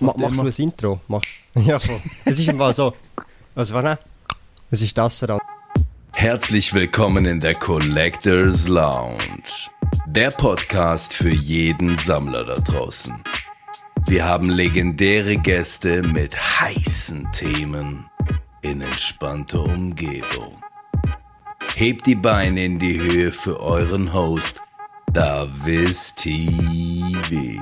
Ma 0.00 0.14
machst 0.16 0.36
du 0.36 0.44
das 0.44 0.58
Intro? 0.58 1.00
Mach. 1.08 1.22
Ja, 1.54 1.78
voll. 1.78 2.00
Es 2.24 2.38
ist 2.38 2.48
immer 2.48 2.72
so. 2.72 2.94
Was 3.56 3.72
war 3.72 3.82
das? 3.82 3.98
Es 4.70 4.82
ist 4.82 4.96
das 4.96 5.18
dann. 5.18 5.40
Herzlich 6.14 6.72
willkommen 6.72 7.26
in 7.26 7.40
der 7.40 7.54
Collectors 7.56 8.68
Lounge. 8.68 9.18
Der 10.06 10.30
Podcast 10.30 11.14
für 11.14 11.30
jeden 11.30 11.98
Sammler 11.98 12.44
da 12.44 12.54
draußen. 12.60 13.14
Wir 14.06 14.24
haben 14.24 14.50
legendäre 14.50 15.36
Gäste 15.36 16.02
mit 16.02 16.36
heißen 16.60 17.32
Themen 17.32 18.08
in 18.62 18.80
entspannter 18.80 19.64
Umgebung. 19.64 20.62
Hebt 21.74 22.06
die 22.06 22.14
Beine 22.14 22.64
in 22.64 22.78
die 22.78 23.00
Höhe 23.00 23.32
für 23.32 23.58
euren 23.60 24.12
Host, 24.12 24.60
Davis 25.12 26.14
TV. 26.14 27.60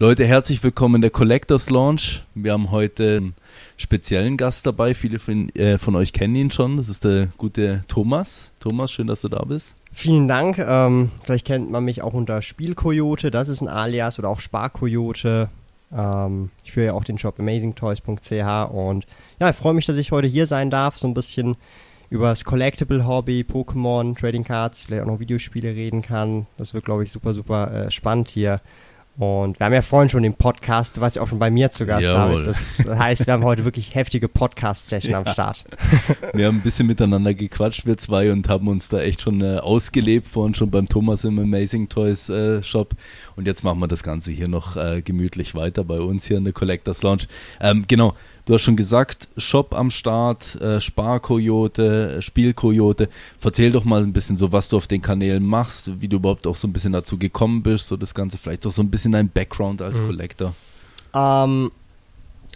Leute, 0.00 0.24
herzlich 0.24 0.62
willkommen 0.62 0.94
in 0.94 1.00
der 1.00 1.10
Collectors 1.10 1.70
Launch. 1.70 2.22
Wir 2.32 2.52
haben 2.52 2.70
heute 2.70 3.16
einen 3.16 3.34
speziellen 3.76 4.36
Gast 4.36 4.64
dabei. 4.64 4.94
Viele 4.94 5.18
von, 5.18 5.48
äh, 5.56 5.76
von, 5.76 5.96
euch 5.96 6.12
kennen 6.12 6.36
ihn 6.36 6.52
schon. 6.52 6.76
Das 6.76 6.88
ist 6.88 7.02
der 7.02 7.30
gute 7.36 7.82
Thomas. 7.88 8.52
Thomas, 8.60 8.92
schön, 8.92 9.08
dass 9.08 9.22
du 9.22 9.28
da 9.28 9.44
bist. 9.44 9.74
Vielen 9.90 10.28
Dank. 10.28 10.58
Ähm, 10.60 11.10
vielleicht 11.24 11.48
kennt 11.48 11.72
man 11.72 11.82
mich 11.82 12.00
auch 12.02 12.14
unter 12.14 12.42
Spielkoyote. 12.42 13.32
Das 13.32 13.48
ist 13.48 13.60
ein 13.60 13.66
Alias 13.66 14.20
oder 14.20 14.28
auch 14.28 14.38
Sparkoyote. 14.38 15.48
Ähm, 15.92 16.50
ich 16.62 16.70
führe 16.70 16.86
ja 16.86 16.92
auch 16.92 17.02
den 17.02 17.18
Shop 17.18 17.36
amazingtoys.ch 17.40 18.70
und 18.70 19.04
ja, 19.40 19.50
ich 19.50 19.56
freue 19.56 19.74
mich, 19.74 19.86
dass 19.86 19.96
ich 19.96 20.12
heute 20.12 20.28
hier 20.28 20.46
sein 20.46 20.70
darf. 20.70 20.96
So 20.96 21.08
ein 21.08 21.14
bisschen 21.14 21.56
über 22.08 22.28
das 22.28 22.44
Collectible-Hobby, 22.44 23.44
Pokémon, 23.50 24.16
Trading 24.16 24.44
Cards, 24.44 24.84
vielleicht 24.84 25.02
auch 25.02 25.08
noch 25.08 25.18
Videospiele 25.18 25.74
reden 25.74 26.02
kann. 26.02 26.46
Das 26.56 26.72
wird, 26.72 26.84
glaube 26.84 27.02
ich, 27.02 27.10
super, 27.10 27.34
super 27.34 27.86
äh, 27.86 27.90
spannend 27.90 28.28
hier. 28.28 28.60
Und 29.18 29.58
wir 29.58 29.66
haben 29.66 29.72
ja 29.72 29.82
vorhin 29.82 30.08
schon 30.08 30.22
den 30.22 30.34
Podcast, 30.34 30.96
du 30.96 31.00
warst 31.00 31.16
ja 31.16 31.22
auch 31.22 31.26
schon 31.26 31.40
bei 31.40 31.50
mir 31.50 31.72
zu 31.72 31.86
Gast, 31.86 32.06
David. 32.06 32.46
Das 32.46 32.86
heißt, 32.86 33.26
wir 33.26 33.32
haben 33.32 33.42
heute 33.42 33.64
wirklich 33.64 33.92
heftige 33.96 34.28
Podcast-Session 34.28 35.10
ja. 35.10 35.18
am 35.18 35.26
Start. 35.26 35.64
Wir 36.34 36.46
haben 36.46 36.58
ein 36.58 36.62
bisschen 36.62 36.86
miteinander 36.86 37.34
gequatscht, 37.34 37.84
wir 37.86 37.96
zwei, 37.96 38.30
und 38.30 38.48
haben 38.48 38.68
uns 38.68 38.88
da 38.88 39.00
echt 39.00 39.22
schon 39.22 39.40
äh, 39.40 39.56
ausgelebt, 39.56 40.28
vorhin 40.28 40.54
schon 40.54 40.70
beim 40.70 40.86
Thomas 40.86 41.24
im 41.24 41.38
Amazing 41.38 41.88
Toys 41.88 42.28
äh, 42.28 42.62
Shop. 42.62 42.94
Und 43.34 43.46
jetzt 43.46 43.64
machen 43.64 43.80
wir 43.80 43.88
das 43.88 44.04
Ganze 44.04 44.30
hier 44.30 44.46
noch 44.46 44.76
äh, 44.76 45.02
gemütlich 45.02 45.54
weiter 45.54 45.82
bei 45.82 46.00
uns 46.00 46.26
hier 46.26 46.36
in 46.36 46.44
der 46.44 46.52
Collectors 46.52 47.02
Lounge. 47.02 47.24
Ähm, 47.60 47.86
genau, 47.88 48.14
Du 48.48 48.54
hast 48.54 48.62
schon 48.62 48.76
gesagt, 48.76 49.28
Shop 49.36 49.74
am 49.74 49.90
Start, 49.90 50.58
äh, 50.62 50.80
Sparkoyote, 50.80 52.22
Spielkoyote. 52.22 53.10
Erzähl 53.44 53.72
doch 53.72 53.84
mal 53.84 54.02
ein 54.02 54.14
bisschen 54.14 54.38
so, 54.38 54.52
was 54.52 54.70
du 54.70 54.78
auf 54.78 54.86
den 54.86 55.02
Kanälen 55.02 55.44
machst, 55.44 56.00
wie 56.00 56.08
du 56.08 56.16
überhaupt 56.16 56.46
auch 56.46 56.56
so 56.56 56.66
ein 56.66 56.72
bisschen 56.72 56.94
dazu 56.94 57.18
gekommen 57.18 57.62
bist, 57.62 57.88
so 57.88 57.98
das 57.98 58.14
Ganze, 58.14 58.38
vielleicht 58.38 58.66
auch 58.66 58.70
so 58.70 58.80
ein 58.80 58.88
bisschen 58.88 59.12
dein 59.12 59.28
Background 59.28 59.82
als 59.82 60.00
mhm. 60.00 60.06
Collector. 60.06 60.54
Ähm, 61.12 61.70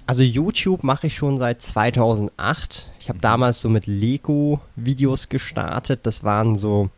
also 0.06 0.22
YouTube 0.22 0.82
mache 0.82 1.08
ich 1.08 1.14
schon 1.14 1.36
seit 1.36 1.60
2008. 1.60 2.90
Ich 2.98 3.10
habe 3.10 3.18
mhm. 3.18 3.22
damals 3.22 3.60
so 3.60 3.68
mit 3.68 3.86
Lego-Videos 3.86 5.28
gestartet. 5.28 6.06
Das 6.06 6.24
waren 6.24 6.56
so 6.56 6.88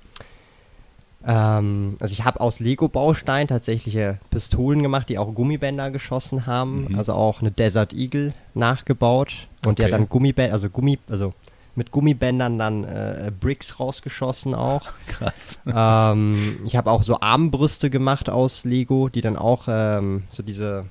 ähm, 1.27 1.97
also 2.01 2.13
ich 2.13 2.25
habe 2.25 2.41
aus 2.41 2.61
Lego-Bausteinen 2.61 3.49
tatsächliche 3.49 4.19
Pistolen 4.31 4.83
gemacht, 4.83 5.09
die 5.09 5.19
auch 5.19 5.35
Gummibänder 5.35 5.91
geschossen 5.91 6.47
haben. 6.47 6.89
Mhm. 6.89 6.99
Also 6.99 7.15
auch 7.15 7.41
eine 7.41 7.51
Desert 7.51 7.93
Eagle 7.93 8.35
nachgebaut. 8.55 9.49
Und 9.65 9.73
okay. 9.73 9.75
die 9.77 9.85
hat 9.85 9.93
dann 9.93 10.09
Gummibänder, 10.09 10.53
also 10.53 10.69
Gummi, 10.69 10.99
also 11.09 11.33
mit 11.77 11.91
Gummibändern 11.91 12.59
dann 12.59 12.85
äh, 12.85 13.33
Bricks 13.39 13.81
rausgeschossen 13.81 14.55
auch. 14.55 14.93
Krass. 15.07 15.59
Ähm, 15.67 16.59
ich 16.67 16.77
habe 16.77 16.91
auch 16.91 17.03
so 17.03 17.21
Armbrüste 17.21 17.91
gemacht 17.91 18.29
aus 18.29 18.65
Lego, 18.65 19.09
die 19.09 19.23
dann 19.23 19.37
auch 19.37 19.65
ähm, 19.69 20.25
so 20.29 20.43
diese 20.43 20.85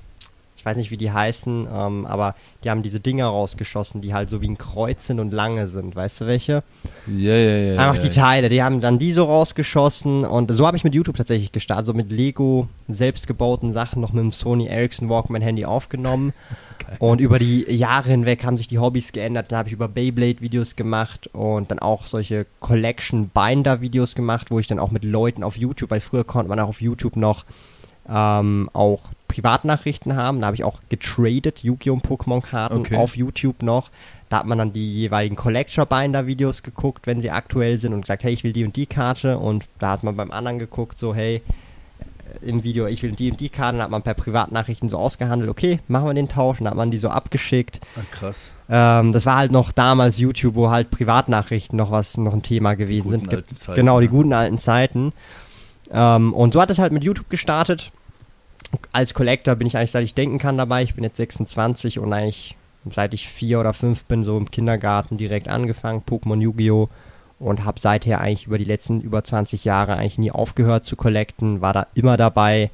ich 0.64 0.66
weiß 0.66 0.78
nicht, 0.78 0.90
wie 0.90 0.96
die 0.96 1.12
heißen, 1.12 1.68
ähm, 1.70 2.06
aber 2.06 2.34
die 2.64 2.70
haben 2.70 2.80
diese 2.80 2.98
Dinger 2.98 3.26
rausgeschossen, 3.26 4.00
die 4.00 4.14
halt 4.14 4.30
so 4.30 4.40
wie 4.40 4.48
ein 4.48 4.56
Kreuz 4.56 5.06
sind 5.06 5.20
und 5.20 5.30
lange 5.30 5.66
sind. 5.68 5.94
Weißt 5.94 6.22
du 6.22 6.26
welche? 6.26 6.62
Ja, 7.06 7.34
ja, 7.34 7.56
ja. 7.56 7.78
Einfach 7.78 8.02
die 8.02 8.08
Teile, 8.08 8.48
die 8.48 8.62
haben 8.62 8.80
dann 8.80 8.98
die 8.98 9.12
so 9.12 9.24
rausgeschossen 9.24 10.24
und 10.24 10.50
so 10.54 10.66
habe 10.66 10.78
ich 10.78 10.82
mit 10.82 10.94
YouTube 10.94 11.18
tatsächlich 11.18 11.52
gestartet, 11.52 11.84
so 11.84 11.92
mit 11.92 12.10
Lego 12.10 12.66
selbstgebauten 12.88 13.74
Sachen 13.74 14.00
noch 14.00 14.14
mit 14.14 14.22
dem 14.22 14.32
Sony 14.32 14.66
Ericsson 14.66 15.10
Walkman 15.10 15.42
Handy 15.42 15.66
aufgenommen. 15.66 16.32
Und 16.98 17.20
über 17.20 17.38
die 17.38 17.64
Jahre 17.70 18.10
hinweg 18.10 18.44
haben 18.44 18.58
sich 18.58 18.68
die 18.68 18.78
Hobbys 18.78 19.12
geändert. 19.12 19.50
Dann 19.50 19.58
habe 19.58 19.68
ich 19.68 19.72
über 19.72 19.88
Beyblade 19.88 20.42
Videos 20.42 20.76
gemacht 20.76 21.30
und 21.32 21.70
dann 21.70 21.78
auch 21.78 22.06
solche 22.06 22.44
Collection 22.60 23.30
Binder 23.30 23.80
Videos 23.80 24.14
gemacht, 24.14 24.50
wo 24.50 24.58
ich 24.58 24.66
dann 24.66 24.78
auch 24.78 24.90
mit 24.90 25.02
Leuten 25.02 25.42
auf 25.42 25.56
YouTube, 25.56 25.90
weil 25.90 26.00
früher 26.00 26.24
konnte 26.24 26.50
man 26.50 26.60
auch 26.60 26.68
auf 26.68 26.82
YouTube 26.82 27.16
noch 27.16 27.46
ähm, 28.06 28.68
auch 28.74 29.00
Privatnachrichten 29.34 30.14
haben. 30.14 30.40
Da 30.40 30.46
habe 30.46 30.56
ich 30.56 30.64
auch 30.64 30.80
getradet, 30.88 31.64
Yu-Gi-Oh! 31.64 31.96
Pokémon-Karten 31.96 32.78
okay. 32.78 32.96
auf 32.96 33.16
YouTube 33.16 33.62
noch. 33.62 33.90
Da 34.28 34.38
hat 34.38 34.46
man 34.46 34.58
dann 34.58 34.72
die 34.72 34.92
jeweiligen 34.92 35.36
Collector-Binder-Videos 35.36 36.62
geguckt, 36.62 37.06
wenn 37.06 37.20
sie 37.20 37.30
aktuell 37.30 37.78
sind 37.78 37.92
und 37.92 38.02
gesagt, 38.02 38.24
hey, 38.24 38.32
ich 38.32 38.44
will 38.44 38.52
die 38.52 38.64
und 38.64 38.76
die 38.76 38.86
Karte. 38.86 39.38
Und 39.38 39.64
da 39.78 39.90
hat 39.90 40.04
man 40.04 40.16
beim 40.16 40.30
anderen 40.30 40.58
geguckt, 40.58 40.98
so, 40.98 41.14
hey, 41.14 41.42
äh, 42.42 42.48
im 42.48 42.62
Video, 42.62 42.86
ich 42.86 43.02
will 43.02 43.12
die 43.12 43.30
und 43.30 43.40
die 43.40 43.48
Karte, 43.48 43.78
dann 43.78 43.84
hat 43.84 43.90
man 43.90 44.02
per 44.02 44.14
Privatnachrichten 44.14 44.88
so 44.88 44.98
ausgehandelt, 44.98 45.50
okay, 45.50 45.80
machen 45.88 46.06
wir 46.06 46.14
den 46.14 46.28
Tausch, 46.28 46.58
dann 46.58 46.68
hat 46.68 46.76
man 46.76 46.90
die 46.90 46.98
so 46.98 47.08
abgeschickt. 47.08 47.80
Ah, 47.96 48.00
krass. 48.10 48.52
Ähm, 48.68 49.12
das 49.12 49.26
war 49.26 49.36
halt 49.36 49.52
noch 49.52 49.72
damals 49.72 50.18
YouTube, 50.18 50.54
wo 50.54 50.70
halt 50.70 50.90
Privatnachrichten 50.90 51.76
noch 51.76 51.90
was, 51.90 52.16
noch 52.16 52.32
ein 52.32 52.42
Thema 52.42 52.74
gewesen 52.74 53.10
sind. 53.10 53.58
Zeiten, 53.58 53.74
genau, 53.74 54.00
die 54.00 54.08
guten 54.08 54.32
alten 54.32 54.58
Zeiten. 54.58 55.12
Ähm, 55.90 56.32
und 56.32 56.54
so 56.54 56.60
hat 56.60 56.70
es 56.70 56.78
halt 56.78 56.92
mit 56.92 57.04
YouTube 57.04 57.30
gestartet. 57.30 57.92
Als 58.92 59.14
Collector 59.14 59.54
bin 59.56 59.66
ich 59.66 59.76
eigentlich, 59.76 59.90
seit 59.90 60.04
ich 60.04 60.14
denken 60.14 60.38
kann, 60.38 60.58
dabei. 60.58 60.82
Ich 60.82 60.94
bin 60.94 61.04
jetzt 61.04 61.16
26 61.16 61.98
und 61.98 62.12
eigentlich 62.12 62.56
seit 62.90 63.14
ich 63.14 63.28
vier 63.28 63.60
oder 63.60 63.72
fünf 63.72 64.04
bin, 64.04 64.24
so 64.24 64.36
im 64.36 64.50
Kindergarten 64.50 65.16
direkt 65.16 65.48
angefangen, 65.48 66.02
Pokémon 66.06 66.40
Yu-Gi-Oh! 66.40 66.88
und 67.40 67.64
habe 67.64 67.80
seither 67.80 68.20
eigentlich 68.20 68.46
über 68.46 68.58
die 68.58 68.64
letzten 68.64 69.00
über 69.00 69.24
20 69.24 69.64
Jahre 69.64 69.96
eigentlich 69.96 70.18
nie 70.18 70.30
aufgehört 70.30 70.84
zu 70.84 70.96
collecten, 70.96 71.60
war 71.60 71.72
da 71.72 71.86
immer 71.94 72.16
dabei 72.16 72.70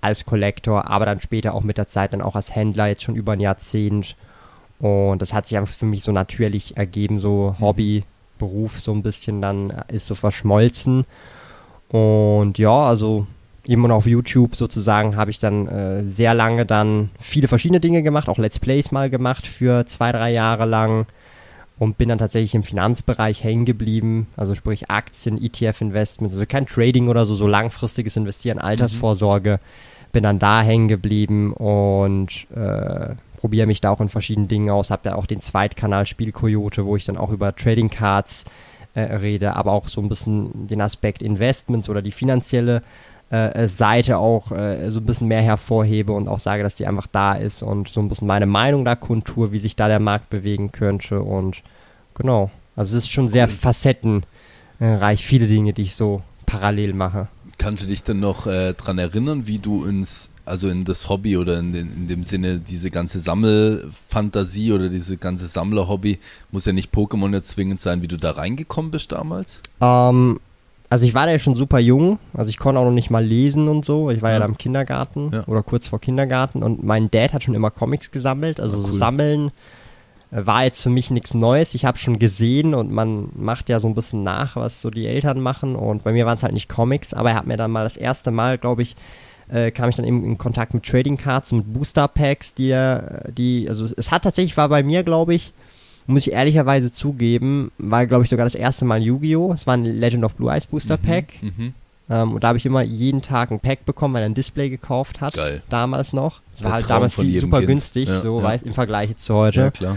als 0.00 0.24
Collector, 0.24 0.88
aber 0.90 1.06
dann 1.06 1.20
später 1.20 1.54
auch 1.54 1.62
mit 1.62 1.78
der 1.78 1.88
Zeit 1.88 2.12
dann 2.12 2.22
auch 2.22 2.36
als 2.36 2.54
Händler, 2.54 2.86
jetzt 2.86 3.02
schon 3.02 3.16
über 3.16 3.32
ein 3.32 3.40
Jahrzehnt. 3.40 4.16
Und 4.78 5.22
das 5.22 5.32
hat 5.32 5.46
sich 5.46 5.56
einfach 5.56 5.74
für 5.74 5.86
mich 5.86 6.02
so 6.02 6.12
natürlich 6.12 6.76
ergeben, 6.76 7.18
so 7.18 7.56
Hobby, 7.60 8.04
Beruf 8.38 8.80
so 8.80 8.92
ein 8.92 9.02
bisschen 9.02 9.40
dann 9.40 9.70
ist 9.88 10.06
so 10.06 10.14
verschmolzen. 10.14 11.06
Und 11.88 12.58
ja, 12.58 12.82
also 12.82 13.26
eben 13.66 13.90
auf 13.90 14.06
YouTube 14.06 14.56
sozusagen 14.56 15.16
habe 15.16 15.30
ich 15.30 15.38
dann 15.38 15.68
äh, 15.68 16.04
sehr 16.04 16.34
lange 16.34 16.66
dann 16.66 17.10
viele 17.18 17.48
verschiedene 17.48 17.80
Dinge 17.80 18.02
gemacht, 18.02 18.28
auch 18.28 18.38
Let's 18.38 18.58
Plays 18.58 18.92
mal 18.92 19.10
gemacht 19.10 19.46
für 19.46 19.86
zwei, 19.86 20.12
drei 20.12 20.32
Jahre 20.32 20.64
lang 20.66 21.06
und 21.78 21.98
bin 21.98 22.08
dann 22.08 22.18
tatsächlich 22.18 22.54
im 22.54 22.62
Finanzbereich 22.62 23.42
hängen 23.42 23.64
geblieben, 23.64 24.28
also 24.36 24.54
sprich 24.54 24.90
Aktien, 24.90 25.42
ETF-Investments, 25.42 26.34
also 26.34 26.46
kein 26.46 26.66
Trading 26.66 27.08
oder 27.08 27.26
so, 27.26 27.34
so 27.34 27.46
langfristiges 27.46 28.16
Investieren, 28.16 28.58
Altersvorsorge, 28.58 29.60
mhm. 29.60 30.10
bin 30.12 30.22
dann 30.22 30.38
da 30.38 30.62
hängen 30.62 30.88
geblieben 30.88 31.52
und 31.52 32.46
äh, 32.54 33.14
probiere 33.38 33.66
mich 33.66 33.80
da 33.80 33.90
auch 33.90 34.00
in 34.00 34.08
verschiedenen 34.08 34.48
Dingen 34.48 34.70
aus, 34.70 34.90
habe 34.90 35.08
ja 35.08 35.14
auch 35.16 35.26
den 35.26 35.40
Zweitkanal 35.40 36.06
Spielkoyote, 36.06 36.86
wo 36.86 36.96
ich 36.96 37.04
dann 37.04 37.16
auch 37.16 37.30
über 37.30 37.54
Trading 37.56 37.90
Cards 37.90 38.44
äh, 38.94 39.00
rede, 39.00 39.56
aber 39.56 39.72
auch 39.72 39.88
so 39.88 40.00
ein 40.00 40.08
bisschen 40.08 40.68
den 40.68 40.80
Aspekt 40.80 41.22
Investments 41.22 41.88
oder 41.88 42.02
die 42.02 42.12
finanzielle 42.12 42.82
äh, 43.34 43.68
Seite 43.68 44.18
auch 44.18 44.52
äh, 44.52 44.90
so 44.90 45.00
ein 45.00 45.04
bisschen 45.04 45.28
mehr 45.28 45.42
hervorhebe 45.42 46.12
und 46.12 46.28
auch 46.28 46.38
sage, 46.38 46.62
dass 46.62 46.76
die 46.76 46.86
einfach 46.86 47.06
da 47.06 47.34
ist 47.34 47.62
und 47.62 47.88
so 47.88 48.00
ein 48.00 48.08
bisschen 48.08 48.28
meine 48.28 48.46
Meinung 48.46 48.84
da 48.84 48.94
kontur, 48.94 49.52
wie 49.52 49.58
sich 49.58 49.76
da 49.76 49.88
der 49.88 50.00
Markt 50.00 50.30
bewegen 50.30 50.72
könnte 50.72 51.20
und 51.20 51.62
genau. 52.14 52.50
Also 52.76 52.96
es 52.96 53.04
ist 53.04 53.10
schon 53.10 53.28
sehr 53.28 53.48
facettenreich, 53.48 55.24
viele 55.24 55.46
Dinge, 55.46 55.72
die 55.72 55.82
ich 55.82 55.94
so 55.94 56.22
parallel 56.46 56.92
mache. 56.92 57.28
Kannst 57.58 57.84
du 57.84 57.86
dich 57.86 58.02
denn 58.02 58.18
noch 58.18 58.46
äh, 58.46 58.74
dran 58.74 58.98
erinnern, 58.98 59.46
wie 59.46 59.58
du 59.58 59.84
ins 59.84 60.30
also 60.46 60.68
in 60.68 60.84
das 60.84 61.08
Hobby 61.08 61.36
oder 61.36 61.58
in, 61.58 61.72
den, 61.72 61.92
in 61.92 62.06
dem 62.06 62.22
Sinne 62.22 62.58
diese 62.58 62.90
ganze 62.90 63.20
Sammelfantasie 63.20 64.72
oder 64.72 64.88
diese 64.88 65.16
ganze 65.16 65.48
Sammlerhobby, 65.48 66.18
muss 66.50 66.66
ja 66.66 66.72
nicht 66.72 66.92
Pokémon 66.92 67.32
jetzt 67.32 67.52
zwingend 67.52 67.80
sein, 67.80 68.02
wie 68.02 68.08
du 68.08 68.16
da 68.16 68.32
reingekommen 68.32 68.90
bist 68.90 69.12
damals? 69.12 69.60
Ähm, 69.80 70.40
also 70.90 71.06
ich 71.06 71.14
war 71.14 71.26
da 71.26 71.32
ja 71.32 71.38
schon 71.38 71.54
super 71.54 71.78
jung, 71.78 72.18
also 72.34 72.50
ich 72.50 72.58
konnte 72.58 72.80
auch 72.80 72.84
noch 72.84 72.92
nicht 72.92 73.10
mal 73.10 73.24
lesen 73.24 73.68
und 73.68 73.84
so. 73.84 74.10
Ich 74.10 74.22
war 74.22 74.30
ja, 74.30 74.36
ja 74.36 74.40
da 74.40 74.46
im 74.46 74.58
Kindergarten 74.58 75.30
ja. 75.32 75.44
oder 75.46 75.62
kurz 75.62 75.88
vor 75.88 76.00
Kindergarten 76.00 76.62
und 76.62 76.84
mein 76.84 77.10
Dad 77.10 77.32
hat 77.32 77.42
schon 77.42 77.54
immer 77.54 77.70
Comics 77.70 78.10
gesammelt, 78.10 78.60
also 78.60 78.78
cool. 78.78 78.86
so 78.86 78.94
sammeln 78.94 79.50
äh, 80.30 80.46
war 80.46 80.64
jetzt 80.64 80.82
für 80.82 80.90
mich 80.90 81.10
nichts 81.10 81.34
Neues. 81.34 81.74
Ich 81.74 81.84
habe 81.84 81.98
schon 81.98 82.18
gesehen 82.18 82.74
und 82.74 82.92
man 82.92 83.30
macht 83.34 83.68
ja 83.68 83.80
so 83.80 83.88
ein 83.88 83.94
bisschen 83.94 84.22
nach, 84.22 84.56
was 84.56 84.80
so 84.80 84.90
die 84.90 85.06
Eltern 85.06 85.40
machen 85.40 85.74
und 85.74 86.04
bei 86.04 86.12
mir 86.12 86.26
waren 86.26 86.36
es 86.36 86.42
halt 86.42 86.54
nicht 86.54 86.68
Comics, 86.68 87.14
aber 87.14 87.30
er 87.30 87.36
hat 87.36 87.46
mir 87.46 87.56
dann 87.56 87.70
mal 87.70 87.84
das 87.84 87.96
erste 87.96 88.30
Mal, 88.30 88.58
glaube 88.58 88.82
ich, 88.82 88.94
äh, 89.48 89.70
kam 89.70 89.88
ich 89.88 89.96
dann 89.96 90.04
eben 90.04 90.24
in 90.24 90.38
Kontakt 90.38 90.74
mit 90.74 90.84
Trading 90.84 91.16
Cards 91.16 91.52
und 91.52 91.72
Booster 91.72 92.08
Packs, 92.08 92.54
die, 92.54 92.74
die, 93.36 93.68
also 93.68 93.84
es 93.84 94.10
hat 94.10 94.24
tatsächlich, 94.24 94.56
war 94.56 94.68
bei 94.68 94.82
mir, 94.82 95.02
glaube 95.02 95.34
ich, 95.34 95.52
muss 96.06 96.26
ich 96.26 96.32
ehrlicherweise 96.32 96.92
zugeben, 96.92 97.70
war, 97.78 98.06
glaube 98.06 98.24
ich, 98.24 98.30
sogar 98.30 98.44
das 98.44 98.54
erste 98.54 98.84
Mal 98.84 99.02
Yu-Gi-Oh! 99.02 99.52
Es 99.52 99.66
war 99.66 99.74
ein 99.74 99.84
Legend 99.84 100.24
of 100.24 100.34
Blue 100.34 100.50
Eyes 100.52 100.66
Booster 100.66 100.96
Pack. 100.96 101.34
Mhm. 101.42 101.74
Ähm, 102.10 102.32
und 102.32 102.44
da 102.44 102.48
habe 102.48 102.58
ich 102.58 102.66
immer 102.66 102.82
jeden 102.82 103.22
Tag 103.22 103.50
ein 103.50 103.60
Pack 103.60 103.86
bekommen, 103.86 104.12
weil 104.14 104.22
er 104.22 104.28
ein 104.28 104.34
Display 104.34 104.68
gekauft 104.68 105.20
hat. 105.22 105.32
Geil. 105.34 105.62
Damals 105.70 106.12
noch. 106.12 106.42
Es 106.52 106.62
war 106.62 106.72
halt 106.72 106.82
Traum 106.84 106.96
damals 106.96 107.14
viel, 107.14 107.40
super 107.40 107.58
Kind. 107.58 107.68
günstig, 107.68 108.08
Ja, 108.08 108.20
so 108.20 108.38
ja. 108.38 108.44
weiß 108.44 108.62
im 108.64 108.74
Vergleich 108.74 109.16
zu 109.16 109.34
heute. 109.34 109.60
Ja, 109.60 109.70
klar. 109.70 109.96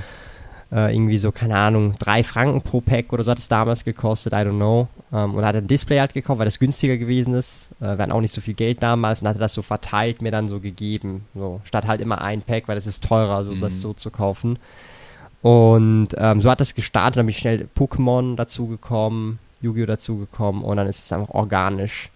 Äh, 0.70 0.94
irgendwie 0.94 1.18
so, 1.18 1.32
keine 1.32 1.56
Ahnung, 1.58 1.96
drei 1.98 2.24
Franken 2.26 2.62
pro 2.62 2.82
Pack 2.82 3.14
oder 3.14 3.24
so 3.24 3.32
hat 3.32 3.38
es 3.40 3.48
damals 3.48 3.86
gekostet, 3.86 4.34
I 4.34 4.38
don't 4.38 4.52
know. 4.58 4.88
Ähm, 5.14 5.36
und 5.36 5.46
hat 5.46 5.56
ein 5.56 5.68
Display 5.68 6.00
halt 6.00 6.14
gekauft, 6.14 6.40
weil 6.40 6.46
das 6.46 6.60
günstiger 6.60 6.98
gewesen 6.98 7.34
ist. 7.34 7.70
Äh, 7.80 7.86
wir 7.98 7.98
hatten 8.00 8.12
auch 8.12 8.20
nicht 8.22 8.34
so 8.34 8.42
viel 8.42 8.54
Geld 8.54 8.84
damals 8.84 9.22
und 9.22 9.28
hatte 9.30 9.40
das 9.40 9.54
so 9.54 9.62
verteilt 9.62 10.22
mir 10.22 10.32
dann 10.32 10.48
so 10.50 10.60
gegeben. 10.60 11.26
So, 11.36 11.62
statt 11.66 11.88
halt 11.88 12.02
immer 12.02 12.22
ein 12.22 12.42
Pack, 12.42 12.68
weil 12.68 12.78
es 12.78 12.86
ist 12.86 13.04
teurer, 13.04 13.44
so 13.46 13.54
Mhm. 13.54 13.62
das 13.62 13.80
so 13.82 13.94
zu 13.94 14.12
kaufen. 14.12 14.60
Und 15.42 16.10
ähm, 16.18 16.42
so 16.42 16.50
hat 16.50 16.60
das 16.60 16.76
gestartet, 16.76 17.18
dann 17.18 17.26
bin 17.26 17.32
ich 17.32 17.38
schnell 17.38 17.68
Pokémon 17.78 18.36
dazugekommen, 18.36 19.40
Yu-Gi-Oh! 19.62 19.86
dazugekommen 19.86 20.64
und 20.64 20.78
dann 20.78 20.88
ist 20.88 21.06
es 21.06 21.14
einfach 21.14 21.34
organisch 21.34 22.10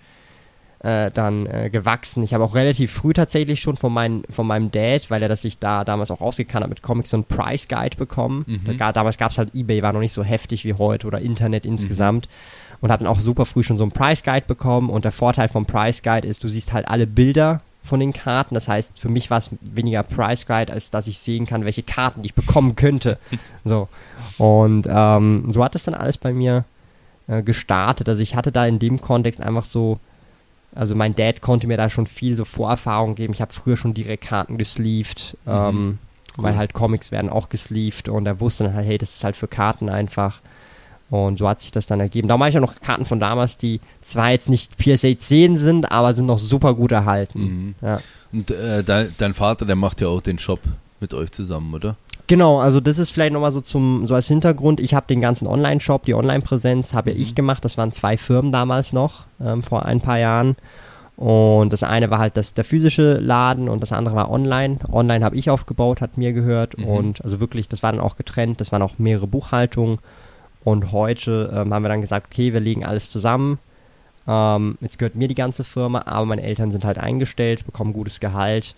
äh, 0.83 1.12
dann 1.12 1.45
äh, 1.45 1.69
gewachsen. 1.69 2.23
Ich 2.23 2.33
habe 2.33 2.44
auch 2.44 2.56
relativ 2.56 2.91
früh 2.91 3.13
tatsächlich 3.13 3.62
schon 3.62 3.77
von, 3.77 3.94
mein, 3.94 4.23
von 4.29 4.47
meinem 4.47 4.71
Dad, 4.71 5.09
weil 5.09 5.21
er 5.21 5.29
das 5.29 5.44
sich 5.44 5.59
da 5.59 5.83
damals 5.83 6.09
auch 6.09 6.21
ausgekannt 6.21 6.63
hat 6.63 6.69
mit 6.69 6.81
Comics, 6.81 7.12
so 7.12 7.18
einen 7.18 7.23
Price 7.25 7.68
Guide 7.68 7.97
bekommen. 7.97 8.45
Mhm. 8.47 8.77
Da, 8.77 8.91
damals 8.91 9.18
gab 9.18 9.31
es 9.31 9.38
halt 9.38 9.53
Ebay, 9.53 9.83
war 9.83 9.94
noch 9.94 10.00
nicht 10.00 10.13
so 10.13 10.24
heftig 10.24 10.65
wie 10.65 10.74
heute 10.74 11.07
oder 11.07 11.19
Internet 11.19 11.65
insgesamt. 11.65 12.27
Und 12.81 12.91
habe 12.91 13.03
dann 13.03 13.13
auch 13.13 13.19
super 13.19 13.45
früh 13.45 13.62
schon 13.62 13.77
so 13.77 13.83
einen 13.83 13.91
Price 13.91 14.24
Guide 14.24 14.45
bekommen. 14.47 14.89
Und 14.89 15.06
der 15.06 15.12
Vorteil 15.12 15.50
vom 15.50 15.67
Price 15.67 16.01
Guide 16.01 16.27
ist, 16.27 16.44
du 16.44 16.47
siehst 16.47 16.74
halt 16.74 16.88
alle 16.88 17.06
Bilder 17.06 17.62
von 17.83 18.00
den 18.00 18.13
Karten. 18.13 18.54
Das 18.56 18.68
heißt, 18.68 19.00
für 19.00 19.10
mich 19.10 19.30
war 19.30 19.39
es 19.39 19.50
weniger 19.62 20.04
Price 20.04 20.45
Guide, 20.45 20.72
als 20.72 20.92
dass 20.92 21.07
ich 21.07 21.19
sehen 21.19 21.45
kann, 21.45 21.66
welche 21.66 21.83
Karten 21.83 22.24
ich 22.24 22.33
bekommen 22.33 22.75
könnte. 22.75 23.18
so. 23.63 23.88
Und 24.38 24.88
ähm, 24.89 25.45
so 25.50 25.63
hat 25.63 25.75
es 25.75 25.83
dann 25.83 25.94
alles 25.95 26.18
bei 26.18 26.31
mir 26.33 26.63
äh, 27.28 27.42
gestartet. 27.42 28.07
Also 28.07 28.22
ich 28.22 28.36
hatte 28.36 28.51
da 28.51 28.66
in 28.66 28.80
dem 28.80 29.01
Kontext 29.01 29.42
einfach 29.42 29.66
so, 29.66 30.00
also 30.75 30.95
mein 30.95 31.16
Dad 31.16 31.42
konnte 31.42 31.68
mir 31.68 31.78
da 31.78 31.89
schon 31.89 32.07
viel 32.07 32.36
so 32.36 32.45
Vorerfahrung 32.45 33.16
geben. 33.16 33.33
Ich 33.33 33.42
habe 33.42 33.51
früher 33.54 33.78
schon 33.78 33.94
direkt 33.94 34.25
Karten 34.25 34.57
gesleeved, 34.57 35.38
Mhm. 35.45 35.51
ähm, 35.51 35.98
Cool. 36.38 36.45
weil 36.45 36.56
halt 36.56 36.72
Comics 36.74 37.12
werden 37.12 37.30
auch 37.30 37.50
gesleeved 37.50 38.07
und 38.07 38.25
er 38.25 38.39
wusste 38.39 38.63
dann 38.63 38.74
halt, 38.74 38.88
hey, 38.88 38.98
das 38.98 39.16
ist 39.16 39.24
halt 39.25 39.36
für 39.36 39.50
Karten 39.50 39.89
einfach. 39.89 40.39
Und 41.12 41.38
so 41.38 41.48
hat 41.48 41.60
sich 41.60 41.72
das 41.72 41.88
dann 41.88 42.00
ergeben. 42.00 42.30
Da 42.30 42.38
mache 42.38 42.50
ich 42.50 42.58
auch 42.58 42.62
noch 42.62 42.80
Karten 42.80 43.04
von 43.04 43.19
damals, 43.19 43.58
die 43.58 43.81
zwar 44.02 44.31
jetzt 44.31 44.50
nicht 44.50 44.78
PSA 44.78 45.18
10 45.18 45.58
sind, 45.58 45.92
aber 45.92 46.13
sind 46.13 46.25
noch 46.25 46.40
super 46.40 46.74
gut 46.74 46.94
erhalten. 46.94 47.42
Mhm. 47.42 47.75
Ja. 47.81 48.00
Und 48.31 48.50
äh, 48.50 48.81
dein, 48.81 49.13
dein 49.18 49.34
Vater, 49.34 49.66
der 49.66 49.75
macht 49.75 50.00
ja 50.00 50.08
auch 50.08 50.22
den 50.22 50.40
Shop 50.40 50.62
mit 51.02 51.13
euch 51.13 51.31
zusammen, 51.34 51.74
oder? 51.74 51.98
Genau, 52.28 52.62
also 52.62 52.80
das 52.80 52.98
ist 52.98 53.10
vielleicht 53.10 53.34
nochmal 53.34 53.52
so 53.52 53.60
zum, 53.60 54.08
so 54.08 54.16
als 54.16 54.30
Hintergrund. 54.30 54.80
Ich 54.80 54.94
habe 54.94 55.06
den 55.08 55.19
ganzen 55.19 55.48
Online-Shop, 55.48 56.06
die 56.06 56.13
Online-Präsenz 56.13 56.94
habe 56.94 57.12
ja 57.12 57.18
ich 57.18 57.36
gemacht. 57.36 57.66
Das 57.66 57.78
waren 57.78 57.92
zwei 57.92 58.16
Firmen 58.16 58.54
damals 58.54 58.94
noch, 58.94 59.25
ähm, 59.44 59.63
vor 59.63 59.86
ein 59.86 60.00
paar 60.00 60.18
Jahren. 60.18 60.56
Und 61.18 61.74
das 61.74 61.84
eine 61.84 62.10
war 62.10 62.19
halt 62.19 62.38
das, 62.38 62.54
der 62.54 62.63
physische 62.63 63.16
Laden 63.18 63.68
und 63.68 63.81
das 63.81 63.92
andere 63.92 64.16
war 64.16 64.31
online. 64.31 64.80
Online 64.90 65.25
habe 65.25 65.36
ich 65.36 65.50
aufgebaut, 65.50 66.00
hat 66.00 66.18
mir 66.18 66.31
gehört. 66.31 66.78
Mhm. 66.78 66.86
Und 66.86 67.24
also 67.25 67.42
wirklich, 67.42 67.68
das 67.68 67.84
war 67.84 67.92
dann 67.92 68.00
auch 68.00 68.16
getrennt. 68.16 68.62
Das 68.62 68.72
waren 68.72 68.81
auch 68.81 68.98
mehrere 68.98 69.28
Buchhaltungen. 69.28 70.00
Und 70.63 70.92
heute 70.92 71.52
ähm, 71.54 71.74
haben 71.74 71.84
wir 71.84 71.90
dann 71.90 72.02
gesagt, 72.02 72.28
okay, 72.31 72.54
wir 72.54 72.60
legen 72.60 72.86
alles 72.86 73.10
zusammen. 73.10 73.60
Ähm, 74.28 74.78
jetzt 74.81 75.00
gehört 75.00 75.16
mir 75.16 75.28
die 75.28 75.36
ganze 75.36 75.63
Firma, 75.63 76.04
aber 76.06 76.25
meine 76.25 76.44
Eltern 76.44 76.72
sind 76.72 76.86
halt 76.86 77.00
eingestellt, 77.00 77.66
bekommen 77.66 77.94
gutes 77.94 78.19
Gehalt. 78.19 78.75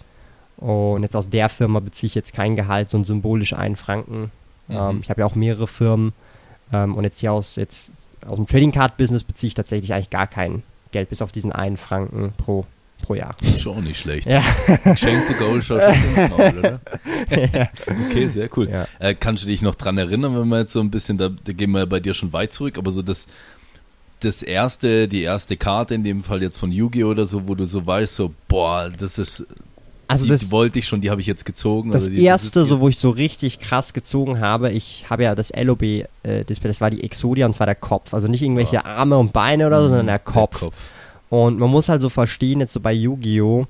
Und 0.58 1.04
jetzt 1.04 1.16
aus 1.16 1.30
der 1.30 1.50
Firma 1.50 1.80
beziehe 1.80 2.08
ich 2.08 2.16
jetzt 2.16 2.34
kein 2.34 2.56
Gehalt, 2.56 2.90
so 2.90 2.98
ein 2.98 3.04
symbolisch 3.04 3.54
einen 3.54 3.76
Franken. 3.76 4.32
Mhm. 4.68 4.76
Ähm, 4.76 5.00
ich 5.02 5.10
habe 5.10 5.22
ja 5.22 5.26
auch 5.26 5.36
mehrere 5.36 5.68
Firmen. 5.68 6.14
Ähm, 6.72 6.96
und 6.96 7.04
jetzt 7.04 7.20
hier 7.20 7.34
aus, 7.34 7.58
jetzt, 7.58 7.94
aus 8.26 8.38
dem 8.38 8.48
Trading 8.48 8.72
Card 8.72 8.96
Business 8.98 9.24
beziehe 9.24 9.50
ich 9.50 9.54
tatsächlich 9.54 9.94
eigentlich 9.94 10.10
gar 10.10 10.28
kein 10.28 10.64
Geld, 10.92 11.10
bis 11.10 11.22
auf 11.22 11.32
diesen 11.32 11.52
einen 11.52 11.76
Franken 11.76 12.34
pro, 12.38 12.66
pro 13.04 13.14
Jahr. 13.14 13.36
Schon 13.60 13.78
auch 13.78 13.82
nicht 13.82 14.00
schlecht. 14.00 14.28
Ja. 14.28 14.42
Geschenkte 14.84 15.36
Gold 15.36 15.64
schaut 15.64 15.82
schon 15.82 15.94
ins 15.94 16.30
Maul, 16.38 16.60
oder? 16.60 16.80
Okay, 18.10 18.28
sehr 18.28 18.50
cool. 18.58 18.70
Ja. 18.70 18.88
Äh, 19.00 19.14
kannst 19.14 19.44
du 19.44 19.48
dich 19.48 19.62
noch 19.62 19.76
dran 19.76 19.98
erinnern, 19.98 20.36
wenn 20.40 20.48
wir 20.48 20.60
jetzt 20.62 20.74
so 20.74 20.80
ein 20.80 20.90
bisschen, 20.90 21.18
da, 21.18 21.30
da 21.30 21.54
gehen 21.54 21.72
wir 21.72 21.86
bei 21.86 22.00
dir 22.00 22.14
schon 22.16 22.34
weit 22.34 22.52
zurück, 22.54 22.78
aber 22.78 22.90
so 22.92 23.02
das, 23.04 23.28
das 24.22 24.42
erste, 24.42 25.08
die 25.08 25.22
erste 25.22 25.58
Karte, 25.58 25.94
in 25.96 26.04
dem 26.04 26.24
Fall 26.24 26.42
jetzt 26.42 26.58
von 26.58 26.72
Yu-Gi-Oh! 26.72 27.10
oder 27.10 27.26
so, 27.26 27.48
wo 27.48 27.56
du 27.56 27.66
so 27.66 27.86
weißt, 27.86 28.16
so, 28.16 28.34
boah, 28.48 28.90
das 28.98 29.20
ist, 29.20 29.46
Also 30.08 30.24
die, 30.26 30.30
das, 30.32 30.50
wollte 30.50 30.80
ich 30.80 30.88
schon, 30.88 31.02
die 31.02 31.10
habe 31.12 31.20
ich 31.22 31.28
jetzt 31.28 31.44
gezogen. 31.46 31.92
das 31.92 32.06
oder 32.08 32.16
die 32.16 32.24
erste, 32.24 32.60
besitze 32.60 32.70
so 32.70 32.80
wo 32.82 32.88
ich 32.88 32.98
so 32.98 33.10
richtig 33.10 33.60
krass 33.60 33.94
gezogen 33.94 34.40
habe, 34.40 34.72
ich 34.72 35.06
habe 35.10 35.24
ja 35.24 35.36
das 35.36 35.52
LOB-Display, 35.56 36.68
das 36.70 36.80
war 36.82 36.90
die 36.90 37.04
Exodia 37.04 37.46
und 37.46 37.54
zwar 37.54 37.66
der 37.68 37.76
Kopf. 37.76 38.14
Also 38.14 38.28
nicht 38.30 38.42
irgendwelche 38.42 38.86
Arme 38.86 39.18
und 39.18 39.34
Beine 39.34 39.68
oder 39.68 39.82
so, 39.82 39.88
sondern 39.90 40.08
der 40.08 40.20
Mhm, 40.20 40.24
Kopf. 40.24 40.72
Und 41.34 41.58
man 41.58 41.72
muss 41.72 41.90
halt 41.90 42.00
so 42.00 42.10
verstehen, 42.10 42.60
jetzt 42.60 42.74
so 42.74 42.80
bei 42.80 42.94
Yu-Gi-Oh! 42.94 43.66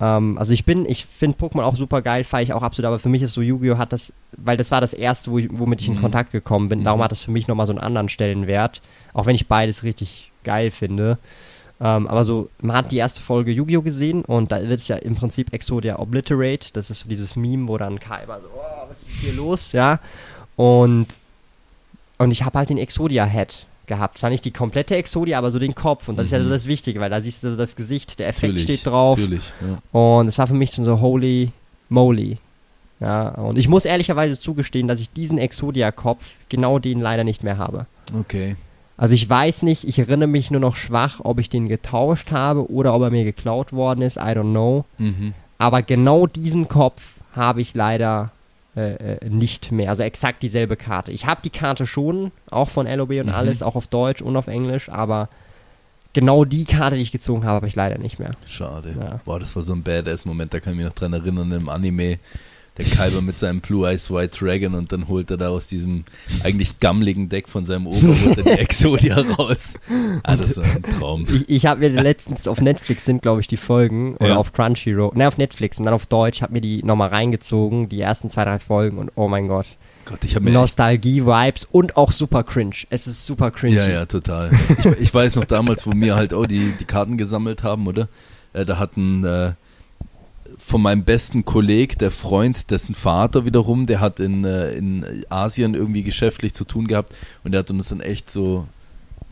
Ähm, 0.00 0.38
also 0.38 0.54
ich 0.54 0.64
bin, 0.64 0.86
ich 0.86 1.04
finde 1.04 1.36
Pokémon 1.36 1.60
auch 1.64 1.76
super 1.76 2.00
geil, 2.00 2.24
feiere 2.24 2.44
ich 2.44 2.52
auch 2.54 2.62
absolut, 2.62 2.86
aber 2.86 2.98
für 2.98 3.10
mich 3.10 3.20
ist 3.20 3.34
so 3.34 3.42
Yu-Gi-Oh! 3.42 3.76
hat 3.76 3.92
das, 3.92 4.10
weil 4.38 4.56
das 4.56 4.70
war 4.70 4.80
das 4.80 4.94
erste, 4.94 5.30
wo 5.30 5.36
ich, 5.38 5.48
womit 5.50 5.82
ich 5.82 5.88
in 5.88 5.96
Mhm. 5.96 6.00
Kontakt 6.00 6.32
gekommen 6.32 6.70
bin, 6.70 6.82
darum 6.82 7.00
Mhm. 7.00 7.04
hat 7.04 7.12
das 7.12 7.18
für 7.20 7.30
mich 7.30 7.46
nochmal 7.46 7.66
so 7.66 7.72
einen 7.72 7.80
anderen 7.80 8.08
Stellenwert, 8.08 8.80
auch 9.12 9.26
wenn 9.26 9.34
ich 9.34 9.48
beides 9.48 9.82
richtig 9.84 10.30
geil 10.44 10.70
finde. 10.70 11.18
Ähm, 11.78 12.06
aber 12.06 12.24
so, 12.24 12.48
man 12.62 12.74
hat 12.74 12.90
die 12.90 12.96
erste 12.96 13.20
Folge 13.20 13.50
Yu-Gi-Oh! 13.52 13.82
gesehen 13.82 14.24
und 14.24 14.50
da 14.50 14.66
wird 14.66 14.80
es 14.80 14.88
ja 14.88 14.96
im 14.96 15.14
Prinzip 15.14 15.52
Exodia 15.52 15.98
Obliterate, 15.98 16.72
das 16.72 16.88
ist 16.88 17.00
so 17.00 17.08
dieses 17.10 17.36
Meme, 17.36 17.68
wo 17.68 17.76
dann 17.76 18.00
Kaiba 18.00 18.40
so, 18.40 18.48
oh, 18.56 18.88
was 18.88 19.02
ist 19.02 19.10
hier 19.20 19.34
los, 19.34 19.72
ja, 19.72 19.98
und, 20.56 21.08
und 22.16 22.30
ich 22.30 22.44
habe 22.44 22.58
halt 22.58 22.70
den 22.70 22.78
Exodia-Head 22.78 23.66
gehabt. 23.92 24.18
Zwar 24.18 24.30
nicht 24.30 24.44
die 24.44 24.50
komplette 24.50 24.96
Exodia, 24.96 25.38
aber 25.38 25.50
so 25.50 25.58
den 25.58 25.74
Kopf. 25.74 26.08
Und 26.08 26.16
das 26.16 26.26
ist 26.26 26.32
ja 26.32 26.40
so 26.40 26.46
Mhm. 26.46 26.50
das 26.50 26.66
Wichtige, 26.66 27.00
weil 27.00 27.10
da 27.10 27.20
siehst 27.20 27.42
du 27.44 27.50
so 27.50 27.56
das 27.56 27.76
Gesicht, 27.76 28.18
der 28.18 28.28
Effekt 28.28 28.54
Natürlich, 28.54 28.80
steht 28.80 28.86
drauf. 28.92 29.18
Natürlich, 29.18 29.42
ja. 29.60 29.98
Und 30.00 30.28
es 30.28 30.38
war 30.38 30.46
für 30.46 30.54
mich 30.54 30.70
schon 30.72 30.84
so 30.84 31.00
holy 31.00 31.50
moly. 31.88 32.38
Ja, 33.00 33.30
und 33.30 33.58
ich 33.58 33.68
muss 33.68 33.84
ehrlicherweise 33.84 34.38
zugestehen, 34.38 34.86
dass 34.88 35.00
ich 35.00 35.10
diesen 35.10 35.36
Exodia-Kopf 35.38 36.24
genau 36.48 36.78
den 36.78 37.00
leider 37.00 37.24
nicht 37.24 37.42
mehr 37.42 37.58
habe. 37.58 37.86
Okay. 38.18 38.56
Also 38.96 39.14
ich 39.14 39.28
weiß 39.28 39.62
nicht, 39.62 39.84
ich 39.84 39.98
erinnere 39.98 40.28
mich 40.28 40.50
nur 40.52 40.60
noch 40.60 40.76
schwach, 40.76 41.20
ob 41.24 41.40
ich 41.40 41.50
den 41.50 41.68
getauscht 41.68 42.30
habe 42.30 42.70
oder 42.70 42.94
ob 42.94 43.02
er 43.02 43.10
mir 43.10 43.24
geklaut 43.24 43.72
worden 43.72 44.02
ist, 44.02 44.16
I 44.16 44.20
don't 44.36 44.52
know. 44.52 44.84
Mhm. 44.98 45.34
Aber 45.58 45.82
genau 45.82 46.26
diesen 46.26 46.68
Kopf 46.68 47.16
habe 47.34 47.60
ich 47.60 47.74
leider 47.74 48.30
äh, 48.76 49.14
äh, 49.16 49.28
nicht 49.28 49.70
mehr. 49.72 49.90
Also 49.90 50.02
exakt 50.02 50.42
dieselbe 50.42 50.76
Karte. 50.76 51.12
Ich 51.12 51.26
habe 51.26 51.40
die 51.44 51.50
Karte 51.50 51.86
schon, 51.86 52.32
auch 52.50 52.70
von 52.70 52.86
LOB 52.86 53.10
und 53.20 53.26
Mhm. 53.26 53.34
alles, 53.34 53.62
auch 53.62 53.74
auf 53.76 53.86
Deutsch 53.86 54.22
und 54.22 54.36
auf 54.36 54.46
Englisch, 54.46 54.88
aber 54.88 55.28
genau 56.14 56.44
die 56.44 56.64
Karte, 56.64 56.96
die 56.96 57.02
ich 57.02 57.12
gezogen 57.12 57.44
habe, 57.44 57.56
habe 57.56 57.66
ich 57.66 57.74
leider 57.76 57.98
nicht 57.98 58.18
mehr. 58.18 58.32
Schade. 58.46 58.94
Ja. 58.98 59.20
Boah, 59.24 59.38
das 59.40 59.54
war 59.56 59.62
so 59.62 59.72
ein 59.74 59.82
Badass-Moment, 59.82 60.52
da 60.54 60.60
kann 60.60 60.72
ich 60.72 60.78
mich 60.78 60.86
noch 60.86 60.92
dran 60.94 61.12
erinnern, 61.12 61.52
im 61.52 61.68
Anime, 61.68 62.18
der 62.78 62.86
Kaiba 62.86 63.20
mit 63.20 63.36
seinem 63.38 63.60
Blue 63.60 63.86
Eyes 63.86 64.10
White 64.10 64.38
Dragon 64.38 64.74
und 64.74 64.92
dann 64.92 65.06
holt 65.08 65.30
er 65.30 65.36
da 65.36 65.48
aus 65.50 65.68
diesem 65.68 66.04
eigentlich 66.42 66.80
gammeligen 66.80 67.28
Deck 67.28 67.48
von 67.48 67.64
seinem 67.66 67.86
er 67.86 68.42
die 68.42 68.48
Exodia 68.58 69.20
raus. 69.20 69.74
Ah, 70.22 70.36
das 70.36 70.56
war 70.56 70.64
ein 70.64 70.82
Traum. 70.82 71.26
Ich, 71.30 71.48
ich 71.48 71.66
habe 71.66 71.80
mir 71.80 71.88
letztens 72.02 72.48
auf 72.48 72.60
Netflix 72.62 73.04
sind, 73.04 73.20
glaube 73.20 73.42
ich, 73.42 73.46
die 73.46 73.58
Folgen 73.58 74.16
oder 74.16 74.30
Ja. 74.30 74.36
auf 74.36 74.52
Crunchyroll, 74.54 75.12
ne, 75.14 75.28
auf 75.28 75.36
Netflix 75.36 75.78
und 75.78 75.84
dann 75.84 75.92
auf 75.94 76.06
Deutsch, 76.06 76.40
habe 76.40 76.54
mir 76.54 76.60
die 76.62 76.82
nochmal 76.82 77.10
reingezogen, 77.10 77.90
die 77.90 78.00
ersten 78.00 78.30
zwei, 78.30 78.44
drei 78.44 78.58
Folgen 78.58 78.96
und 78.98 79.12
oh 79.16 79.28
mein 79.28 79.48
Gott. 79.48 79.66
Gott, 80.04 80.24
ich 80.24 80.34
habe 80.34 80.50
Nostalgie-Vibes 80.50 81.68
und 81.70 81.96
auch 81.96 82.10
super 82.10 82.42
cringe. 82.42 82.74
Es 82.90 83.06
ist 83.06 83.24
super 83.24 83.50
cringe. 83.50 83.76
Ja, 83.76 83.88
ja, 83.88 84.06
total. 84.06 84.50
Ich, 84.78 84.84
ich 85.00 85.14
weiß 85.14 85.36
noch 85.36 85.44
damals, 85.44 85.86
wo 85.86 85.92
wir 85.94 86.16
halt 86.16 86.34
auch 86.34 86.46
die, 86.46 86.72
die 86.80 86.84
Karten 86.84 87.16
gesammelt 87.18 87.62
haben, 87.62 87.86
oder? 87.86 88.08
Äh, 88.52 88.64
da 88.64 88.78
hatten 88.78 89.24
äh, 89.24 89.52
von 90.58 90.82
meinem 90.82 91.04
besten 91.04 91.44
Kolleg, 91.44 91.98
der 91.98 92.10
Freund, 92.10 92.70
dessen 92.70 92.94
Vater 92.94 93.44
wiederum, 93.44 93.86
der 93.86 94.00
hat 94.00 94.20
in, 94.20 94.44
äh, 94.44 94.72
in 94.72 95.24
Asien 95.28 95.74
irgendwie 95.74 96.02
geschäftlich 96.02 96.54
zu 96.54 96.64
tun 96.64 96.86
gehabt 96.86 97.14
und 97.44 97.52
der 97.52 97.60
hat 97.60 97.70
uns 97.70 97.88
dann 97.88 98.00
echt 98.00 98.30
so 98.30 98.66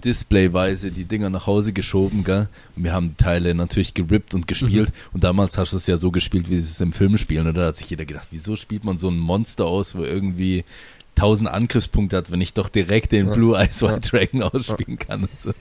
displayweise 0.04 0.90
die 0.90 1.04
Dinger 1.04 1.30
nach 1.30 1.46
Hause 1.46 1.72
geschoben, 1.72 2.24
gell? 2.24 2.48
Und 2.74 2.84
wir 2.84 2.92
haben 2.92 3.10
die 3.10 3.22
Teile 3.22 3.54
natürlich 3.54 3.92
gerippt 3.94 4.34
und 4.34 4.48
gespielt. 4.48 4.90
Und 5.12 5.24
damals 5.24 5.58
hast 5.58 5.72
du 5.72 5.76
es 5.76 5.86
ja 5.86 5.98
so 5.98 6.10
gespielt, 6.10 6.48
wie 6.48 6.56
sie 6.58 6.70
es 6.70 6.80
im 6.80 6.92
Film 6.94 7.18
spielen. 7.18 7.46
Und 7.46 7.54
da 7.54 7.66
hat 7.66 7.76
sich 7.76 7.90
jeder 7.90 8.06
gedacht, 8.06 8.28
wieso 8.30 8.56
spielt 8.56 8.84
man 8.84 8.96
so 8.96 9.08
ein 9.08 9.18
Monster 9.18 9.66
aus, 9.66 9.94
wo 9.94 10.02
irgendwie 10.02 10.64
1000 11.16 11.50
Angriffspunkte 11.50 12.16
hat, 12.16 12.30
wenn 12.30 12.40
ich 12.40 12.54
doch 12.54 12.70
direkt 12.70 13.12
den 13.12 13.26
Ja. 13.28 13.34
Blue 13.34 13.58
Eyes 13.58 13.80
Ja. 13.80 13.92
White 13.94 14.10
Dragon 14.10 14.42
ausspielen 14.42 14.98
kann 14.98 15.22
und 15.22 15.40
so. 15.40 15.52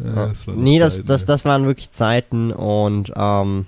Ja, 0.00 0.14
Ja. 0.14 0.26
das 0.28 0.46
nee, 0.48 0.78
das, 0.80 0.96
Zeit, 0.96 1.08
das, 1.08 1.20
ne? 1.22 1.26
das 1.28 1.44
waren 1.44 1.66
wirklich 1.66 1.92
Zeiten 1.92 2.50
und 2.52 3.12
ähm, 3.14 3.66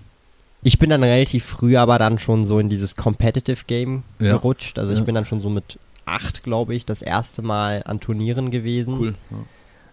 ich 0.62 0.78
bin 0.78 0.90
dann 0.90 1.02
relativ 1.02 1.44
früh 1.44 1.76
aber 1.76 1.98
dann 1.98 2.18
schon 2.18 2.44
so 2.46 2.58
in 2.58 2.68
dieses 2.68 2.96
Competitive 2.96 3.64
Game 3.66 4.02
Ja. 4.20 4.32
gerutscht. 4.32 4.78
Also 4.78 4.92
Ja. 4.92 4.98
ich 4.98 5.04
bin 5.04 5.14
dann 5.14 5.26
schon 5.26 5.40
so 5.40 5.50
mit 5.50 5.78
acht, 6.04 6.42
glaube 6.42 6.74
ich, 6.74 6.84
das 6.86 7.02
erste 7.02 7.42
Mal 7.42 7.82
an 7.86 8.00
Turnieren 8.00 8.50
gewesen. 8.50 8.98
Cool. 8.98 9.14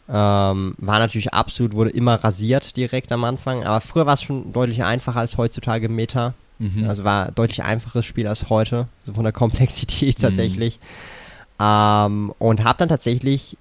Ja. 0.07 0.51
Ähm, 0.51 0.73
war 0.79 0.97
natürlich 0.99 1.33
absolut, 1.33 1.73
wurde 1.73 1.91
immer 1.91 2.15
rasiert 2.15 2.75
direkt 2.77 3.11
am 3.11 3.23
Anfang. 3.23 3.63
Aber 3.63 3.79
früher 3.81 4.05
war 4.07 4.15
es 4.15 4.23
schon 4.23 4.51
deutlich 4.53 4.83
einfacher 4.83 5.19
als 5.19 5.37
heutzutage 5.37 5.87
Meta. 5.87 6.33
Mhm. 6.57 6.89
Also 6.89 7.03
war 7.03 7.27
ein 7.27 7.35
deutlich 7.35 7.63
einfaches 7.63 8.05
Spiel 8.05 8.27
als 8.27 8.49
heute, 8.49 8.87
so 9.05 9.13
von 9.13 9.23
der 9.23 9.33
Komplexität 9.41 10.17
Mhm. 10.17 10.21
tatsächlich. 10.21 10.79
Ähm, 11.59 12.33
und 12.39 12.63
habe 12.63 12.77
dann 12.79 12.89
tatsächlich 12.89 13.57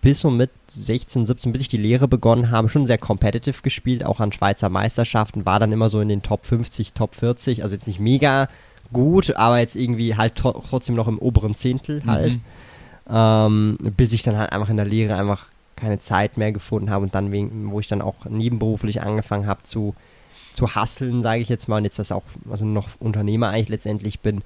bis 0.00 0.20
so 0.20 0.30
mit 0.30 0.50
16, 0.68 1.26
17, 1.26 1.52
bis 1.52 1.60
ich 1.62 1.68
die 1.68 1.76
Lehre 1.76 2.08
begonnen 2.08 2.50
habe, 2.50 2.68
schon 2.68 2.86
sehr 2.86 2.98
competitive 2.98 3.62
gespielt, 3.62 4.04
auch 4.04 4.20
an 4.20 4.32
Schweizer 4.32 4.68
Meisterschaften, 4.68 5.46
war 5.46 5.60
dann 5.60 5.72
immer 5.72 5.88
so 5.88 6.00
in 6.00 6.08
den 6.08 6.22
Top 6.22 6.44
50, 6.46 6.92
Top 6.92 7.14
40, 7.14 7.62
also 7.62 7.74
jetzt 7.74 7.86
nicht 7.86 8.00
mega 8.00 8.48
gut, 8.92 9.34
aber 9.36 9.58
jetzt 9.58 9.76
irgendwie 9.76 10.16
halt 10.16 10.36
tro- 10.36 10.62
trotzdem 10.68 10.94
noch 10.94 11.08
im 11.08 11.18
oberen 11.18 11.54
Zehntel 11.54 12.02
halt. 12.06 12.32
Mhm. 12.34 12.40
Ähm, 13.10 13.76
bis 13.96 14.12
ich 14.12 14.22
dann 14.22 14.38
halt 14.38 14.52
einfach 14.52 14.70
in 14.70 14.76
der 14.76 14.86
Lehre 14.86 15.16
einfach 15.16 15.46
keine 15.76 15.98
Zeit 15.98 16.36
mehr 16.36 16.52
gefunden 16.52 16.90
habe 16.90 17.04
und 17.04 17.14
dann 17.14 17.32
wegen, 17.32 17.70
wo 17.72 17.80
ich 17.80 17.88
dann 17.88 18.00
auch 18.00 18.26
nebenberuflich 18.26 19.02
angefangen 19.02 19.46
habe 19.46 19.64
zu, 19.64 19.94
zu 20.52 20.74
hasseln, 20.74 21.22
sage 21.22 21.40
ich 21.40 21.48
jetzt 21.48 21.68
mal, 21.68 21.78
und 21.78 21.84
jetzt 21.84 21.98
das 21.98 22.12
auch, 22.12 22.22
also 22.48 22.64
noch 22.64 22.88
Unternehmer 23.00 23.48
eigentlich 23.48 23.70
letztendlich 23.70 24.20
bin, 24.20 24.42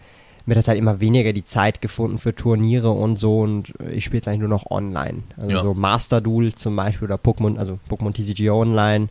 mir 0.46 0.54
das 0.54 0.68
halt 0.68 0.78
immer 0.78 1.00
weniger 1.00 1.32
die 1.32 1.44
Zeit 1.44 1.82
gefunden 1.82 2.18
für 2.18 2.34
Turniere 2.34 2.90
und 2.92 3.16
so 3.18 3.40
und 3.40 3.72
ich 3.90 4.04
spiele 4.04 4.18
jetzt 4.18 4.28
eigentlich 4.28 4.40
nur 4.40 4.48
noch 4.48 4.70
online. 4.70 5.24
Also 5.36 5.56
Ja. 5.56 5.62
so 5.62 5.74
Master 5.74 6.20
Duel 6.20 6.54
zum 6.54 6.76
Beispiel 6.76 7.06
oder 7.06 7.16
Pokémon, 7.16 7.58
also 7.58 7.78
Pokémon 7.90 8.12
TCG 8.14 8.50
Online 8.50 9.08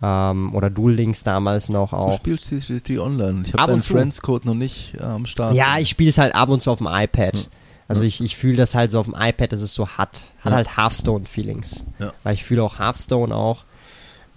ähm, 0.00 0.54
oder 0.54 0.70
Duel 0.70 0.94
Links 0.94 1.24
damals 1.24 1.68
noch 1.68 1.90
Du 1.90 1.96
auch. 1.96 2.12
spielst 2.12 2.48
TCG 2.50 2.98
online. 3.00 3.42
Ich 3.44 3.54
Ab 3.54 3.62
habe 3.62 3.72
deinen 3.72 3.78
und 3.78 3.82
zu. 3.82 3.92
Friends-Code 3.92 4.46
noch 4.46 4.54
nicht 4.54 4.94
äh, 4.94 5.02
am 5.02 5.26
Start. 5.26 5.54
Ja, 5.54 5.78
ich 5.78 5.88
spiele 5.88 6.10
es 6.10 6.18
halt 6.18 6.34
ab 6.34 6.48
und 6.48 6.62
zu 6.62 6.70
auf 6.70 6.78
dem 6.78 6.86
iPad. 6.88 7.34
Ja. 7.36 7.42
Also 7.88 8.04
ich, 8.04 8.20
ich 8.20 8.36
fühle 8.36 8.56
das 8.56 8.74
halt 8.74 8.90
so 8.92 9.00
auf 9.00 9.06
dem 9.06 9.16
iPad, 9.18 9.50
dass 9.50 9.62
es 9.62 9.74
so 9.74 9.88
hat. 9.88 10.20
Hat 10.40 10.52
Ja. 10.52 10.56
halt 10.58 10.76
Hearthstone-Feelings. 10.76 11.86
Ja. 11.98 12.12
Weil 12.22 12.34
ich 12.34 12.44
fühle 12.44 12.62
auch 12.62 12.78
Hearthstone 12.78 13.34
auch. 13.34 13.64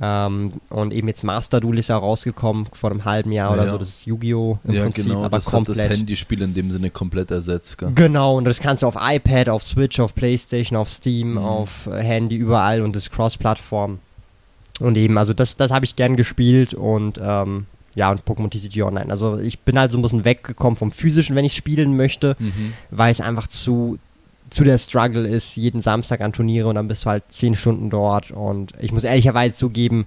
Ähm, 0.04 0.54
und 0.70 0.94
eben 0.94 1.08
jetzt 1.08 1.24
Master 1.24 1.60
Duel 1.60 1.78
ist 1.78 1.90
ja 1.90 1.98
rausgekommen 1.98 2.66
vor 2.74 2.90
einem 2.90 3.06
halben 3.06 3.32
Jahr 3.32 3.56
Ja, 3.56 3.62
oder 3.62 3.72
so. 3.74 3.78
Das 3.78 3.88
ist 3.90 4.06
Yu-Gi-Oh! 4.08 4.58
im 4.64 4.74
ja 4.74 4.84
Prinzip, 4.84 5.06
genau. 5.06 5.24
aber 5.24 5.38
das 5.38 5.46
hat 5.46 5.54
komplett. 5.54 5.78
das 5.78 5.90
Handyspiel 5.98 6.42
in 6.42 6.54
dem 6.56 6.72
Sinne 6.72 6.90
komplett 6.90 7.30
ersetzt. 7.30 7.78
Gell? 7.78 7.92
Genau, 7.94 8.36
und 8.38 8.46
das 8.46 8.60
kannst 8.60 8.82
du 8.84 8.88
auf 8.88 8.96
iPad, 9.00 9.50
auf 9.50 9.64
Switch, 9.64 10.00
auf 10.00 10.16
Playstation, 10.16 10.76
auf 10.78 10.90
Steam, 10.90 11.34
Mhm. 11.34 11.38
auf 11.38 11.88
äh, 11.88 12.02
Handy, 12.04 12.36
überall 12.36 12.82
und 12.82 12.96
das 12.96 13.12
Cross-Plattform. 13.12 14.00
Und 14.80 14.98
eben, 14.98 15.18
also 15.20 15.34
das, 15.34 15.56
das 15.56 15.72
habe 15.72 15.86
ich 15.86 15.96
gern 15.96 16.16
gespielt 16.16 16.74
und 16.74 17.20
ähm, 17.24 17.68
ja, 17.96 18.10
und 18.10 18.24
Pokémon 18.24 18.50
TCG 18.50 18.82
Online. 18.84 19.12
Also 19.12 19.38
ich 19.38 19.60
bin 19.60 19.78
halt 19.78 19.92
so 19.92 20.00
ein 20.00 20.02
bisschen 20.02 20.26
weggekommen 20.26 20.78
vom 20.78 20.92
physischen, 20.92 21.36
wenn 21.36 21.46
ich 21.46 21.54
spielen 21.54 21.96
möchte, 21.96 22.36
Mhm. 22.40 22.74
weil 22.90 23.12
es 23.12 23.22
einfach 23.22 23.48
zu, 23.48 24.00
zu 24.52 24.64
der 24.64 24.78
Struggle 24.78 25.28
ist, 25.28 25.56
jeden 25.56 25.82
Samstag 25.82 26.22
an 26.22 26.34
Turniere 26.34 26.70
und 26.70 26.76
dann 26.76 26.88
bist 26.88 27.06
du 27.06 27.10
halt 27.10 27.24
zehn 27.30 27.56
Stunden 27.56 27.90
dort 27.90 28.30
und 28.32 28.74
ich 28.80 28.92
muss 28.92 29.04
ehrlicherweise 29.04 29.56
zugeben, 29.56 30.06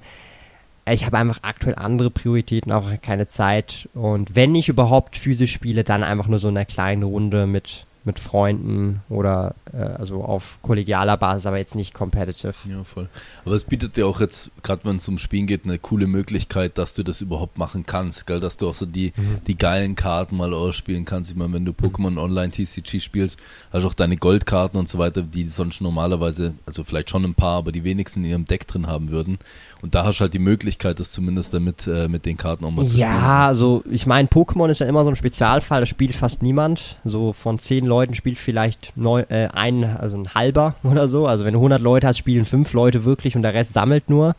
ich 0.87 1.07
habe 1.07 1.17
einfach 1.17 1.39
aktuell 1.43 1.77
andere 1.77 2.11
Prioritäten, 2.11 2.71
auch 2.71 2.91
keine 3.01 3.29
Zeit. 3.29 3.89
Und 3.95 4.37
wenn 4.37 4.55
ich 4.55 4.69
überhaupt 4.69 5.17
physisch 5.17 5.53
spiele, 5.53 5.83
dann 5.83 6.05
einfach 6.05 6.27
nur 6.27 6.39
so 6.39 6.49
in 6.49 6.57
einer 6.57 6.67
kleinen 6.67 7.05
Runde 7.05 7.47
mit, 7.47 7.87
mit 8.07 8.19
Freunden 8.19 9.01
oder 9.09 9.55
äh, 9.73 9.79
also 9.79 10.23
auf 10.23 10.59
kollegialer 10.63 11.17
Basis, 11.17 11.47
aber 11.47 11.57
jetzt 11.59 11.75
nicht 11.75 11.95
competitive. 11.95 12.55
Ja, 12.69 12.85
voll. 12.85 13.09
Aber 13.45 13.55
es 13.55 13.65
bietet 13.65 13.97
dir 13.97 14.07
auch 14.07 14.21
jetzt, 14.21 14.51
gerade 14.63 14.85
wenn 14.85 14.97
es 14.97 15.09
um 15.09 15.17
Spielen 15.19 15.47
geht, 15.47 15.65
eine 15.65 15.79
coole 15.79 16.07
Möglichkeit, 16.07 16.77
dass 16.77 16.93
du 16.95 17.03
das 17.03 17.21
überhaupt 17.23 17.57
machen 17.57 17.87
kannst, 17.87 18.27
gell? 18.27 18.41
dass 18.41 18.57
du 18.59 18.69
auch 18.69 18.75
so 18.75 18.85
die, 18.87 19.13
Mhm. 19.17 19.39
die 19.47 19.57
geilen 19.57 19.95
Karten 19.97 20.37
mal 20.37 20.53
ausspielen 20.53 21.05
kannst. 21.05 21.31
Ich 21.31 21.37
meine, 21.37 21.55
wenn 21.55 21.65
du 21.65 21.73
Pokémon 21.73 22.19
Online 22.19 22.51
TCG 22.51 23.01
spielst, 23.01 23.39
hast 23.73 23.85
du 23.85 23.89
auch 23.89 23.95
deine 23.95 24.17
Goldkarten 24.17 24.79
und 24.79 24.89
so 24.89 24.99
weiter, 24.99 25.23
die 25.23 25.49
sonst 25.49 25.81
normalerweise, 25.81 26.55
also 26.67 26.85
vielleicht 26.85 27.11
schon 27.11 27.25
ein 27.25 27.35
paar, 27.35 27.57
aber 27.59 27.73
die 27.73 27.85
wenigsten 27.85 28.23
in 28.25 28.31
ihrem 28.31 28.45
Deck 28.45 28.67
drin 28.67 28.87
haben 28.87 29.11
würden. 29.11 29.39
Und 29.85 29.95
da 29.95 30.05
hast 30.05 30.19
du 30.19 30.23
halt 30.23 30.33
die 30.33 30.39
Möglichkeit, 30.39 30.99
das 30.99 31.13
zumindest 31.13 31.53
damit 31.53 31.87
äh, 31.87 32.09
mit 32.09 32.25
den 32.25 32.39
Karten 32.39 32.65
auch 32.65 32.71
mal 32.71 32.83
zu 32.87 32.93
spielen. 32.95 33.03
Ja, 33.03 33.47
also 33.47 33.85
ich 33.91 34.07
meine, 34.07 34.29
Pokémon 34.29 34.71
ist 34.71 34.79
ja 34.81 34.87
immer 34.87 35.03
so 35.05 35.11
ein 35.11 35.17
Spezialfall, 35.17 35.81
das 35.81 35.91
spielt 35.91 36.15
fast 36.15 36.43
niemand. 36.43 36.97
So 37.05 37.35
von 37.35 37.59
zehn 37.59 37.85
Leuten 37.85 38.15
spielt 38.15 38.39
vielleicht 38.39 38.93
neun, 38.97 39.29
äh, 39.29 39.49
ein, 39.53 39.85
also 39.85 40.17
ein 40.17 40.35
halber 40.35 40.75
oder 40.85 41.07
so. 41.07 41.27
Also 41.27 41.45
wenn 41.45 41.53
du 41.53 41.59
100 41.61 41.83
Leute 41.83 42.07
hast, 42.07 42.17
spielen 42.17 42.47
fünf 42.47 42.73
Leute 42.73 43.05
wirklich 43.05 43.37
und 43.37 43.43
der 43.43 43.53
Rest 43.53 43.75
sammelt 43.75 44.09
nur. 44.09 44.35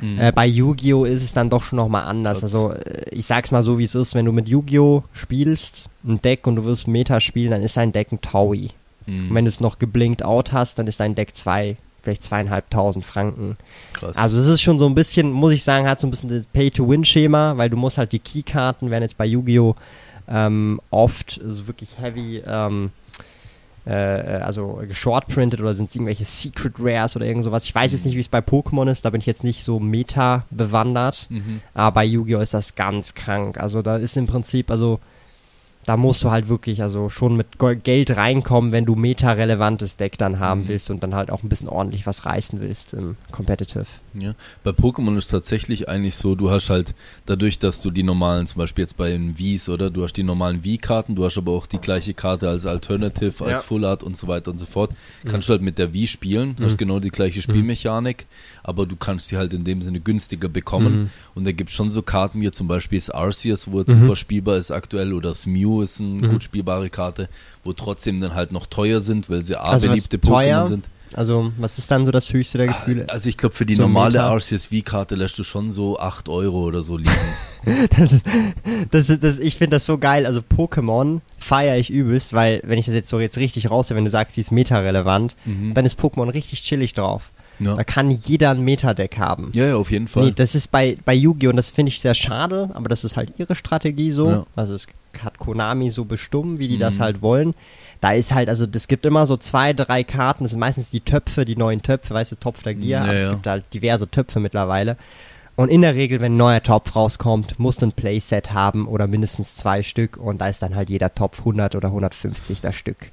Mhm. 0.00 0.18
Äh, 0.20 0.32
bei 0.32 0.46
Yu-Gi-Oh! 0.46 1.04
ist 1.04 1.22
es 1.22 1.34
dann 1.34 1.50
doch 1.50 1.64
schon 1.64 1.76
nochmal 1.76 2.04
anders. 2.04 2.40
Das- 2.40 2.54
Also 2.54 2.72
äh, 2.72 3.10
ich 3.10 3.26
sag's 3.26 3.50
mal 3.50 3.62
so, 3.62 3.78
wie 3.78 3.84
es 3.84 3.94
ist, 3.94 4.14
wenn 4.14 4.24
du 4.24 4.32
mit 4.32 4.48
Yu-Gi-Oh! 4.48 5.02
spielst, 5.12 5.90
ein 6.06 6.22
Deck 6.22 6.46
und 6.46 6.56
du 6.56 6.64
wirst 6.64 6.88
Meta 6.88 7.20
spielen, 7.20 7.50
dann 7.50 7.62
ist 7.62 7.76
dein 7.76 7.92
Deck 7.92 8.10
ein 8.10 8.22
Taui. 8.22 8.70
Mhm. 9.06 9.28
Und 9.28 9.34
wenn 9.34 9.44
du 9.44 9.50
es 9.50 9.60
noch 9.60 9.78
geblinkt 9.78 10.24
out 10.24 10.52
hast, 10.54 10.78
dann 10.78 10.86
ist 10.86 11.00
dein 11.00 11.14
Deck 11.14 11.34
zwei, 11.36 11.76
vielleicht 12.02 12.22
zweieinhalbtausend 12.22 13.04
Franken. 13.04 13.56
Krass. 13.92 14.16
Also 14.16 14.38
es 14.38 14.46
ist 14.46 14.62
schon 14.62 14.78
so 14.78 14.86
ein 14.86 14.94
bisschen, 14.94 15.30
muss 15.30 15.52
ich 15.52 15.64
sagen, 15.64 15.86
hat 15.86 16.00
so 16.00 16.06
ein 16.06 16.10
bisschen 16.10 16.28
das 16.28 16.44
Pay-to-Win-Schema, 16.52 17.56
weil 17.56 17.70
du 17.70 17.76
musst 17.76 17.98
halt 17.98 18.12
die 18.12 18.18
Keykarten, 18.18 18.90
werden 18.90 19.02
jetzt 19.02 19.18
bei 19.18 19.26
Yu-Gi-Oh! 19.26 19.74
Ähm, 20.30 20.80
oft 20.90 21.40
also 21.42 21.66
wirklich 21.66 21.98
heavy, 21.98 22.42
ähm, 22.46 22.90
äh, 23.86 23.92
also 23.92 24.82
geshortprintet 24.86 25.60
oder 25.60 25.72
sind 25.72 25.88
es 25.88 25.94
irgendwelche 25.94 26.24
Secret 26.24 26.74
Rares 26.78 27.16
oder 27.16 27.24
irgend 27.24 27.44
sowas. 27.44 27.64
Ich 27.64 27.74
weiß 27.74 27.92
jetzt 27.92 28.04
nicht, 28.04 28.14
wie 28.14 28.20
es 28.20 28.28
bei 28.28 28.40
Pokémon 28.40 28.90
ist, 28.90 29.04
da 29.04 29.10
bin 29.10 29.20
ich 29.20 29.26
jetzt 29.26 29.42
nicht 29.42 29.64
so 29.64 29.80
meta 29.80 30.44
bewandert, 30.50 31.26
mhm. 31.30 31.62
aber 31.72 31.94
bei 31.94 32.04
Yu-Gi-Oh! 32.04 32.40
ist 32.40 32.52
das 32.52 32.74
ganz 32.74 33.14
krank. 33.14 33.58
Also 33.58 33.80
da 33.80 33.96
ist 33.96 34.16
im 34.18 34.26
Prinzip, 34.26 34.70
also 34.70 35.00
da 35.84 35.96
musst 35.96 36.22
du 36.22 36.30
halt 36.30 36.48
wirklich 36.48 36.82
also 36.82 37.08
schon 37.08 37.36
mit 37.36 37.46
Geld 37.82 38.14
reinkommen, 38.16 38.72
wenn 38.72 38.84
du 38.84 38.94
meta-relevantes 38.94 39.96
Deck 39.96 40.18
dann 40.18 40.38
haben 40.38 40.62
Mhm. 40.62 40.68
willst 40.68 40.90
und 40.90 41.02
dann 41.02 41.14
halt 41.14 41.30
auch 41.30 41.42
ein 41.42 41.48
bisschen 41.48 41.68
ordentlich 41.68 42.06
was 42.06 42.26
reißen 42.26 42.60
willst 42.60 42.92
im 42.94 43.16
Competitive. 43.30 43.86
Ja, 44.14 44.34
bei 44.64 44.70
Pokémon 44.72 45.16
ist 45.16 45.28
tatsächlich 45.28 45.88
eigentlich 45.88 46.16
so, 46.16 46.34
du 46.34 46.50
hast 46.50 46.68
halt 46.70 46.94
dadurch, 47.26 47.58
dass 47.58 47.80
du 47.80 47.90
die 47.90 48.02
normalen, 48.02 48.46
zum 48.46 48.58
Beispiel 48.58 48.82
jetzt 48.82 48.96
bei 48.96 49.10
den 49.10 49.38
Wies, 49.38 49.68
oder? 49.68 49.88
Du 49.90 50.02
hast 50.02 50.14
die 50.14 50.22
normalen 50.24 50.62
Wii-Karten, 50.64 51.14
du 51.14 51.24
hast 51.24 51.38
aber 51.38 51.52
auch 51.52 51.66
die 51.66 51.78
gleiche 51.78 52.12
Karte 52.14 52.48
als 52.48 52.66
Alternative, 52.66 53.44
als 53.44 53.52
Ja. 53.52 53.58
Full 53.66 53.84
Art 53.84 54.02
und 54.02 54.16
so 54.16 54.28
weiter 54.28 54.50
und 54.50 54.58
so 54.58 54.66
fort. 54.66 54.90
Kannst 55.26 55.48
du 55.48 55.52
halt 55.52 55.62
mit 55.62 55.78
der 55.78 55.94
Wii 55.94 56.06
spielen, 56.06 56.56
hast 56.60 56.76
genau 56.76 56.98
die 57.00 57.10
gleiche 57.10 57.40
Spielmechanik, 57.40 58.26
aber 58.62 58.84
du 58.86 58.96
kannst 58.96 59.28
sie 59.28 59.36
halt 59.38 59.54
in 59.54 59.64
dem 59.64 59.80
Sinne 59.82 60.00
günstiger 60.00 60.48
bekommen. 60.48 61.02
Mhm. 61.02 61.10
Und 61.34 61.46
da 61.46 61.52
gibt 61.52 61.70
es 61.70 61.76
schon 61.76 61.88
so 61.90 62.02
Karten 62.02 62.40
wie 62.40 62.50
zum 62.50 62.66
Beispiel 62.68 62.98
das 62.98 63.10
Arceus, 63.10 63.70
wo 63.70 63.78
jetzt 63.80 63.94
Mhm. 63.94 64.00
super 64.02 64.16
spielbar 64.16 64.56
ist 64.56 64.70
aktuell, 64.70 65.12
oder 65.12 65.28
das 65.30 65.46
Mew 65.46 65.67
ist 65.82 66.00
eine 66.00 66.08
Mhm. 66.26 66.30
gut 66.30 66.44
spielbare 66.44 66.90
Karte, 66.90 67.28
wo 67.64 67.72
trotzdem 67.72 68.20
dann 68.20 68.34
halt 68.34 68.52
noch 68.52 68.66
teuer 68.66 69.00
sind, 69.00 69.28
weil 69.30 69.42
sie 69.42 69.56
A, 69.56 69.64
Also 69.64 69.88
beliebte? 69.88 70.18
Pokémon 70.18 70.68
sind. 70.68 70.88
Also, 71.14 71.52
was 71.56 71.78
ist 71.78 71.90
dann 71.90 72.04
so 72.04 72.12
das 72.12 72.30
höchste 72.34 72.58
der 72.58 72.66
Gefühle? 72.66 73.06
Also 73.08 73.30
ich 73.30 73.38
glaube, 73.38 73.54
für 73.54 73.64
die 73.64 73.76
So 73.76 73.82
normale 73.84 74.12
Meta. 74.18 74.28
Arceus 74.30 74.66
V-Karte 74.66 75.14
lässt 75.14 75.38
du 75.38 75.42
schon 75.42 75.70
so 75.72 75.98
8 75.98 76.28
Euro 76.28 76.64
oder 76.64 76.82
so 76.82 76.96
liegen. 76.98 77.10
Das, 77.96 78.12
ist- 78.12 78.24
das, 78.90 79.08
ist- 79.10 79.22
das, 79.22 79.38
ich 79.38 79.56
finde 79.56 79.76
das 79.76 79.86
so 79.86 79.96
geil. 79.98 80.26
Also, 80.26 80.40
Pokémon 80.40 81.20
feiere 81.38 81.76
ich 81.78 81.90
übelst, 81.90 82.32
weil, 82.34 82.60
wenn 82.64 82.78
ich 82.78 82.86
das 82.86 82.94
jetzt 82.94 83.08
so 83.10 83.20
jetzt 83.20 83.36
richtig 83.38 83.70
raushöre, 83.70 83.96
wenn 83.96 84.04
du 84.04 84.10
sagst, 84.10 84.36
die 84.36 84.40
ist 84.42 84.52
meta-relevant, 84.52 85.34
Mhm. 85.46 85.72
dann 85.74 85.84
ist 85.86 85.98
Pokémon 85.98 86.32
richtig 86.32 86.62
chillig 86.62 86.92
drauf. 86.94 87.30
Ja. 87.60 87.74
Da 87.74 87.84
kann 87.84 88.10
jeder 88.10 88.50
ein 88.50 88.60
Meta-Deck 88.62 89.18
haben. 89.18 89.52
ja, 89.54 89.66
ja, 89.66 89.76
auf 89.76 89.90
jeden 89.90 90.08
Fall. 90.08 90.24
Nee, 90.26 90.32
das 90.34 90.54
ist 90.54 90.70
bei, 90.70 90.96
bei 91.04 91.14
Yu-Gi-Oh! 91.14 91.50
und 91.50 91.56
das 91.56 91.68
finde 91.68 91.90
ich 91.90 92.00
sehr 92.00 92.14
schade, 92.14 92.70
aber 92.74 92.88
das 92.88 93.04
ist 93.04 93.16
halt 93.16 93.32
ihre 93.38 93.54
Strategie 93.54 94.10
so. 94.12 94.30
Ja. 94.30 94.46
Also 94.56 94.74
es 94.74 94.86
hat 95.22 95.38
Konami 95.38 95.90
so 95.90 96.04
bestimmt, 96.04 96.58
wie 96.58 96.68
die 96.68 96.78
das 96.78 96.98
Mhm. 96.98 97.02
halt 97.02 97.22
wollen. 97.22 97.54
Da 98.00 98.12
ist 98.12 98.32
halt, 98.32 98.48
also 98.48 98.64
es 98.72 98.86
gibt 98.86 99.04
immer 99.06 99.26
so 99.26 99.36
zwei, 99.36 99.72
drei 99.72 100.04
Karten, 100.04 100.44
das 100.44 100.52
sind 100.52 100.60
meistens 100.60 100.88
die 100.90 101.00
Töpfe, 101.00 101.44
die 101.44 101.56
neuen 101.56 101.82
Töpfe, 101.82 102.14
weißt 102.14 102.30
du, 102.32 102.36
Topf 102.36 102.62
der 102.62 102.74
Gier, 102.74 102.88
Ja, 102.98 103.02
aber 103.02 103.12
es 103.14 103.30
gibt 103.30 103.46
halt 103.46 103.64
diverse 103.74 104.08
Töpfe 104.08 104.38
mittlerweile. 104.38 104.96
Und 105.56 105.70
in 105.70 105.82
der 105.82 105.96
Regel, 105.96 106.20
wenn 106.20 106.34
ein 106.34 106.36
neuer 106.36 106.62
Topf 106.62 106.94
rauskommt, 106.94 107.58
musst 107.58 107.82
du 107.82 107.86
ein 107.86 107.92
Playset 107.92 108.52
haben 108.52 108.86
oder 108.86 109.08
mindestens 109.08 109.56
zwei 109.56 109.82
Stück 109.82 110.16
und 110.16 110.40
da 110.40 110.46
ist 110.46 110.62
dann 110.62 110.76
halt 110.76 110.88
jeder 110.90 111.12
Topf 111.12 111.40
100 111.40 111.74
oder 111.74 111.88
150 111.88 112.60
das 112.60 112.76
Stück. 112.76 113.10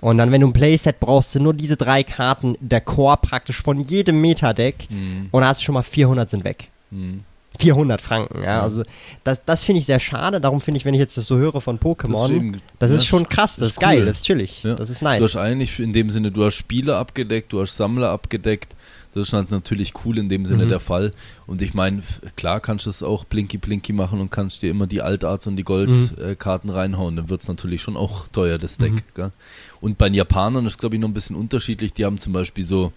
Und 0.00 0.18
dann, 0.18 0.30
wenn 0.30 0.40
du 0.40 0.46
ein 0.46 0.52
Playset 0.52 1.00
brauchst, 1.00 1.32
sind 1.32 1.42
nur 1.42 1.54
diese 1.54 1.76
drei 1.76 2.04
Karten 2.04 2.56
der 2.60 2.80
Core 2.80 3.18
praktisch 3.20 3.60
von 3.62 3.80
jedem 3.80 4.20
Meta-Deck 4.20 4.86
Mhm. 4.90 5.28
und 5.32 5.40
da 5.40 5.48
hast 5.48 5.60
du 5.60 5.64
schon 5.64 5.74
mal 5.74 5.82
400 5.82 6.30
sind 6.30 6.44
weg. 6.44 6.68
Mhm. 6.90 7.24
400 7.58 8.00
Franken, 8.00 8.38
ja. 8.38 8.44
Ja. 8.44 8.62
Also 8.62 8.84
das, 9.24 9.40
das 9.44 9.64
finde 9.64 9.80
ich 9.80 9.86
sehr 9.86 9.98
schade. 9.98 10.40
Darum 10.40 10.60
finde 10.60 10.78
ich, 10.78 10.84
wenn 10.84 10.94
ich 10.94 11.00
jetzt 11.00 11.16
das 11.16 11.26
so 11.26 11.36
höre 11.38 11.60
von 11.60 11.80
Pokémon, 11.80 12.12
das, 12.22 12.30
eben- 12.30 12.54
ist, 12.54 13.02
ja, 13.02 13.08
schon 13.08 13.28
krass, 13.28 13.56
das 13.56 13.68
ist 13.70 13.72
ist, 13.72 13.80
geil, 13.80 13.98
cool. 14.00 14.06
das 14.06 14.18
ist 14.18 14.24
chillig, 14.26 14.62
Ja. 14.62 14.76
das 14.76 14.90
ist 14.90 15.02
Du 15.02 15.06
hast 15.06 15.20
nice. 15.20 15.36
eigentlich 15.36 15.80
in 15.80 15.92
dem 15.92 16.10
Sinne, 16.10 16.30
du 16.30 16.44
hast 16.44 16.54
Spieler 16.54 16.98
abgedeckt, 16.98 17.52
du 17.52 17.60
hast 17.60 17.76
Sammler 17.76 18.10
abgedeckt. 18.10 18.76
Das 19.14 19.28
ist 19.28 19.32
halt 19.32 19.50
natürlich 19.50 19.94
cool 20.04 20.18
in 20.18 20.28
dem 20.28 20.44
Sinne 20.44 20.66
Mhm. 20.66 20.68
der 20.68 20.80
Fall. 20.80 21.12
Und 21.46 21.62
ich 21.62 21.72
meine, 21.74 22.02
klar 22.36 22.60
kannst 22.60 22.86
du 22.86 22.90
es 22.90 23.02
auch 23.02 23.24
blinky 23.24 23.56
blinky 23.56 23.92
machen 23.94 24.20
und 24.20 24.30
kannst 24.30 24.62
dir 24.62 24.70
immer 24.70 24.86
die 24.86 25.00
Altarts 25.00 25.46
und 25.46 25.56
die 25.56 25.64
Goldkarten 25.64 26.24
äh, 26.32 26.36
Karten 26.36 26.68
reinhauen. 26.70 27.16
Dann 27.16 27.30
wird 27.30 27.40
es 27.40 27.48
natürlich 27.48 27.80
schon 27.82 27.96
auch 27.96 28.28
teuer, 28.28 28.58
das 28.58 28.76
Deck. 28.76 28.92
Mhm. 29.16 29.32
Und 29.80 29.98
bei 29.98 30.08
den 30.08 30.14
Japanern 30.14 30.66
ist 30.66 30.78
glaube 30.78 30.96
ich 30.96 31.00
noch 31.00 31.08
ein 31.08 31.14
bisschen 31.14 31.36
unterschiedlich. 31.36 31.92
Die 31.92 32.04
haben 32.04 32.18
zum 32.18 32.32
Beispiel 32.32 32.64
so 32.64 32.92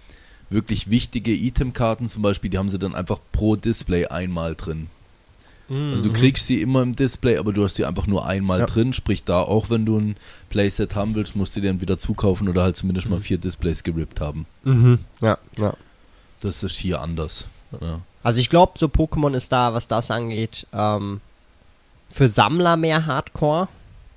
wirklich 0.49 0.89
wichtige 0.89 1.31
Itemkarten 1.31 2.09
zum 2.09 2.21
Beispiel, 2.23 2.49
die 2.49 2.57
haben 2.57 2.69
sie 2.69 2.79
dann 2.79 2.95
einfach 2.95 3.19
pro 3.31 3.55
Display 3.55 4.07
einmal 4.07 4.55
drin. 4.55 4.87
Also 5.69 6.03
du 6.03 6.11
kriegst 6.11 6.47
sie 6.47 6.59
immer 6.61 6.81
im 6.81 6.97
Display, 6.97 7.37
aber 7.37 7.53
du 7.53 7.63
hast 7.63 7.75
sie 7.75 7.85
einfach 7.85 8.05
nur 8.05 8.25
einmal 8.25 8.59
Ja. 8.59 8.65
drin. 8.65 8.91
Sprich 8.91 9.23
da, 9.23 9.39
auch 9.41 9.69
wenn 9.69 9.85
du 9.85 9.97
ein 9.97 10.17
Playset 10.49 10.95
haben 10.95 11.15
willst, 11.15 11.37
musst 11.37 11.55
du 11.55 11.61
dir 11.61 11.69
dann 11.69 11.79
wieder 11.79 11.97
zukaufen 11.97 12.49
oder 12.49 12.63
halt 12.63 12.75
zumindest 12.75 13.07
mal 13.09 13.21
vier 13.21 13.37
Displays 13.37 13.81
gerippt 13.83 14.19
haben. 14.19 14.45
Mhm. 14.65 14.99
Ja, 15.21 15.37
ja. 15.57 15.73
Das 16.41 16.63
ist 16.63 16.75
hier 16.77 16.99
anders. 16.99 17.45
Ja. 17.79 18.01
Also 18.21 18.41
ich 18.41 18.49
glaube, 18.49 18.73
so 18.77 18.87
Pokémon 18.87 19.33
ist 19.33 19.53
da, 19.53 19.73
was 19.73 19.87
das 19.87 20.11
angeht, 20.11 20.67
ähm, 20.73 21.21
für 22.09 22.27
Sammler 22.27 22.75
mehr 22.75 23.05
Hardcore, 23.05 23.69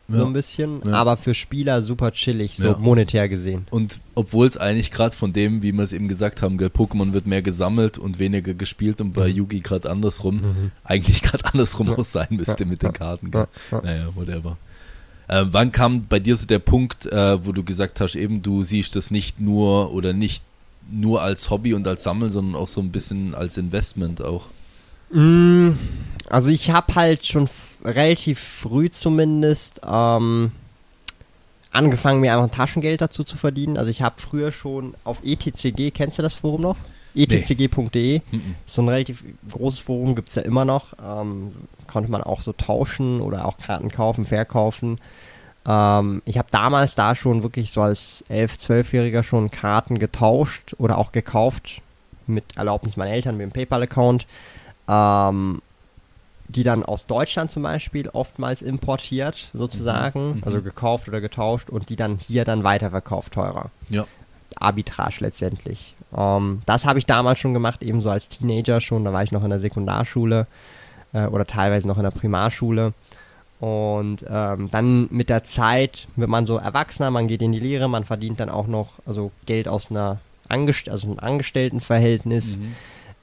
so 0.09 0.19
Ja. 0.19 0.27
ein 0.27 0.33
bisschen, 0.33 0.81
Ja. 0.85 0.93
aber 0.93 1.17
für 1.17 1.33
Spieler 1.35 1.81
super 1.83 2.13
chillig, 2.13 2.57
so 2.57 2.69
Ja. 2.69 2.77
monetär 2.79 3.29
gesehen. 3.29 3.67
Und 3.71 4.01
obwohl 4.15 4.47
es 4.47 4.57
eigentlich 4.57 4.91
gerade 4.91 5.17
von 5.17 5.33
dem, 5.33 5.63
wie 5.63 5.73
wir 5.73 5.83
es 5.83 5.93
eben 5.95 6.09
gesagt 6.09 6.43
haben, 6.43 6.59
gell, 6.59 6.69
Pokémon 6.69 7.13
wird 7.15 7.27
mehr 7.27 7.41
gesammelt 7.43 7.97
und 7.99 8.19
weniger 8.19 8.53
gespielt 8.55 9.01
und 9.01 9.13
bei 9.15 9.27
Yugi 9.29 9.61
gerade 9.61 9.91
andersrum, 9.91 10.71
eigentlich 10.85 11.23
gerade 11.23 11.45
andersrum 11.47 11.87
Mhm. 11.87 11.93
Ja. 11.95 11.99
auch 11.99 12.05
sein 12.05 12.29
müsste 12.31 12.67
mit 12.67 12.83
den 12.83 12.93
Karten. 12.93 13.31
Gell? 13.31 13.47
Ja. 13.71 13.79
Ja. 13.79 13.85
Naja, 13.85 14.09
whatever. 14.15 14.57
Äh, 15.27 15.47
wann 15.53 15.73
kam 15.73 16.05
bei 16.07 16.19
dir 16.21 16.37
so 16.37 16.47
der 16.47 16.59
Punkt, 16.59 17.07
äh, 17.07 17.43
wo 17.47 17.53
du 17.53 17.65
gesagt 17.65 17.99
hast, 18.01 18.15
eben 18.15 18.43
du 18.43 18.63
siehst 18.63 18.95
das 18.97 19.11
nicht 19.11 19.41
nur 19.41 19.93
oder 19.95 20.13
nicht 20.13 20.45
nur 20.91 21.23
als 21.23 21.49
Hobby 21.49 21.73
und 21.73 21.89
als 21.89 22.03
Sammeln, 22.05 22.31
sondern 22.31 22.57
auch 22.61 22.69
so 22.69 22.83
ein 22.83 22.93
bisschen 22.93 23.35
als 23.35 23.57
Investment 23.57 24.21
auch? 24.23 24.45
Mm, 25.11 25.71
Also 26.31 26.49
ich 26.51 26.71
habe 26.71 26.95
halt 26.95 27.27
schon 27.27 27.49
relativ 27.85 28.39
früh 28.41 28.91
zumindest 28.91 29.81
ähm, 29.87 30.53
angefangen, 31.71 32.21
mir 32.21 32.35
einfach 32.35 32.55
Taschengeld 32.55 33.01
dazu 33.01 33.25
zu 33.25 33.37
verdienen. 33.37 33.77
Also 33.77 33.91
ich 33.91 34.03
habe 34.03 34.21
früher 34.21 34.53
schon 34.53 34.95
auf 35.05 35.19
ETCG, 35.25 35.91
kennst 35.91 36.19
du 36.19 36.23
das 36.23 36.35
Forum 36.35 36.63
noch? 36.63 36.77
E 37.17 37.25
etcg.de, 37.25 38.23
Mhm. 38.33 38.55
so 38.67 38.83
ein 38.83 38.89
relativ 38.89 39.23
großes 39.49 39.79
Forum 39.81 40.17
gibt's 40.17 40.35
ja 40.35 40.43
immer 40.43 40.65
noch. 40.65 40.95
Ähm, 41.05 41.53
konnte 41.87 42.11
man 42.11 42.23
auch 42.25 42.41
so 42.41 42.53
tauschen 42.53 43.21
oder 43.21 43.47
auch 43.47 43.59
Karten 43.59 43.91
kaufen, 43.91 44.27
verkaufen. 44.27 44.99
Ähm, 45.67 46.23
ich 46.25 46.39
habe 46.39 46.49
damals 46.51 46.97
da 46.97 47.15
schon 47.15 47.43
wirklich 47.45 47.71
so 47.71 47.83
als 47.83 48.25
11-, 48.29 48.59
12-Jähriger 48.59 49.23
schon 49.23 49.51
Karten 49.53 49.99
getauscht 50.01 50.75
oder 50.79 50.99
auch 50.99 51.13
gekauft 51.13 51.83
mit 52.27 52.45
Erlaubnis 52.57 52.97
meiner 52.97 53.13
Eltern, 53.13 53.37
mit 53.37 53.45
dem 53.45 53.53
PayPal-Account. 53.53 54.27
Ähm, 54.89 55.63
die 56.49 56.63
dann 56.63 56.85
aus 56.85 57.07
Deutschland 57.07 57.51
zum 57.51 57.63
Beispiel 57.63 58.09
oftmals 58.11 58.63
importiert, 58.63 59.49
sozusagen, 59.53 60.37
Mhm. 60.37 60.43
also 60.45 60.63
gekauft 60.63 61.09
oder 61.09 61.21
getauscht 61.21 61.71
und 61.71 61.89
die 61.89 61.97
dann 61.97 62.19
hier 62.19 62.45
dann 62.45 62.65
weiterverkauft 62.65 63.33
teurer. 63.33 63.71
Ja. 63.91 64.05
Arbitrage 64.57 65.17
letztendlich. 65.21 65.95
Ähm, 66.17 66.61
das 66.67 66.85
habe 66.87 66.99
ich 66.99 67.07
damals 67.07 67.39
schon 67.41 67.55
gemacht, 67.55 67.83
eben 67.83 68.01
so 68.01 68.11
als 68.11 68.29
Teenager 68.29 68.81
schon. 68.81 69.05
Da 69.05 69.13
war 69.13 69.23
ich 69.23 69.33
noch 69.33 69.43
in 69.43 69.51
der 69.51 69.59
Sekundarschule 69.61 70.47
äh, 71.13 71.27
oder 71.27 71.47
teilweise 71.47 71.89
noch 71.89 71.97
in 71.97 72.05
der 72.05 72.11
Primarschule. 72.13 72.93
Und 73.61 74.25
ähm, 74.29 74.71
dann 74.71 75.09
mit 75.11 75.31
der 75.31 75.45
Zeit 75.45 76.07
wird 76.17 76.29
man 76.29 76.45
so 76.47 76.57
erwachsener, 76.59 77.11
man 77.11 77.27
geht 77.29 77.41
in 77.41 77.53
die 77.53 77.61
Lehre, 77.61 77.89
man 77.89 78.05
verdient 78.05 78.39
dann 78.39 78.51
auch 78.51 78.67
noch 78.67 78.99
also 79.07 79.31
Geld 79.47 79.67
aus 79.69 79.91
einer 79.91 80.19
Angest 80.49 80.89
also 80.91 81.07
einem 81.09 81.19
Angestelltenverhältnis. 81.21 82.59
Mhm. 82.59 82.77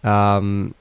Ähm, 0.03 0.73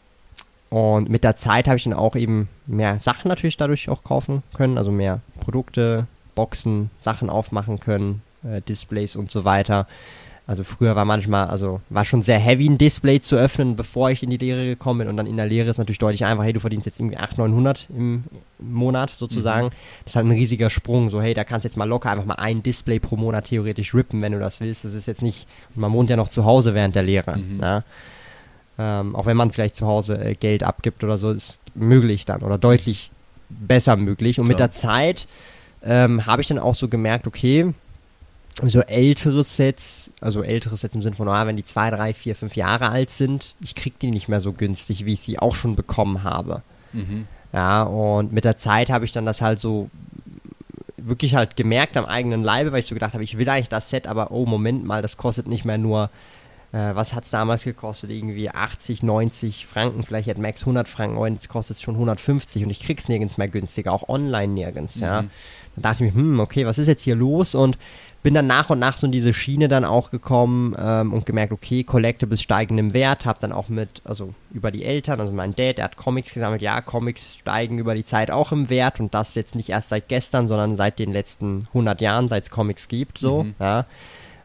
und 0.71 1.11
mit 1.11 1.25
der 1.25 1.37
Zeit 1.37 1.67
habe 1.67 1.77
ich 1.77 1.85
dann 1.85 1.93
auch 1.93 2.17
eben 2.17 2.49
mehr 2.67 2.99
Sachen 3.01 3.29
natürlich 3.29 3.57
dadurch 3.57 3.89
auch 3.89 4.05
kaufen 4.05 4.43
können, 4.55 4.79
also 4.79 4.91
mehr 4.93 5.21
Produkte, 5.41 6.07
Boxen, 6.37 6.91
Sachen 7.01 7.29
aufmachen 7.29 7.81
können, 7.81 8.23
äh, 8.45 8.63
Displays 8.63 9.17
und 9.17 9.31
so 9.31 9.45
weiter. 9.45 9.87
Also 10.47 10.65
früher 10.65 10.97
war 10.97 11.05
manchmal, 11.05 11.49
also 11.49 11.81
war 11.91 12.05
schon 12.05 12.23
sehr 12.23 12.39
heavy, 12.39 12.69
ein 12.69 12.79
Display 12.79 13.21
zu 13.21 13.37
öffnen, 13.37 13.77
bevor 13.77 14.11
ich 14.11 14.23
in 14.25 14.31
die 14.31 14.37
Lehre 14.37 14.65
gekommen 14.65 14.99
bin. 14.99 15.09
Und 15.09 15.17
dann 15.17 15.27
in 15.27 15.37
der 15.37 15.47
Lehre 15.47 15.71
ist 15.71 15.79
natürlich 15.79 15.99
deutlich 15.99 16.25
einfach, 16.25 16.43
hey, 16.43 16.53
du 16.53 16.59
verdienst 16.59 16.87
jetzt 16.87 16.99
irgendwie 16.99 17.19
800, 17.19 17.51
900 17.51 17.89
im 17.91 18.25
Monat 18.59 19.11
sozusagen. 19.11 19.71
Das 20.05 20.13
ist 20.13 20.17
halt 20.17 20.27
ein 20.27 20.33
riesiger 20.33 20.69
Sprung. 20.69 21.09
So, 21.09 21.23
hey, 21.23 21.35
da 21.35 21.45
kannst 21.45 21.65
du 21.65 21.69
jetzt 21.69 21.77
mal 21.77 21.89
locker 21.89 22.11
einfach 22.11 22.25
mal 22.25 22.35
ein 22.35 22.65
Display 22.65 22.99
pro 22.99 23.15
Monat 23.15 23.45
theoretisch 23.45 23.95
rippen, 23.95 24.23
wenn 24.23 24.33
du 24.33 24.41
das 24.41 24.61
willst. 24.61 24.85
Das 24.85 24.95
ist 24.95 25.07
jetzt 25.07 25.23
nicht, 25.23 25.47
man 25.77 25.93
wohnt 25.93 26.11
ja 26.11 26.17
noch 26.17 26.29
zu 26.29 26.45
Hause 26.45 26.75
während 26.75 26.97
der 26.97 27.05
Lehre. 27.05 27.37
Mhm. 27.37 27.61
Ja? 27.61 27.85
Ähm, 28.83 29.15
auch 29.15 29.27
wenn 29.27 29.37
man 29.37 29.51
vielleicht 29.51 29.77
zu 29.77 29.87
Hause 29.87 30.19
äh, 30.25 30.35
Geld 30.35 30.63
abgibt 30.63 31.05
oder 31.05 31.19
so, 31.19 31.31
ist 31.33 31.61
möglich 31.75 32.25
dann 32.25 32.41
oder 32.41 32.57
deutlich 32.57 33.11
besser 33.51 33.97
möglich. 33.97 34.41
Und 34.41 34.49
mit 34.49 34.57
Klar. 34.57 34.69
der 34.69 34.75
Zeit 34.75 35.27
ähm, 35.83 36.25
habe 36.25 36.41
ich 36.41 36.49
dann 36.49 36.59
auch 36.59 36.75
so 36.75 36.89
gemerkt, 36.89 37.27
okay, 37.27 37.75
so 38.65 38.81
ältere 38.81 39.45
Sets, 39.45 40.13
also 40.23 40.43
ältere 40.43 40.79
Sets 40.79 40.95
im 40.95 41.03
Sinne 41.03 41.15
von, 41.15 41.29
ah, 41.29 41.47
wenn 41.47 41.57
die 41.57 41.65
zwei, 41.65 41.91
drei, 41.91 42.15
vier, 42.15 42.35
fünf 42.35 42.57
Jahre 42.57 42.89
alt 42.89 43.11
sind, 43.11 43.55
ich 43.61 43.75
krieg 43.75 43.99
die 43.99 44.11
nicht 44.11 44.29
mehr 44.29 44.41
so 44.41 44.55
günstig, 44.55 45.05
wie 45.05 45.13
ich 45.13 45.21
sie 45.21 45.39
auch 45.39 45.55
schon 45.55 45.77
bekommen 45.77 46.25
habe. 46.25 46.63
Mhm. 46.95 47.27
Ja, 47.53 47.83
und 47.83 48.33
mit 48.33 48.47
der 48.47 48.57
Zeit 48.57 48.89
habe 48.89 49.05
ich 49.05 49.13
dann 49.13 49.27
das 49.27 49.43
halt 49.43 49.61
so 49.61 49.91
wirklich 50.97 51.35
halt 51.35 51.55
gemerkt 51.55 51.99
am 51.99 52.07
eigenen 52.07 52.43
Leibe, 52.43 52.73
weil 52.73 52.79
ich 52.79 52.87
so 52.87 52.95
gedacht 52.95 53.13
habe, 53.13 53.25
ich 53.25 53.37
will 53.37 53.49
eigentlich 53.51 53.69
das 53.69 53.91
Set, 53.91 54.07
aber 54.07 54.31
oh, 54.31 54.47
Moment 54.47 54.87
mal, 54.87 55.03
das 55.03 55.19
kostet 55.19 55.49
nicht 55.49 55.67
mehr 55.67 55.79
nur, 55.79 56.09
äh, 56.73 56.95
was 56.95 57.15
hat 57.15 57.25
es 57.25 57.31
damals 57.31 57.65
gekostet? 57.65 58.11
Irgendwie 58.11 58.51
80, 58.51 59.03
90 59.03 59.67
Franken, 59.67 60.03
vielleicht 60.03 60.29
hat 60.29 60.39
Max 60.39 60.63
100 60.63 60.89
Franken, 60.89 61.17
und 61.17 61.33
jetzt 61.35 61.49
kostet 61.49 61.77
es 61.77 61.83
schon 61.83 61.95
150 61.95 62.65
und 62.65 62.71
ich 62.71 62.81
krieg's 62.81 63.09
nirgends 63.09 63.39
mehr 63.39 63.49
günstiger, 63.49 63.93
auch 63.93 64.09
online 64.09 64.53
nirgends, 64.53 65.01
ja. 65.01 65.23
Mhm. 65.23 65.31
Dann 65.77 65.83
dachte 65.83 66.05
ich 66.05 66.15
mir, 66.15 66.21
hm, 66.21 66.41
okay, 66.41 66.67
was 66.67 66.79
ist 66.79 66.89
jetzt 66.89 67.03
hier 67.05 67.15
los? 67.15 67.55
Und 67.55 67.79
bin 68.23 68.35
dann 68.35 68.47
nach 68.47 68.69
und 68.69 68.79
nach 68.79 68.97
so 68.97 69.07
in 69.07 69.13
diese 69.13 69.33
Schiene 69.33 69.69
dann 69.69 69.85
auch 69.85 70.11
gekommen 70.11 70.77
ähm, 70.79 71.13
und 71.15 71.25
gemerkt, 71.25 71.53
okay, 71.53 71.85
Collectibles 71.85 72.43
steigen 72.43 72.77
im 72.77 72.93
Wert, 72.93 73.25
hab 73.25 73.41
dann 73.41 73.51
auch 73.53 73.69
mit, 73.71 74.03
also 74.05 74.35
über 74.53 74.71
die 74.71 74.85
Eltern, 74.85 75.21
also 75.21 75.33
mein 75.33 75.55
Dad, 75.55 75.79
der 75.79 75.87
hat 75.87 75.97
Comics 75.97 76.35
gesammelt, 76.35 76.61
ja, 76.61 76.83
Comics 76.83 77.37
steigen 77.37 77.79
über 77.79 77.95
die 77.95 78.05
Zeit 78.05 78.31
auch 78.31 78.53
im 78.53 78.69
Wert 78.69 79.01
und 79.01 79.15
das 79.15 79.35
jetzt 79.37 79.55
nicht 79.55 79.71
erst 79.71 79.89
seit 79.89 80.09
gestern, 80.09 80.49
sondern 80.49 80.77
seit 80.77 80.99
den 80.99 81.13
letzten 81.13 81.67
100 81.69 82.01
Jahren, 82.03 82.29
seit 82.29 82.43
es 82.43 82.51
Comics 82.51 82.89
gibt, 82.89 83.17
so, 83.17 83.45
Mhm. 83.45 83.55
ja. 83.59 83.87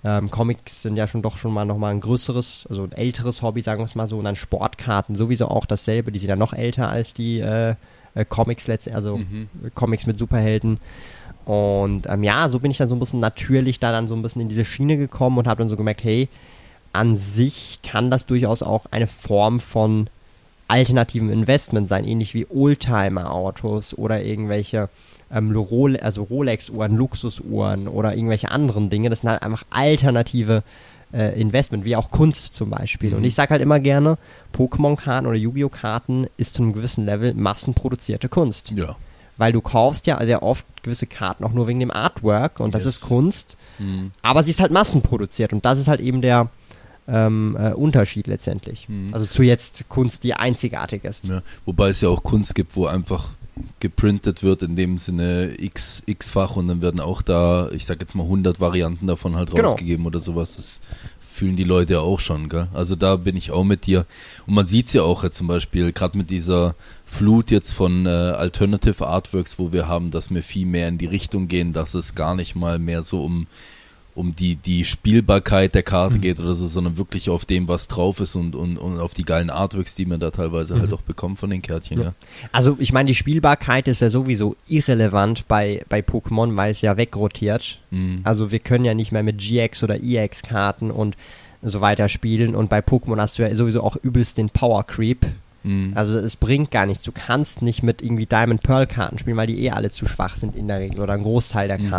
Ähm, 0.05 0.29
Comics 0.29 0.83
sind 0.83 0.97
ja 0.97 1.07
schon 1.07 1.23
doch 1.23 1.37
schon 1.37 1.51
mal 1.51 1.65
nochmal 1.65 1.91
ein 1.91 1.99
größeres, 1.99 2.67
also 2.69 2.83
ein 2.83 2.91
älteres 2.91 3.41
Hobby, 3.41 3.61
sagen 3.61 3.79
wir 3.79 3.85
es 3.85 3.95
mal 3.95 4.05
so, 4.05 4.19
und 4.19 4.25
dann 4.25 4.35
Sportkarten 4.35 5.15
sowieso 5.15 5.47
auch 5.47 5.65
dasselbe, 5.65 6.11
die 6.11 6.19
sind 6.19 6.29
ja 6.29 6.35
noch 6.35 6.53
älter 6.53 6.89
als 6.89 7.15
die 7.15 7.39
äh, 7.39 7.73
äh, 8.13 8.23
Comics 8.25 8.69
also 8.93 9.17
Mhm. 9.17 9.49
Comics 9.73 10.05
mit 10.05 10.19
Superhelden. 10.19 10.79
Und 11.45 12.07
ähm, 12.07 12.23
ja, 12.23 12.49
so 12.49 12.59
bin 12.59 12.69
ich 12.69 12.77
dann 12.77 12.87
so 12.87 12.95
ein 12.95 12.99
bisschen 12.99 13.19
natürlich 13.19 13.79
da 13.79 13.91
dann 13.91 14.07
so 14.07 14.13
ein 14.15 14.21
bisschen 14.21 14.43
in 14.43 14.49
diese 14.49 14.63
Schiene 14.65 14.97
gekommen 14.97 15.39
und 15.39 15.47
habe 15.47 15.59
dann 15.59 15.69
so 15.69 15.75
gemerkt, 15.75 16.03
hey, 16.03 16.29
an 16.93 17.15
sich 17.15 17.79
kann 17.83 18.11
das 18.11 18.27
durchaus 18.27 18.61
auch 18.61 18.85
eine 18.91 19.07
Form 19.07 19.59
von 19.59 20.07
alternativen 20.67 21.29
Investment 21.31 21.87
sein, 21.89 22.05
ähnlich 22.05 22.33
wie 22.33 22.47
Oldtimer-Autos 22.47 23.97
oder 23.97 24.23
irgendwelche 24.23 24.89
ähm, 25.31 25.55
Role 25.55 26.01
also 26.01 26.23
Rolex-Uhren, 26.23 26.95
Luxusuhren 26.95 27.87
oder 27.87 28.15
irgendwelche 28.15 28.51
anderen 28.51 28.89
Dinge. 28.89 29.09
Das 29.09 29.21
sind 29.21 29.29
halt 29.29 29.41
einfach 29.43 29.63
alternative 29.69 30.63
äh, 31.13 31.39
Investment, 31.39 31.85
wie 31.85 31.95
auch 31.95 32.11
Kunst 32.11 32.53
zum 32.55 32.69
Beispiel. 32.69 33.11
Mhm. 33.11 33.17
Und 33.17 33.23
ich 33.23 33.35
sage 33.35 33.51
halt 33.51 33.61
immer 33.61 33.79
gerne, 33.79 34.17
Pokémon-Karten 34.53 35.27
oder 35.27 35.37
Yu-Gi-Oh! 35.37 35.69
Karten 35.69 36.27
ist 36.37 36.55
zu 36.55 36.63
einem 36.63 36.73
gewissen 36.73 37.05
Level 37.05 37.33
massenproduzierte 37.33 38.29
Kunst 38.29 38.71
Ja. 38.71 38.95
weil 39.37 39.51
du 39.51 39.61
kaufst 39.61 40.07
ja 40.07 40.23
sehr 40.25 40.43
oft 40.43 40.65
gewisse 40.83 41.07
Karten 41.07 41.43
auch 41.43 41.51
nur 41.53 41.67
wegen 41.67 41.79
dem 41.79 41.91
Artwork 41.91 42.59
und 42.59 42.73
das 42.73 42.85
Yes. 42.85 42.95
ist 42.97 43.01
Kunst, 43.01 43.57
Mhm. 43.79 44.11
aber 44.21 44.43
sie 44.43 44.51
ist 44.51 44.59
halt 44.59 44.71
massenproduziert 44.71 45.51
und 45.53 45.65
das 45.65 45.79
ist 45.79 45.87
halt 45.87 45.99
eben 46.01 46.21
der 46.21 46.49
ähm, 47.07 47.55
äh, 47.59 47.71
Unterschied 47.73 48.25
letztendlich. 48.27 48.89
Mhm. 48.89 49.09
Also 49.13 49.25
zu 49.27 49.43
jetzt 49.43 49.87
Kunst, 49.89 50.23
die 50.23 50.33
einzigartig 50.33 51.03
ist. 51.03 51.25
Ja, 51.25 51.43
wobei 51.65 51.89
es 51.89 52.01
ja 52.01 52.09
auch 52.09 52.23
Kunst 52.23 52.55
gibt, 52.55 52.75
wo 52.75 52.87
einfach 52.87 53.29
geprintet 53.79 54.43
wird, 54.43 54.63
in 54.63 54.75
dem 54.75 54.97
Sinne 54.97 55.55
x, 55.59 56.03
x-fach 56.05 56.55
und 56.55 56.67
dann 56.67 56.81
werden 56.81 56.99
auch 56.99 57.21
da, 57.21 57.69
ich 57.71 57.85
sag 57.85 57.99
jetzt 58.01 58.15
mal 58.15 58.23
100 58.23 58.59
Varianten 58.59 59.07
davon 59.07 59.35
halt 59.35 59.51
Genau. 59.51 59.69
rausgegeben 59.69 60.05
oder 60.05 60.19
sowas. 60.19 60.55
Das 60.57 60.81
fühlen 61.19 61.55
die 61.55 61.63
Leute 61.63 61.93
ja 61.93 61.99
auch 61.99 62.19
schon, 62.19 62.47
gell? 62.49 62.67
Also 62.73 62.95
da 62.95 63.17
bin 63.17 63.35
ich 63.35 63.51
auch 63.51 63.63
mit 63.65 63.85
dir. 63.85 64.05
Und 64.47 64.53
man 64.55 64.67
sieht 64.67 64.87
es 64.87 64.93
ja 64.93 65.03
auch 65.03 65.23
jetzt 65.23 65.37
zum 65.37 65.47
Beispiel, 65.47 65.91
gerade 65.91 66.17
mit 66.17 66.29
dieser 66.29 66.75
Flut 67.05 67.51
jetzt 67.51 67.73
von 67.73 68.05
äh, 68.05 68.09
Alternative 68.09 69.05
Artworks, 69.07 69.59
wo 69.59 69.71
wir 69.73 69.87
haben, 69.87 70.11
dass 70.11 70.29
wir 70.33 70.43
viel 70.43 70.65
mehr 70.65 70.87
in 70.87 70.97
die 70.97 71.05
Richtung 71.05 71.47
gehen, 71.47 71.73
dass 71.73 71.93
es 71.93 72.15
gar 72.15 72.35
nicht 72.35 72.55
mal 72.55 72.79
mehr 72.79 73.03
so 73.03 73.23
um 73.23 73.47
um 74.15 74.33
die, 74.35 74.55
die 74.55 74.85
Spielbarkeit 74.85 75.75
der 75.75 75.83
Karte 75.83 76.15
Mhm. 76.15 76.21
geht 76.21 76.39
oder 76.39 76.55
so, 76.55 76.67
sondern 76.67 76.97
wirklich 76.97 77.29
auf 77.29 77.43
dem, 77.45 77.67
was 77.67 77.87
drauf 77.89 78.21
ist 78.21 78.35
und, 78.35 78.55
und, 78.55 78.77
und 78.77 78.99
auf 78.99 79.13
die 79.13 79.23
geilen 79.25 79.49
Artworks, 79.49 79.93
die 79.95 80.05
man 80.05 80.19
da 80.21 80.31
teilweise 80.31 80.79
halt 80.79 80.87
Mhm. 80.89 80.95
auch 80.95 81.01
bekommt 81.01 81.37
von 81.37 81.49
den 81.49 81.61
Kärtchen, 81.61 81.97
Ja. 81.99 82.03
ja. 82.05 82.13
Also 82.53 82.77
ich 82.79 82.93
meine, 82.93 83.07
die 83.07 83.15
Spielbarkeit 83.15 83.87
ist 83.89 84.01
ja 84.01 84.09
sowieso 84.09 84.55
irrelevant 84.69 85.47
bei, 85.47 85.83
bei 85.89 85.99
Pokémon, 85.99 86.55
weil 86.55 86.71
es 86.71 86.81
ja 86.81 86.95
wegrotiert. 86.97 87.79
Mhm. 87.91 88.21
Also 88.23 88.51
wir 88.51 88.59
können 88.59 88.85
ja 88.85 88.93
nicht 88.93 89.11
mehr 89.11 89.23
mit 89.23 89.39
GX 89.39 89.83
oder 89.83 90.01
EX 90.01 90.41
Karten 90.43 90.91
und 90.91 91.17
so 91.61 91.81
weiter 91.81 92.07
spielen 92.09 92.55
und 92.55 92.69
bei 92.69 92.79
Pokémon 92.79 93.19
hast 93.19 93.37
du 93.37 93.43
ja 93.43 93.53
sowieso 93.55 93.81
auch 93.83 93.95
übelst 93.97 94.37
den 94.37 94.49
Power 94.49 94.85
Creep. 94.85 95.25
Mhm. 95.63 95.93
Also 95.95 96.17
es 96.19 96.35
bringt 96.35 96.69
gar 96.69 96.85
nichts. 96.85 97.03
Du 97.03 97.11
kannst 97.11 97.63
nicht 97.63 97.81
mit 97.81 98.03
irgendwie 98.03 98.27
Diamond 98.27 98.61
Pearl 98.61 98.85
Karten 98.85 99.17
spielen, 99.17 99.35
weil 99.35 99.47
die 99.47 99.59
eh 99.63 99.71
alle 99.71 99.89
zu 99.89 100.05
schwach 100.05 100.35
sind 100.37 100.55
in 100.55 100.67
der 100.67 100.79
Regel 100.79 100.99
oder 101.01 101.13
ein 101.13 101.23
Großteil 101.23 101.67
der 101.67 101.79
Mhm. 101.79 101.89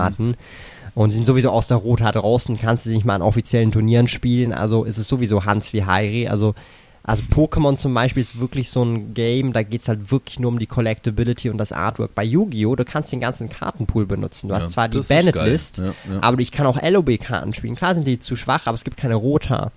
Und 0.97 1.11
sind 1.11 1.27
sowieso 1.27 1.51
aus 1.51 1.67
der 1.69 1.77
Rota 1.77 2.11
draußen, 2.11 2.59
kannst 2.59 2.87
du 2.87 2.91
nicht 2.91 3.05
mal 3.05 3.15
an 3.15 3.21
offiziellen 3.23 3.71
Turnieren 3.71 4.09
spielen. 4.09 4.53
Also 4.55 4.85
ist 4.85 4.97
es 4.97 5.07
sowieso 5.07 5.45
Hans 5.45 5.75
wie 5.75 5.85
Heiri. 5.85 6.27
Also, 6.27 6.55
also 7.03 7.23
Pokémon 7.31 7.77
zum 7.77 7.93
Beispiel 7.93 8.23
ist 8.23 8.41
wirklich 8.41 8.71
so 8.71 8.83
ein 8.83 9.13
Game, 9.13 9.53
da 9.53 9.63
geht 9.63 9.83
es 9.83 9.89
halt 9.89 10.11
wirklich 10.11 10.41
nur 10.41 10.51
um 10.51 10.59
die 10.59 10.67
Collectability 10.67 11.51
und 11.51 11.59
das 11.59 11.71
Artwork. 11.71 12.15
Bei 12.15 12.25
Yu-Gi-Oh! 12.25 12.75
du 12.77 12.87
kannst 12.87 13.13
den 13.13 13.21
ganzen 13.21 13.51
Kartenpool 13.51 14.07
benutzen. 14.07 14.49
Du 14.49 14.55
Ja, 14.55 14.61
hast 14.61 14.73
zwar 14.73 14.89
die. 14.89 15.01
Banned-List, 15.03 15.79
Ja, 15.79 15.85
ja. 15.85 15.93
aber 16.23 16.41
ich 16.41 16.51
kann 16.51 16.67
auch 16.67 16.81
LOB-Karten 16.83 17.53
spielen. 17.53 17.77
Klar 17.77 17.95
sind 17.95 18.07
die 18.07 18.19
zu 18.19 18.35
schwach, 18.35 18.67
aber 18.67 18.75
es 18.75 18.83
gibt 18.83 18.97
keine 18.97 19.17
Rota, 19.17 19.73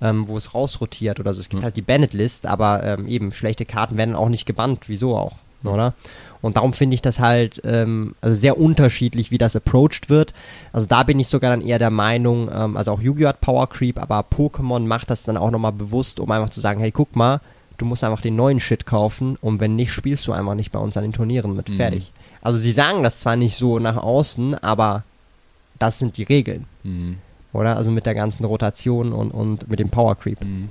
ähm, 0.00 0.28
wo 0.28 0.36
es 0.36 0.54
rausrotiert 0.54 1.18
oder 1.18 1.34
so. 1.34 1.40
Es 1.40 1.48
gibt 1.48 1.62
Ja. 1.62 1.64
halt 1.64 1.76
die 1.76 1.82
Banned-List, 1.82 2.46
aber 2.46 2.84
ähm, 2.84 3.08
eben 3.08 3.32
schlechte 3.32 3.64
Karten 3.66 3.96
werden 3.96 4.14
auch 4.14 4.28
nicht 4.28 4.46
gebannt. 4.46 4.84
Wieso 4.86 5.16
auch? 5.16 5.32
Oder? 5.68 5.94
Und 6.40 6.56
darum 6.56 6.72
finde 6.72 6.94
ich 6.94 7.02
das 7.02 7.20
halt 7.20 7.60
ähm, 7.64 8.14
also 8.20 8.34
sehr 8.34 8.58
unterschiedlich, 8.58 9.30
wie 9.30 9.38
das 9.38 9.54
approached 9.54 10.10
wird. 10.10 10.34
Also 10.72 10.86
da 10.88 11.04
bin 11.04 11.20
ich 11.20 11.28
sogar 11.28 11.50
dann 11.50 11.60
eher 11.60 11.78
der 11.78 11.90
Meinung, 11.90 12.50
ähm, 12.52 12.76
also 12.76 12.92
auch 12.92 13.00
Yu-Gi-Oh! 13.00 13.28
hat 13.28 13.40
Power 13.40 13.68
Creep, 13.68 14.00
aber 14.00 14.24
Pokémon 14.28 14.80
macht 14.80 15.10
das 15.10 15.22
dann 15.22 15.36
auch 15.36 15.50
nochmal 15.52 15.72
bewusst, 15.72 16.18
um 16.18 16.30
einfach 16.30 16.50
zu 16.50 16.60
sagen, 16.60 16.80
hey, 16.80 16.90
guck 16.90 17.14
mal, 17.14 17.40
du 17.78 17.84
musst 17.84 18.02
einfach 18.02 18.20
den 18.20 18.34
neuen 18.36 18.58
Shit 18.60 18.86
kaufen 18.86 19.36
und 19.40 19.60
wenn 19.60 19.76
nicht, 19.76 19.92
spielst 19.92 20.26
du 20.26 20.32
einfach 20.32 20.54
nicht 20.54 20.72
bei 20.72 20.80
uns 20.80 20.96
an 20.96 21.04
den 21.04 21.12
Turnieren 21.12 21.54
mit. 21.54 21.68
Mhm. 21.68 21.74
Fertig. 21.74 22.12
Also 22.42 22.58
sie 22.58 22.72
sagen 22.72 23.04
das 23.04 23.20
zwar 23.20 23.36
nicht 23.36 23.56
so 23.56 23.78
nach 23.78 23.96
außen, 23.96 24.54
aber 24.56 25.04
das 25.78 25.98
sind 26.00 26.16
die 26.16 26.24
Regeln, 26.24 26.66
Mhm. 26.82 27.18
oder? 27.52 27.76
Also 27.76 27.92
mit 27.92 28.04
der 28.04 28.14
ganzen 28.16 28.44
Rotation 28.44 29.12
und, 29.12 29.30
und 29.30 29.68
mit 29.70 29.78
dem 29.78 29.90
Power 29.90 30.16
Creep. 30.16 30.42
Mhm. 30.42 30.70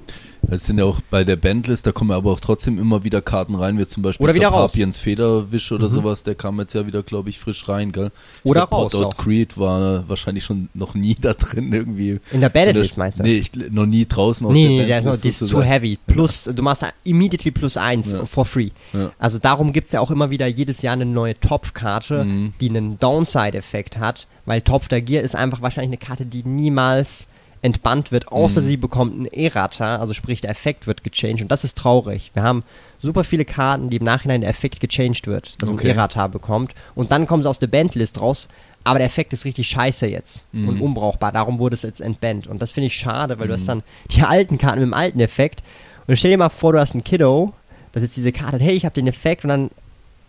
Es 0.50 0.66
sind 0.66 0.80
ja 0.80 0.86
auch 0.86 1.00
bei 1.10 1.24
der 1.24 1.36
Bandlist, 1.36 1.86
da 1.86 1.92
kommen 1.92 2.12
aber 2.12 2.32
auch 2.32 2.40
trotzdem 2.40 2.80
immer 2.80 3.04
wieder 3.04 3.22
Karten 3.22 3.56
rein, 3.56 3.78
wie 3.78 3.86
zum 3.88 4.02
Beispiel 4.04 4.24
Oder 4.24 4.34
wieder. 4.34 4.50
Papiens 4.52 4.98
Federwisch 4.98 5.72
oder 5.72 5.88
Mhm. 5.88 5.92
sowas, 5.94 6.24
der 6.24 6.36
kam 6.36 6.60
jetzt 6.60 6.74
ja 6.74 6.86
wieder, 6.88 7.04
glaube 7.04 7.30
ich, 7.30 7.40
frisch 7.40 7.70
rein, 7.70 7.92
gell? 7.92 8.12
Oder 8.44 8.62
glaub, 8.68 8.72
raus 8.74 8.96
Out 8.96 9.06
auch. 9.06 9.18
Creed 9.18 9.58
war 9.58 10.10
wahrscheinlich 10.10 10.44
schon 10.44 10.70
noch 10.74 10.96
nie 10.96 11.16
da 11.22 11.34
drin 11.36 11.72
irgendwie. 11.72 12.20
In 12.32 12.42
der 12.42 12.50
Bandit 12.50 12.76
Oder- 12.76 12.82
List 12.84 12.98
meinst 12.98 13.20
du? 13.20 13.24
Nee, 13.24 13.36
ich, 13.36 13.52
noch 13.72 13.86
nie 13.86 14.06
draußen 14.06 14.46
aus 14.48 14.52
Nee, 14.54 14.64
der 14.64 14.70
nee, 14.82 14.86
der 14.88 14.98
ist, 14.98 15.04
noch, 15.06 15.12
Bandlist 15.12 15.24
die 15.24 15.28
ist 15.30 15.38
zu 15.38 15.46
sozusagen. 15.46 15.68
heavy. 15.70 16.00
Plus, 16.08 16.44
du 16.46 16.64
machst 16.64 16.82
da 16.82 16.90
immediately 17.04 17.52
plus 17.52 17.78
eins 17.78 18.12
Ja. 18.12 18.26
for 18.26 18.44
free. 18.46 18.72
Ja. 18.94 19.12
Also 19.20 19.38
darum 19.38 19.72
gibt's 19.72 19.92
ja 19.92 20.00
auch 20.00 20.10
immer 20.12 20.32
wieder 20.32 20.48
jedes 20.48 20.82
Jahr 20.82 20.94
eine 20.94 21.06
neue 21.06 21.40
Topfkarte, 21.40 22.26
Mhm. 22.26 22.54
die 22.60 22.70
einen 22.70 22.98
Downside-Effekt 23.00 23.98
hat, 24.00 24.28
weil 24.46 24.62
Topf 24.62 24.88
der 24.88 25.02
Gear 25.02 25.24
ist 25.24 25.36
einfach 25.36 25.62
wahrscheinlich 25.62 25.90
eine 25.90 25.98
Karte, 25.98 26.26
die 26.26 26.44
niemals 26.44 27.28
entbannt 27.62 28.12
wird, 28.12 28.30
außer 28.30 28.62
Mhm. 28.62 28.66
sie 28.66 28.78
bekommt 28.78 29.14
einen 29.14 29.26
Errata, 29.28 29.98
also 29.98 30.14
sprich 30.14 30.42
der 30.42 30.50
Effekt 30.50 30.88
wird 30.88 31.04
gechanged 31.04 31.44
und 31.44 31.52
das 31.52 31.64
ist 31.64 31.78
traurig. 31.78 32.32
Wir 32.34 32.44
haben 32.44 32.64
super 33.00 33.24
viele 33.24 33.46
Karten, 33.46 33.90
die 33.90 33.98
im 33.98 34.04
Nachhinein 34.04 34.42
der 34.42 34.50
Effekt 34.50 34.80
gechanged 34.80 35.28
wird, 35.28 35.56
also 35.62 35.74
Okay. 35.74 35.88
ein 35.92 35.96
Errata 35.98 36.28
bekommt 36.28 36.74
und 36.96 37.12
dann 37.12 37.28
kommen 37.28 37.44
sie 37.44 37.50
aus 37.50 37.60
der 37.60 37.68
Bandlist 37.68 38.20
raus, 38.20 38.48
aber 38.84 38.98
der 38.98 39.06
Effekt 39.06 39.32
ist 39.34 39.46
richtig 39.46 39.68
scheiße 39.68 40.08
jetzt 40.08 40.48
Mhm. 40.54 40.68
und 40.70 40.82
unbrauchbar, 40.82 41.32
darum 41.32 41.60
wurde 41.60 41.76
es 41.76 41.84
jetzt 41.84 42.02
entbannt 42.02 42.48
und 42.48 42.62
das 42.62 42.72
finde 42.72 42.88
ich 42.88 42.96
schade, 42.96 43.38
weil 43.38 43.48
du 43.48 43.54
Mhm. 43.54 43.58
hast 43.60 43.68
dann 43.70 43.84
die 44.10 44.24
alten 44.24 44.58
Karten 44.58 44.80
mit 44.80 44.88
dem 44.88 44.94
alten 44.96 45.20
Effekt 45.20 45.62
und 46.08 46.18
stell 46.18 46.32
dir 46.32 46.38
mal 46.38 46.50
vor, 46.50 46.74
du 46.74 46.80
hast 46.80 46.94
einen 46.94 47.04
Kiddo, 47.04 47.54
das 47.92 48.02
jetzt 48.02 48.18
diese 48.18 48.32
Karte 48.32 48.54
hat, 48.54 48.62
hey, 48.62 48.74
ich 48.74 48.86
habe 48.86 48.96
den 48.96 49.06
Effekt 49.08 49.44
und 49.44 49.50
dann 49.50 49.70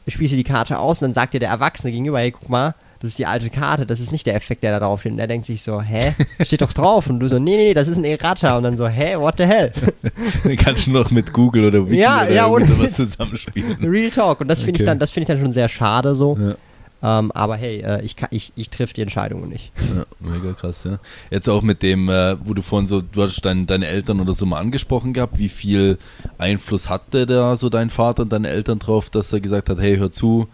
spielst 0.06 0.32
du 0.32 0.36
die 0.36 0.44
Karte 0.44 0.78
aus 0.78 1.00
und 1.00 1.06
dann 1.08 1.14
sagt 1.14 1.32
dir 1.32 1.40
der 1.40 1.48
Erwachsene 1.48 1.92
gegenüber, 1.92 2.18
hey, 2.18 2.30
guck 2.32 2.48
mal, 2.50 2.74
das 3.02 3.08
ist 3.08 3.18
die 3.18 3.26
alte 3.26 3.50
Karte, 3.50 3.84
das 3.84 3.98
ist 3.98 4.12
nicht 4.12 4.26
der 4.26 4.36
Effekt, 4.36 4.62
der 4.62 4.70
da 4.78 4.78
drauf 4.86 5.00
steht. 5.00 5.12
Und 5.12 5.18
er 5.18 5.26
denkt 5.26 5.44
sich 5.44 5.62
so, 5.62 5.82
hä? 5.82 6.14
Steht 6.40 6.62
doch 6.62 6.72
drauf. 6.72 7.10
Und 7.10 7.18
du 7.18 7.28
so, 7.28 7.40
nee, 7.40 7.56
nee, 7.56 7.74
das 7.74 7.88
ist 7.88 7.96
ein 7.96 8.04
Errata. 8.04 8.56
Und 8.56 8.62
dann 8.62 8.76
so, 8.76 8.86
hä, 8.86 9.16
what 9.16 9.34
the 9.38 9.44
hell? 9.44 9.72
Den 10.44 10.56
kannst 10.56 10.86
du 10.86 10.92
noch 10.92 11.10
mit 11.10 11.32
Google 11.32 11.64
oder 11.64 11.84
Wiki 11.90 12.00
Ja, 12.00 12.22
oder 12.22 12.32
ja, 12.32 12.46
ohne 12.46 12.64
sowas 12.64 12.92
zusammenspielen. 12.92 13.84
Real 13.84 14.10
Talk. 14.10 14.40
Und 14.40 14.48
das 14.48 14.62
finde 14.62 14.78
ich 14.78 14.82
Okay. 14.82 14.86
dann, 14.86 14.98
das 15.00 15.10
finde 15.10 15.22
ich 15.24 15.28
dann 15.36 15.44
schon 15.44 15.52
sehr 15.52 15.68
schade 15.68 16.14
so. 16.14 16.38
Ja. 16.40 17.18
Ähm, 17.18 17.32
aber 17.32 17.56
hey, 17.56 17.80
äh, 17.80 18.00
ich, 18.02 18.14
ich, 18.30 18.52
ich 18.54 18.70
triff 18.70 18.92
die 18.92 19.02
Entscheidungen 19.02 19.48
nicht. 19.48 19.72
Ja, 19.96 20.04
mega 20.20 20.52
krass, 20.52 20.84
ja. 20.84 20.98
Jetzt 21.32 21.48
auch 21.48 21.62
mit 21.62 21.82
dem, 21.82 22.08
äh, 22.08 22.36
wo 22.46 22.54
du 22.54 22.62
vorhin 22.62 22.86
so, 22.86 23.00
du 23.00 23.22
hast 23.22 23.40
dein, 23.44 23.66
deine 23.66 23.88
Eltern 23.88 24.20
oder 24.20 24.34
so 24.34 24.46
mal 24.46 24.60
angesprochen 24.60 25.12
gehabt, 25.12 25.36
wie 25.38 25.48
viel 25.48 25.98
Einfluss 26.38 26.88
hatte 26.88 27.26
da 27.26 27.56
so 27.56 27.68
dein 27.68 27.90
Vater 27.90 28.22
und 28.22 28.32
deine 28.32 28.48
Eltern 28.50 28.78
drauf, 28.78 29.10
dass 29.10 29.32
er 29.32 29.40
gesagt 29.40 29.68
hat, 29.68 29.80
hey, 29.80 29.96
hör 29.96 30.12
zu, 30.12 30.46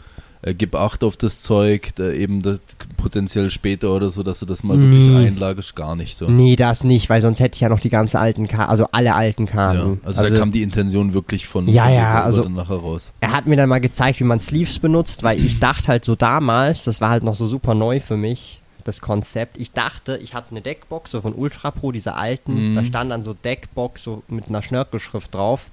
äh, 0.42 0.55
gib 0.55 0.74
Acht 0.74 1.03
auf 1.05 1.16
das 1.16 1.42
Zeug, 1.42 1.90
da 1.96 2.11
eben 2.11 2.42
das, 2.42 2.61
potenziell 2.96 3.51
später 3.51 3.90
oder 3.90 4.11
so, 4.11 4.22
dass 4.22 4.40
du 4.40 4.46
das 4.46 4.62
mal 4.62 4.81
wirklich 4.81 4.98
Nee. 5.09 5.27
einlagerst, 5.29 5.74
gar 5.77 5.96
nicht 5.96 6.16
so. 6.16 6.29
Nee, 6.29 6.55
das 6.57 6.85
nicht, 6.85 7.09
weil 7.11 7.20
sonst 7.20 7.40
hätte 7.40 7.57
ich 7.57 7.61
ja 7.61 7.68
noch 7.68 7.81
die 7.81 7.88
ganzen 7.88 8.16
alten 8.18 8.46
Karten, 8.48 8.70
also 8.70 8.87
alle 8.92 9.14
alten 9.14 9.46
Ja, 9.46 9.53
Karten. 9.53 10.01
also, 10.05 10.22
da 10.22 10.31
kam 10.31 10.51
die 10.53 10.62
Intention 10.62 11.14
wirklich 11.14 11.46
von, 11.46 11.66
Ja, 11.68 11.85
von 11.85 11.92
ja, 11.94 12.22
also- 12.22 12.42
dann 12.42 12.55
nachher 12.55 12.77
raus. 12.77 13.12
er 13.20 13.33
hat 13.33 13.46
mir 13.46 13.57
dann 13.57 13.68
mal 13.68 13.81
gezeigt, 13.81 14.20
wie 14.20 14.24
man 14.24 14.40
Sleeves 14.40 14.79
benutzt, 14.79 15.22
weil 15.22 15.38
ich 15.44 15.59
dachte 15.59 15.88
halt 15.88 16.05
so 16.05 16.14
damals, 16.14 16.85
das 16.85 17.01
war 17.01 17.11
halt 17.11 17.22
noch 17.24 17.35
so 17.35 17.46
super 17.46 17.74
neu 17.74 17.98
für 18.01 18.16
mich, 18.16 18.61
das 18.85 19.01
Konzept. 19.01 19.59
Ich 19.59 19.72
dachte, 19.72 20.18
ich 20.22 20.35
hatte 20.35 20.53
eine 20.53 20.61
Deckbox, 20.62 21.11
so 21.11 21.20
von 21.20 21.35
Ultra 21.35 21.70
Pro, 21.70 21.92
diese 21.92 22.14
alten, 22.14 22.70
Mhm. 22.70 22.74
da 22.77 22.85
stand 22.85 23.11
dann 23.11 23.22
so 23.22 23.35
Deckbox 23.35 24.03
so 24.03 24.22
mit 24.29 24.48
einer 24.48 24.62
Schnörkelschrift 24.62 25.35
drauf. 25.35 25.70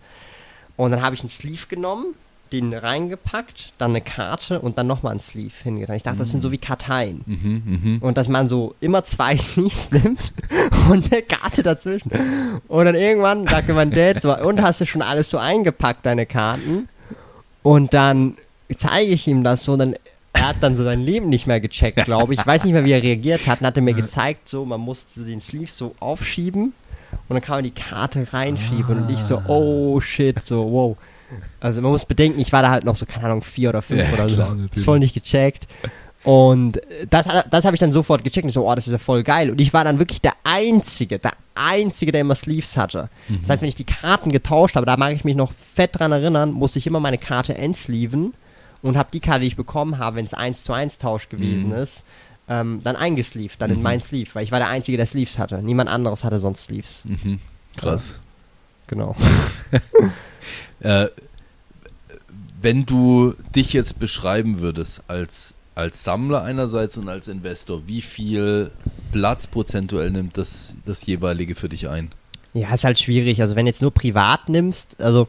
Und 0.75 0.91
dann 0.91 1.01
habe 1.01 1.15
ich 1.15 1.21
einen 1.21 1.29
Sleeve 1.29 1.67
genommen, 1.69 2.07
den 2.51 2.73
reingepackt, 2.73 3.73
dann 3.77 3.91
eine 3.91 4.01
Karte 4.01 4.59
und 4.59 4.77
dann 4.77 4.87
nochmal 4.87 5.13
ein 5.13 5.19
Sleeve 5.19 5.53
hingetan. 5.63 5.95
Ich 5.95 6.03
dachte, 6.03 6.19
das 6.19 6.31
sind 6.31 6.41
so 6.41 6.51
wie 6.51 6.57
Karteien. 6.57 7.21
Mhm, 7.25 7.63
mhm. 7.65 7.97
Und 8.01 8.17
dass 8.17 8.29
man 8.29 8.49
so 8.49 8.75
immer 8.81 9.03
zwei 9.03 9.37
Sleeves 9.37 9.91
nimmt 9.91 10.33
und 10.89 11.11
eine 11.11 11.21
Karte 11.21 11.63
dazwischen. 11.63 12.11
Und 12.67 12.85
dann 12.85 12.95
irgendwann 12.95 13.47
sagte 13.47 13.73
mein 13.73 13.91
Dad 13.91 14.21
so, 14.21 14.35
und 14.37 14.61
hast 14.61 14.81
du 14.81 14.85
schon 14.85 15.01
alles 15.01 15.29
so 15.29 15.37
eingepackt, 15.37 16.05
deine 16.05 16.25
Karten? 16.25 16.87
Und 17.63 17.93
dann 17.93 18.35
zeige 18.77 19.11
ich 19.11 19.27
ihm 19.27 19.43
das 19.43 19.63
so 19.63 19.73
und 19.73 19.79
dann, 19.79 19.95
er 20.33 20.49
hat 20.49 20.57
dann 20.61 20.75
so 20.75 20.83
sein 20.83 21.01
Leben 21.01 21.29
nicht 21.29 21.47
mehr 21.47 21.59
gecheckt, 21.59 22.05
glaube 22.05 22.33
ich. 22.33 22.39
Ich 22.39 22.47
weiß 22.47 22.63
nicht 22.63 22.73
mehr, 22.73 22.85
wie 22.85 22.91
er 22.91 23.01
reagiert 23.01 23.47
hat. 23.47 23.61
Und 23.61 23.67
hat 23.67 23.77
er 23.77 23.83
mir 23.83 23.93
gezeigt, 23.93 24.49
so, 24.49 24.65
man 24.65 24.81
muss 24.81 25.05
so 25.13 25.23
den 25.23 25.41
Sleeve 25.41 25.71
so 25.71 25.95
aufschieben 25.99 26.73
und 27.27 27.33
dann 27.33 27.41
kann 27.41 27.57
man 27.57 27.63
die 27.63 27.71
Karte 27.71 28.25
reinschieben 28.31 29.03
und 29.03 29.09
ich 29.09 29.19
so, 29.19 29.41
oh 29.47 29.99
shit, 29.99 30.43
so, 30.45 30.71
wow. 30.71 30.97
Also 31.59 31.81
man 31.81 31.91
muss 31.91 32.05
bedenken, 32.05 32.39
ich 32.39 32.51
war 32.53 32.61
da 32.61 32.69
halt 32.71 32.83
noch 32.83 32.95
so, 32.95 33.05
keine 33.05 33.25
Ahnung, 33.25 33.41
vier 33.41 33.69
oder 33.69 33.81
fünf 33.81 34.01
Ja, 34.01 34.13
oder 34.13 34.29
so. 34.29 34.35
klar, 34.35 34.55
Ist 34.73 34.85
voll 34.85 34.99
nicht 34.99 35.13
gecheckt. 35.13 35.67
Und 36.23 36.81
das, 37.11 37.27
das 37.51 37.65
habe 37.65 37.75
ich 37.75 37.79
dann 37.79 37.91
sofort 37.91 38.23
gecheckt 38.23 38.45
und 38.45 38.49
ich 38.49 38.53
so, 38.55 38.67
oh, 38.69 38.73
das 38.73 38.87
ist 38.87 38.91
ja 38.93 38.97
voll 38.97 39.21
geil. 39.23 39.51
Und 39.51 39.61
ich 39.61 39.73
war 39.73 39.83
dann 39.83 39.99
wirklich 39.99 40.21
der 40.21 40.33
Einzige, 40.43 41.19
der 41.19 41.33
Einzige, 41.53 42.11
der 42.11 42.21
immer 42.21 42.33
Sleeves 42.35 42.77
hatte. 42.77 43.09
Das 43.41 43.49
heißt, 43.51 43.61
wenn 43.61 43.69
ich 43.69 43.75
die 43.75 43.83
Karten 43.83 44.31
getauscht 44.31 44.75
habe, 44.75 44.85
da 44.87 44.97
mag 44.97 45.13
ich 45.13 45.23
mich 45.23 45.35
noch 45.35 45.51
fett 45.53 45.99
dran 45.99 46.11
erinnern, 46.11 46.51
musste 46.51 46.79
ich 46.79 46.87
immer 46.87 46.99
meine 46.99 47.19
Karte 47.19 47.55
entsleeven 47.55 48.33
und 48.81 48.97
habe 48.97 49.09
die 49.13 49.19
Karte, 49.19 49.41
die 49.41 49.47
ich 49.47 49.55
bekommen 49.55 49.99
habe, 49.99 50.15
wenn 50.17 50.25
es 50.25 50.33
1 50.33 50.63
zu 50.63 50.73
1 50.73 50.97
Tausch 50.97 51.29
gewesen 51.29 51.69
Mhm. 51.69 51.75
ist, 51.77 52.03
ähm, 52.49 52.81
dann 52.83 52.95
eingesleeved, 52.95 53.61
dann 53.61 53.69
in 53.71 53.77
Mhm. 53.77 53.83
mein 53.83 54.01
Sleeve, 54.01 54.29
weil 54.33 54.43
ich 54.43 54.51
war 54.51 54.59
der 54.59 54.69
Einzige, 54.69 54.97
der 54.97 55.05
Sleeves 55.05 55.37
hatte. 55.39 55.61
Niemand 55.61 55.89
anderes 55.91 56.23
hatte 56.23 56.39
sonst 56.39 56.63
Sleeves. 56.63 57.05
Mhm. 57.05 57.39
Krass. 57.77 58.19
Genau. 58.87 59.15
Äh, 60.81 61.07
wenn 62.61 62.85
du 62.85 63.33
dich 63.55 63.73
jetzt 63.73 63.97
beschreiben 63.97 64.59
würdest 64.59 65.01
als, 65.07 65.55
als 65.73 66.03
Sammler 66.03 66.43
einerseits 66.43 66.97
und 66.97 67.09
als 67.09 67.27
Investor, 67.27 67.87
wie 67.87 68.01
viel 68.01 68.69
Platz 69.11 69.47
prozentuell 69.47 70.11
nimmt 70.11 70.37
das, 70.37 70.75
das 70.85 71.05
jeweilige 71.05 71.55
für 71.55 71.69
dich 71.69 71.89
ein? 71.89 72.11
Ja, 72.53 72.73
ist 72.73 72.83
halt 72.83 72.99
schwierig. 72.99 73.41
Also 73.41 73.55
wenn 73.55 73.65
jetzt 73.65 73.81
nur 73.81 73.91
privat 73.91 74.49
nimmst, 74.49 75.01
also 75.01 75.27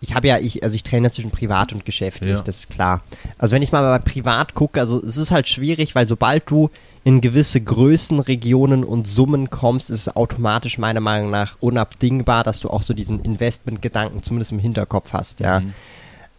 ich 0.00 0.14
habe 0.14 0.28
ja, 0.28 0.38
ich, 0.38 0.62
also 0.62 0.74
ich 0.74 0.82
trenne 0.82 1.10
zwischen 1.10 1.30
privat 1.30 1.72
und 1.72 1.84
geschäftlich, 1.84 2.30
Ja. 2.30 2.40
das 2.42 2.60
ist 2.60 2.70
klar. 2.70 3.02
Also 3.36 3.54
wenn 3.54 3.62
ich 3.62 3.72
mal 3.72 3.82
bei 3.98 4.02
privat 4.02 4.54
gucke, 4.54 4.80
also 4.80 5.02
es 5.04 5.16
ist 5.18 5.30
halt 5.30 5.48
schwierig, 5.48 5.94
weil 5.94 6.06
sobald 6.08 6.50
du 6.50 6.70
in 7.04 7.20
gewisse 7.20 7.60
Größenregionen 7.60 8.82
und 8.82 9.06
Summen 9.06 9.50
kommst, 9.50 9.90
ist 9.90 10.06
es 10.08 10.16
automatisch 10.16 10.78
meiner 10.78 11.00
Meinung 11.00 11.30
nach 11.30 11.56
unabdingbar, 11.60 12.44
dass 12.44 12.60
du 12.60 12.70
auch 12.70 12.82
so 12.82 12.94
diesen 12.94 13.20
Investmentgedanken 13.20 14.22
zumindest 14.22 14.52
im 14.52 14.58
Hinterkopf 14.58 15.12
hast, 15.12 15.40
ja. 15.40 15.60
Mhm. 15.60 15.74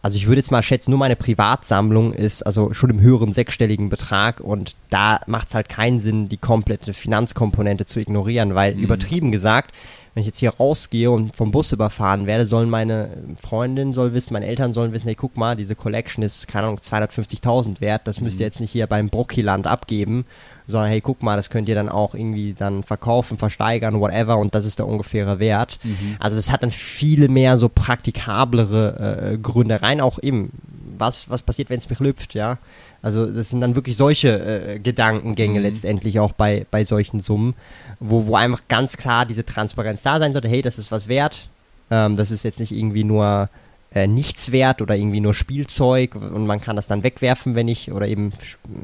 Also 0.02 0.18
ich 0.18 0.28
würde 0.28 0.40
jetzt 0.40 0.52
mal 0.52 0.62
schätzen, 0.62 0.92
nur 0.92 1.00
meine 1.00 1.16
Privatsammlung 1.16 2.14
ist 2.14 2.44
also 2.44 2.74
schon 2.74 2.92
im 2.92 3.00
höheren 3.02 3.34
sechsstelligen 3.34 3.90
Betrag 3.90 4.40
und 4.40 4.76
da 4.92 5.20
macht 5.26 5.48
es 5.48 5.56
halt 5.56 5.68
keinen 5.68 6.00
Sinn, 6.00 6.30
die 6.30 6.38
komplette 6.38 6.94
Finanzkomponente 6.94 7.86
zu 7.86 8.00
ignorieren, 8.00 8.54
weil 8.54 8.76
Mhm. 8.76 8.84
übertrieben 8.84 9.32
gesagt, 9.32 9.74
wenn 10.14 10.22
ich 10.22 10.28
jetzt 10.28 10.40
hier 10.40 10.52
rausgehe 10.54 11.10
und 11.10 11.36
vom 11.36 11.52
Bus 11.52 11.72
überfahren 11.72 12.28
werde, 12.28 12.46
sollen 12.46 12.70
meine 12.70 13.10
Freundin 13.42 13.94
soll 13.96 14.14
wissen, 14.14 14.34
meine 14.34 14.46
Eltern 14.46 14.74
sollen 14.74 14.94
wissen, 14.94 15.08
hey, 15.08 15.16
guck 15.16 15.38
mal, 15.38 15.56
diese 15.56 15.76
Collection 15.76 16.24
ist, 16.24 16.48
keine 16.48 16.68
Ahnung, 16.68 16.80
250.000 16.80 17.82
wert, 17.82 18.08
das 18.08 18.22
müsst 18.22 18.40
ihr 18.40 18.46
jetzt 18.46 18.60
nicht 18.60 18.72
hier 18.72 18.86
beim 18.88 19.10
Brockiland 19.10 19.66
abgeben, 19.66 20.26
sondern 20.68 20.90
hey, 20.90 21.02
guck 21.02 21.22
mal, 21.24 21.36
das 21.36 21.50
könnt 21.50 21.70
ihr 21.70 21.76
dann 21.76 21.90
auch 21.90 22.16
irgendwie 22.16 22.54
dann 22.54 22.84
verkaufen, 22.84 23.38
versteigern, 23.38 24.00
whatever 24.00 24.38
und 24.38 24.56
das 24.56 24.66
ist 24.66 24.80
der 24.80 24.88
ungefähre 24.88 25.40
Wert. 25.40 25.80
Mhm. 25.84 26.16
Also 26.20 26.38
es 26.38 26.52
hat 26.52 26.64
dann 26.64 26.72
viele 26.72 27.28
mehr 27.30 27.58
so 27.58 27.70
praktikablere 27.70 29.34
äh, 29.34 29.38
Gründe 29.38 29.82
rein, 29.82 30.02
auch 30.02 30.20
eben, 30.22 30.52
was, 30.98 31.30
was 31.30 31.42
passiert, 31.42 31.70
wenn 31.70 31.80
es 31.80 31.90
mich 31.90 32.00
lüpft, 32.00 32.34
ja. 32.34 32.58
Also 33.02 33.28
das 33.28 33.50
sind 33.50 33.62
dann 33.62 33.76
wirklich 33.76 33.98
solche 33.98 34.30
äh, 34.30 34.80
Gedankengänge 34.80 35.60
Mhm. 35.60 35.66
letztendlich 35.66 36.20
auch 36.20 36.32
bei, 36.34 36.66
bei 36.72 36.84
solchen 36.84 37.20
Summen, 37.20 37.54
wo, 38.00 38.26
wo 38.26 38.36
einfach 38.36 38.64
ganz 38.68 38.98
klar 38.98 39.26
diese 39.26 39.46
Transparenz 39.46 40.02
da 40.02 40.20
sein 40.20 40.34
sollte, 40.34 40.48
hey, 40.48 40.62
das 40.64 40.80
ist 40.80 40.92
was 40.92 41.08
wert, 41.08 41.50
ähm, 41.92 42.18
das 42.18 42.32
ist 42.32 42.44
jetzt 42.44 42.60
nicht 42.60 42.72
irgendwie 42.72 43.04
nur 43.04 43.50
äh, 43.96 44.06
nichts 44.08 44.52
wert 44.52 44.82
oder 44.82 44.96
irgendwie 44.96 45.22
nur 45.22 45.34
Spielzeug 45.34 46.16
und 46.16 46.46
man 46.46 46.62
kann 46.62 46.76
das 46.76 46.86
dann 46.86 47.02
wegwerfen, 47.02 47.56
wenn 47.56 47.68
ich, 47.68 47.92
oder 47.92 48.08
eben 48.08 48.34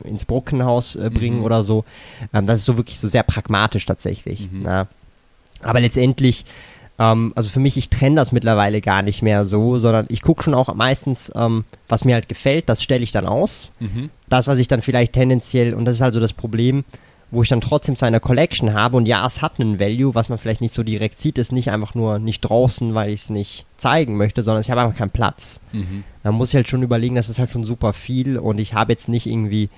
ins 0.05 0.25
Brockenhaus 0.25 0.95
äh, 0.95 1.11
bringen 1.13 1.39
Mhm. 1.39 1.43
oder 1.43 1.63
so. 1.63 1.83
Ähm, 2.33 2.47
das 2.47 2.59
ist 2.59 2.65
so 2.65 2.77
wirklich 2.77 2.97
so 2.97 3.07
sehr 3.07 3.23
pragmatisch 3.23 3.85
tatsächlich. 3.85 4.49
Mhm. 4.51 4.61
Ja. 4.65 4.87
Aber 5.61 5.81
letztendlich, 5.81 6.45
ähm, 6.97 7.33
also 7.35 7.49
für 7.49 7.59
mich, 7.59 7.75
ich 7.77 7.89
trenne 7.89 8.15
das 8.15 8.31
mittlerweile 8.31 8.79
gar 8.81 9.01
nicht 9.01 9.21
mehr 9.21 9.43
so, 9.45 9.77
sondern 9.77 10.05
ich 10.09 10.21
gucke 10.21 10.43
schon 10.43 10.53
auch 10.55 10.73
meistens, 10.73 11.31
ähm, 11.35 11.65
was 11.89 12.05
mir 12.05 12.15
halt 12.15 12.29
gefällt, 12.29 12.69
das 12.69 12.81
stelle 12.81 13.03
ich 13.03 13.11
dann 13.11 13.27
aus. 13.27 13.73
Mhm. 13.79 14.09
Das, 14.29 14.47
was 14.47 14.59
ich 14.59 14.67
dann 14.69 14.81
vielleicht 14.81 15.13
tendenziell, 15.13 15.73
und 15.73 15.85
das 15.85 15.95
ist 15.95 16.01
halt 16.01 16.13
so 16.13 16.19
das 16.21 16.33
Problem, 16.33 16.85
wo 17.31 17.41
ich 17.41 17.49
dann 17.49 17.61
trotzdem 17.61 17.95
so 17.95 18.05
eine 18.05 18.19
Collection 18.19 18.73
habe 18.73 18.97
und 18.97 19.05
ja, 19.05 19.25
es 19.25 19.41
hat 19.41 19.59
einen 19.59 19.79
Value, 19.79 20.13
was 20.13 20.27
man 20.27 20.37
vielleicht 20.37 20.59
nicht 20.59 20.73
so 20.73 20.83
direkt 20.83 21.19
sieht, 21.19 21.37
ist 21.37 21.53
nicht 21.53 21.71
einfach 21.71 21.95
nur 21.95 22.19
nicht 22.19 22.41
draußen, 22.41 22.93
weil 22.93 23.09
ich 23.11 23.21
es 23.21 23.29
nicht 23.29 23.65
zeigen 23.77 24.17
möchte, 24.17 24.43
sondern 24.43 24.61
ich 24.61 24.69
habe 24.69 24.81
einfach 24.81 24.97
keinen 24.97 25.11
Platz. 25.11 25.61
Mhm. 25.71 26.03
Da 26.23 26.33
muss 26.33 26.49
ich 26.49 26.55
halt 26.55 26.67
schon 26.67 26.83
überlegen, 26.83 27.15
das 27.15 27.29
ist 27.29 27.39
halt 27.39 27.49
schon 27.49 27.63
super 27.63 27.93
viel 27.93 28.37
und 28.37 28.59
ich 28.59 28.73
habe 28.73 28.91
jetzt 28.91 29.07
nicht 29.07 29.27
irgendwie, 29.27 29.69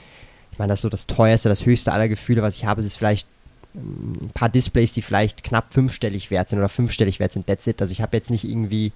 ich 0.52 0.58
meine, 0.58 0.70
das 0.70 0.80
ist 0.80 0.84
so 0.84 0.90
das 0.90 1.06
teuerste, 1.06 1.48
das 1.48 1.66
höchste 1.66 1.94
aller 1.94 2.10
Gefühle, 2.10 2.42
was 2.42 2.56
ich 2.56 2.66
habe, 2.66 2.82
ist 2.82 2.98
vielleicht 2.98 3.28
ähm, 3.76 4.14
ein 4.20 4.32
paar 4.34 4.50
Displays, 4.50 4.94
die 4.94 5.04
vielleicht 5.04 5.44
knapp 5.44 5.74
fünfstellig 5.74 6.32
wert 6.32 6.50
sind 6.50 6.58
oder 6.58 6.70
fünfstellig 6.70 7.20
wert 7.20 7.34
sind, 7.34 7.46
that's 7.46 7.68
it. 7.68 7.80
Also 7.84 7.92
ich 7.92 8.02
habe 8.02 8.18
jetzt 8.18 8.32
nicht 8.32 8.46
irgendwie 8.46 8.92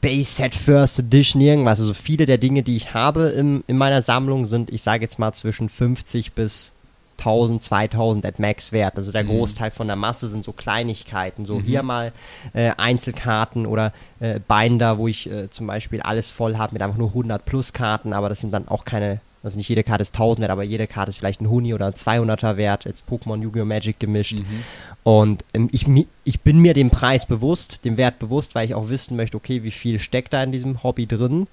Base 0.00 0.32
Set 0.32 0.54
First 0.54 0.98
Edition 0.98 1.42
irgendwas. 1.42 1.78
Also 1.78 1.92
viele 1.92 2.24
der 2.24 2.38
Dinge, 2.38 2.62
die 2.62 2.76
ich 2.76 2.94
habe 2.94 3.28
im, 3.28 3.64
in 3.66 3.76
meiner 3.76 4.00
Sammlung 4.00 4.46
sind, 4.46 4.70
ich 4.70 4.80
sage 4.80 5.04
jetzt 5.04 5.18
mal 5.18 5.34
zwischen 5.34 5.68
50 5.68 6.32
bis 6.32 6.72
1000, 7.20 7.62
2000 7.62 8.26
at 8.26 8.38
Max 8.38 8.72
wert. 8.72 8.96
Also 8.96 9.12
der 9.12 9.24
Mhm. 9.24 9.28
Großteil 9.28 9.70
von 9.70 9.86
der 9.86 9.96
Masse 9.96 10.28
sind 10.28 10.44
so 10.44 10.52
Kleinigkeiten. 10.52 11.46
So 11.46 11.56
Mhm. 11.58 11.62
hier 11.64 11.82
mal 11.82 12.12
äh, 12.52 12.70
Einzelkarten 12.76 13.66
oder 13.66 13.92
äh, 14.20 14.40
Binder, 14.40 14.98
wo 14.98 15.06
ich 15.08 15.30
äh, 15.30 15.50
zum 15.50 15.66
Beispiel 15.66 16.00
alles 16.00 16.30
voll 16.30 16.56
habe 16.58 16.72
mit 16.72 16.82
einfach 16.82 16.98
nur 16.98 17.08
100 17.08 17.44
plus 17.44 17.72
Karten, 17.72 18.12
aber 18.12 18.28
das 18.28 18.40
sind 18.40 18.52
dann 18.52 18.68
auch 18.68 18.84
keine, 18.84 19.20
also 19.42 19.56
nicht 19.56 19.68
jede 19.68 19.82
Karte 19.84 20.02
ist 20.02 20.14
1000 20.14 20.40
wert, 20.42 20.50
aber 20.50 20.62
jede 20.64 20.86
Karte 20.86 21.10
ist 21.10 21.16
vielleicht 21.18 21.40
ein 21.40 21.48
Huni 21.50 21.72
oder 21.74 21.86
ein 21.86 21.94
200er 21.94 22.56
wert. 22.56 22.84
Jetzt 22.84 23.04
Pokémon, 23.08 23.40
Yu-Gi-Oh! 23.42 23.64
Magic 23.64 23.98
gemischt. 24.00 24.38
Mhm. 24.38 24.64
Und 25.02 25.44
ähm, 25.54 25.68
ich, 25.72 25.86
ich 26.24 26.40
bin 26.40 26.58
mir 26.58 26.74
dem 26.74 26.90
Preis 26.90 27.26
bewusst, 27.26 27.84
dem 27.84 27.96
Wert 27.96 28.18
bewusst, 28.18 28.54
weil 28.54 28.66
ich 28.66 28.74
auch 28.74 28.88
wissen 28.88 29.16
möchte, 29.16 29.36
okay, 29.36 29.62
wie 29.62 29.70
viel 29.70 29.98
steckt 29.98 30.32
da 30.32 30.42
in 30.42 30.52
diesem 30.52 30.82
Hobby 30.82 31.06
drin. 31.06 31.46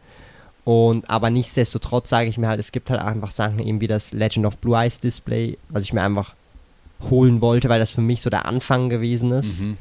Und 0.67 1.09
aber 1.09 1.29
nichtsdestotrotz 1.29 2.09
sage 2.09 2.27
ich 2.27 2.37
mir 2.37 2.49
halt, 2.49 2.59
es 2.59 2.73
gibt 2.73 2.89
halt 2.89 2.99
einfach 2.99 3.31
Sachen 3.31 3.59
eben 3.59 3.79
wie 3.79 3.87
das 3.87 4.11
Legend 4.11 4.45
of 4.45 4.57
Blue 4.57 4.77
Eyes 4.77 4.99
Display, 4.99 5.57
was 5.69 5.83
ich 5.83 5.93
mir 5.93 6.01
einfach 6.01 6.35
holen 7.09 7.39
wollte, 7.39 7.69
weil 7.69 7.79
das 7.79 7.89
für 7.89 8.01
mich 8.01 8.21
so 8.21 8.29
der 8.29 8.45
Anfang 8.45 8.89
gewesen 8.89 9.31
ist. 9.31 9.61
Mhm. 9.61 9.77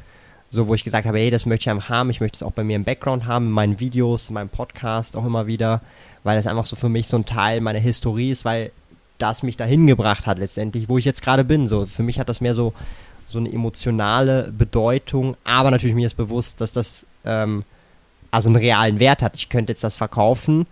So, 0.49 0.67
wo 0.67 0.75
ich 0.75 0.85
gesagt 0.85 1.05
habe, 1.05 1.17
hey, 1.17 1.29
das 1.29 1.45
möchte 1.45 1.63
ich 1.63 1.69
einfach 1.71 1.89
haben, 1.89 2.09
ich 2.09 2.21
möchte 2.21 2.37
es 2.37 2.43
auch 2.43 2.53
bei 2.53 2.63
mir 2.63 2.77
im 2.77 2.85
Background 2.85 3.25
haben, 3.25 3.47
in 3.47 3.51
meinen 3.51 3.79
Videos, 3.81 4.29
in 4.29 4.35
meinem 4.35 4.47
Podcast 4.47 5.17
auch 5.17 5.25
immer 5.25 5.45
wieder, 5.45 5.81
weil 6.23 6.37
das 6.37 6.47
einfach 6.47 6.65
so 6.65 6.77
für 6.77 6.87
mich 6.87 7.09
so 7.09 7.17
ein 7.17 7.25
Teil 7.25 7.59
meiner 7.59 7.79
Historie 7.79 8.31
ist, 8.31 8.45
weil 8.45 8.71
das 9.17 9.43
mich 9.43 9.57
dahin 9.57 9.87
gebracht 9.87 10.25
hat 10.25 10.39
letztendlich, 10.39 10.87
wo 10.87 10.97
ich 10.97 11.03
jetzt 11.03 11.21
gerade 11.21 11.43
bin. 11.43 11.67
So, 11.67 11.85
für 11.85 12.03
mich 12.03 12.17
hat 12.17 12.29
das 12.29 12.39
mehr 12.39 12.55
so, 12.55 12.71
so 13.27 13.39
eine 13.39 13.51
emotionale 13.51 14.53
Bedeutung, 14.57 15.35
aber 15.43 15.69
natürlich 15.69 15.97
mir 15.97 16.07
ist 16.07 16.15
bewusst, 16.15 16.61
dass 16.61 16.71
das 16.71 17.05
ähm, 17.25 17.63
also 18.31 18.49
einen 18.49 18.55
realen 18.57 18.99
Wert 18.99 19.21
hat. 19.21 19.35
Ich 19.35 19.49
könnte 19.49 19.71
jetzt 19.73 19.83
das 19.83 19.95
verkaufen 19.95 20.65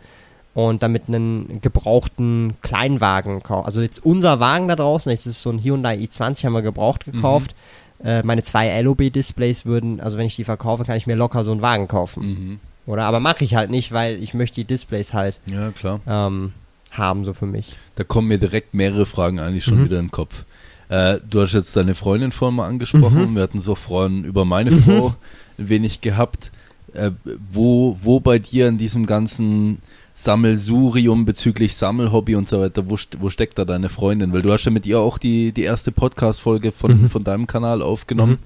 und 0.54 0.84
damit 0.84 1.04
einen 1.08 1.60
gebrauchten 1.62 2.56
Kleinwagen 2.62 3.44
kaufen. 3.44 3.66
Also 3.66 3.82
jetzt 3.82 4.06
unser 4.06 4.40
Wagen 4.40 4.68
da 4.68 4.76
draußen, 4.76 5.10
das 5.12 5.26
ist 5.28 5.42
so 5.42 5.50
ein 5.50 5.60
Hyundai 5.64 5.98
i20, 5.98 6.46
haben 6.46 6.54
wir 6.54 6.62
gebraucht 6.62 7.06
gekauft. 7.06 7.56
Äh, 8.04 8.24
meine 8.24 8.44
zwei 8.44 8.82
LOB-Displays 8.82 9.66
würden, 9.66 10.00
also 10.02 10.18
wenn 10.18 10.26
ich 10.26 10.36
die 10.36 10.44
verkaufe, 10.44 10.84
kann 10.86 10.98
ich 10.98 11.08
mir 11.08 11.16
locker 11.16 11.44
so 11.44 11.52
einen 11.52 11.62
Wagen 11.62 11.88
kaufen. 11.88 12.24
Mhm. 12.26 12.60
Oder? 12.86 13.04
Aber 13.06 13.20
mache 13.20 13.44
ich 13.44 13.56
halt 13.56 13.72
nicht, 13.72 13.92
weil 13.92 14.22
ich 14.24 14.34
möchte 14.34 14.56
die 14.56 14.66
Displays 14.66 15.14
halt 15.14 15.40
Ja, 15.46 15.72
klar. 15.72 16.02
ähm, 16.08 16.52
haben, 16.92 17.26
so 17.26 17.34
für 17.34 17.46
mich. 17.48 17.76
Da 17.96 18.04
kommen 18.04 18.28
mir 18.28 18.38
direkt 18.38 18.74
mehrere 18.74 19.06
Fragen 19.06 19.40
eigentlich 19.40 19.64
schon 19.66 19.80
Mhm. 19.80 19.86
wieder 19.86 20.00
in 20.00 20.06
den 20.06 20.12
Kopf. 20.12 20.46
Äh, 20.88 21.18
du 21.28 21.42
hast 21.42 21.54
jetzt 21.54 21.76
deine 21.76 21.96
Freundin 21.96 22.32
vorhin 22.32 22.58
mal 22.58 22.68
angesprochen. 22.68 23.32
Mhm. 23.32 23.36
Wir 23.36 23.44
hatten 23.44 23.60
so 23.60 23.76
vorhin 23.76 24.24
über 24.24 24.46
meine 24.46 24.72
Frau 24.72 25.16
ein 25.58 25.70
wenig 25.70 26.02
gehabt. 26.02 26.52
Äh, 26.96 27.12
wo, 27.52 27.98
wo 28.02 28.20
bei 28.20 28.40
dir 28.40 28.68
in 28.68 28.78
diesem 28.78 29.06
ganzen 29.06 29.80
Sammelsurium 30.16 31.26
bezüglich 31.26 31.76
Sammelhobby 31.76 32.36
und 32.36 32.50
so 32.50 32.60
weiter, 32.60 32.90
wo, 32.90 32.98
wo 33.20 33.30
steckt 33.30 33.58
da 33.58 33.66
deine 33.66 33.90
Freundin? 33.90 34.34
Weil 34.34 34.42
du 34.42 34.52
hast 34.52 34.66
ja 34.66 34.72
mit 34.72 34.86
ihr 34.86 35.00
auch 35.00 35.18
die, 35.18 35.52
die 35.52 35.64
erste 35.64 35.92
Podcast-Folge 35.92 36.72
von, 36.72 37.04
Mhm. 37.04 37.10
von 37.10 37.24
deinem 37.24 37.48
Kanal 37.48 37.82
aufgenommen. 37.82 38.40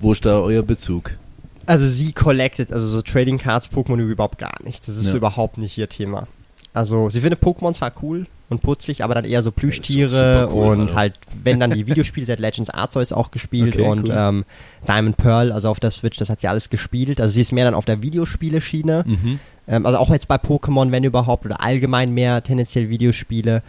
Wo 0.00 0.12
ist 0.12 0.24
da 0.24 0.40
euer 0.40 0.62
Bezug? 0.62 1.16
Also 1.66 1.86
sie 1.86 2.12
collected, 2.12 2.72
also 2.72 2.86
so 2.88 3.02
Trading 3.02 3.38
Cards, 3.38 3.70
Pokémon 3.70 3.98
überhaupt 3.98 4.38
gar 4.38 4.62
nicht. 4.64 4.88
Das 4.88 4.96
ist 4.96 5.08
Ja. 5.08 5.14
überhaupt 5.16 5.58
nicht 5.58 5.76
ihr 5.78 5.88
Thema. 5.88 6.26
Also 6.72 7.10
sie 7.10 7.20
findet 7.20 7.42
Pokémon 7.42 7.74
zwar 7.74 7.92
cool 8.02 8.26
und 8.50 8.62
putzig, 8.62 9.04
aber 9.04 9.14
dann 9.14 9.24
eher 9.24 9.42
so 9.42 9.52
Plüschtiere 9.52 10.48
cool, 10.50 10.66
und 10.72 10.80
Alter. 10.80 10.94
halt, 10.94 11.14
wenn 11.42 11.60
dann 11.60 11.70
die 11.70 11.86
Videospiele, 11.86 12.26
sie 12.26 12.32
hat 12.32 12.40
Legends 12.40 12.70
Arceus 12.70 13.12
auch 13.12 13.30
gespielt 13.30 13.74
Okay, 13.76 13.86
und 13.86 14.08
cool. 14.08 14.14
ähm, 14.16 14.44
Diamond 14.86 15.16
Pearl, 15.16 15.52
also 15.52 15.68
auf 15.68 15.80
der 15.80 15.90
Switch, 15.90 16.16
das 16.18 16.30
hat 16.30 16.40
sie 16.40 16.48
alles 16.48 16.70
gespielt. 16.70 17.20
Also 17.20 17.34
sie 17.34 17.42
ist 17.42 17.52
mehr 17.52 17.64
dann 17.64 17.74
auf 17.74 17.84
der 17.84 18.02
Videospiele-Schiene. 18.02 19.04
Mhm. 19.06 19.40
Ähm, 19.68 19.86
also 19.86 19.98
auch 19.98 20.10
jetzt 20.10 20.28
bei 20.28 20.36
Pokémon, 20.36 20.90
wenn 20.92 21.04
überhaupt, 21.04 21.44
oder 21.44 21.60
allgemein 21.62 22.12
mehr 22.14 22.42
tendenziell 22.42 22.88
Videospiele. 22.88 23.62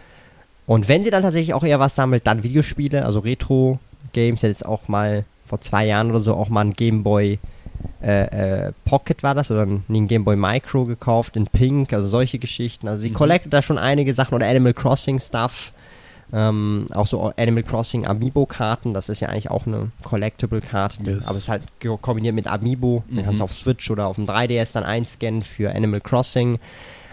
Und 0.66 0.88
wenn 0.88 1.02
sie 1.02 1.10
dann 1.10 1.22
tatsächlich 1.22 1.52
auch 1.52 1.64
eher 1.64 1.80
was 1.80 1.94
sammelt, 1.94 2.26
dann 2.26 2.42
Videospiele, 2.42 3.04
also 3.04 3.18
Retro-Games. 3.20 4.42
Jetzt 4.42 4.64
auch 4.64 4.88
mal 4.88 5.24
vor 5.46 5.60
zwei 5.60 5.86
Jahren 5.86 6.10
oder 6.10 6.20
so 6.20 6.34
auch 6.34 6.48
mal 6.48 6.62
ein 6.62 6.72
Game 6.74 7.02
Boy 7.02 7.38
äh, 8.02 8.66
äh, 8.68 8.72
Pocket 8.84 9.22
war 9.22 9.34
das 9.34 9.50
oder 9.50 9.62
ein, 9.66 9.84
nee, 9.88 9.98
ein 10.00 10.08
Game 10.08 10.24
Boy 10.24 10.36
Micro 10.36 10.84
gekauft 10.86 11.36
in 11.36 11.46
Pink, 11.46 11.92
also 11.92 12.08
solche 12.08 12.38
Geschichten. 12.38 12.88
Also 12.88 13.02
sie 13.02 13.10
Mhm. 13.10 13.14
collectet 13.14 13.52
da 13.52 13.60
schon 13.62 13.78
einige 13.78 14.14
Sachen 14.14 14.34
oder 14.34 14.46
Animal 14.48 14.72
Crossing 14.74 15.20
Stuff. 15.20 15.72
Ähm, 16.32 16.86
auch 16.94 17.06
so 17.08 17.32
Animal 17.36 17.64
Crossing 17.64 18.06
Amiibo-Karten, 18.06 18.94
das 18.94 19.08
ist 19.08 19.18
ja 19.18 19.28
eigentlich 19.30 19.50
auch 19.50 19.66
eine 19.66 19.90
Collectible-Karte, 20.04 21.02
Yes. 21.02 21.26
aber 21.26 21.36
es 21.36 21.42
ist 21.42 21.48
halt 21.48 21.62
kombiniert 22.02 22.34
mit 22.36 22.46
Amiibo. 22.46 23.02
Mhm. 23.08 23.16
Man 23.16 23.24
kann 23.24 23.34
es 23.34 23.40
auf 23.40 23.52
Switch 23.52 23.90
oder 23.90 24.06
auf 24.06 24.14
dem 24.16 24.26
3DS 24.26 24.72
dann 24.72 24.84
einscannen 24.84 25.42
für 25.42 25.74
Animal 25.74 26.00
Crossing. 26.00 26.60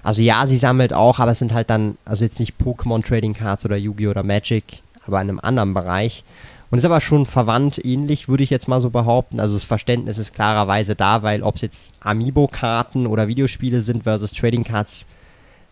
Also 0.04 0.21
ja, 0.21 0.45
sie 0.45 0.58
sammelt 0.58 0.93
auch, 0.93 1.19
aber 1.19 1.32
es 1.32 1.39
sind 1.39 1.52
halt 1.52 1.69
dann, 1.71 1.97
also 2.06 2.23
jetzt 2.23 2.39
nicht 2.39 2.56
Pokémon 2.63 3.04
Trading 3.06 3.34
Cards 3.34 3.65
oder 3.65 3.76
Yu-Gi-Oh! 3.76 4.12
oder 4.12 4.21
Magic, 4.23 4.84
aber 5.06 5.19
in 5.21 5.30
einem 5.30 5.39
anderen 5.39 5.73
Bereich. 5.73 6.23
Und 6.69 6.77
ist 6.80 6.86
aber 6.86 6.99
schon 6.99 7.25
verwandt 7.25 7.84
ähnlich, 7.86 8.27
würde 8.27 8.43
ich 8.43 8.49
jetzt 8.49 8.67
mal 8.67 8.82
so 8.82 8.89
behaupten. 8.89 9.39
Also 9.39 9.53
das 9.53 9.63
Verständnis 9.63 10.17
ist 10.17 10.34
klarerweise 10.34 10.95
da, 10.95 11.23
weil 11.23 11.41
ob 11.43 11.56
es 11.56 11.62
jetzt 11.62 11.91
Amiibo-Karten 12.01 13.08
oder 13.08 13.27
Videospiele 13.30 13.82
sind 13.82 14.03
versus 14.03 14.32
Trading 14.34 14.65
Cards, 14.65 15.06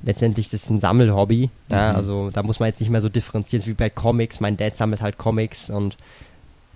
letztendlich 0.02 0.50
das 0.50 0.64
ist 0.64 0.70
ein 0.70 0.80
Sammelhobby. 0.80 1.50
Ja, 1.68 1.90
Mhm. 1.92 1.96
also 1.98 2.30
da 2.32 2.44
muss 2.44 2.60
man 2.60 2.68
jetzt 2.68 2.80
nicht 2.80 2.90
mehr 2.90 3.02
so 3.02 3.10
differenzieren, 3.10 3.62
es 3.62 3.68
wie 3.68 3.74
bei 3.74 3.90
Comics. 3.90 4.40
Mein 4.40 4.56
Dad 4.58 4.78
sammelt 4.78 5.02
halt 5.02 5.18
Comics 5.18 5.70
und 5.70 5.98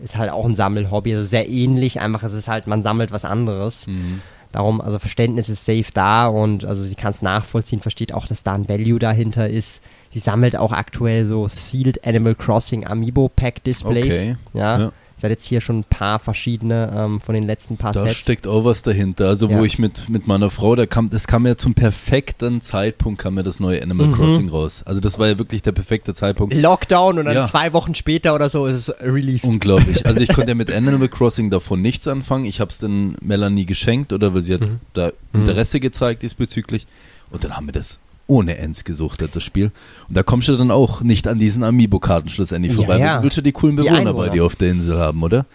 ist 0.03 0.17
halt 0.17 0.31
auch 0.31 0.45
ein 0.45 0.55
Sammelhobby. 0.55 1.15
Also 1.15 1.27
sehr 1.27 1.49
ähnlich, 1.49 2.01
einfach 2.01 2.23
es 2.23 2.33
ist 2.33 2.47
halt, 2.49 2.67
man 2.67 2.83
sammelt 2.83 3.11
was 3.11 3.23
anderes. 3.25 3.87
Mhm. 3.87 4.21
Darum, 4.51 4.81
also 4.81 4.97
Verständnis 4.99 5.47
ist 5.47 5.65
safe 5.65 5.91
da 5.93 6.25
und 6.25 6.65
also 6.65 6.83
sie 6.83 6.95
kann 6.95 7.11
es 7.11 7.21
nachvollziehen, 7.21 7.81
versteht 7.81 8.13
auch, 8.13 8.25
dass 8.25 8.43
da 8.43 8.55
ein 8.55 8.67
Value 8.67 8.97
dahinter 8.99 9.47
ist. 9.49 9.81
Sie 10.11 10.19
sammelt 10.19 10.55
auch 10.55 10.71
aktuell 10.71 11.25
so 11.25 11.47
Sealed 11.47 12.05
Animal 12.05 12.35
Crossing 12.35 12.85
Amiibo 12.87 13.29
Pack 13.29 13.63
Displays. 13.63 14.05
Okay. 14.05 14.35
Ja. 14.53 14.79
Ja. 14.79 14.91
Sie 15.17 15.25
hat 15.25 15.31
jetzt 15.31 15.45
hier 15.45 15.59
schon 15.59 15.79
ein 15.79 15.83
paar 15.83 16.17
verschiedene 16.17 16.93
ähm, 16.95 17.19
von 17.19 17.35
den 17.35 17.43
letzten 17.45 17.75
paar 17.75 17.91
Da 17.91 18.03
Sets. 18.03 18.15
steckt 18.15 18.47
auch 18.47 18.63
was 18.63 18.83
dahinter. 18.83 19.27
Also 19.27 19.49
Ja. 19.49 19.57
wo 19.59 19.65
ich 19.65 19.77
mit, 19.77 20.07
mit 20.07 20.27
meiner 20.27 20.49
Frau, 20.49 20.77
da 20.77 20.85
kam, 20.85 21.09
das 21.09 21.27
kam 21.27 21.45
ja 21.45 21.57
zum 21.57 21.73
perfekten 21.73 22.61
Zeitpunkt, 22.61 23.19
kam 23.21 23.35
ja 23.35 23.43
das 23.43 23.59
neue 23.59 23.83
Animal 23.83 24.07
Mhm. 24.07 24.13
Crossing 24.13 24.47
raus. 24.49 24.81
Also 24.85 25.01
das 25.01 25.19
war 25.19 25.27
ja 25.27 25.37
wirklich 25.37 25.61
der 25.61 25.73
perfekte 25.73 26.13
Zeitpunkt. 26.13 26.53
Lockdown 26.55 27.19
und 27.19 27.25
dann 27.25 27.35
Ja. 27.35 27.45
zwei 27.45 27.73
Wochen 27.73 27.95
später 27.95 28.33
oder 28.33 28.49
so 28.49 28.65
ist 28.65 28.87
es 28.87 29.01
released. 29.01 29.43
Unglaublich. 29.43 30.05
Also 30.05 30.21
ich 30.21 30.29
konnte 30.29 30.51
ja 30.51 30.55
mit 30.55 30.71
Animal 30.73 31.09
Crossing 31.09 31.49
davon 31.49 31.81
nichts 31.81 32.07
anfangen. 32.07 32.45
Ich 32.45 32.61
habe 32.61 32.71
es 32.71 32.77
dann 32.79 33.17
Melanie 33.21 33.65
geschenkt 33.65 34.13
oder 34.13 34.33
weil 34.33 34.41
sie 34.41 34.53
hat 34.53 34.61
Mhm. 34.61 34.79
da 34.93 35.11
Interesse 35.33 35.81
gezeigt 35.81 36.23
diesbezüglich. 36.23 36.87
Und 37.29 37.43
dann 37.43 37.57
haben 37.57 37.67
wir 37.67 37.73
das 37.73 37.99
ohne 38.29 38.57
Ends 38.57 38.83
gesuchtet, 38.83 39.35
das 39.35 39.43
Spiel. 39.43 39.71
Und 40.07 40.15
da 40.15 40.23
kommst 40.23 40.47
du 40.47 40.55
dann 40.55 40.71
auch 40.71 41.01
nicht 41.01 41.27
an 41.27 41.39
diesen 41.39 41.63
Amiibo-Karten 41.63 42.29
schlussendlich 42.29 42.71
Ja, 42.73 42.77
vorbei. 42.77 42.99
ja. 42.99 43.23
Willst 43.23 43.37
du 43.37 43.41
die 43.41 43.51
coolen 43.51 43.75
Die 43.75 43.83
Bewohner 43.83 44.13
bei 44.13 44.29
dir 44.29 44.45
auf 44.45 44.55
der 44.55 44.69
Insel 44.69 44.97
haben, 44.99 45.21
oder? 45.23 45.45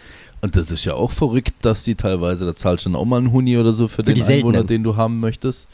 Und 0.42 0.56
das 0.56 0.70
ist 0.70 0.84
ja 0.84 0.94
auch 0.94 1.10
verrückt, 1.10 1.54
dass 1.62 1.84
die 1.84 1.94
teilweise, 1.94 2.44
da 2.44 2.54
zahlst 2.54 2.84
du 2.84 2.90
dann 2.90 3.00
auch 3.00 3.04
mal 3.06 3.16
einen 3.18 3.32
Huni 3.32 3.56
oder 3.56 3.72
so 3.72 3.88
für, 3.88 4.02
den 4.02 4.16
die 4.16 4.22
Einwohner, 4.24 4.64
den 4.64 4.82
du 4.82 4.96
haben 4.96 5.20
möchtest. 5.20 5.68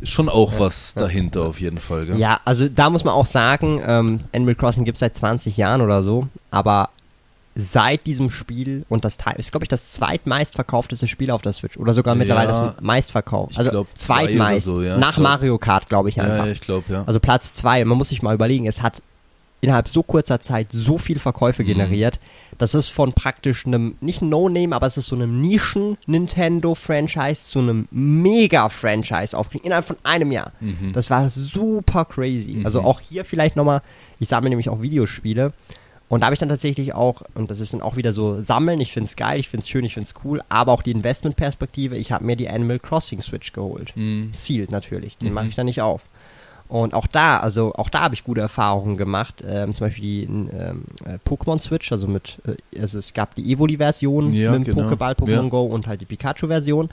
Ist 0.00 0.10
schon 0.12 0.28
auch 0.28 0.58
was 0.58 0.94
dahinter 0.94 1.42
auf 1.42 1.60
jeden 1.60 1.78
Fall, 1.78 2.06
gell? 2.06 2.18
Ja, 2.18 2.40
also 2.44 2.68
da 2.68 2.90
muss 2.90 3.04
man 3.04 3.14
auch 3.14 3.26
sagen, 3.26 3.80
ähm, 3.86 4.20
Animal 4.34 4.54
Crossing 4.56 4.84
gibt 4.84 4.96
es 4.96 5.00
seit 5.00 5.16
20 5.16 5.56
Jahren 5.56 5.82
oder 5.82 6.02
so, 6.02 6.26
aber 6.50 6.88
seit 7.56 8.06
diesem 8.06 8.30
Spiel 8.30 8.84
und 8.88 9.04
das 9.04 9.16
Teil 9.16 9.34
ist, 9.38 9.50
glaube 9.50 9.64
ich, 9.64 9.68
das 9.68 9.90
zweitmeistverkaufteste 9.90 11.08
Spiel 11.08 11.30
auf 11.30 11.42
der 11.42 11.52
Switch 11.52 11.76
oder 11.76 11.94
sogar 11.94 12.14
mittlerweile 12.14 12.52
Ja, 12.52 12.66
das 12.72 12.80
meistverkauft. 12.80 13.52
ich 13.52 13.58
Also 13.58 13.70
glaub, 13.72 13.88
zwei 13.94 14.26
zweitmeist. 14.26 14.66
so, 14.66 14.82
ja, 14.82 14.96
nach. 14.96 15.18
Mario 15.18 15.58
Kart, 15.58 15.88
glaube 15.88 16.08
ich 16.08 16.20
einfach. 16.20 16.46
ja 16.46 16.52
ich 16.52 16.60
glaube, 16.60 16.92
ja. 16.92 17.02
Also 17.06 17.18
Platz 17.20 17.54
zwei. 17.54 17.84
Man 17.84 17.98
muss 17.98 18.10
sich 18.10 18.22
mal 18.22 18.34
überlegen, 18.34 18.66
es 18.66 18.82
hat 18.82 19.02
innerhalb 19.62 19.88
so 19.88 20.02
kurzer 20.02 20.40
Zeit 20.40 20.68
so 20.70 20.96
viel 20.96 21.18
Verkäufe 21.18 21.62
Mhm. 21.62 21.66
generiert. 21.66 22.18
Das 22.56 22.74
ist 22.74 22.88
von 22.90 23.12
praktisch 23.12 23.66
einem, 23.66 23.96
nicht 24.00 24.22
No-Name, 24.22 24.74
aber 24.74 24.86
es 24.86 24.96
ist 24.96 25.08
so 25.08 25.16
einem 25.16 25.40
Nischen-Nintendo-Franchise 25.40 27.46
zu 27.46 27.58
einem 27.58 27.88
Mega-Franchise 27.90 29.36
aufgestiegen. 29.36 29.66
Innerhalb 29.66 29.86
von 29.86 29.96
einem 30.02 30.32
Jahr. 30.32 30.52
Mhm. 30.60 30.92
Das 30.92 31.10
war 31.10 31.28
super 31.30 32.04
crazy. 32.04 32.52
Mhm. 32.52 32.64
Also 32.64 32.82
auch 32.82 33.00
hier 33.00 33.24
vielleicht 33.24 33.56
nochmal, 33.56 33.82
ich 34.18 34.28
sammle 34.28 34.50
nämlich 34.50 34.68
auch 34.68 34.82
Videospiele. 34.82 35.52
Und 36.10 36.20
da 36.20 36.26
habe 36.26 36.34
ich 36.34 36.40
dann 36.40 36.48
tatsächlich 36.48 36.92
auch, 36.92 37.22
und 37.34 37.52
das 37.52 37.60
ist 37.60 37.72
dann 37.72 37.80
auch 37.82 37.94
wieder 37.94 38.12
so 38.12 38.42
Sammeln, 38.42 38.80
ich 38.80 38.92
finde 38.92 39.06
es 39.06 39.14
geil, 39.14 39.38
ich 39.38 39.48
finde 39.48 39.62
es 39.62 39.68
schön, 39.68 39.84
ich 39.84 39.94
finde 39.94 40.08
es 40.08 40.14
cool, 40.24 40.42
aber 40.48 40.72
auch 40.72 40.82
die 40.82 40.90
Investmentperspektive, 40.90 41.96
ich 41.96 42.10
habe 42.10 42.24
mir 42.24 42.34
die 42.34 42.48
Animal 42.48 42.80
Crossing 42.80 43.22
Switch 43.22 43.52
geholt. 43.52 43.92
Mhm. 43.94 44.30
Sealed 44.32 44.72
natürlich, 44.72 45.18
den 45.18 45.28
Mhm. 45.28 45.34
mache 45.34 45.46
ich 45.46 45.54
dann 45.54 45.66
nicht 45.66 45.80
auf. 45.80 46.02
Und 46.66 46.94
auch 46.94 47.06
da, 47.06 47.38
also 47.38 47.72
auch 47.74 47.88
da 47.88 48.00
habe 48.00 48.14
ich 48.14 48.24
gute 48.24 48.40
Erfahrungen 48.40 48.96
gemacht. 48.96 49.44
Ähm, 49.46 49.72
zum 49.74 49.86
Beispiel 49.86 50.02
die 50.02 50.22
ähm, 50.24 50.82
äh, 51.04 51.18
Pokémon 51.28 51.58
Switch, 51.60 51.90
also 51.92 52.08
mit, 52.08 52.38
äh, 52.74 52.80
also 52.80 52.98
es 52.98 53.12
gab 53.14 53.34
die 53.36 53.52
Evoli-Version 53.52 54.32
Ja, 54.32 54.50
mit 54.52 54.66
dem 54.66 54.74
genau. 54.76 54.88
Pokéball 54.88 55.14
Pokémon 55.16 55.42
Ja. 55.44 55.48
Go 55.48 55.62
und 55.62 55.86
halt 55.86 56.00
die 56.00 56.06
Pikachu-Version. 56.06 56.88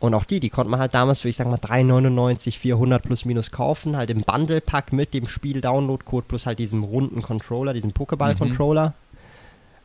Und 0.00 0.14
auch 0.14 0.24
die, 0.24 0.38
die 0.38 0.48
konnte 0.48 0.70
man 0.70 0.78
halt 0.78 0.94
damals 0.94 1.20
für, 1.20 1.28
ich 1.28 1.36
sag 1.36 1.48
mal, 1.48 1.56
3,99, 1.56 2.56
400 2.56 3.02
plus 3.02 3.24
minus 3.24 3.50
kaufen, 3.50 3.96
halt 3.96 4.10
im 4.10 4.22
Bundle-Pack 4.22 4.92
mit 4.92 5.12
dem 5.12 5.26
Spiel-Download-Code 5.26 6.26
plus 6.28 6.46
halt 6.46 6.60
diesem 6.60 6.84
runden 6.84 7.20
Controller, 7.20 7.72
diesem 7.72 7.90
Pokéball-Controller. 7.90 8.94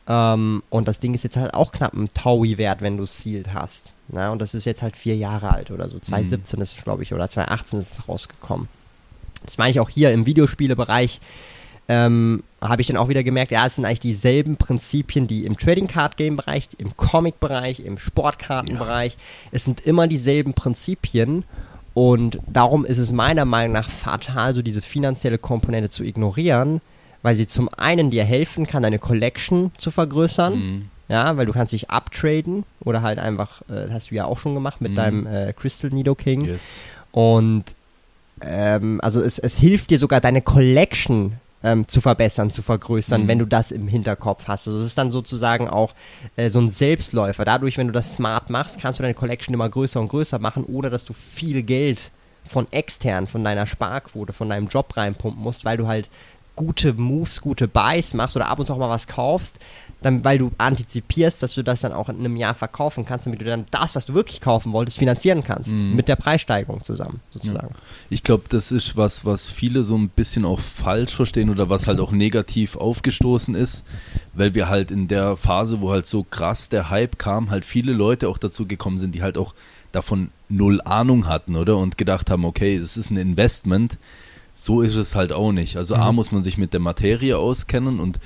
Ähm, 0.06 0.62
und 0.70 0.86
das 0.86 1.00
Ding 1.00 1.14
ist 1.14 1.24
jetzt 1.24 1.36
halt 1.36 1.54
auch 1.54 1.72
knapp 1.72 1.94
ein 1.94 2.12
Taui 2.14 2.58
wert, 2.58 2.82
wenn 2.82 2.96
du 2.96 3.04
es 3.04 3.22
sealed 3.22 3.52
hast. 3.52 3.94
Na, 4.08 4.30
und 4.30 4.38
das 4.38 4.54
ist 4.54 4.66
jetzt 4.66 4.82
halt 4.82 4.96
vier 4.96 5.16
Jahre 5.16 5.50
alt 5.50 5.70
oder 5.70 5.88
so. 5.88 5.98
2017 5.98 6.60
ist 6.60 6.76
es, 6.76 6.84
glaube 6.84 7.02
ich, 7.02 7.14
oder 7.14 7.28
2018 7.28 7.80
ist 7.80 7.98
es 7.98 8.08
rausgekommen. 8.08 8.68
Das 9.44 9.58
meine 9.58 9.70
ich 9.70 9.80
auch 9.80 9.88
hier 9.88 10.12
im 10.12 10.26
Videospielebereich. 10.26 11.20
Ähm, 11.86 12.42
habe 12.62 12.80
ich 12.80 12.88
dann 12.88 12.96
auch 12.96 13.08
wieder 13.08 13.22
gemerkt, 13.22 13.50
ja, 13.52 13.66
es 13.66 13.74
sind 13.76 13.84
eigentlich 13.84 14.00
dieselben 14.00 14.56
Prinzipien, 14.56 15.26
die 15.26 15.44
im 15.44 15.58
Trading 15.58 15.86
Card 15.86 16.16
Game 16.16 16.36
Bereich, 16.36 16.68
im 16.78 16.96
Comic 16.96 17.40
Bereich, 17.40 17.80
im 17.80 17.98
Sportkartenbereich, 17.98 19.18
es 19.52 19.64
sind 19.64 19.80
immer 19.82 20.06
dieselben 20.06 20.54
Prinzipien 20.54 21.44
und 21.92 22.38
darum 22.46 22.86
ist 22.86 22.96
es 22.96 23.12
meiner 23.12 23.44
Meinung 23.44 23.72
nach 23.74 23.90
fatal, 23.90 24.54
so 24.54 24.62
diese 24.62 24.80
finanzielle 24.80 25.36
Komponente 25.36 25.90
zu 25.90 26.04
ignorieren, 26.04 26.80
weil 27.22 27.36
sie 27.36 27.46
zum 27.46 27.68
einen 27.68 28.10
dir 28.10 28.24
helfen 28.24 28.66
kann, 28.66 28.82
deine 28.82 28.98
Collection 28.98 29.70
zu 29.76 29.90
vergrößern, 29.90 30.54
Mhm. 30.58 30.90
ja, 31.10 31.36
weil 31.36 31.44
du 31.44 31.52
kannst 31.52 31.74
dich 31.74 31.90
uptraden 31.90 32.64
oder 32.80 33.02
halt 33.02 33.18
einfach, 33.18 33.60
äh, 33.68 33.90
hast 33.92 34.10
du 34.10 34.14
ja 34.14 34.24
auch 34.24 34.38
schon 34.38 34.54
gemacht 34.54 34.80
mit 34.80 34.92
Mhm. 34.92 34.96
deinem 34.96 35.26
äh, 35.26 35.52
Crystal 35.52 35.90
Nido 35.90 36.14
King. 36.14 36.46
Yes. 36.46 36.82
Und 37.12 37.64
ähm, 38.40 39.00
also 39.02 39.20
es, 39.20 39.38
es 39.38 39.56
hilft 39.58 39.90
dir 39.90 39.98
sogar 39.98 40.20
deine 40.20 40.42
Collection 40.42 41.34
ähm, 41.64 41.88
zu 41.88 42.00
verbessern, 42.00 42.50
zu 42.50 42.62
vergrößern, 42.62 43.22
Mhm. 43.22 43.28
wenn 43.28 43.38
du 43.40 43.46
das 43.46 43.72
im 43.72 43.88
Hinterkopf 43.88 44.46
hast. 44.46 44.68
Also 44.68 44.78
es 44.78 44.86
ist 44.86 44.98
dann 44.98 45.10
sozusagen 45.10 45.66
auch 45.66 45.94
äh, 46.36 46.48
so 46.50 46.60
ein 46.60 46.68
Selbstläufer. 46.70 47.44
Dadurch, 47.44 47.78
wenn 47.78 47.86
du 47.88 47.92
das 47.92 48.14
smart 48.14 48.50
machst, 48.50 48.80
kannst 48.80 48.98
du 48.98 49.02
deine 49.02 49.14
Collection 49.14 49.54
immer 49.54 49.68
größer 49.68 49.98
und 49.98 50.08
größer 50.08 50.38
machen, 50.38 50.64
ohne 50.64 50.90
dass 50.90 51.04
du 51.04 51.14
viel 51.14 51.62
Geld 51.62 52.10
von 52.44 52.70
extern, 52.70 53.26
von 53.26 53.42
deiner 53.42 53.66
Sparquote, 53.66 54.34
von 54.34 54.50
deinem 54.50 54.68
Job 54.68 54.94
reinpumpen 54.96 55.42
musst, 55.42 55.64
weil 55.64 55.78
du 55.78 55.86
halt 55.88 56.10
gute 56.56 56.92
Moves, 56.92 57.40
gute 57.40 57.66
Buys 57.66 58.14
machst 58.14 58.36
oder 58.36 58.48
ab 58.48 58.58
und 58.60 58.66
zu 58.66 58.74
auch 58.74 58.78
mal 58.78 58.88
was 58.90 59.06
kaufst, 59.08 59.58
dann, 60.02 60.24
weil 60.24 60.38
du 60.38 60.52
antizipierst, 60.58 61.42
dass 61.42 61.54
du 61.54 61.62
das 61.62 61.80
dann 61.80 61.92
auch 61.92 62.08
in 62.08 62.18
einem 62.18 62.36
Jahr 62.36 62.54
verkaufen 62.54 63.04
kannst, 63.06 63.26
damit 63.26 63.40
du 63.40 63.44
dann 63.44 63.64
das, 63.70 63.96
was 63.96 64.06
du 64.06 64.14
wirklich 64.14 64.40
kaufen 64.40 64.72
wolltest, 64.72 64.98
finanzieren 64.98 65.42
kannst. 65.42 65.72
Mhm. 65.72 65.96
Mit 65.96 66.08
der 66.08 66.16
Preissteigerung 66.16 66.84
zusammen, 66.84 67.20
sozusagen. 67.32 67.74
Ich 68.10 68.22
glaube, 68.22 68.44
das 68.48 68.70
ist 68.70 68.96
was, 68.96 69.24
was 69.24 69.48
viele 69.48 69.82
so 69.82 69.96
ein 69.96 70.08
bisschen 70.08 70.44
auch 70.44 70.60
falsch 70.60 71.14
verstehen 71.14 71.50
oder 71.50 71.70
was 71.70 71.86
halt 71.86 72.00
auch 72.00 72.12
negativ 72.12 72.76
aufgestoßen 72.76 73.54
ist, 73.54 73.84
weil 74.34 74.54
wir 74.54 74.68
halt 74.68 74.90
in 74.90 75.08
der 75.08 75.36
Phase, 75.36 75.80
wo 75.80 75.90
halt 75.90 76.06
so 76.06 76.22
krass 76.22 76.68
der 76.68 76.90
Hype 76.90 77.18
kam, 77.18 77.50
halt 77.50 77.64
viele 77.64 77.92
Leute 77.92 78.28
auch 78.28 78.38
dazu 78.38 78.66
gekommen 78.66 78.98
sind, 78.98 79.14
die 79.14 79.22
halt 79.22 79.38
auch 79.38 79.54
davon 79.92 80.30
null 80.48 80.80
Ahnung 80.84 81.26
hatten, 81.26 81.56
oder? 81.56 81.76
Und 81.76 81.96
gedacht 81.96 82.30
haben, 82.30 82.44
okay, 82.44 82.76
es 82.76 82.96
ist 82.96 83.10
ein 83.10 83.16
Investment. 83.16 83.96
So 84.56 84.82
ist 84.82 84.94
es 84.94 85.14
halt 85.16 85.32
auch 85.32 85.50
nicht. 85.52 85.76
Also 85.76 85.96
A 85.96 86.10
Mhm. 86.10 86.16
muss 86.16 86.32
man 86.32 86.44
sich 86.44 86.58
mit 86.58 86.72
der 86.72 86.80
Materie 86.80 87.36
auskennen 87.36 87.98
und 87.98 88.20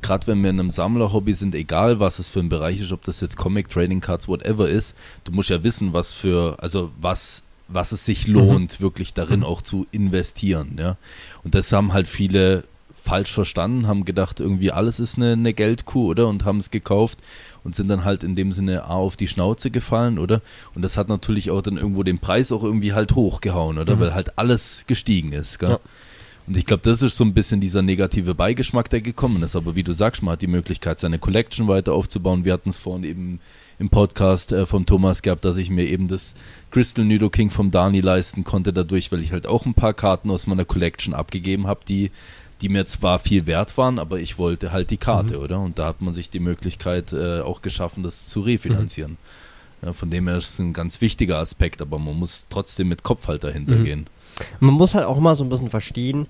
gerade 0.00 0.26
wenn 0.26 0.42
wir 0.42 0.50
in 0.50 0.58
einem 0.58 0.70
Sammlerhobby 0.70 1.34
sind, 1.34 1.54
egal 1.54 2.00
was 2.00 2.18
es 2.18 2.28
für 2.28 2.40
ein 2.40 2.48
Bereich 2.48 2.80
ist, 2.80 2.90
ob 2.92 3.02
das 3.04 3.20
jetzt 3.20 3.36
Comic, 3.36 3.68
Trading 3.68 4.00
Cards, 4.00 4.26
whatever 4.26 4.68
ist, 4.68 4.94
du 5.24 5.32
musst 5.32 5.50
ja 5.50 5.62
wissen, 5.62 5.92
was 5.92 6.12
für, 6.12 6.56
also 6.60 6.90
was, 7.00 7.42
was 7.68 7.92
es 7.92 8.04
sich 8.04 8.26
lohnt, 8.26 8.80
wirklich 8.80 9.12
darin 9.14 9.42
auch 9.42 9.60
zu 9.62 9.86
investieren, 9.92 10.76
ja. 10.78 10.96
Und 11.44 11.54
das 11.54 11.70
haben 11.72 11.92
halt 11.92 12.08
viele 12.08 12.64
falsch 13.02 13.32
verstanden, 13.32 13.86
haben 13.86 14.06
gedacht, 14.06 14.40
irgendwie 14.40 14.72
alles 14.72 14.98
ist 14.98 15.18
eine, 15.18 15.32
eine 15.32 15.52
Geldkuh, 15.52 16.08
oder? 16.08 16.26
Und 16.26 16.46
haben 16.46 16.58
es 16.58 16.70
gekauft 16.70 17.18
und 17.64 17.74
sind 17.74 17.88
dann 17.88 18.04
halt 18.04 18.22
in 18.22 18.34
dem 18.34 18.52
Sinne 18.52 18.84
A 18.84 18.94
auf 18.94 19.16
die 19.16 19.28
Schnauze 19.28 19.70
gefallen, 19.70 20.18
oder? 20.18 20.42
Und 20.74 20.82
das 20.82 20.96
hat 20.96 21.08
natürlich 21.08 21.50
auch 21.50 21.62
dann 21.62 21.78
irgendwo 21.78 22.02
den 22.02 22.18
Preis 22.18 22.52
auch 22.52 22.62
irgendwie 22.62 22.92
halt 22.92 23.14
hochgehauen, 23.14 23.78
oder? 23.78 23.96
Mhm. 23.96 24.00
Weil 24.00 24.14
halt 24.14 24.38
alles 24.38 24.84
gestiegen 24.86 25.32
ist, 25.32 25.58
gell? 25.58 25.70
Ja. 25.70 25.80
Und 26.46 26.58
ich 26.58 26.66
glaube, 26.66 26.82
das 26.82 27.00
ist 27.00 27.16
so 27.16 27.24
ein 27.24 27.32
bisschen 27.32 27.60
dieser 27.60 27.80
negative 27.80 28.34
Beigeschmack, 28.34 28.90
der 28.90 29.00
gekommen 29.00 29.42
ist. 29.42 29.56
Aber 29.56 29.76
wie 29.76 29.82
du 29.82 29.92
sagst, 29.92 30.22
man 30.22 30.32
hat 30.32 30.42
die 30.42 30.46
Möglichkeit, 30.46 30.98
seine 30.98 31.18
Collection 31.18 31.68
weiter 31.68 31.94
aufzubauen. 31.94 32.44
Wir 32.44 32.52
hatten 32.52 32.68
es 32.68 32.76
vorhin 32.76 33.04
eben 33.04 33.40
im 33.78 33.88
Podcast 33.88 34.52
äh, 34.52 34.66
vom 34.66 34.84
Thomas 34.84 35.22
gehabt, 35.22 35.44
dass 35.44 35.56
ich 35.56 35.70
mir 35.70 35.84
eben 35.84 36.06
das 36.06 36.34
Crystal 36.70 37.04
Nido 37.04 37.30
King 37.30 37.50
vom 37.50 37.70
Dani 37.70 38.00
leisten 38.00 38.44
konnte, 38.44 38.72
dadurch, 38.72 39.10
weil 39.10 39.20
ich 39.20 39.32
halt 39.32 39.46
auch 39.46 39.64
ein 39.64 39.74
paar 39.74 39.94
Karten 39.94 40.30
aus 40.30 40.46
meiner 40.46 40.66
Collection 40.66 41.14
abgegeben 41.14 41.66
habe, 41.66 41.80
die, 41.88 42.10
die 42.60 42.68
mir 42.68 42.86
zwar 42.86 43.18
viel 43.18 43.46
wert 43.46 43.76
waren, 43.76 43.98
aber 43.98 44.18
ich 44.20 44.38
wollte 44.38 44.72
halt 44.72 44.90
die 44.90 44.96
Karte, 44.96 45.38
oder? 45.40 45.60
Und 45.60 45.78
da 45.78 45.86
hat 45.86 46.00
man 46.00 46.14
sich 46.14 46.30
die 46.30 46.38
Möglichkeit 46.40 47.12
äh, 47.12 47.40
auch 47.40 47.62
geschaffen, 47.62 48.02
das 48.02 48.28
zu 48.28 48.40
refinanzieren. 48.40 49.16
Ja, 49.82 49.92
von 49.92 50.08
dem 50.10 50.28
her 50.28 50.36
ist 50.38 50.54
es 50.54 50.58
ein 50.60 50.72
ganz 50.72 51.00
wichtiger 51.00 51.38
Aspekt, 51.38 51.82
aber 51.82 51.98
man 51.98 52.18
muss 52.18 52.46
trotzdem 52.48 52.88
mit 52.88 53.02
Kopf 53.02 53.28
halt 53.28 53.44
dahinter 53.44 53.76
Mhm. 53.76 53.84
gehen. 53.84 54.06
Man 54.60 54.74
muss 54.74 54.94
halt 54.94 55.04
auch 55.06 55.18
immer 55.18 55.36
so 55.36 55.44
ein 55.44 55.50
bisschen 55.50 55.70
verstehen, 55.70 56.26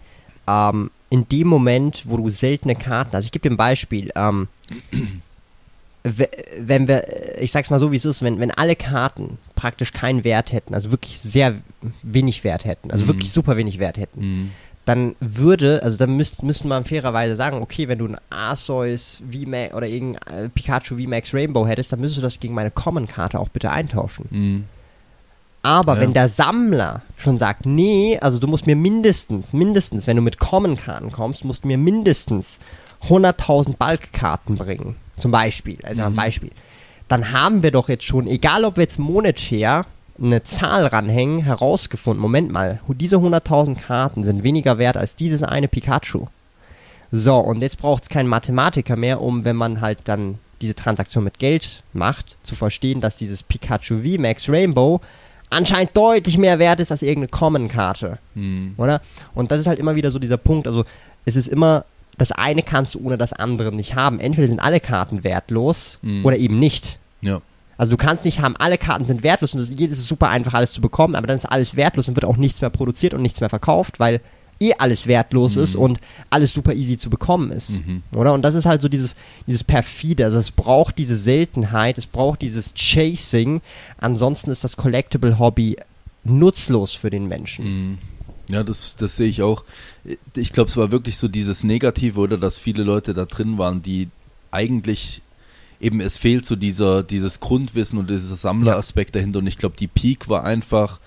ähm, 0.49 0.91
in 1.11 1.29
dem 1.29 1.47
Moment, 1.47 2.03
wo 2.07 2.17
du 2.17 2.29
seltene 2.31 2.75
Karten, 2.75 3.15
also 3.15 3.27
ich 3.27 3.33
gebe 3.33 3.49
dir 3.49 3.55
ein 3.55 3.57
Beispiel, 3.57 4.11
ähm, 4.17 4.49
we- 6.03 6.29
wenn 6.59 6.89
wir, 6.89 7.41
ich 7.41 7.53
sag's 7.53 7.71
mal 7.71 7.81
so, 7.81 7.93
wie 7.93 7.97
es 7.97 8.05
ist, 8.05 8.23
wenn, 8.23 8.41
wenn 8.41 8.51
alle 8.51 8.77
Karten 8.77 9.39
praktisch 9.55 9.93
keinen 9.93 10.25
Wert 10.25 10.53
hätten, 10.53 10.75
also 10.75 10.91
wirklich 10.91 11.21
sehr 11.21 11.61
wenig 12.03 12.45
Wert 12.45 12.65
hätten, 12.65 12.91
also 12.91 13.05
Mhm. 13.05 13.09
wirklich 13.09 13.33
super 13.33 13.57
wenig 13.57 13.79
Wert 13.79 13.97
hätten, 13.97 14.21
Mhm. 14.21 14.51
Dann 14.85 15.17
würde, 15.21 15.83
also 15.83 15.97
dann 15.97 16.17
müsst, 16.17 16.43
müsste 16.43 16.69
man 16.69 16.85
fairerweise 16.85 17.37
sagen, 17.37 17.63
okay, 17.63 17.89
wenn 17.89 17.99
du 17.99 18.07
ein 18.07 18.17
Arceus 18.31 19.23
VMAX 19.31 19.75
oder 19.75 19.87
irgendein 19.87 20.45
äh, 20.45 20.49
Pikachu 20.51 20.97
VMAX 20.97 21.33
Rainbow 21.33 21.67
hättest, 21.67 21.93
dann 21.93 22.01
müsstest 22.01 22.19
du 22.19 22.23
das 22.23 22.39
gegen 22.39 22.55
meine 22.55 22.71
Common-Karte 22.71 23.39
auch 23.39 23.49
bitte 23.49 23.71
eintauschen. 23.71 24.27
Mhm. 24.31 24.65
Aber 25.63 25.95
Ja. 25.95 26.01
wenn 26.03 26.13
der 26.13 26.29
Sammler 26.29 27.01
schon 27.17 27.39
sagt, 27.39 27.65
nee, 27.65 28.19
also 28.21 28.39
du 28.39 28.47
musst 28.47 28.67
mir 28.67 28.77
mindestens, 28.77 29.55
mindestens, 29.55 30.07
wenn 30.07 30.17
du 30.17 30.23
mit 30.23 30.39
Common-Karten 30.39 31.11
kommst, 31.11 31.45
musst 31.47 31.65
du 31.65 31.69
mir 31.69 31.79
mindestens 31.79 32.59
100.000 33.09 33.77
Bulk-Karten 33.79 34.57
bringen. 34.57 34.97
Zum 35.17 35.31
Beispiel, 35.31 35.79
also 35.83 36.03
ein 36.03 36.13
Mhm. 36.13 36.17
Beispiel. 36.17 36.51
Dann 37.09 37.33
haben 37.33 37.63
wir 37.63 37.71
doch 37.71 37.89
jetzt 37.89 38.05
schon, 38.05 38.27
egal 38.27 38.65
ob 38.67 38.77
wir 38.77 38.83
jetzt 38.83 38.99
monetär 38.99 39.87
eine 40.23 40.45
Zahl 40.45 40.87
ranhängen, 40.87 41.43
herausgefunden, 41.43 42.21
Moment 42.23 42.53
mal, 42.53 42.81
diese 42.89 43.17
100.000 43.17 43.75
Karten 43.77 44.25
sind 44.25 44.43
weniger 44.43 44.79
wert 44.79 44.97
als 44.97 45.17
dieses 45.17 45.43
eine 45.43 45.69
Pikachu. 45.69 46.27
So, 47.11 47.37
und 47.39 47.61
jetzt 47.63 47.79
braucht 47.79 48.05
es 48.05 48.09
keinen 48.09 48.29
Mathematiker 48.29 48.97
mehr, 48.97 49.21
um, 49.21 49.45
wenn 49.45 49.57
man 49.57 49.81
halt 49.81 50.01
dann 50.05 50.39
diese 50.61 50.75
Transaktion 50.75 51.25
mit 51.25 51.39
Geld 51.39 51.83
macht, 51.93 52.37
zu 52.43 52.55
verstehen, 52.55 53.01
dass 53.01 53.17
dieses 53.17 53.43
Pikachu 53.43 54.03
VMAX 54.03 54.49
Rainbow 54.49 55.01
anscheinend 55.51 55.97
deutlich 55.97 56.39
mehr 56.39 56.59
wert 56.59 56.81
ist 56.81 56.91
als 56.91 57.03
irgendeine 57.03 57.29
Common-Karte, 57.29 58.19
Mhm. 58.35 58.75
oder? 58.77 59.01
Und 59.35 59.51
das 59.51 59.61
ist 59.61 59.67
halt 59.67 59.79
immer 59.79 59.95
wieder 59.97 60.11
so 60.11 60.19
dieser 60.19 60.37
Punkt, 60.39 60.67
also 60.67 60.85
es 61.25 61.37
ist 61.37 61.49
immer, 61.49 61.85
das 62.19 62.33
eine 62.33 62.63
kannst 62.63 62.95
du 62.95 63.05
ohne 63.05 63.19
das 63.19 63.33
andere 63.33 63.73
nicht 63.75 63.95
haben. 63.95 64.21
Entweder 64.21 64.47
sind 64.49 64.61
alle 64.61 64.81
Karten 64.81 65.25
wertlos 65.25 65.99
Mhm. 66.03 66.25
oder 66.25 66.37
eben 66.37 66.59
nicht. 66.59 66.99
Ja. 67.21 67.41
Also 67.77 67.91
du 67.91 67.97
kannst 67.97 68.25
nicht 68.25 68.41
haben, 68.41 68.57
alle 68.57 68.79
Karten 68.79 69.05
sind 69.05 69.23
wertlos 69.23 69.55
und 69.55 69.61
es 69.61 69.71
jedes 69.71 69.99
ist 69.99 70.09
super 70.09 70.29
einfach 70.29 70.55
alles 70.55 70.73
zu 70.73 70.81
bekommen, 70.81 71.15
aber 71.17 71.27
dann 71.27 71.37
ist 71.37 71.45
alles 71.47 71.77
wertlos 71.77 72.09
und 72.09 72.17
wird 72.17 72.25
auch 72.25 72.37
nichts 72.37 72.61
mehr 72.61 72.71
produziert 72.71 73.15
und 73.15 73.23
nichts 73.23 73.41
mehr 73.41 73.51
verkauft, 73.51 73.99
weil 74.01 74.21
eh 74.61 74.73
alles 74.79 75.09
wertlos 75.09 75.57
Mhm. 75.57 75.63
ist 75.63 75.75
und 75.77 76.01
alles 76.31 76.53
super 76.53 76.75
easy 76.75 76.97
zu 76.97 77.11
bekommen 77.11 77.51
ist. 77.51 77.85
Mhm. 77.85 78.03
Oder? 78.15 78.33
Und 78.33 78.43
das 78.43 78.55
ist 78.55 78.67
halt 78.67 78.81
so 78.83 78.89
dieses, 78.89 79.17
dieses 79.49 79.65
perfide, 79.65 80.25
also 80.25 80.39
es 80.39 80.53
braucht 80.53 80.97
diese 80.99 81.17
Seltenheit, 81.17 81.99
es 81.99 82.07
braucht 82.07 82.41
dieses 82.43 82.73
Chasing, 82.75 83.61
ansonsten 83.99 84.51
ist 84.51 84.63
das 84.63 84.77
Collectible 84.77 85.39
Hobby 85.41 85.77
nutzlos 86.23 86.95
für 86.95 87.11
den 87.11 87.27
Menschen. 87.27 87.65
Mhm. 87.65 87.99
Ja, 88.49 88.63
das, 88.63 88.97
das 88.97 89.17
sehe 89.17 89.29
ich 89.29 89.43
auch. 89.43 89.65
Ich 90.37 90.53
glaube, 90.53 90.69
es 90.71 90.77
war 90.77 90.93
wirklich 90.93 91.17
so 91.17 91.29
dieses 91.29 91.65
Negative 91.65 92.21
oder 92.21 92.37
dass 92.39 92.59
viele 92.59 92.83
Leute 92.83 93.15
da 93.15 93.25
drin 93.25 93.59
waren, 93.59 93.83
die 93.83 94.09
eigentlich 94.51 95.23
eben 95.85 96.01
es 96.01 96.17
fehlt 96.17 96.47
so 96.47 96.57
dieser, 96.57 97.03
dieses 97.03 97.41
Grundwissen 97.41 97.99
und 97.99 98.11
dieser 98.11 98.37
Sammleraspekt 98.37 99.15
dahinter. 99.15 99.39
Und 99.41 99.47
ich 99.47 99.59
glaube, 99.59 99.77
die 99.79 99.87
Peak 99.87 100.29
war 100.29 100.45
einfach 100.45 100.99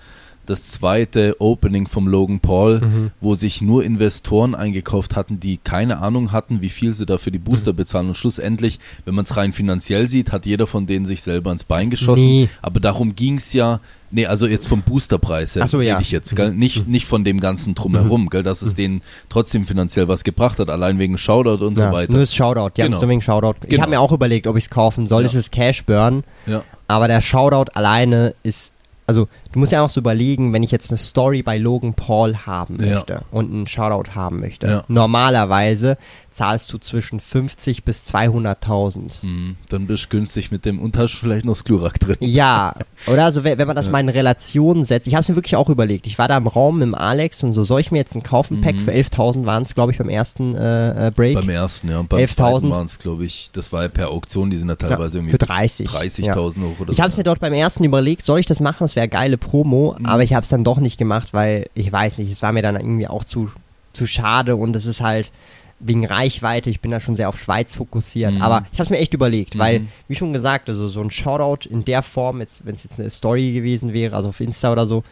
das 0.48 0.64
zweite 0.68 1.36
Opening 1.40 1.86
vom 1.86 2.06
Logan 2.08 2.40
Paul, 2.40 2.80
Mhm. 2.80 3.10
wo 3.20 3.34
sich 3.34 3.60
nur 3.60 3.84
Investoren 3.84 4.54
eingekauft 4.54 5.16
hatten, 5.16 5.40
die 5.40 5.58
keine 5.58 5.98
Ahnung 5.98 6.32
hatten, 6.32 6.62
wie 6.62 6.68
viel 6.68 6.92
sie 6.94 7.06
da 7.06 7.18
für 7.18 7.30
die 7.30 7.38
Booster 7.38 7.72
bezahlen. 7.72 8.08
Und 8.08 8.16
schlussendlich, 8.16 8.78
wenn 9.04 9.14
man 9.14 9.24
es 9.24 9.36
rein 9.36 9.52
finanziell 9.52 10.08
sieht, 10.08 10.32
hat 10.32 10.46
jeder 10.46 10.66
von 10.66 10.86
denen 10.86 11.06
sich 11.06 11.22
selber 11.22 11.52
ins 11.52 11.64
Bein 11.64 11.90
geschossen. 11.90 12.24
Nee. 12.24 12.48
Aber 12.62 12.80
darum 12.80 13.14
ging 13.14 13.36
es 13.36 13.52
ja, 13.52 13.80
nee, 14.10 14.26
also 14.26 14.46
jetzt 14.46 14.66
vom 14.68 14.82
Boosterpreis 14.82 15.54
her 15.56 15.66
so, 15.66 15.80
ja. 15.80 16.00
ich 16.00 16.10
jetzt, 16.10 16.34
gell? 16.34 16.52
Nicht, 16.52 16.88
nicht 16.88 17.06
von 17.06 17.24
dem 17.24 17.40
ganzen 17.40 17.74
Drumherum, 17.74 18.30
gell? 18.30 18.42
Dass 18.42 18.62
es 18.62 18.74
denen 18.74 19.02
trotzdem 19.28 19.66
finanziell 19.66 20.08
was 20.08 20.24
gebracht 20.24 20.58
hat, 20.58 20.70
allein 20.70 20.98
wegen 20.98 21.18
Shoutout 21.18 21.64
und 21.64 21.78
Ja, 21.78 21.90
so 21.90 21.96
weiter. 21.96 22.12
Nur 22.12 22.20
das 22.22 22.34
Shoutout, 22.34 22.60
haben 22.60 22.72
Genau. 22.74 23.00
nur 23.00 23.08
wegen 23.08 23.20
Shoutout. 23.22 23.54
Ich 23.64 23.68
Genau. 23.70 23.82
habe 23.82 23.90
mir 23.90 24.00
auch 24.00 24.12
überlegt, 24.12 24.46
ob 24.46 24.56
ich 24.56 24.64
es 24.64 24.70
kaufen 24.70 25.06
soll. 25.06 25.22
Ja. 25.22 25.26
Es 25.26 25.34
ist 25.34 25.52
Cash 25.52 25.84
Burn, 25.84 26.24
Ja. 26.46 26.62
aber 26.86 27.06
der 27.08 27.20
Shoutout 27.20 27.70
alleine 27.74 28.34
ist 28.42 28.72
also 29.08 29.26
du 29.52 29.58
musst 29.58 29.72
ja 29.72 29.82
auch 29.82 29.88
so 29.88 30.00
überlegen, 30.00 30.52
wenn 30.52 30.62
ich 30.62 30.70
jetzt 30.70 30.90
eine 30.90 30.98
Story 30.98 31.42
bei 31.42 31.56
Logan 31.58 31.94
Paul 31.94 32.36
haben 32.46 32.76
Ja. 32.78 32.96
möchte 32.96 33.22
und 33.30 33.50
einen 33.50 33.66
Shoutout 33.66 34.14
haben 34.14 34.38
möchte. 34.38 34.66
Ja. 34.68 34.84
Normalerweise 34.88 35.96
zahlst 36.38 36.72
du 36.72 36.78
zwischen 36.78 37.18
50 37.18 37.82
bis 37.82 38.04
200.000. 38.14 39.22
Hm, 39.22 39.56
dann 39.68 39.86
bist 39.88 40.04
du 40.04 40.08
günstig 40.10 40.50
mit 40.52 40.64
dem 40.64 40.80
hast 40.96 41.14
vielleicht 41.14 41.44
noch 41.44 41.56
Sklurak 41.56 41.98
drin. 41.98 42.16
Ja, 42.20 42.74
oder? 43.06 43.24
Also 43.24 43.42
wenn, 43.44 43.58
wenn 43.58 43.66
man 43.66 43.74
das 43.76 43.86
Ja. 43.86 43.92
mal 43.92 44.00
in 44.00 44.08
Relation 44.08 44.84
setzt. 44.84 45.06
Ich 45.08 45.14
habe 45.14 45.22
es 45.22 45.28
mir 45.28 45.34
wirklich 45.36 45.56
auch 45.56 45.68
überlegt. 45.68 46.06
Ich 46.06 46.16
war 46.18 46.28
da 46.28 46.36
im 46.36 46.46
Raum 46.46 46.78
mit 46.78 46.86
dem 46.86 46.94
Alex 46.94 47.42
und 47.42 47.52
so, 47.52 47.64
soll 47.64 47.80
ich 47.80 47.90
mir 47.90 47.98
jetzt 47.98 48.14
ein 48.14 48.22
kaufen? 48.22 48.60
Pack 48.60 48.76
Mhm. 48.76 48.80
für 48.80 48.92
11.000 48.92 49.46
waren 49.46 49.64
es, 49.64 49.74
glaube 49.74 49.92
ich, 49.92 49.98
beim 49.98 50.08
ersten 50.08 50.54
äh, 50.54 51.08
äh, 51.08 51.10
Break. 51.10 51.34
Beim 51.34 51.48
ersten, 51.48 51.90
ja. 51.90 51.98
Und 51.98 52.08
beim 52.08 52.20
11.000. 52.20 52.36
zweiten 52.36 52.70
waren 52.70 52.86
es, 52.86 52.98
glaube 52.98 53.24
ich, 53.24 53.50
das 53.52 53.72
war 53.72 53.82
ja 53.82 53.88
per 53.88 54.08
Auktion, 54.10 54.50
die 54.50 54.56
sind 54.56 54.68
ja 54.68 54.76
teilweise 54.76 55.18
Ja, 55.18 55.22
irgendwie 55.24 55.32
für 55.32 55.38
bis 55.38 55.48
30, 55.48 55.88
30.000 55.88 56.62
hoch 56.62 56.80
oder 56.80 56.92
ich 56.92 57.00
habe 57.00 57.10
es 57.10 57.16
mir 57.16 57.24
dort 57.24 57.40
beim 57.40 57.52
ersten 57.52 57.82
überlegt, 57.84 58.22
soll 58.22 58.38
ich 58.40 58.46
das 58.46 58.60
machen? 58.60 58.78
Das 58.84 58.94
wäre 58.96 59.08
geile 59.08 59.38
Promo, 59.38 59.96
Mhm. 59.98 60.06
aber 60.06 60.22
ich 60.22 60.34
habe 60.34 60.44
es 60.44 60.48
dann 60.48 60.62
doch 60.64 60.78
nicht 60.78 60.98
gemacht, 60.98 61.28
weil 61.32 61.68
ich 61.74 61.90
weiß 61.90 62.18
nicht, 62.18 62.30
es 62.30 62.42
war 62.42 62.52
mir 62.52 62.62
dann 62.62 62.76
irgendwie 62.76 63.08
auch 63.08 63.24
zu, 63.24 63.50
zu 63.92 64.06
schade 64.06 64.54
und 64.56 64.76
es 64.76 64.86
ist 64.86 65.00
halt 65.00 65.32
wegen 65.80 66.04
Reichweite, 66.06 66.70
ich 66.70 66.80
bin 66.80 66.90
da 66.90 66.98
schon 67.00 67.14
sehr 67.16 67.28
auf 67.28 67.38
Schweiz 67.40 67.74
fokussiert, 67.74 68.34
Mhm. 68.34 68.42
aber 68.42 68.66
ich 68.72 68.78
habe 68.78 68.84
es 68.84 68.90
mir 68.90 68.98
echt 68.98 69.14
überlegt, 69.14 69.54
Mhm. 69.54 69.58
weil, 69.58 69.80
wie 70.08 70.14
schon 70.16 70.32
gesagt, 70.32 70.68
also 70.68 70.88
so 70.88 71.00
ein 71.00 71.10
Shoutout 71.10 71.68
in 71.68 71.84
der 71.84 72.02
Form, 72.02 72.40
jetzt, 72.40 72.66
wenn 72.66 72.74
es 72.74 72.84
jetzt 72.84 72.98
eine 72.98 73.10
Story 73.10 73.52
gewesen 73.52 73.92
wäre, 73.92 74.16
also 74.16 74.30
auf 74.30 74.40
Insta 74.40 74.72
oder 74.72 74.86
so, 74.86 75.04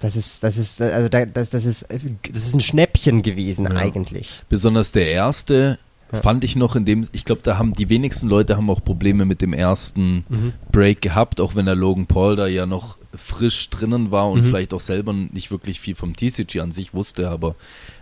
das 0.00 0.16
ist, 0.16 0.42
das 0.42 0.56
ist, 0.56 0.80
also 0.80 1.08
da- 1.08 1.26
das, 1.26 1.50
das 1.50 1.64
ist, 1.66 1.84
das 1.88 2.46
ist 2.46 2.54
ein 2.54 2.60
Schnäppchen 2.60 3.22
gewesen 3.22 3.66
Ja. 3.66 3.76
eigentlich. 3.76 4.42
Besonders 4.48 4.92
der 4.92 5.10
erste 5.10 5.78
Ja. 6.12 6.20
fand 6.20 6.44
ich 6.44 6.56
noch 6.56 6.76
in 6.76 6.84
dem, 6.84 7.06
ich 7.12 7.24
glaube, 7.24 7.42
da 7.42 7.58
haben 7.58 7.72
die 7.72 7.88
wenigsten 7.88 8.28
Leute 8.28 8.56
haben 8.56 8.68
auch 8.70 8.82
Probleme 8.84 9.24
mit 9.24 9.40
dem 9.40 9.52
ersten 9.52 10.24
Mhm. 10.28 10.52
Break 10.72 11.00
gehabt, 11.02 11.40
auch 11.40 11.54
wenn 11.54 11.66
der 11.66 11.74
Logan 11.76 12.06
Paul 12.06 12.36
da 12.36 12.46
ja 12.46 12.66
noch 12.66 12.96
frisch 13.14 13.68
drinnen 13.70 14.10
war 14.10 14.28
und 14.30 14.40
Mhm. 14.42 14.48
vielleicht 14.48 14.72
auch 14.74 14.80
selber 14.80 15.12
nicht 15.12 15.50
wirklich 15.50 15.80
viel 15.80 15.94
vom 15.94 16.14
TCG 16.16 16.60
an 16.60 16.72
sich 16.72 16.94
wusste, 16.94 17.28
aber 17.28 17.54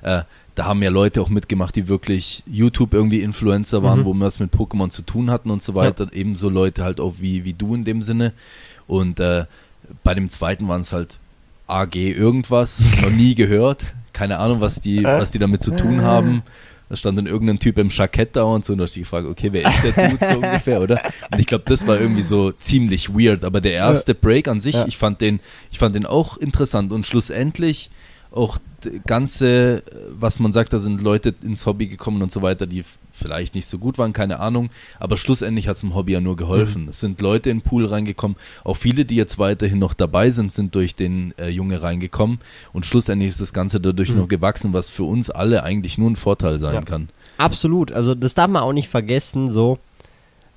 äh, 0.02 0.22
da 0.54 0.64
haben 0.64 0.82
ja 0.82 0.90
Leute 0.90 1.22
auch 1.22 1.28
mitgemacht, 1.28 1.76
die 1.76 1.86
wirklich 1.88 2.42
YouTube 2.46 2.92
irgendwie 2.92 3.20
Influencer 3.20 3.82
waren, 3.82 4.00
Mhm. 4.00 4.04
wo 4.06 4.14
wir 4.14 4.26
was 4.26 4.40
mit 4.40 4.52
Pokémon 4.52 4.90
zu 4.90 5.02
tun 5.02 5.30
hatten 5.30 5.50
und 5.50 5.62
so 5.62 5.74
weiter. 5.74 6.09
Ebenso 6.12 6.48
Leute 6.48 6.82
halt 6.84 7.00
auch 7.00 7.14
wie, 7.20 7.44
wie 7.44 7.52
du 7.52 7.74
in 7.74 7.84
dem 7.84 8.02
Sinne. 8.02 8.32
Und 8.86 9.20
äh, 9.20 9.44
bei 10.02 10.14
dem 10.14 10.28
zweiten 10.30 10.66
waren 10.66 10.80
es 10.80 10.92
halt 10.92 11.18
AG 11.68 11.94
irgendwas, 11.94 12.82
noch 13.02 13.11
nie 13.11 13.34
gehört. 13.34 13.86
Keine 14.12 14.38
Ahnung, 14.38 14.61
was 14.61 14.80
die, 14.80 15.04
was 15.04 15.30
die 15.30 15.38
damit 15.38 15.62
zu 15.62 15.70
tun 15.76 16.00
haben. 16.02 16.42
Da 16.89 16.97
stand 16.97 17.18
dann 17.18 17.26
irgendein 17.26 17.59
Typ 17.59 17.76
im 17.78 17.91
Jackett 17.91 18.34
da 18.34 18.45
und 18.45 18.64
so 18.64 18.72
und 18.72 18.78
da 18.78 18.84
hast 18.84 18.97
du 18.97 19.01
gefragt, 19.01 19.26
okay, 19.26 19.49
wer 19.53 19.68
ist 19.68 19.84
der 19.97 20.11
Dude 20.11 20.24
so 20.24 20.36
ungefähr, 20.47 20.80
oder? 20.80 21.01
Und 21.30 21.39
ich 21.39 21.47
glaube, 21.47 21.64
das 21.66 21.86
war 21.86 22.01
irgendwie 22.01 22.22
so 22.22 22.51
ziemlich 22.53 23.11
weird. 23.11 23.45
Aber 23.45 23.61
der 23.61 23.72
erste 23.72 24.14
Break 24.14 24.49
an 24.49 24.61
sich, 24.61 24.74
Ja. 24.74 24.86
ich 24.86 24.97
fand 24.97 25.20
den, 25.20 25.41
ich 25.70 25.78
fand 25.78 25.95
den 25.95 26.07
auch 26.07 26.39
interessant 26.39 26.93
und 26.93 27.07
schlussendlich 27.07 27.91
auch 28.30 28.59
ganze, 29.07 29.82
was 30.11 30.39
man 30.39 30.53
sagt, 30.53 30.72
da 30.72 30.78
sind 30.78 31.03
Leute 31.03 31.34
ins 31.43 31.66
Hobby 31.66 31.86
gekommen 31.89 32.22
und 32.22 32.30
so 32.32 32.43
weiter, 32.43 32.66
die 32.66 32.84
vielleicht 33.18 33.54
nicht 33.54 33.66
so 33.66 33.78
gut 33.78 33.98
waren, 33.98 34.12
keine 34.12 34.40
Ahnung, 34.40 34.70
aber 34.98 35.16
schlussendlich 35.16 35.68
hat 35.68 35.74
es 35.76 35.80
dem 35.80 35.94
Hobby 35.94 36.12
ja 36.12 36.20
nur 36.20 36.36
geholfen. 36.36 36.84
Mhm. 36.84 36.88
Es 36.88 37.00
sind 37.00 37.20
Leute 37.20 37.50
in 37.50 37.58
den 37.58 37.62
Pool 37.62 37.84
reingekommen, 37.86 38.36
auch 38.64 38.74
viele, 38.76 39.04
die 39.04 39.16
jetzt 39.16 39.38
weiterhin 39.38 39.78
noch 39.78 39.94
dabei 39.94 40.30
sind, 40.30 40.52
sind 40.52 40.74
durch 40.74 40.94
den 40.94 41.34
äh, 41.38 41.48
Junge 41.48 41.82
reingekommen 41.82 42.38
und 42.72 42.86
schlussendlich 42.86 43.28
ist 43.28 43.40
das 43.40 43.52
Ganze 43.52 43.80
dadurch 43.80 44.10
Mhm. 44.10 44.16
nur 44.16 44.28
gewachsen, 44.28 44.72
was 44.72 44.88
für 44.90 45.04
uns 45.04 45.28
alle 45.30 45.62
eigentlich 45.64 45.98
nur 45.98 46.10
ein 46.10 46.16
Vorteil 46.16 46.58
sein 46.58 46.74
Ja. 46.74 46.80
kann. 46.82 47.08
Absolut, 47.36 47.92
also 47.92 48.14
das 48.14 48.34
darf 48.34 48.48
man 48.48 48.62
auch 48.62 48.72
nicht 48.72 48.88
vergessen, 48.88 49.50
so. 49.50 49.78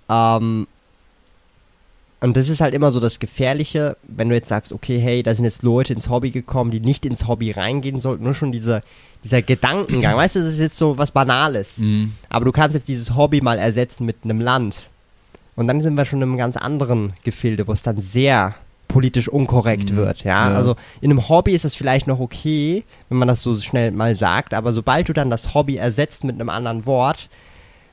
Ähm, 0.09 0.67
und 2.21 2.37
das 2.37 2.47
ist 2.49 2.61
halt 2.61 2.73
immer 2.73 2.91
so 2.91 2.99
das 2.99 3.19
Gefährliche, 3.19 3.97
wenn 4.07 4.29
du 4.29 4.35
jetzt 4.35 4.47
sagst, 4.49 4.71
okay, 4.71 4.99
hey, 4.99 5.23
da 5.23 5.33
sind 5.33 5.43
jetzt 5.45 5.63
Leute 5.63 5.91
ins 5.93 6.07
Hobby 6.09 6.31
gekommen, 6.31 6.71
die 6.71 6.79
nicht 6.79 7.05
ins 7.05 7.27
Hobby 7.27 7.51
reingehen 7.51 7.99
sollten, 7.99 8.23
nur 8.23 8.33
schon 8.33 8.51
dieser, 8.51 8.83
dieser 9.23 9.41
Gedankengang, 9.41 10.15
weißt 10.15 10.35
du, 10.35 10.39
das 10.39 10.53
ist 10.53 10.59
jetzt 10.59 10.77
so 10.77 10.97
was 10.97 11.11
Banales. 11.11 11.79
Mhm. 11.79 12.13
Aber 12.29 12.45
du 12.45 12.51
kannst 12.51 12.75
jetzt 12.75 12.87
dieses 12.87 13.15
Hobby 13.15 13.41
mal 13.41 13.57
ersetzen 13.59 14.05
mit 14.05 14.17
einem 14.23 14.39
Land. 14.39 14.75
Und 15.55 15.67
dann 15.67 15.81
sind 15.81 15.95
wir 15.95 16.05
schon 16.05 16.19
in 16.21 16.29
einem 16.29 16.37
ganz 16.37 16.55
anderen 16.57 17.13
Gefilde, 17.23 17.67
wo 17.67 17.73
es 17.73 17.83
dann 17.83 18.01
sehr 18.01 18.55
politisch 18.87 19.27
unkorrekt 19.27 19.91
Mhm. 19.91 19.95
wird. 19.97 20.23
Ja? 20.23 20.49
Ja. 20.49 20.55
also 20.55 20.75
in 21.01 21.09
einem 21.11 21.27
Hobby 21.29 21.53
ist 21.53 21.65
es 21.65 21.75
vielleicht 21.75 22.07
noch 22.07 22.19
okay, 22.19 22.83
wenn 23.09 23.17
man 23.17 23.27
das 23.27 23.41
so 23.41 23.55
schnell 23.55 23.91
mal 23.91 24.15
sagt, 24.15 24.53
aber 24.53 24.73
sobald 24.73 25.09
du 25.09 25.13
dann 25.13 25.29
das 25.29 25.53
Hobby 25.53 25.77
ersetzt 25.77 26.23
mit 26.23 26.35
einem 26.35 26.49
anderen 26.49 26.85
Wort, 26.85 27.29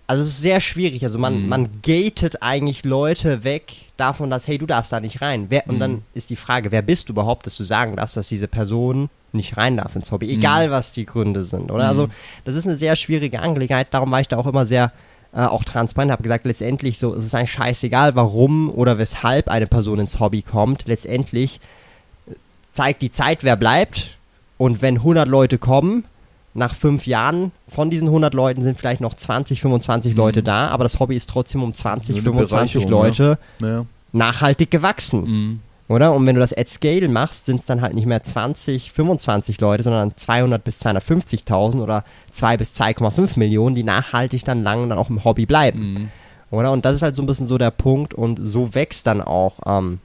also 0.08 0.22
es 0.22 0.28
ist 0.30 0.40
sehr 0.40 0.58
schwierig. 0.58 1.04
Also 1.04 1.18
man, 1.18 1.42
Mhm. 1.44 1.48
man 1.48 1.68
gatet 1.82 2.42
eigentlich 2.42 2.84
Leute 2.84 3.44
weg 3.44 3.72
davon, 3.96 4.30
dass, 4.30 4.48
hey, 4.48 4.58
du 4.58 4.66
darfst 4.66 4.92
da 4.92 4.98
nicht 5.00 5.22
rein. 5.22 5.46
Wer, 5.50 5.68
Und 5.68 5.76
Mhm. 5.76 5.80
dann 5.80 6.02
ist 6.14 6.30
die 6.30 6.36
Frage, 6.36 6.72
wer 6.72 6.82
bist 6.82 7.08
du 7.08 7.12
überhaupt, 7.12 7.46
dass 7.46 7.56
du 7.56 7.62
sagen 7.64 7.94
darfst, 7.94 8.16
dass 8.16 8.28
diese 8.28 8.48
Person 8.48 9.10
nicht 9.32 9.56
rein 9.58 9.76
darf 9.76 9.94
ins 9.94 10.10
Hobby, 10.10 10.30
egal 10.32 10.70
was 10.70 10.92
die 10.92 11.04
Gründe 11.06 11.44
sind, 11.44 11.70
oder? 11.70 11.84
Mhm. 11.84 11.88
Also 11.90 12.08
das 12.44 12.54
ist 12.56 12.66
eine 12.66 12.76
sehr 12.78 12.96
schwierige 12.96 13.40
Angelegenheit, 13.40 13.88
darum 13.92 14.10
war 14.10 14.20
ich 14.20 14.28
da 14.28 14.38
auch 14.38 14.46
immer 14.46 14.66
sehr 14.66 14.90
äh, 15.34 15.40
auch 15.44 15.62
transparent, 15.62 16.10
habe 16.10 16.22
gesagt, 16.22 16.46
letztendlich 16.46 16.98
so, 16.98 17.14
es 17.14 17.22
ist 17.26 17.34
eigentlich 17.34 17.52
scheißegal, 17.52 18.16
warum 18.16 18.70
oder 18.70 18.96
weshalb 18.96 19.48
eine 19.48 19.66
Person 19.66 20.00
ins 20.00 20.18
Hobby 20.20 20.40
kommt. 20.40 20.86
Letztendlich 20.86 21.60
zeigt 22.72 23.02
die 23.02 23.10
Zeit, 23.10 23.44
wer 23.44 23.56
bleibt. 23.56 24.16
Und 24.56 24.80
wenn 24.80 24.96
100 25.02 25.28
Leute 25.28 25.58
kommen, 25.58 26.04
nach 26.58 26.74
fünf 26.74 27.06
Jahren, 27.06 27.52
von 27.66 27.88
diesen 27.90 28.08
100 28.08 28.34
Leuten 28.34 28.62
sind 28.62 28.78
vielleicht 28.78 29.00
noch 29.00 29.14
20, 29.14 29.60
25 29.62 30.12
Mhm. 30.12 30.18
Leute 30.18 30.42
da, 30.42 30.68
aber 30.68 30.84
das 30.84 31.00
Hobby 31.00 31.16
ist 31.16 31.30
trotzdem 31.30 31.62
um 31.62 31.72
20, 31.72 32.16
Nur 32.16 32.34
eine 32.34 32.46
25 32.46 32.86
Bereicherung, 32.86 33.04
Leute 33.04 33.38
Ja. 33.60 33.84
nachhaltig 34.12 34.70
gewachsen. 34.70 35.24
Mhm. 35.24 35.60
Oder? 35.88 36.12
Und 36.12 36.26
wenn 36.26 36.34
du 36.34 36.40
das 36.42 36.52
at 36.56 36.68
scale 36.68 37.08
machst, 37.08 37.46
sind 37.46 37.60
es 37.60 37.66
dann 37.66 37.80
halt 37.80 37.94
nicht 37.94 38.04
mehr 38.06 38.22
20, 38.22 38.92
25 38.92 39.58
Leute, 39.58 39.82
sondern 39.82 40.12
200 40.16 40.62
bis 40.62 40.80
250.000 40.84 41.80
oder 41.80 42.04
2 42.30 42.58
bis 42.58 42.74
2,5 42.74 43.38
Millionen, 43.38 43.74
die 43.74 43.84
nachhaltig 43.84 44.44
dann 44.44 44.62
lang 44.62 44.88
dann 44.90 44.98
auch 44.98 45.08
im 45.08 45.24
Hobby 45.24 45.46
bleiben. 45.46 45.92
Mhm. 45.94 46.08
Oder? 46.50 46.72
Und 46.72 46.84
das 46.84 46.94
ist 46.94 47.02
halt 47.02 47.14
so 47.16 47.22
ein 47.22 47.26
bisschen 47.26 47.46
so 47.46 47.56
der 47.56 47.70
Punkt 47.70 48.12
und 48.12 48.38
so 48.42 48.74
wächst 48.74 49.06
dann 49.06 49.22
auch 49.22 49.60
ähm, 49.66 50.00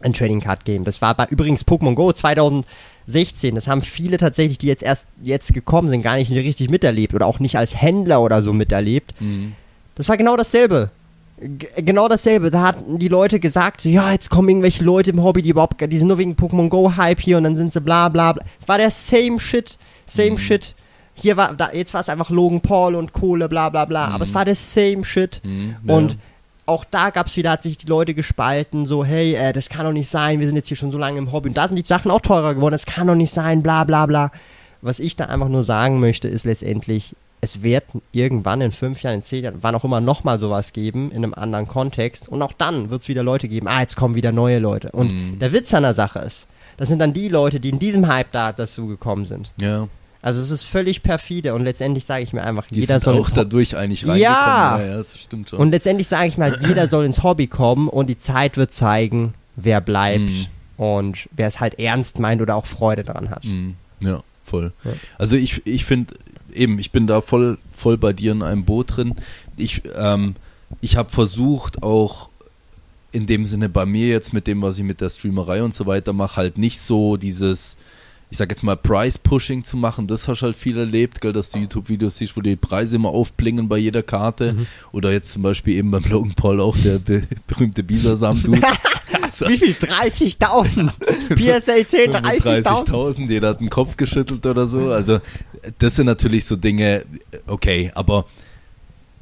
ein 0.00 0.12
Trading 0.12 0.40
Card 0.40 0.64
Game. 0.64 0.84
Das 0.84 1.02
war 1.02 1.14
bei 1.14 1.26
übrigens 1.30 1.66
Pokémon 1.66 1.94
Go 1.94 2.12
2016. 2.12 3.54
Das 3.54 3.66
haben 3.66 3.82
viele 3.82 4.16
tatsächlich, 4.16 4.58
die 4.58 4.66
jetzt 4.66 4.82
erst 4.82 5.06
jetzt 5.22 5.52
gekommen 5.52 5.90
sind, 5.90 6.02
gar 6.02 6.16
nicht 6.16 6.30
richtig 6.30 6.70
miterlebt 6.70 7.14
oder 7.14 7.26
auch 7.26 7.38
nicht 7.38 7.56
als 7.56 7.80
Händler 7.80 8.22
oder 8.22 8.42
so 8.42 8.52
miterlebt. 8.52 9.14
Mhm. 9.20 9.52
Das 9.94 10.08
war 10.08 10.16
genau 10.16 10.36
dasselbe. 10.36 10.90
G 11.42 11.66
genau 11.82 12.08
dasselbe. 12.08 12.50
Da 12.50 12.62
hatten 12.62 12.98
die 12.98 13.08
Leute 13.08 13.40
gesagt, 13.40 13.84
ja, 13.84 14.12
jetzt 14.12 14.30
kommen 14.30 14.48
irgendwelche 14.48 14.84
Leute 14.84 15.10
im 15.10 15.22
Hobby, 15.22 15.42
die 15.42 15.50
überhaupt, 15.50 15.80
die 15.80 15.98
sind 15.98 16.08
nur 16.08 16.18
wegen 16.18 16.34
Pokémon 16.34 16.68
Go 16.68 16.96
Hype 16.96 17.20
hier 17.20 17.38
und 17.38 17.44
dann 17.44 17.56
sind 17.56 17.72
sie 17.72 17.80
bla 17.80 18.08
bla 18.08 18.32
bla. 18.34 18.44
Es 18.60 18.68
war 18.68 18.78
der 18.78 18.90
same 18.90 19.38
shit, 19.38 19.78
same 20.06 20.32
Mhm. 20.32 20.38
shit. 20.38 20.74
Hier 21.14 21.36
war, 21.36 21.54
da, 21.54 21.70
jetzt 21.72 21.92
war 21.92 22.00
es 22.00 22.08
einfach 22.08 22.30
Logan 22.30 22.60
Paul 22.60 22.94
und 22.94 23.12
Kohle, 23.12 23.48
bla 23.48 23.68
bla 23.68 23.84
bla. 23.84 24.06
Aber 24.08 24.24
es 24.24 24.32
war 24.32 24.44
der 24.44 24.54
same 24.54 25.04
shit. 25.04 25.40
Mhm. 25.44 25.76
Ja. 25.84 25.94
Und 25.94 26.16
auch 26.66 26.84
da 26.84 27.10
gab 27.10 27.26
es 27.26 27.36
wieder, 27.36 27.50
hat 27.50 27.62
sich 27.62 27.78
die 27.78 27.86
Leute 27.86 28.14
gespalten, 28.14 28.86
so, 28.86 29.04
hey, 29.04 29.34
äh, 29.34 29.52
das 29.52 29.68
kann 29.68 29.84
doch 29.86 29.92
nicht 29.92 30.08
sein, 30.08 30.40
wir 30.40 30.46
sind 30.46 30.56
jetzt 30.56 30.68
hier 30.68 30.76
schon 30.76 30.90
so 30.92 30.98
lange 30.98 31.18
im 31.18 31.32
Hobby. 31.32 31.48
Und 31.48 31.56
da 31.56 31.66
sind 31.68 31.76
die 31.76 31.86
Sachen 31.86 32.10
auch 32.10 32.20
teurer 32.20 32.54
geworden, 32.54 32.72
das 32.72 32.86
kann 32.86 33.06
doch 33.06 33.14
nicht 33.14 33.32
sein, 33.32 33.62
bla 33.62 33.84
bla 33.84 34.06
bla. 34.06 34.30
Was 34.82 35.00
ich 35.00 35.16
da 35.16 35.26
einfach 35.26 35.48
nur 35.48 35.64
sagen 35.64 36.00
möchte, 36.00 36.28
ist 36.28 36.44
letztendlich, 36.46 37.14
es 37.42 37.62
wird 37.62 37.84
irgendwann 38.12 38.60
in 38.60 38.72
fünf 38.72 39.02
Jahren, 39.02 39.16
in 39.16 39.22
zehn 39.22 39.44
Jahren, 39.44 39.58
wann 39.62 39.74
auch 39.74 39.84
immer 39.84 40.00
nochmal 40.00 40.38
sowas 40.38 40.72
geben, 40.72 41.10
in 41.10 41.18
einem 41.24 41.34
anderen 41.34 41.66
Kontext. 41.66 42.28
Und 42.28 42.40
auch 42.42 42.52
dann 42.52 42.90
wird 42.90 43.02
es 43.02 43.08
wieder 43.08 43.22
Leute 43.22 43.48
geben, 43.48 43.66
ah, 43.68 43.80
jetzt 43.80 43.96
kommen 43.96 44.14
wieder 44.14 44.32
neue 44.32 44.58
Leute. 44.58 44.90
Und 44.92 45.10
Mhm. 45.12 45.38
der 45.38 45.52
Witz 45.52 45.72
an 45.74 45.82
der 45.82 45.94
Sache 45.94 46.20
ist, 46.20 46.46
das 46.76 46.88
sind 46.88 46.98
dann 46.98 47.12
die 47.12 47.28
Leute, 47.28 47.60
die 47.60 47.68
in 47.70 47.78
diesem 47.78 48.08
Hype 48.08 48.32
da 48.32 48.52
dazu 48.52 48.86
gekommen 48.86 49.26
sind. 49.26 49.50
ja. 49.60 49.86
Also 50.22 50.42
es 50.42 50.50
ist 50.50 50.64
völlig 50.64 51.02
perfide 51.02 51.54
und 51.54 51.62
letztendlich 51.64 52.04
sage 52.04 52.22
ich 52.22 52.32
mir 52.34 52.42
einfach, 52.42 52.66
Die 52.66 52.80
jeder 52.80 53.00
soll 53.00 53.18
auch 53.18 53.30
dadurch 53.30 53.76
eigentlich 53.76 54.02
reingekommen. 54.06 54.22
Ja! 54.22 54.78
ja, 54.78 54.86
ja 54.86 54.96
das 54.98 55.18
stimmt 55.18 55.48
schon. 55.48 55.58
und 55.58 55.70
letztendlich 55.70 56.08
sage 56.08 56.28
ich 56.28 56.36
mal, 56.36 56.58
jeder 56.66 56.88
soll 56.88 57.06
ins 57.06 57.22
Hobby 57.22 57.46
kommen 57.46 57.88
und 57.88 58.08
die 58.08 58.18
Zeit 58.18 58.56
wird 58.58 58.74
zeigen, 58.74 59.32
wer 59.56 59.80
bleibt 59.80 60.20
Mhm. 60.30 60.46
und 60.76 61.28
wer 61.32 61.48
es 61.48 61.58
halt 61.60 61.78
ernst 61.78 62.18
meint 62.18 62.42
oder 62.42 62.54
auch 62.56 62.66
Freude 62.66 63.02
daran 63.02 63.30
hat. 63.30 63.44
Mhm. 63.46 63.76
Ja, 64.04 64.20
voll. 64.44 64.72
Ja. 64.84 64.92
Also 65.16 65.36
ich, 65.36 65.66
ich 65.66 65.84
finde, 65.86 66.14
eben, 66.52 66.78
ich 66.78 66.90
bin 66.90 67.06
da 67.06 67.22
voll, 67.22 67.56
voll 67.74 67.96
bei 67.96 68.12
dir 68.12 68.32
in 68.32 68.42
einem 68.42 68.64
Boot 68.66 68.96
drin. 68.96 69.14
Ich, 69.56 69.82
ähm, 69.96 70.36
ich 70.82 70.96
habe 70.98 71.08
versucht, 71.10 71.82
auch 71.82 72.28
in 73.12 73.26
dem 73.26 73.44
Sinne 73.46 73.68
bei 73.70 73.86
mir 73.86 74.08
jetzt 74.08 74.32
mit 74.34 74.46
dem, 74.46 74.60
was 74.62 74.78
ich 74.78 74.84
mit 74.84 75.00
der 75.00 75.08
Streamerei 75.10 75.62
und 75.62 75.74
so 75.74 75.86
weiter 75.86 76.12
mache, 76.12 76.36
halt 76.36 76.58
nicht 76.58 76.78
so 76.80 77.16
dieses, 77.16 77.76
ich 78.30 78.38
sag 78.38 78.48
jetzt 78.50 78.62
mal, 78.62 78.76
Price-Pushing 78.76 79.64
zu 79.64 79.76
machen. 79.76 80.06
Das 80.06 80.28
hast 80.28 80.40
du 80.42 80.46
halt 80.46 80.56
viel 80.56 80.78
erlebt, 80.78 81.20
gell, 81.20 81.32
dass 81.32 81.50
du 81.50 81.58
YouTube-Videos 81.58 82.16
siehst, 82.18 82.36
wo 82.36 82.40
die 82.40 82.54
Preise 82.56 82.96
immer 82.96 83.08
aufblingen 83.08 83.68
bei 83.68 83.78
jeder 83.78 84.02
Karte. 84.04 84.52
Mhm. 84.52 84.66
Oder 84.92 85.10
jetzt 85.12 85.32
zum 85.32 85.42
Beispiel 85.42 85.74
eben 85.76 85.90
beim 85.90 86.04
Logan 86.04 86.34
Paul 86.34 86.60
auch 86.60 86.76
der 86.78 86.98
be 86.98 87.22
berühmte 87.48 87.82
Bisasam-Dude. 87.82 88.62
Wie 89.48 89.58
viel? 89.58 89.72
30.000? 89.74 90.90
PSA 91.34 91.88
10, 91.88 92.12
30.000? 92.14 92.62
30.000, 92.86 93.28
jeder 93.28 93.48
hat 93.48 93.60
den 93.60 93.70
Kopf 93.70 93.96
geschüttelt 93.96 94.44
oder 94.46 94.66
so. 94.66 94.90
Also, 94.90 95.20
das 95.78 95.96
sind 95.96 96.06
natürlich 96.06 96.44
so 96.44 96.56
Dinge, 96.56 97.04
okay, 97.46 97.90
aber 97.94 98.26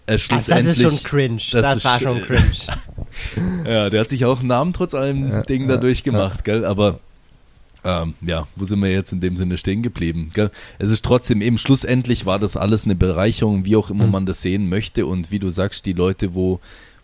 äh, 0.06 0.12
Also 0.12 0.36
das 0.52 0.66
ist 0.66 0.82
schon 0.82 1.02
cringe. 1.02 1.40
Das, 1.52 1.82
das 1.82 1.84
war 1.84 1.96
sch- 1.98 2.02
schon 2.02 2.22
cringe. 2.22 3.64
ja, 3.66 3.90
der 3.90 4.00
hat 4.00 4.08
sich 4.08 4.24
auch 4.24 4.38
einen 4.40 4.48
Namen 4.48 4.72
trotz 4.72 4.94
allem 4.94 5.28
Ja, 5.30 5.42
Ding 5.42 5.62
ja, 5.62 5.76
dadurch 5.76 6.02
gemacht, 6.04 6.44
gell? 6.44 6.64
Aber 6.64 7.00
ähm, 7.84 8.14
ja, 8.20 8.46
wo 8.56 8.64
sind 8.64 8.80
wir 8.82 8.90
jetzt 8.90 9.12
in 9.12 9.20
dem 9.20 9.36
Sinne 9.36 9.56
stehen 9.56 9.82
geblieben? 9.82 10.30
Gell? 10.34 10.50
Es 10.78 10.90
ist 10.90 11.04
trotzdem 11.04 11.42
eben 11.42 11.58
schlussendlich 11.58 12.26
war 12.26 12.38
das 12.38 12.56
alles 12.56 12.84
eine 12.84 12.94
Bereicherung, 12.96 13.64
wie 13.64 13.76
auch 13.76 13.90
immer 13.90 14.06
Mhm. 14.06 14.12
man 14.12 14.26
das 14.26 14.42
sehen 14.42 14.68
möchte 14.68 15.06
und 15.06 15.30
wie 15.30 15.38
du 15.38 15.48
sagst, 15.50 15.86
die 15.86 15.92
Leute, 15.92 16.34
wo 16.34 16.60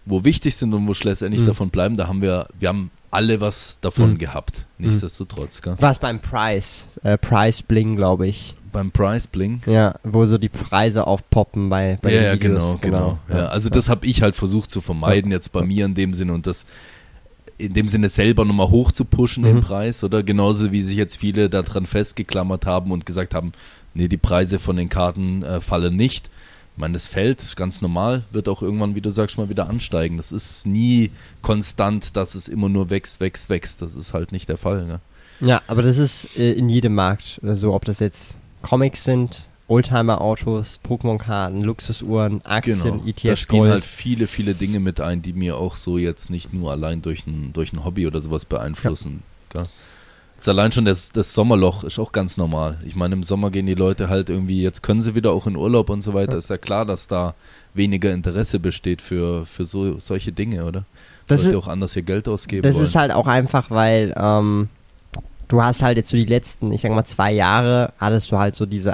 wo 0.06 0.22
wichtig 0.22 0.54
sind 0.54 0.74
und 0.74 0.86
wo 0.86 0.92
schlussendlich 0.92 1.40
Mhm. 1.42 1.46
davon 1.46 1.70
bleiben, 1.70 1.96
da 1.96 2.06
haben 2.08 2.20
wir 2.20 2.48
wir 2.60 2.68
haben 2.68 2.90
alle 3.10 3.40
was 3.40 3.78
davon 3.80 4.12
Mhm. 4.14 4.18
gehabt. 4.18 4.66
Nichtsdestotrotz, 4.76 5.62
gell? 5.62 5.76
Was 5.80 5.98
beim 5.98 6.20
Price, 6.20 6.86
äh, 7.04 7.16
Price 7.16 7.62
Bling, 7.62 7.96
glaube 7.96 8.26
ich. 8.26 8.54
Beim 8.70 8.90
Price 8.90 9.26
Bling. 9.28 9.62
Ja, 9.66 9.94
wo 10.02 10.26
so 10.26 10.36
die 10.36 10.48
Preise 10.50 11.06
aufpoppen 11.06 11.70
bei, 11.70 11.98
bei 12.02 12.12
ja, 12.12 12.20
den 12.20 12.26
ja, 12.26 12.32
Videos. 12.34 12.80
genau, 12.82 13.18
genau. 13.28 13.38
Ja, 13.40 13.46
also 13.46 13.70
das 13.70 13.88
habe 13.88 14.04
ich 14.06 14.20
halt 14.20 14.34
versucht 14.34 14.70
zu 14.70 14.80
vermeiden 14.82 15.30
jetzt 15.30 15.52
bei 15.52 15.62
mir 15.64 15.86
in 15.86 15.94
dem 15.94 16.12
Sinne 16.12 16.34
und 16.34 16.46
das 16.46 16.66
in 17.58 17.72
dem 17.72 17.88
Sinne 17.88 18.08
selber 18.08 18.44
nochmal 18.44 18.70
hoch 18.70 18.92
zu 18.92 19.04
pushen, 19.04 19.44
den 19.44 19.56
Mhm. 19.56 19.60
Preis, 19.60 20.02
oder? 20.04 20.22
Genauso 20.22 20.72
wie 20.72 20.82
sich 20.82 20.96
jetzt 20.96 21.16
viele 21.16 21.48
daran 21.48 21.86
festgeklammert 21.86 22.66
haben 22.66 22.90
und 22.90 23.06
gesagt 23.06 23.34
haben, 23.34 23.52
nee, 23.94 24.08
die 24.08 24.16
Preise 24.16 24.58
von 24.58 24.76
den 24.76 24.88
Karten 24.88 25.42
äh, 25.42 25.60
fallen 25.60 25.96
nicht. 25.96 26.30
Ich 26.76 26.80
meine, 26.80 26.94
das 26.94 27.06
fällt, 27.06 27.40
ist 27.42 27.54
ganz 27.54 27.80
normal, 27.80 28.24
wird 28.32 28.48
auch 28.48 28.60
irgendwann, 28.60 28.96
wie 28.96 29.00
du 29.00 29.10
sagst, 29.10 29.38
mal 29.38 29.48
wieder 29.48 29.68
ansteigen. 29.70 30.16
Das 30.16 30.32
ist 30.32 30.66
nie 30.66 31.12
konstant, 31.42 32.16
dass 32.16 32.34
es 32.34 32.48
immer 32.48 32.68
nur 32.68 32.90
wächst, 32.90 33.20
wächst, 33.20 33.48
wächst. 33.48 33.80
Das 33.80 33.94
ist 33.94 34.12
halt 34.12 34.32
nicht 34.32 34.48
der 34.48 34.56
Fall. 34.56 34.84
Ne? 34.86 35.00
Ja, 35.38 35.62
aber 35.68 35.82
das 35.82 35.98
ist 35.98 36.28
äh, 36.36 36.52
in 36.52 36.68
jedem 36.68 36.94
Markt 36.96 37.40
so, 37.42 37.72
ob 37.74 37.84
das 37.84 38.00
jetzt 38.00 38.36
Comics 38.62 39.04
sind, 39.04 39.46
Oldtimer-Autos, 39.68 40.80
Pokémon-Karten, 40.86 41.62
Luxusuhren, 41.62 42.44
Aktien, 42.44 42.80
Genau. 42.82 42.96
Da 42.98 43.08
ETFs, 43.08 43.40
spielen 43.40 43.60
Gold. 43.60 43.72
halt 43.72 43.84
viele, 43.84 44.26
viele 44.26 44.54
Dinge 44.54 44.80
mit 44.80 45.00
ein, 45.00 45.22
die 45.22 45.32
mir 45.32 45.56
auch 45.56 45.76
so 45.76 45.96
jetzt 45.98 46.30
nicht 46.30 46.52
nur 46.52 46.70
allein 46.70 47.00
durch 47.02 47.26
ein, 47.26 47.52
durch 47.52 47.72
ein 47.72 47.84
Hobby 47.84 48.06
oder 48.06 48.20
sowas 48.20 48.44
beeinflussen. 48.44 49.22
gell? 49.50 49.64
Jetzt 50.36 50.48
allein 50.48 50.72
schon 50.72 50.84
das, 50.84 51.12
das 51.12 51.32
Sommerloch 51.32 51.84
ist 51.84 51.98
auch 51.98 52.12
ganz 52.12 52.36
normal. 52.36 52.78
Ich 52.84 52.94
meine, 52.96 53.14
im 53.14 53.22
Sommer 53.22 53.50
gehen 53.50 53.64
die 53.66 53.74
Leute 53.74 54.08
halt 54.10 54.28
irgendwie, 54.28 54.62
jetzt 54.62 54.82
können 54.82 55.00
sie 55.00 55.14
wieder 55.14 55.32
auch 55.32 55.46
in 55.46 55.56
Urlaub 55.56 55.88
und 55.88 56.02
so 56.02 56.12
weiter. 56.12 56.32
Ja. 56.32 56.38
Ist 56.38 56.50
ja 56.50 56.58
klar, 56.58 56.84
dass 56.84 57.06
da 57.06 57.34
weniger 57.72 58.12
Interesse 58.12 58.58
besteht 58.58 59.00
für, 59.00 59.46
für 59.46 59.64
so, 59.64 59.98
solche 59.98 60.32
Dinge, 60.32 60.64
oder? 60.66 60.84
das 61.26 61.44
Leute 61.44 61.56
ist, 61.56 61.62
auch 61.64 61.68
anders 61.68 61.96
ihr 61.96 62.02
Geld 62.02 62.28
ausgeben 62.28 62.62
das 62.62 62.74
wollen. 62.74 62.84
ist 62.84 62.96
halt 62.96 63.10
auch 63.12 63.26
einfach, 63.26 63.70
weil 63.70 64.12
ähm, 64.14 64.68
du 65.48 65.62
hast 65.62 65.82
halt 65.82 65.96
jetzt 65.96 66.10
so 66.10 66.18
die 66.18 66.26
letzten, 66.26 66.70
ich 66.72 66.82
sag 66.82 66.92
mal, 66.92 67.04
zwei 67.04 67.32
Jahre, 67.32 67.94
hattest 67.98 68.30
du 68.30 68.36
halt 68.38 68.54
so 68.54 68.66
diese 68.66 68.92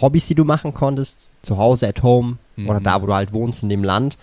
Hobbys, 0.00 0.26
die 0.26 0.34
du 0.34 0.44
machen 0.44 0.74
konntest, 0.74 1.30
zu 1.42 1.58
Hause, 1.58 1.88
at 1.88 2.02
home 2.02 2.36
oder 2.56 2.80
Mhm. 2.80 2.84
da, 2.84 3.02
wo 3.02 3.06
du 3.06 3.14
halt 3.14 3.32
wohnst, 3.32 3.62
in 3.62 3.68
dem 3.68 3.84
Land. 3.84 4.16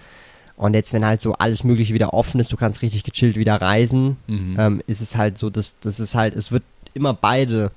Und 0.57 0.73
jetzt, 0.73 0.93
wenn 0.93 1.05
halt 1.05 1.21
so 1.21 1.33
alles 1.33 1.63
Mögliche 1.63 1.93
wieder 1.93 2.13
offen 2.13 2.39
ist, 2.39 2.51
du 2.51 2.57
kannst 2.57 2.81
richtig 2.81 3.03
gechillt 3.03 3.35
wieder 3.37 3.61
reisen, 3.61 4.17
Mhm. 4.27 4.55
ähm, 4.59 4.81
ist 4.87 5.01
es 5.01 5.15
halt 5.15 5.37
so, 5.37 5.49
dass 5.49 5.77
das 5.79 5.99
ist 5.99 6.15
halt, 6.15 6.35
es 6.35 6.51
wird 6.51 6.63
immer 6.93 7.13
beide, 7.13 7.71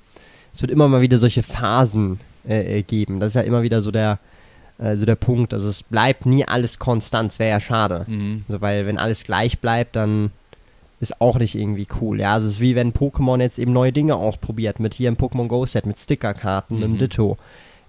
es 0.53 0.61
wird 0.61 0.71
immer 0.71 0.87
mal 0.87 1.01
wieder 1.01 1.19
solche 1.19 1.43
Phasen 1.43 2.19
äh, 2.47 2.79
äh, 2.79 2.83
geben. 2.83 3.19
Das 3.19 3.29
ist 3.29 3.35
ja 3.35 3.41
immer 3.41 3.63
wieder 3.63 3.81
so 3.81 3.91
der, 3.91 4.17
äh, 4.77 4.95
so 4.95 5.05
der 5.05 5.15
Punkt. 5.15 5.53
Also 5.53 5.67
es 5.67 5.83
bleibt 5.83 6.25
nie 6.25 6.45
alles 6.47 6.79
konstant, 6.79 7.33
es 7.33 7.39
wäre 7.39 7.49
ja 7.51 7.59
schade. 7.59 8.05
Mhm. 8.07 8.43
Also 8.47 8.61
weil 8.61 8.85
wenn 8.87 8.97
alles 8.97 9.23
gleich 9.25 9.59
bleibt, 9.59 9.97
dann 9.97 10.31
ist 11.01 11.19
auch 11.21 11.37
nicht 11.37 11.55
irgendwie 11.55 11.87
cool. 12.01 12.19
Ja, 12.21 12.33
also 12.33 12.47
es 12.47 12.53
ist 12.55 12.59
wie 12.61 12.75
wenn 12.75 12.93
Pokémon 12.93 13.41
jetzt 13.41 13.59
eben 13.59 13.71
neue 13.73 13.91
Dinge 13.91 14.15
ausprobiert 14.15 14.79
mit 14.79 14.93
hier 14.93 15.09
im 15.09 15.15
Pokémon 15.17 15.47
Go 15.47 15.65
Set 15.65 15.85
mit 15.85 15.97
Stickerkarten, 15.99 16.77
Mhm. 16.77 16.81
dem 16.81 16.97
Ditto. 16.97 17.35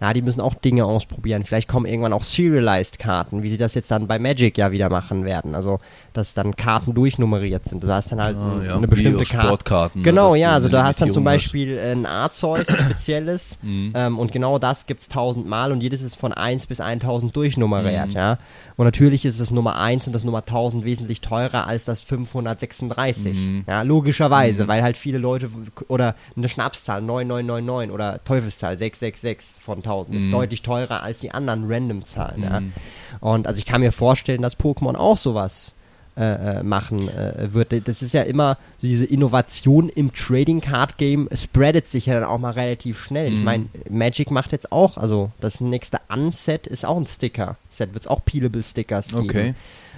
Ja, 0.01 0.14
die 0.14 0.22
müssen 0.22 0.40
auch 0.40 0.55
Dinge 0.55 0.86
ausprobieren. 0.86 1.44
Vielleicht 1.44 1.68
kommen 1.68 1.84
irgendwann 1.84 2.14
auch 2.14 2.22
Serialized 2.22 2.98
Karten, 2.98 3.42
wie 3.42 3.51
sie 3.51 3.59
das 3.59 3.74
jetzt 3.74 3.90
dann 3.90 4.07
bei 4.07 4.18
Magic 4.18 4.57
ja 4.57 4.72
wieder 4.72 4.88
machen 4.88 5.26
werden. 5.26 5.55
Also, 5.55 5.78
dass 6.14 6.32
dann 6.32 6.57
Karten 6.57 6.94
durchnummeriert 6.94 7.66
sind. 7.68 7.84
Du 7.84 7.88
hast 7.92 8.11
dann 8.11 8.20
halt 8.22 8.34
Ah, 8.36 8.62
ja, 8.64 8.76
eine 8.76 8.88
bestimmte 8.88 9.24
Karte. 9.24 9.46
Sportkarten. 9.46 10.03
Genau, 10.03 10.34
ja, 10.34 10.53
also 10.53 10.68
du 10.70 10.82
hast 10.82 11.03
dann 11.03 11.11
zum 11.11 11.24
hast. 11.26 11.32
Beispiel 11.34 11.76
äh, 11.76 11.92
ein 11.92 12.07
Artzeug, 12.07 12.68
ein 12.70 12.76
spezielles. 12.90 13.59
Mhm. 13.61 13.92
Ähm, 13.94 14.18
und 14.18 14.32
genau 14.32 14.59
das 14.59 14.86
gibt's 14.86 15.07
tausendmal 15.09 15.70
und 15.70 15.82
jedes 15.82 16.01
ist 16.01 16.16
von 16.16 16.32
1 16.32 16.66
bis 16.66 16.80
1000 16.80 17.36
durchnummeriert, 17.36 18.09
Mhm. 18.09 18.12
ja. 18.12 18.38
Und 18.80 18.86
natürlich 18.86 19.26
ist 19.26 19.38
das 19.40 19.50
Nummer 19.50 19.76
1 19.76 20.06
und 20.06 20.14
das 20.14 20.24
Nummer 20.24 20.38
1000 20.38 20.86
wesentlich 20.86 21.20
teurer 21.20 21.66
als 21.66 21.84
das 21.84 22.00
536. 22.00 23.34
Mhm. 23.36 23.64
Ja, 23.68 23.82
logischerweise, 23.82 24.64
Mhm. 24.64 24.68
weil 24.68 24.82
halt 24.82 24.96
viele 24.96 25.18
Leute 25.18 25.50
oder 25.88 26.14
eine 26.34 26.48
Schnapszahl 26.48 27.02
9999 27.02 27.92
oder 27.92 28.24
Teufelszahl 28.24 28.78
666 28.78 29.60
von 29.62 29.82
1000 29.82 30.16
ist 30.16 30.26
Mhm. 30.28 30.30
deutlich 30.30 30.62
teurer 30.62 31.02
als 31.02 31.18
die 31.18 31.30
anderen 31.30 31.70
Random-Zahlen, 31.70 32.42
ja. 32.42 32.60
Mhm. 32.60 32.72
Und 33.20 33.46
also 33.46 33.58
ich 33.58 33.66
kann 33.66 33.82
mir 33.82 33.92
vorstellen, 33.92 34.40
dass 34.40 34.58
Pokémon 34.58 34.94
auch 34.96 35.18
sowas 35.18 35.74
äh, 36.20 36.58
äh, 36.58 36.62
machen 36.62 37.08
äh, 37.08 37.48
wird. 37.54 37.88
Das 37.88 38.02
ist 38.02 38.12
ja 38.12 38.22
immer 38.22 38.58
so 38.78 38.86
diese 38.86 39.06
Innovation 39.06 39.88
im 39.88 40.12
Trading 40.12 40.60
Card 40.60 40.98
Game 40.98 41.28
spreadet 41.34 41.88
sich 41.88 42.06
ja 42.06 42.14
dann 42.20 42.28
auch 42.28 42.38
mal 42.38 42.50
relativ 42.52 42.98
schnell. 42.98 43.32
Ich 43.32 43.38
Mhm. 43.38 43.44
meine, 43.44 43.66
Magic 43.88 44.30
macht 44.30 44.52
jetzt 44.52 44.70
auch, 44.70 44.98
also 44.98 45.30
das 45.40 45.60
nächste 45.62 45.98
Unset 46.12 46.66
ist 46.66 46.84
auch 46.84 46.98
ein 46.98 47.06
Sticker. 47.06 47.56
Set 47.70 47.94
wird 47.94 48.04
es 48.04 48.06
auch 48.06 48.22
Peelable 48.24 48.62
Stickers 48.62 49.08
geben. 49.08 49.20
Okay. 49.22 49.54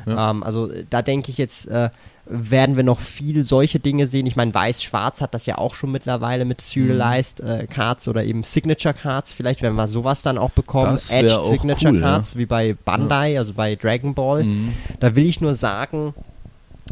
Ja. 0.07 0.31
Ähm, 0.31 0.43
also 0.45 0.71
äh, 0.71 0.85
da 0.89 1.03
denke 1.03 1.31
ich 1.33 1.39
jetzt, 1.39 1.67
äh, 1.67 1.91
werden 2.25 2.77
wir 2.77 2.85
noch 2.85 3.01
viel 3.01 3.43
solche 3.43 3.81
Dinge 3.81 4.07
sehen. 4.07 4.27
Ich 4.27 4.37
meine, 4.37 4.55
Weiß-Schwarz 4.55 5.21
hat 5.21 5.35
das 5.35 5.47
ja 5.47 5.59
auch 5.59 5.75
schon 5.75 5.91
mittlerweile 5.91 6.45
mit 6.45 6.61
Serialized 6.61 7.41
äh, 7.41 7.67
Cards 7.67 8.07
oder 8.07 8.25
eben 8.25 8.45
Signature 8.45 8.95
Cards. 8.95 9.33
Vielleicht 9.33 9.61
werden 9.61 9.75
wir 9.75 9.89
sowas 9.89 10.23
dann 10.23 10.39
auch 10.39 10.51
bekommen. 10.51 10.93
Das 10.93 11.11
wär 11.11 11.21
Edge 11.21 11.39
auch 11.39 11.45
Signature 11.45 11.93
cool, 11.93 12.01
ja. 12.01 12.07
Cards, 12.07 12.37
wie 12.37 12.47
bei 12.47 12.77
Bandai, 12.85 13.39
also 13.39 13.55
bei 13.55 13.75
Dragon 13.75 14.15
Ball. 14.15 14.45
Mhm. 14.45 14.73
Da 15.01 15.17
will 15.17 15.27
ich 15.27 15.41
nur 15.41 15.57
sagen, 15.57 16.15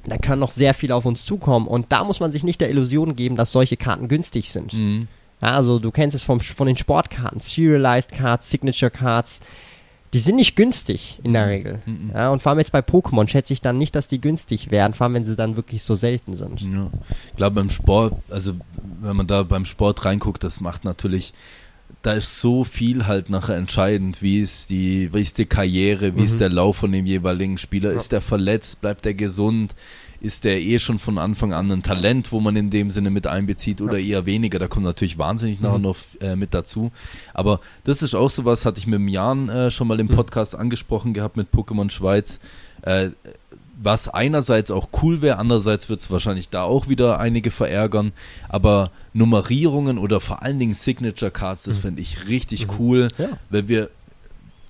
da 0.05 0.19
kann 0.19 0.41
noch 0.41 0.51
sehr 0.51 0.75
viel 0.75 0.91
auf 0.91 1.07
uns 1.07 1.25
zukommen. 1.25 1.69
Und 1.69 1.87
da 1.91 2.03
muss 2.03 2.19
man 2.19 2.33
sich 2.33 2.43
nicht 2.43 2.61
der 2.61 2.71
Illusion 2.71 3.15
geben, 3.15 3.37
dass 3.37 3.53
solche 3.53 3.77
Karten 3.77 4.09
günstig 4.09 4.51
sind. 4.51 4.73
Mhm. 4.73 5.07
Ja, 5.41 5.53
also 5.53 5.79
du 5.79 5.91
kennst 5.91 6.17
es 6.17 6.23
vom, 6.23 6.41
von 6.41 6.67
den 6.67 6.77
Sportkarten, 6.77 7.41
Serialized 7.41 8.13
Cards, 8.13 8.51
Signature 8.51 8.91
Cards. 8.91 9.41
Die 10.13 10.19
sind 10.19 10.37
nicht 10.37 10.57
günstig 10.57 11.21
in 11.23 11.35
der 11.35 11.47
Regel. 11.47 11.79
Mhm. 11.87 12.11
Ja, 12.13 12.31
und 12.31 12.43
vor 12.43 12.51
allem 12.51 12.59
jetzt 12.59 12.73
bei 12.73 12.81
Pokémon 12.81 13.29
schätze 13.29 13.53
ich 13.53 13.61
dann 13.61 13.79
nicht, 13.79 13.95
dass 13.95 14.09
die 14.09 14.21
günstig 14.21 14.71
werden, 14.73 14.93
vor 14.93 15.05
allem 15.05 15.15
wenn 15.15 15.25
sie 15.27 15.37
dann 15.37 15.55
wirklich 15.57 15.83
so 15.85 15.95
selten 15.95 16.35
sind. 16.35 16.61
Ja. 16.63 16.91
Ich 17.31 17.37
glaube 17.37 17.55
beim 17.55 17.71
Sport, 17.71 18.15
also 18.29 18.55
wenn 19.01 19.17
man 19.17 19.27
da 19.29 19.45
beim 19.45 19.65
Sport 19.67 20.05
reinguckt, 20.05 20.43
das 20.43 20.61
macht 20.61 20.85
natürlich, 20.85 21.33
da 22.03 22.15
ist 22.15 22.41
so 22.41 22.65
viel 22.65 23.07
halt 23.07 23.31
nachher 23.31 23.57
entscheidend, 23.57 24.21
wie 24.21 24.41
ist 24.41 24.71
die, 24.71 25.15
wie 25.15 25.21
ist 25.21 25.39
die 25.39 25.47
Karriere, 25.47 26.17
wie 26.17 26.21
Mhm. 26.21 26.27
ist 26.27 26.41
der 26.41 26.49
Lauf 26.49 26.79
von 26.79 26.91
dem 26.91 27.07
jeweiligen 27.07 27.57
Spieler, 27.59 27.93
Ja. 27.93 27.99
ist 27.99 28.11
der 28.11 28.21
verletzt, 28.21 28.81
bleibt 28.81 29.05
der 29.05 29.15
gesund, 29.15 29.75
ist 30.21 30.45
der 30.45 30.61
eh 30.61 30.79
schon 30.79 30.99
von 30.99 31.19
Anfang 31.19 31.53
an 31.53 31.71
ein 31.71 31.83
Talent, 31.83 32.31
wo 32.33 32.41
man 32.41 32.55
in 32.57 32.71
dem 32.71 32.91
Sinne 32.91 33.11
mit 33.11 33.27
einbezieht 33.27 33.81
oder 33.81 33.99
eher 33.99 34.27
weniger, 34.27 34.59
da 34.59 34.69
kommt 34.69 34.85
natürlich 34.85 35.19
wahnsinnig 35.19 35.61
nachher 35.61 35.79
Mhm. 35.79 35.85
noch 35.85 35.97
äh, 36.21 36.37
mit 36.37 36.53
dazu. 36.55 36.93
Aber 37.35 37.61
das 37.85 38.03
ist 38.03 38.15
auch 38.15 38.31
sowas, 38.31 38.65
hatte 38.67 38.79
ich 38.79 38.87
mit 38.87 38.99
dem 38.99 39.09
Jan 39.09 39.49
äh, 39.49 39.71
schon 39.71 39.89
mal 39.89 39.99
im 40.01 40.07
Mhm. 40.09 40.17
Podcast 40.17 40.55
angesprochen 40.55 41.15
gehabt 41.15 41.37
mit 41.37 41.49
Pokémon 41.53 41.91
Schweiz. 41.91 42.39
Äh, 42.83 43.11
was 43.83 44.09
einerseits 44.09 44.71
auch 44.71 44.91
cool 45.03 45.23
wäre, 45.23 45.39
andererseits 45.39 45.89
wird 45.89 46.01
es 46.01 46.11
wahrscheinlich 46.11 46.51
da 46.51 46.65
auch 46.65 46.89
wieder 46.89 47.19
einige 47.19 47.51
verärgern, 47.51 48.13
aber 48.51 48.91
Nummerierungen 49.15 49.97
oder 49.97 50.21
vor 50.21 50.43
allen 50.43 50.59
Dingen 50.59 50.75
Signature 50.75 51.31
Cards, 51.31 51.63
das 51.63 51.79
Mhm. 51.79 51.83
finde 51.83 52.03
ich 52.03 52.29
richtig 52.29 52.67
Mhm. 52.67 52.73
cool, 52.79 53.09
Ja. 53.17 53.29
weil 53.49 53.69
wir 53.69 53.89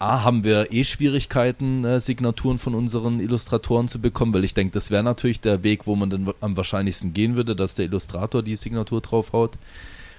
A, 0.01 0.25
haben 0.25 0.45
wir 0.45 0.73
eh 0.73 0.83
Schwierigkeiten, 0.83 1.85
äh, 1.85 2.01
Signaturen 2.01 2.59
von 2.59 2.75
unseren 2.75 3.21
Illustratoren 3.21 3.87
zu 3.87 4.01
bekommen, 4.01 4.33
weil 4.33 4.45
ich 4.45 4.55
denke, 4.55 4.73
das 4.73 4.91
wäre 4.91 5.03
natürlich 5.03 5.41
der 5.43 5.63
Weg, 5.63 5.87
wo 5.87 5.95
man 5.95 6.09
dann 6.09 6.31
am 6.41 6.57
wahrscheinlichsten 6.57 7.13
gehen 7.13 7.37
würde, 7.37 7.55
dass 7.55 7.75
der 7.75 7.85
Illustrator 7.85 8.43
die 8.43 8.57
Signatur 8.57 9.03
draufhaut. 9.03 9.59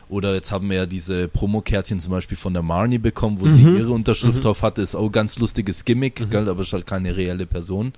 Oder 0.07 0.35
jetzt 0.35 0.51
haben 0.51 0.69
wir 0.69 0.77
ja 0.77 0.85
diese 0.85 1.27
Promokärtchen 1.27 1.99
zum 1.99 2.11
Beispiel 2.11 2.37
von 2.37 2.53
der 2.53 2.61
Marnie 2.61 2.99
bekommen, 2.99 3.39
wo 3.41 3.47
sie 3.47 3.63
Mhm. 3.63 3.77
ihre 3.77 3.91
Unterschrift 3.91 4.37
Mhm. 4.37 4.41
drauf 4.41 4.61
hatte. 4.61 4.81
Ist 4.83 4.93
auch 4.93 5.05
ein 5.05 5.11
ganz 5.11 5.39
lustiges 5.39 5.83
Gimmick, 5.83 6.19
Mhm. 6.19 6.29
gell, 6.29 6.49
aber 6.49 6.61
ist 6.61 6.73
halt 6.73 6.85
keine 6.85 7.17
reelle 7.17 7.47
Person. 7.47 7.93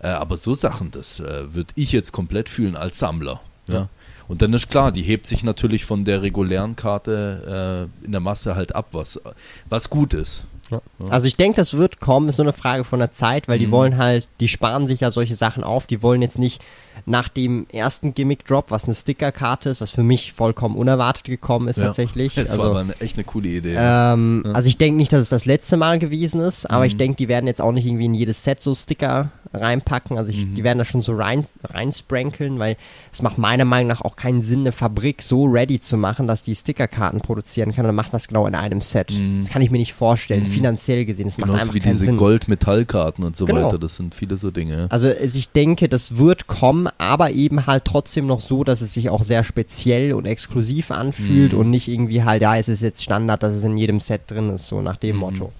Äh, 0.00 0.06
aber 0.08 0.38
so 0.38 0.54
Sachen, 0.54 0.92
das 0.92 1.20
äh, 1.20 1.52
würde 1.52 1.72
ich 1.74 1.92
jetzt 1.92 2.12
komplett 2.12 2.48
fühlen 2.48 2.74
als 2.76 2.98
Sammler. 3.00 3.40
Ja. 3.68 3.74
Ja. 3.74 3.88
Und 4.28 4.42
dann 4.42 4.52
ist 4.52 4.68
klar, 4.70 4.92
die 4.92 5.02
hebt 5.02 5.26
sich 5.26 5.42
natürlich 5.42 5.84
von 5.84 6.04
der 6.04 6.22
regulären 6.22 6.76
Karte 6.76 7.88
äh, 8.02 8.04
in 8.04 8.12
der 8.12 8.20
Masse 8.20 8.54
halt 8.56 8.74
ab, 8.74 8.88
was, 8.92 9.20
was 9.68 9.88
gut 9.90 10.12
ist. 10.14 10.44
Ja. 10.70 10.82
Also 11.08 11.26
ich 11.26 11.36
denke, 11.36 11.56
das 11.56 11.72
wird 11.74 11.98
kommen, 11.98 12.28
ist 12.28 12.36
nur 12.36 12.44
eine 12.44 12.52
Frage 12.52 12.84
von 12.84 12.98
der 12.98 13.10
Zeit, 13.10 13.48
weil 13.48 13.58
die 13.58 13.68
Mhm. 13.68 13.70
wollen 13.70 13.96
halt, 13.96 14.28
die 14.40 14.48
sparen 14.48 14.86
sich 14.86 15.00
ja 15.00 15.10
solche 15.10 15.34
Sachen 15.34 15.64
auf, 15.64 15.86
die 15.86 16.02
wollen 16.02 16.20
jetzt 16.20 16.38
nicht 16.38 16.62
nach 17.06 17.28
dem 17.28 17.66
ersten 17.72 18.12
Gimmick-Drop, 18.12 18.70
was 18.70 18.84
eine 18.84 18.94
Stickerkarte 18.94 19.70
ist, 19.70 19.80
was 19.80 19.90
für 19.90 20.02
mich 20.02 20.32
vollkommen 20.34 20.76
unerwartet 20.76 21.24
gekommen 21.24 21.68
ist 21.68 21.78
Ja. 21.78 21.84
tatsächlich. 21.86 22.34
Das 22.34 22.50
also, 22.50 22.64
war 22.64 22.70
aber 22.70 22.80
eine, 22.80 23.00
echt 23.00 23.16
eine 23.16 23.24
coole 23.24 23.48
Idee. 23.48 23.76
ähm, 23.78 24.42
Ja. 24.44 24.52
also 24.52 24.68
ich 24.68 24.76
denke 24.76 24.98
nicht, 24.98 25.10
dass 25.12 25.22
es 25.22 25.28
das 25.30 25.46
letzte 25.46 25.78
Mal 25.78 25.98
gewesen 25.98 26.40
ist, 26.40 26.66
aber 26.68 26.80
Mhm. 26.80 26.86
ich 26.86 26.96
denke, 26.98 27.16
die 27.16 27.28
werden 27.28 27.46
jetzt 27.46 27.62
auch 27.62 27.72
nicht 27.72 27.86
irgendwie 27.86 28.04
in 28.06 28.14
jedes 28.14 28.44
Set 28.44 28.60
so 28.60 28.74
Sticker 28.74 29.30
reinpacken. 29.52 30.16
Also 30.18 30.30
ich, 30.30 30.44
Mhm. 30.46 30.54
die 30.54 30.64
werden 30.64 30.78
das 30.78 30.88
schon 30.88 31.00
so 31.02 31.14
rein, 31.16 31.44
reinsprankeln, 31.64 32.58
weil 32.58 32.76
es 33.12 33.22
macht 33.22 33.38
meiner 33.38 33.64
Meinung 33.64 33.88
nach 33.88 34.02
auch 34.02 34.16
keinen 34.16 34.42
Sinn, 34.42 34.60
eine 34.60 34.72
Fabrik 34.72 35.22
so 35.22 35.44
ready 35.44 35.80
zu 35.80 35.96
machen, 35.96 36.26
dass 36.26 36.42
die 36.42 36.54
Stickerkarten 36.54 37.20
produzieren 37.20 37.72
kann. 37.72 37.84
Dann 37.84 37.94
macht 37.94 38.12
das 38.12 38.28
genau 38.28 38.46
in 38.46 38.54
einem 38.54 38.80
Set. 38.80 39.10
Mhm. 39.12 39.40
Das 39.42 39.50
kann 39.50 39.62
ich 39.62 39.70
mir 39.70 39.78
nicht 39.78 39.92
vorstellen, 39.94 40.44
Mhm. 40.44 40.50
finanziell 40.50 41.04
gesehen. 41.04 41.26
Das 41.26 41.38
macht 41.38 41.46
Genauso 41.48 41.62
einfach 41.62 41.74
wie 41.74 41.80
keinen 41.80 41.98
diese. 41.98 42.12
Gold-Metallkarten 42.14 43.24
und 43.24 43.36
so 43.36 43.44
Genau. 43.46 43.66
weiter. 43.66 43.78
Das 43.78 43.96
sind 43.96 44.14
viele 44.14 44.36
so 44.36 44.50
Dinge. 44.50 44.86
Also 44.90 45.08
also 45.08 45.38
ich 45.38 45.50
denke, 45.52 45.88
das 45.88 46.16
wird 46.18 46.46
kommen, 46.46 46.88
aber 46.98 47.30
eben 47.30 47.66
halt 47.66 47.84
trotzdem 47.84 48.26
noch 48.26 48.40
so, 48.40 48.64
dass 48.64 48.80
es 48.80 48.94
sich 48.94 49.10
auch 49.10 49.22
sehr 49.22 49.44
speziell 49.44 50.12
und 50.12 50.26
exklusiv 50.26 50.90
anfühlt 50.90 51.52
Mhm. 51.52 51.58
und 51.58 51.70
nicht 51.70 51.88
irgendwie 51.88 52.24
halt, 52.24 52.42
ja, 52.42 52.56
es 52.56 52.68
ist 52.68 52.82
jetzt 52.82 53.02
Standard, 53.02 53.42
dass 53.42 53.54
es 53.54 53.64
in 53.64 53.76
jedem 53.76 54.00
Set 54.00 54.22
drin 54.28 54.50
ist, 54.50 54.66
so 54.68 54.80
nach 54.82 54.96
dem 54.96 55.16
Mhm. 55.16 55.20
Motto. 55.20 55.52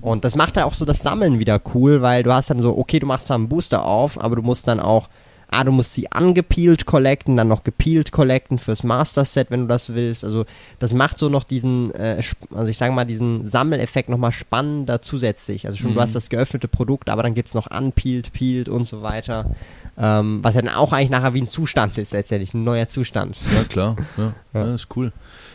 Und 0.00 0.24
das 0.24 0.34
macht 0.36 0.56
ja 0.56 0.64
auch 0.64 0.74
so 0.74 0.84
das 0.84 1.00
Sammeln 1.00 1.38
wieder 1.38 1.60
cool, 1.74 2.02
weil 2.02 2.22
du 2.22 2.32
hast 2.32 2.50
dann 2.50 2.58
so, 2.60 2.76
okay, 2.76 2.98
du 2.98 3.06
machst 3.06 3.26
zwar 3.26 3.33
einen 3.34 3.48
Booster 3.48 3.84
auf, 3.84 4.20
aber 4.20 4.36
du 4.36 4.42
musst 4.42 4.66
dann 4.68 4.80
auch, 4.80 5.08
ah, 5.48 5.62
du 5.62 5.70
musst 5.70 5.92
sie 5.92 6.10
angepeelt 6.10 6.84
collecten, 6.86 7.36
dann 7.36 7.46
noch 7.48 7.62
gepeelt 7.62 8.10
collecten 8.10 8.58
fürs 8.58 8.82
Master 8.82 9.24
Set, 9.24 9.50
wenn 9.50 9.60
du 9.62 9.66
das 9.68 9.94
willst. 9.94 10.24
Also 10.24 10.46
das 10.80 10.92
macht 10.92 11.18
so 11.18 11.28
noch 11.28 11.44
diesen, 11.44 11.94
äh, 11.94 12.20
also 12.52 12.66
ich 12.68 12.78
sage 12.78 12.92
mal, 12.92 13.04
diesen 13.04 13.48
Sammeleffekt 13.48 14.08
nochmal 14.08 14.32
spannender 14.32 15.00
zusätzlich. 15.02 15.66
Also 15.66 15.78
schon, 15.78 15.90
Mhm. 15.90 15.94
du 15.94 16.00
hast 16.00 16.14
das 16.16 16.28
geöffnete 16.28 16.66
Produkt, 16.66 17.08
aber 17.08 17.22
dann 17.22 17.34
gibt's 17.34 17.54
noch 17.54 17.70
unpeeled, 17.70 18.32
peeled 18.32 18.68
und 18.68 18.86
so 18.86 19.02
weiter. 19.02 19.50
Ähm, 19.96 20.40
was 20.42 20.56
ja 20.56 20.62
dann 20.62 20.74
auch 20.74 20.92
eigentlich 20.92 21.10
nachher 21.10 21.34
wie 21.34 21.42
ein 21.42 21.46
Zustand 21.46 21.98
ist, 21.98 22.12
letztendlich, 22.12 22.52
ein 22.52 22.64
neuer 22.64 22.88
Zustand. 22.88 23.36
Ja, 23.54 23.62
klar. 23.64 23.96
Ja, 24.16 24.32
Ja. 24.54 24.66
ja. 24.66 24.74
ist 24.74 24.88
cool. 24.96 25.12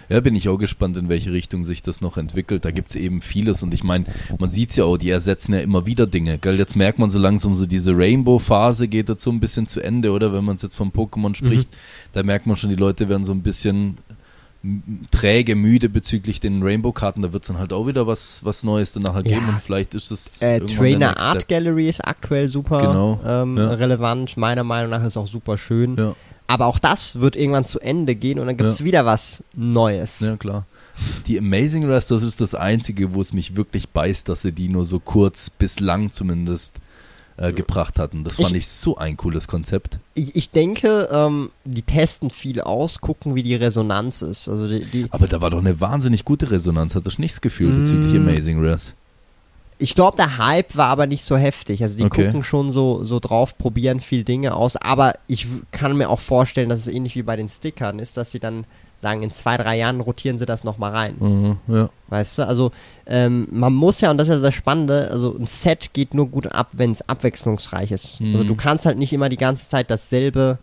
Ja, 0.10 0.20
bin 0.22 0.36
ich 0.36 0.50
auch 0.50 0.58
gespannt, 0.58 0.98
in 0.98 1.08
welche 1.08 1.32
Richtung 1.32 1.64
sich 1.66 1.84
das 1.84 2.02
noch 2.02 2.18
entwickelt. 2.18 2.66
Da 2.66 2.72
gibt's 2.72 2.96
eben 2.96 3.22
vieles 3.22 3.62
und 3.64 3.74
ich 3.74 3.84
meine, 3.84 4.06
man 4.40 4.50
sieht's 4.52 4.76
ja 4.76 4.84
auch, 4.86 4.98
die 4.98 5.10
ersetzen 5.12 5.54
ja 5.54 5.60
immer 5.60 5.86
wieder 5.86 6.08
Dinge. 6.08 6.38
Gell? 6.40 6.58
Jetzt 6.58 6.76
merkt 6.76 6.98
man 7.00 7.10
so 7.10 7.20
langsam 7.20 7.54
so 7.56 7.66
diese 7.68 7.96
Rainbow-Phase 7.96 8.88
geht 8.88 9.10
so 9.22 9.30
ein 9.32 9.40
bisschen 9.40 9.68
zu 9.68 9.82
Ende, 9.82 10.12
oder? 10.12 10.34
Wenn 10.34 10.44
man 10.46 10.58
jetzt 10.58 10.76
von 10.76 10.92
Pokémon 10.92 11.36
spricht, 11.36 11.70
da 12.14 12.24
merkt 12.24 12.48
man 12.48 12.58
schon, 12.58 12.70
die 12.72 12.76
Leute 12.76 13.08
werden 13.08 13.24
so 13.24 13.32
ein 13.34 13.42
bisschen 13.44 13.98
träge, 15.12 15.56
müde 15.56 15.88
bezüglich 15.88 16.40
den 16.42 16.62
Rainbow-Karten. 16.64 17.22
Da 17.22 17.32
wird's 17.32 17.48
dann 17.48 17.58
halt 17.60 17.72
auch 17.72 17.88
wieder 17.88 18.08
was, 18.08 18.44
was 18.44 18.64
Neues 18.64 18.92
danach 18.92 19.16
Ja. 19.16 19.22
geben 19.22 19.48
und 19.48 19.62
vielleicht 19.62 19.94
ist 19.94 20.12
das 20.12 20.42
Äh, 20.42 20.60
Trainer 20.62 21.18
Art 21.18 21.44
Step. 21.44 21.48
Gallery 21.48 21.88
ist 21.88 22.06
aktuell 22.06 22.50
super 22.50 22.82
Genau, 22.82 23.20
ähm, 23.26 23.58
ja. 23.58 23.70
relevant. 23.74 24.36
Meiner 24.36 24.64
Meinung 24.66 24.92
nach 24.92 25.04
ist 25.06 25.16
auch 25.16 25.28
super 25.28 25.58
schön. 25.58 25.96
Ja, 25.96 26.14
Aber 26.50 26.66
auch 26.66 26.80
das 26.80 27.20
wird 27.20 27.36
irgendwann 27.36 27.66
zu 27.66 27.80
Ende 27.80 28.16
gehen 28.16 28.40
und 28.40 28.48
dann 28.48 28.58
gibt's 28.58 28.80
Ja. 28.80 28.86
wieder 28.86 29.06
was 29.06 29.44
Neues. 29.54 30.20
ja, 30.20 30.36
klar. 30.36 30.66
Die 31.28 31.38
Amazing 31.38 31.86
Race, 31.90 32.08
das 32.08 32.24
ist 32.24 32.42
das 32.42 32.56
Einzige, 32.56 33.14
wo 33.14 33.22
es 33.22 33.32
mich 33.34 33.56
wirklich 33.56 33.88
beißt, 33.90 34.28
dass 34.28 34.42
sie 34.42 34.52
die 34.52 34.68
nur 34.68 34.84
so 34.84 35.00
kurz, 35.00 35.50
bislang 35.50 36.12
zumindest, 36.12 36.76
äh, 37.38 37.54
gebracht 37.54 38.00
hatten. 38.00 38.24
Das 38.26 38.36
fand 38.36 38.50
Ich- 38.52 38.58
ich, 38.58 38.68
so 38.68 38.98
ein 38.98 39.16
cooles 39.16 39.48
Konzept. 39.48 40.00
Ich, 40.16 40.36
ich 40.36 40.50
denke, 40.50 41.08
ähm, 41.10 41.52
die 41.64 41.84
testen 41.84 42.32
viel 42.32 42.60
aus, 42.60 43.00
gucken, 43.00 43.36
wie 43.36 43.44
die 43.44 43.56
Resonanz 43.56 44.22
ist. 44.24 44.50
Also 44.50 44.68
die, 44.68 44.84
die, 44.84 45.06
Aber 45.12 45.28
da 45.28 45.40
war 45.40 45.52
doch 45.52 45.60
eine 45.60 45.80
wahnsinnig 45.80 46.26
gute 46.26 46.52
Resonanz, 46.52 46.96
hattest 46.96 47.18
du 47.18 47.22
nicht 47.22 47.36
das 47.36 47.42
Gefühl 47.42 47.72
bezüglich 47.80 48.12
Mm. 48.14 48.28
Amazing 48.28 48.66
Race? 48.66 48.94
Ich 49.80 49.96
glaube, 49.96 50.18
der 50.18 50.38
Hype 50.38 50.76
war 50.76 50.88
aber 50.88 51.08
nicht 51.08 51.24
so 51.24 51.38
heftig. 51.38 51.82
Also 51.82 51.98
die 51.98 52.04
Okay. 52.04 52.26
gucken 52.26 52.44
schon 52.44 52.72
so, 52.72 53.04
so 53.06 53.20
drauf, 53.20 53.58
probieren 53.58 54.02
viel 54.02 54.24
Dinge 54.24 54.54
aus. 54.54 54.76
Aber 54.76 55.14
ich 55.28 55.48
kann 55.72 55.96
mir 55.98 56.10
auch 56.10 56.20
vorstellen, 56.20 56.70
dass 56.70 56.82
es 56.82 56.88
ähnlich 56.88 57.16
wie 57.16 57.24
bei 57.24 57.38
den 57.38 57.48
Stickern 57.50 57.98
ist, 58.00 58.18
dass 58.18 58.32
sie 58.32 58.40
dann 58.40 58.66
sagen, 59.02 59.24
in 59.24 59.32
zwei, 59.32 59.56
drei 59.56 59.78
Jahren 59.78 60.02
rotieren 60.02 60.38
sie 60.38 60.46
das 60.46 60.66
nochmal 60.66 60.92
rein. 60.92 61.16
Mhm, 61.20 61.58
ja. 61.74 61.90
Weißt 62.10 62.40
du, 62.40 62.48
also 62.48 62.72
ähm, 63.08 63.48
man 63.50 63.74
muss 63.74 64.02
ja, 64.02 64.12
und 64.12 64.18
das 64.18 64.28
ist 64.28 64.36
ja 64.36 64.42
das 64.42 64.54
Spannende, 64.54 65.10
also 65.10 65.34
ein 65.38 65.48
Set 65.48 65.94
geht 65.94 66.14
nur 66.14 66.28
gut 66.28 66.48
ab, 66.48 66.68
wenn 66.74 66.92
es 66.92 67.08
abwechslungsreich 67.08 67.92
ist. 67.92 68.20
Mhm. 68.20 68.36
Also 68.36 68.48
du 68.50 68.56
kannst 68.56 68.86
halt 68.86 68.98
nicht 68.98 69.14
immer 69.14 69.30
die 69.30 69.38
ganze 69.38 69.70
Zeit 69.70 69.90
dasselbe 69.90 70.58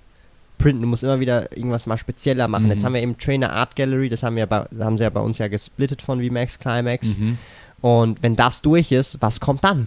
printen, 0.59 0.83
du 0.83 0.89
musst 0.89 1.03
immer 1.05 1.21
wieder 1.21 1.57
irgendwas 1.57 1.87
mal 1.87 1.97
spezieller 1.97 2.49
machen. 2.49 2.65
Mhm. 2.65 2.73
Jetzt 2.73 2.85
haben 2.85 2.93
wir 2.93 3.01
eben 3.03 3.17
Trainer 3.17 3.53
Art 3.53 3.75
Gallery, 3.77 4.11
das 4.11 4.23
haben, 4.23 4.37
wir 4.37 4.47
bei, 4.47 4.67
haben 4.81 4.99
sie 4.99 5.05
ja 5.05 5.11
bei 5.11 5.21
uns 5.21 5.39
ja 5.39 5.49
gesplittet 5.49 6.03
von 6.03 6.23
VMAX 6.23 6.59
Climax. 6.59 7.17
Mhm. 7.19 7.39
Und 7.87 8.23
wenn 8.23 8.35
das 8.37 8.63
durch 8.63 8.91
ist, 8.91 9.19
was 9.21 9.39
kommt 9.41 9.63
dann? 9.65 9.87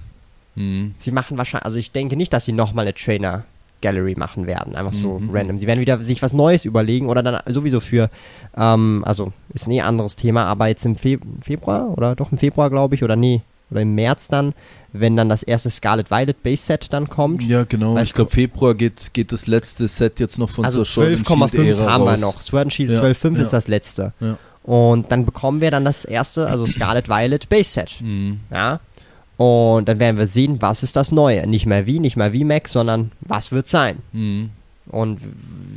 Mhm. 0.55 0.93
Sie 0.99 1.11
machen 1.11 1.37
wahrscheinlich, 1.37 1.65
also 1.65 1.77
ich 1.79 1.91
denke 1.91 2.15
nicht, 2.15 2.31
dass 2.33 2.45
sie 2.45 2.53
nochmal 2.53 2.85
eine 2.85 2.93
Trainer 2.93 3.43
Gallery 3.81 4.15
machen 4.17 4.45
werden, 4.47 4.75
einfach 4.75 4.93
so 4.93 5.19
Mhm. 5.19 5.29
random. 5.31 5.59
Sie 5.59 5.67
werden 5.67 5.79
wieder 5.79 6.03
sich 6.03 6.21
was 6.21 6.33
Neues 6.33 6.65
überlegen 6.65 7.07
oder 7.07 7.23
dann 7.23 7.39
sowieso 7.47 7.79
für, 7.79 8.09
ähm, 8.57 9.03
also 9.05 9.31
ist 9.53 9.67
ein 9.67 9.71
eh 9.71 9.81
anderes 9.81 10.15
Thema, 10.17 10.45
aber 10.45 10.67
jetzt 10.67 10.85
im 10.85 10.95
Fe 10.95 11.17
Februar 11.41 11.89
oder 11.97 12.15
doch 12.15 12.31
im 12.31 12.37
Februar, 12.37 12.69
glaube 12.69 12.95
ich, 12.95 13.03
oder 13.03 13.15
nee, 13.15 13.41
oder 13.71 13.81
im 13.81 13.95
März 13.95 14.27
dann, 14.27 14.53
wenn 14.91 15.15
dann 15.15 15.29
das 15.29 15.43
erste 15.43 15.69
Scarlet 15.69 16.09
Violet 16.11 16.41
Base 16.43 16.63
Set 16.63 16.87
dann 16.91 17.07
kommt. 17.07 17.43
Ja, 17.43 17.63
genau. 17.63 17.97
Ich 17.97 18.13
glaube, 18.13 18.31
Februar 18.31 18.73
geht, 18.75 19.13
geht 19.13 19.31
das 19.31 19.47
letzte 19.47 19.87
Set 19.87 20.19
jetzt 20.19 20.37
noch 20.39 20.49
von 20.49 20.65
Also 20.65 20.79
and 20.79 20.87
12,5 20.87 21.51
Shield-Ära 21.51 21.91
haben 21.91 22.03
wir 22.05 22.11
raus. 22.11 22.21
noch. 22.21 22.41
Sword 22.41 22.63
and 22.63 22.73
Shield 22.73 22.91
Ja, 22.91 23.01
12,5 23.01 23.35
ja. 23.37 23.41
ist 23.43 23.53
das 23.53 23.67
letzte. 23.67 24.13
Ja. 24.19 24.37
Und 24.63 25.11
dann 25.11 25.25
bekommen 25.25 25.61
wir 25.61 25.71
dann 25.71 25.85
das 25.85 26.05
erste, 26.05 26.47
also 26.47 26.65
Scarlet 26.67 27.07
Violet 27.09 27.49
Base 27.49 27.69
Set. 27.71 27.95
Mhm. 28.01 28.41
Ja. 28.51 28.79
Und 29.37 29.87
dann 29.87 29.99
werden 29.99 30.17
wir 30.17 30.27
sehen, 30.27 30.61
was 30.61 30.83
ist 30.83 30.95
das 30.95 31.11
Neue. 31.11 31.47
Nicht 31.47 31.65
mehr 31.65 31.85
wie, 31.85 31.99
nicht 31.99 32.17
mehr 32.17 32.33
wie 32.33 32.43
Max, 32.43 32.73
sondern 32.73 33.11
was 33.21 33.51
wird 33.51 33.67
sein. 33.67 33.99
Mhm. 34.11 34.49
Und 34.91 35.19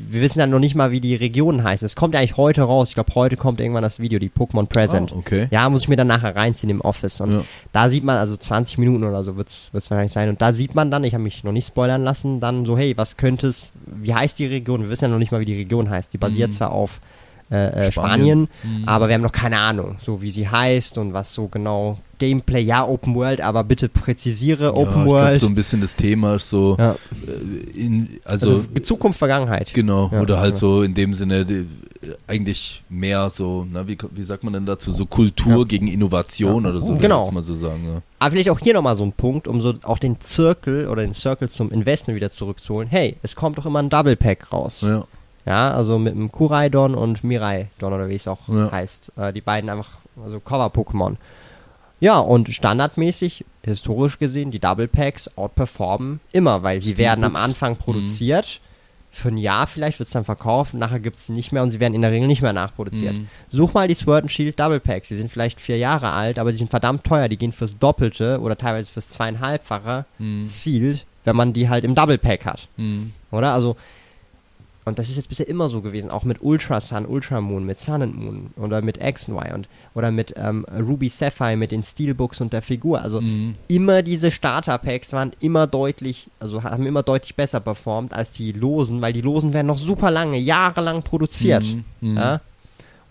wir 0.09 0.22
wissen 0.22 0.39
dann 0.39 0.49
noch 0.51 0.59
nicht 0.59 0.74
mal, 0.74 0.91
wie 0.91 1.01
die 1.01 1.14
Regionen 1.14 1.62
heißen. 1.62 1.85
Es 1.85 1.95
kommt 1.97 2.14
ja 2.14 2.20
eigentlich 2.20 2.39
heute 2.39 2.62
raus. 2.62 2.89
Ich 2.89 2.95
glaube, 2.95 3.14
heute 3.14 3.37
kommt 3.37 3.61
irgendwann 3.61 3.83
das 3.83 4.01
Video, 4.01 4.18
die 4.18 4.30
Pokémon 4.30 4.64
Present. 4.66 5.12
Ah, 5.12 5.16
okay. 5.18 5.49
Ja, 5.51 5.68
muss 5.68 5.83
ich 5.83 5.89
mir 5.89 5.97
dann 5.97 6.07
nachher 6.07 6.35
reinziehen 6.35 6.70
im 6.70 6.80
Office. 6.80 7.20
Und 7.20 7.30
Ja. 7.33 7.45
da 7.72 7.91
sieht 7.91 8.05
man, 8.05 8.16
also 8.16 8.37
20 8.39 8.78
Minuten 8.78 9.05
oder 9.05 9.22
so 9.22 9.37
wird 9.37 9.49
es 9.49 9.70
wahrscheinlich 9.72 10.12
sein. 10.12 10.30
Und 10.30 10.41
da 10.41 10.55
sieht 10.55 10.74
man 10.74 10.91
dann, 10.91 11.05
ich 11.05 11.12
habe 11.12 11.22
mich 11.22 11.45
noch 11.45 11.53
nicht 11.53 11.66
spoilern 11.68 12.03
lassen, 12.03 12.41
dann 12.41 12.64
so, 12.64 12.76
hey, 12.78 12.97
was 12.97 13.18
könnte 13.18 13.49
es, 13.49 13.70
wie 13.87 14.14
heißt 14.14 14.39
die 14.39 14.47
Region? 14.47 14.80
Wir 14.83 14.89
wissen 14.91 15.05
ja 15.05 15.11
noch 15.11 15.18
nicht 15.18 15.30
mal, 15.30 15.41
wie 15.41 15.45
die 15.45 15.57
Region 15.59 15.91
heißt. 15.91 16.12
Die 16.14 16.18
basiert 16.18 16.49
Mhm. 16.51 16.55
zwar 16.55 16.72
auf 16.72 17.01
äh, 17.53 17.86
äh, 17.88 17.92
Spanien. 17.92 18.48
Spanien, 18.48 18.48
Mhm. 18.80 18.88
aber 18.88 19.09
wir 19.09 19.14
haben 19.14 19.22
noch 19.22 19.30
keine 19.32 19.59
Ahnung, 19.59 19.96
so 20.00 20.22
wie 20.22 20.30
sie 20.30 20.48
heißt 20.48 20.96
und 20.98 21.12
was 21.12 21.34
so 21.34 21.48
genau 21.48 21.98
Gameplay, 22.18 22.61
ja, 22.62 22.86
Open 22.86 23.14
World, 23.16 23.40
aber 23.40 23.64
bitte 23.64 23.88
präzisiere 23.88 24.64
ja, 24.66 24.70
Open 24.74 25.03
ich 25.03 25.09
glaub, 25.09 25.20
World. 25.20 25.38
so 25.40 25.46
ein 25.46 25.55
bisschen 25.57 25.80
das 25.80 25.96
Thema 25.96 26.36
ist 26.36 26.48
so, 26.50 26.76
ja. 26.78 26.92
äh, 26.92 27.78
in, 27.78 28.09
also, 28.24 28.57
Also, 28.57 28.64
Zukunft, 28.82 29.18
Vergangenheit. 29.18 29.74
genau, 29.74 30.09
Ja, 30.12 30.20
oder 30.20 30.38
halt 30.38 30.53
ja. 30.55 30.57
so 30.61 30.82
in 30.82 30.94
dem 30.94 31.14
Sinne 31.14 31.44
die, 31.44 31.66
eigentlich 32.26 32.82
mehr 32.88 33.28
so, 33.30 33.66
na, 33.70 33.86
wie, 33.86 33.98
wie 34.12 34.22
sagt 34.24 34.44
man 34.44 34.53
denn 34.53 34.66
dazu, 34.66 34.92
so 34.92 35.07
Kultur 35.07 35.59
Ja. 35.59 35.64
gegen 35.64 35.88
Innovation 35.88 36.64
Ja. 36.64 36.70
oder 36.70 36.80
so, 36.80 36.92
Genau. 36.94 37.00
würde 37.00 37.12
ich 37.20 37.26
jetzt 37.26 37.34
mal 37.34 37.42
so 37.42 37.55
sagen. 37.55 37.84
Ja. 37.86 38.03
Aber 38.20 38.30
vielleicht 38.30 38.50
auch 38.50 38.59
hier 38.61 38.74
nochmal 38.74 38.96
so 38.96 39.05
ein 39.05 39.12
Punkt, 39.12 39.48
um 39.48 39.61
so 39.61 39.74
auch 39.82 39.98
den 39.98 40.20
Zirkel 40.20 40.88
oder 40.88 41.03
den 41.03 41.14
Circle 41.14 41.48
zum 41.48 41.70
Investment 41.72 42.16
wieder 42.16 42.30
zurückzuholen. 42.30 42.88
Hey, 42.88 43.16
es 43.22 43.34
kommt 43.36 43.59
doch 43.59 43.66
immer 43.66 43.80
ein 43.80 43.90
Double 43.90 44.16
Pack 44.16 44.53
raus. 44.53 44.82
Ja. 44.86 45.05
Ja, 45.45 45.72
also 45.72 45.99
mit 45.99 46.14
einem 46.14 46.30
Kuraidon 46.30 46.95
und 46.95 47.24
Miraidon 47.24 47.93
oder 47.93 48.09
wie 48.09 48.14
es 48.14 48.28
auch 48.28 48.49
Ja. 48.49 48.70
heißt. 48.70 49.12
Äh, 49.16 49.32
die 49.32 49.40
beiden 49.40 49.68
einfach, 49.70 49.88
also 50.22 50.38
Cover-Pokémon. 50.38 51.16
Ja, 52.01 52.18
und 52.18 52.53
standardmäßig, 52.53 53.45
historisch 53.62 54.18
gesehen, 54.18 54.51
die 54.51 54.59
Double 54.59 54.88
Packs 54.88 55.30
outperformen 55.36 56.20
immer, 56.32 56.62
weil 56.62 56.80
sie 56.82 56.99
werden 56.99 57.24
am 57.24 57.36
Anfang 57.36 57.72
Mhm. 57.72 57.78
produziert. 57.78 58.61
Für 59.14 59.28
ein 59.28 59.36
Jahr 59.36 59.66
vielleicht 59.66 59.99
wird 59.99 60.07
es 60.07 60.12
dann 60.12 60.24
verkauft, 60.24 60.72
nachher 60.74 60.99
gibt 60.99 61.18
es 61.18 61.28
nicht 61.28 61.53
mehr 61.53 61.62
und 61.62 61.70
sie 61.70 61.80
werden 61.80 61.93
in 61.95 62.01
der 62.03 62.11
Regel 62.12 62.26
nicht 62.26 62.40
mehr 62.40 62.55
nachproduziert. 62.55 63.12
Mhm. 63.14 63.28
Such 63.49 63.74
mal 63.74 63.86
die 63.86 63.95
Sword 63.95 64.22
and 64.22 64.32
Shield 64.32 64.59
Double 64.59 64.80
Packs. 64.80 65.09
Die 65.09 65.16
sind 65.16 65.30
vielleicht 65.30 65.61
vier 65.61 65.76
Jahre 65.76 66.11
alt, 66.11 66.38
aber 66.38 66.51
die 66.51 66.59
sind 66.59 66.70
verdammt 66.70 67.05
teuer. 67.05 67.28
Die 67.28 67.36
gehen 67.36 67.53
fürs 67.53 67.78
Doppelte 67.78 68.40
oder 68.40 68.57
teilweise 68.57 68.88
fürs 68.88 69.11
zweieinhalbfache 69.11 70.07
Mhm. 70.18 70.45
sealed, 70.47 71.05
wenn 71.24 71.36
man 71.36 71.53
die 71.53 71.68
halt 71.68 71.84
im 71.84 71.95
Double 71.95 72.16
Pack 72.18 72.47
hat. 72.47 72.68
Mhm. 72.78 73.12
Oder? 73.30 73.53
Also, 73.53 73.76
und 74.85 74.99
das 74.99 75.09
ist 75.09 75.16
jetzt 75.16 75.28
bisher 75.28 75.47
immer 75.49 75.68
so 75.68 75.80
gewesen, 75.80 76.11
auch 76.11 76.24
mit 76.24 76.39
Ultra 76.43 76.80
Sun, 76.80 77.07
Ultra 77.07 77.41
Moon, 77.41 77.64
mit 77.64 77.78
Sun 77.78 78.03
and 78.03 78.16
Moon 78.16 78.51
oder 78.57 78.83
mit 78.83 78.99
X 79.03 79.28
und 79.28 79.35
Y 79.37 79.55
und 79.55 79.68
oder 79.95 80.11
mit 80.11 80.35
ähm, 80.37 80.64
Ruby 80.76 81.09
Sapphire, 81.09 81.57
mit 81.57 81.70
den 81.72 81.83
Steelbooks 81.83 82.41
und 82.41 82.53
der 82.53 82.62
Figur. 82.62 83.01
Also 83.03 83.20
Mhm. 83.20 83.55
immer 83.68 84.03
diese 84.03 84.30
Starter-Packs 84.30 85.12
waren 85.12 85.33
immer 85.41 85.66
deutlich, 85.66 86.28
also 86.41 86.62
haben 86.64 86.87
immer 86.87 87.03
deutlich 87.03 87.35
besser 87.37 87.61
performt 87.61 88.12
als 88.12 88.33
die 88.33 88.53
Losen, 88.53 89.01
weil 89.01 89.12
die 89.12 89.20
Losen 89.20 89.53
werden 89.53 89.68
noch 89.68 89.78
super 89.78 90.11
lange, 90.11 90.39
jahrelang 90.39 91.03
produziert. 91.03 91.64
Mhm. 91.64 91.85
Mhm. 92.11 92.16
Ja? 92.16 92.41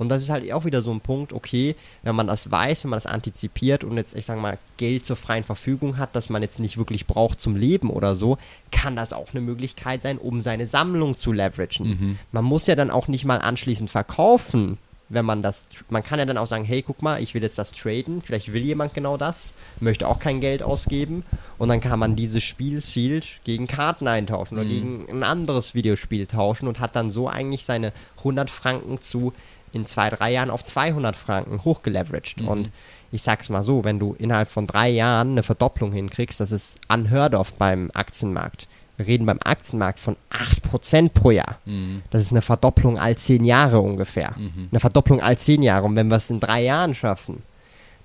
Und 0.02 0.10
das 0.10 0.24
ist 0.24 0.32
halt 0.32 0.52
auch 0.52 0.66
wieder 0.66 0.82
so 0.82 0.90
ein 0.90 1.00
Punkt, 1.00 1.32
okay, 1.32 1.76
wenn 2.02 2.16
man 2.16 2.26
das 2.26 2.50
weiß, 2.50 2.84
wenn 2.84 2.90
man 2.90 2.98
das 2.98 3.06
antizipiert 3.06 3.84
und 3.84 3.98
jetzt, 3.98 4.16
ich 4.16 4.26
sag 4.26 4.40
mal, 4.42 4.58
Geld 4.78 5.06
zur 5.06 5.16
freien 5.16 5.44
Verfügung 5.44 6.00
hat, 6.00 6.16
das 6.16 6.28
man 6.28 6.42
jetzt 6.42 6.58
nicht 6.58 6.80
wirklich 6.80 7.06
braucht 7.06 7.40
zum 7.40 7.56
Leben 7.56 7.92
oder 7.92 8.16
so, 8.16 8.40
kann 8.72 8.96
das 8.96 9.14
auch 9.14 9.30
eine 9.32 9.42
Möglichkeit 9.42 10.02
sein, 10.02 10.18
um 10.18 10.42
seine 10.42 10.66
Sammlung 10.66 11.18
zu 11.18 11.32
leveragen. 11.32 11.88
Mhm. 11.88 12.18
Man 12.32 12.46
muss 12.46 12.66
ja 12.66 12.76
dann 12.76 12.90
auch 12.90 13.08
nicht 13.10 13.26
mal 13.26 13.38
anschließend 13.38 13.92
verkaufen, 13.92 14.80
wenn 15.10 15.26
man 15.26 15.44
das, 15.44 15.68
man 15.90 16.02
kann 16.02 16.18
ja 16.18 16.26
dann 16.26 16.38
auch 16.38 16.48
sagen, 16.48 16.64
hey, 16.66 16.82
guck 16.82 17.04
mal, 17.04 17.22
ich 17.22 17.36
will 17.36 17.44
jetzt 17.44 17.60
das 17.60 17.72
traden, 17.72 18.24
vielleicht 18.24 18.54
will 18.54 18.64
jemand 18.64 18.96
genau 18.96 19.18
das, 19.18 19.54
möchte 19.82 20.08
auch 20.08 20.18
kein 20.18 20.40
Geld 20.42 20.64
ausgeben 20.64 21.24
und 21.60 21.70
dann 21.70 21.80
kann 21.80 22.00
man 22.00 22.16
dieses 22.16 22.44
Spiel 22.44 22.82
sealed 22.82 23.28
gegen 23.44 23.68
Karten 23.68 24.08
eintauschen 24.08 24.58
oder 24.58 24.66
Mhm. 24.66 24.70
gegen 24.70 25.06
ein 25.12 25.24
anderes 25.24 25.76
Videospiel 25.76 26.26
tauschen 26.26 26.68
und 26.68 26.80
hat 26.80 26.96
dann 26.96 27.12
so 27.12 27.28
eigentlich 27.28 27.66
seine 27.66 27.94
100 28.18 28.50
Franken 28.50 29.00
zu 29.00 29.34
in 29.74 29.86
zwei, 29.86 30.10
drei 30.10 30.32
Jahren 30.32 30.50
auf 30.50 30.64
200 30.64 31.16
Franken 31.16 31.64
hochgeleveraged 31.64 32.42
Mhm. 32.42 32.48
und 32.48 32.72
ich 33.12 33.22
sag's 33.24 33.50
mal 33.50 33.64
so, 33.64 33.84
wenn 33.84 34.00
du 34.00 34.16
innerhalb 34.20 34.50
von 34.50 34.68
drei 34.68 34.90
Jahren 34.90 35.32
eine 35.32 35.44
Verdopplung 35.44 35.92
hinkriegst, 35.92 36.40
das 36.40 36.52
ist 36.52 36.80
unheard 36.88 37.36
of 37.36 37.54
beim 37.54 37.92
Aktienmarkt. 37.94 38.68
Wir 38.98 39.08
reden 39.08 39.26
beim 39.26 39.40
Aktienmarkt 39.44 40.00
von 40.00 40.16
8% 40.30 41.10
pro 41.14 41.32
Jahr. 41.32 41.58
Mhm. 41.66 42.04
Das 42.12 42.22
ist 42.22 42.32
eine 42.32 42.42
Verdopplung 42.42 42.98
all 43.00 43.18
zehn 43.18 43.44
Jahre 43.44 43.80
ungefähr. 43.82 44.34
Mhm. 44.38 44.70
Eine 44.72 44.80
Verdopplung 44.80 45.22
all 45.22 45.38
zehn 45.38 45.64
Jahre. 45.64 45.86
Und 45.88 45.96
wenn 45.96 46.08
wir 46.10 46.18
es 46.18 46.30
in 46.30 46.40
drei 46.40 46.64
Jahren 46.64 46.94
schaffen, 46.96 47.42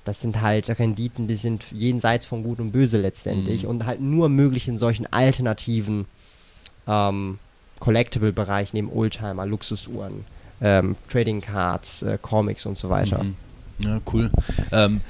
das 0.05 0.21
sind 0.21 0.41
halt 0.41 0.69
Renditen, 0.79 1.27
die 1.29 1.35
sind 1.35 1.65
jenseits 1.73 2.27
von 2.27 2.43
Gut 2.45 2.61
und 2.61 2.71
Böse 2.73 2.99
letztendlich 2.99 3.65
Mhm. 3.65 3.69
und 3.71 3.87
halt 3.87 4.01
nur 4.01 4.29
möglich 4.29 4.69
in 4.69 4.79
solchen 4.79 5.07
alternativen 5.13 6.07
ähm, 6.89 7.39
Collectible-Bereich 7.81 8.73
neben 8.73 8.91
Oldtimer, 8.91 9.45
Luxusuhren, 9.47 10.25
ähm, 10.61 10.97
Trading 11.11 11.41
Cards, 11.41 12.03
äh, 12.03 12.19
Comics 12.21 12.67
und 12.67 12.79
so 12.79 12.91
weiter. 12.91 13.23
Mhm. 13.23 13.35
Ja, 13.79 14.01
cool. 14.13 14.31
Ähm, 14.73 15.03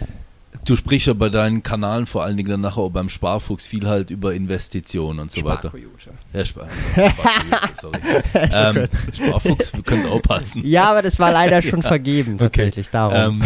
du 0.64 0.76
sprichst 0.76 1.06
ja 1.06 1.12
bei 1.12 1.28
deinen 1.28 1.62
Kanalen 1.62 2.06
vor 2.06 2.24
allen 2.24 2.36
Dingen 2.36 2.50
dann 2.50 2.60
nachher 2.60 2.78
auch 2.82 2.90
beim 2.90 3.08
Sparfuchs 3.08 3.66
viel 3.66 3.86
halt 3.86 4.10
über 4.10 4.34
Investitionen 4.34 5.20
und 5.20 5.32
so 5.32 5.44
weiter. 5.44 5.72
Ja, 6.32 6.44
Spar 6.44 6.66
Sparfuchs, 6.94 7.80
sorry. 7.80 7.98
ähm, 8.34 8.88
Sparfuchs 9.12 9.72
könnte 9.84 10.10
auch 10.10 10.22
passen. 10.22 10.62
Ja, 10.66 10.90
aber 10.90 11.02
das 11.02 11.18
war 11.18 11.32
leider 11.32 11.62
schon 11.62 11.82
vergeben, 11.84 12.38
tatsächlich, 12.38 12.90
darum. 12.90 13.42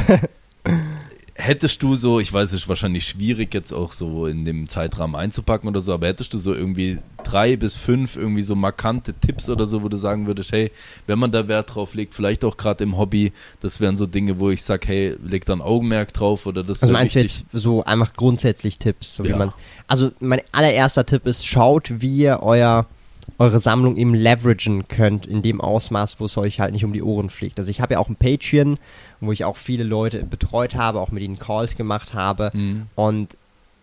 Hättest 1.40 1.82
du 1.82 1.96
so, 1.96 2.20
ich 2.20 2.32
weiß, 2.32 2.50
es 2.50 2.62
ist 2.62 2.68
wahrscheinlich 2.68 3.06
schwierig 3.06 3.54
jetzt 3.54 3.72
auch 3.72 3.92
so 3.92 4.26
in 4.26 4.44
dem 4.44 4.68
Zeitrahmen 4.68 5.16
einzupacken 5.16 5.68
oder 5.68 5.80
so, 5.80 5.94
aber 5.94 6.06
hättest 6.06 6.34
du 6.34 6.38
so 6.38 6.52
irgendwie 6.54 6.98
drei 7.24 7.56
bis 7.56 7.74
fünf 7.74 8.16
irgendwie 8.16 8.42
so 8.42 8.54
markante 8.54 9.14
Tipps 9.14 9.48
oder 9.48 9.66
so, 9.66 9.82
wo 9.82 9.88
du 9.88 9.96
sagen 9.96 10.26
würdest, 10.26 10.52
hey, 10.52 10.70
wenn 11.06 11.18
man 11.18 11.32
da 11.32 11.48
Wert 11.48 11.74
drauf 11.74 11.94
legt, 11.94 12.14
vielleicht 12.14 12.44
auch 12.44 12.56
gerade 12.56 12.84
im 12.84 12.98
Hobby, 12.98 13.32
das 13.60 13.80
wären 13.80 13.96
so 13.96 14.06
Dinge, 14.06 14.38
wo 14.38 14.50
ich 14.50 14.62
sag, 14.62 14.86
hey, 14.86 15.16
leg 15.24 15.46
da 15.46 15.54
ein 15.54 15.62
Augenmerk 15.62 16.12
drauf 16.12 16.46
oder 16.46 16.62
das 16.62 16.82
Also 16.82 16.92
meinst 16.92 17.14
du 17.14 17.20
jetzt 17.20 17.44
so 17.52 17.84
einfach 17.84 18.12
grundsätzlich 18.12 18.78
Tipps, 18.78 19.14
so 19.14 19.24
Ja. 19.24 19.36
man. 19.36 19.52
Also 19.86 20.12
mein 20.20 20.42
allererster 20.52 21.06
Tipp 21.06 21.26
ist, 21.26 21.46
schaut, 21.46 22.02
wie 22.02 22.18
ihr 22.18 22.40
euer 22.42 22.86
eure 23.40 23.58
Sammlung 23.58 23.96
eben 23.96 24.14
leveragen 24.14 24.86
könnt 24.86 25.26
in 25.26 25.42
dem 25.42 25.60
Ausmaß, 25.60 26.20
wo 26.20 26.26
es 26.26 26.36
euch 26.38 26.60
halt 26.60 26.72
nicht 26.72 26.84
um 26.84 26.92
die 26.92 27.02
Ohren 27.02 27.30
fliegt. 27.30 27.58
Also 27.58 27.70
ich 27.70 27.80
habe 27.80 27.94
ja 27.94 27.98
auch 27.98 28.08
ein 28.08 28.14
Patreon, 28.16 28.78
wo 29.20 29.32
ich 29.32 29.44
auch 29.44 29.56
viele 29.56 29.82
Leute 29.82 30.22
betreut 30.24 30.74
habe, 30.76 31.00
auch 31.00 31.10
mit 31.10 31.22
ihnen 31.22 31.38
Calls 31.38 31.74
gemacht 31.76 32.14
habe 32.14 32.50
Mhm. 32.54 32.86
und 32.94 33.36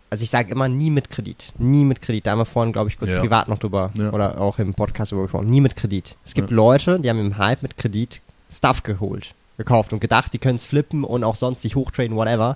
also 0.10 0.24
ich 0.24 0.30
sage 0.30 0.52
immer 0.52 0.70
nie 0.70 0.90
mit 0.90 1.10
Kredit, 1.10 1.52
nie 1.58 1.84
mit 1.84 2.02
Kredit. 2.02 2.26
Da 2.26 2.32
haben 2.32 2.38
wir 2.40 2.46
vorhin, 2.46 2.72
glaube 2.72 2.90
ich, 2.90 2.98
kurz 2.98 3.12
Ja. 3.12 3.20
privat 3.20 3.50
noch 3.50 3.60
drüber 3.60 3.92
Ja. 3.98 4.14
oder 4.14 4.40
auch 4.40 4.58
im 4.60 4.74
Podcast 4.74 5.12
drüber 5.12 5.24
gesprochen. 5.24 5.50
Nie 5.50 5.60
mit 5.60 5.76
Kredit. 5.76 6.16
Es 6.24 6.34
gibt 6.34 6.50
Ja. 6.50 6.56
Leute, 6.56 7.00
die 7.02 7.10
haben 7.10 7.20
im 7.20 7.38
Hype 7.38 7.62
mit 7.62 7.78
Kredit 7.78 8.22
Stuff 8.50 8.84
geholt, 8.84 9.34
gekauft 9.58 9.92
und 9.92 10.00
gedacht, 10.00 10.32
die 10.32 10.38
können 10.40 10.56
es 10.56 10.64
flippen 10.64 11.04
und 11.04 11.26
auch 11.26 11.36
sonst 11.36 11.62
sich 11.64 11.76
hochtraden, 11.76 12.16
whatever. 12.16 12.56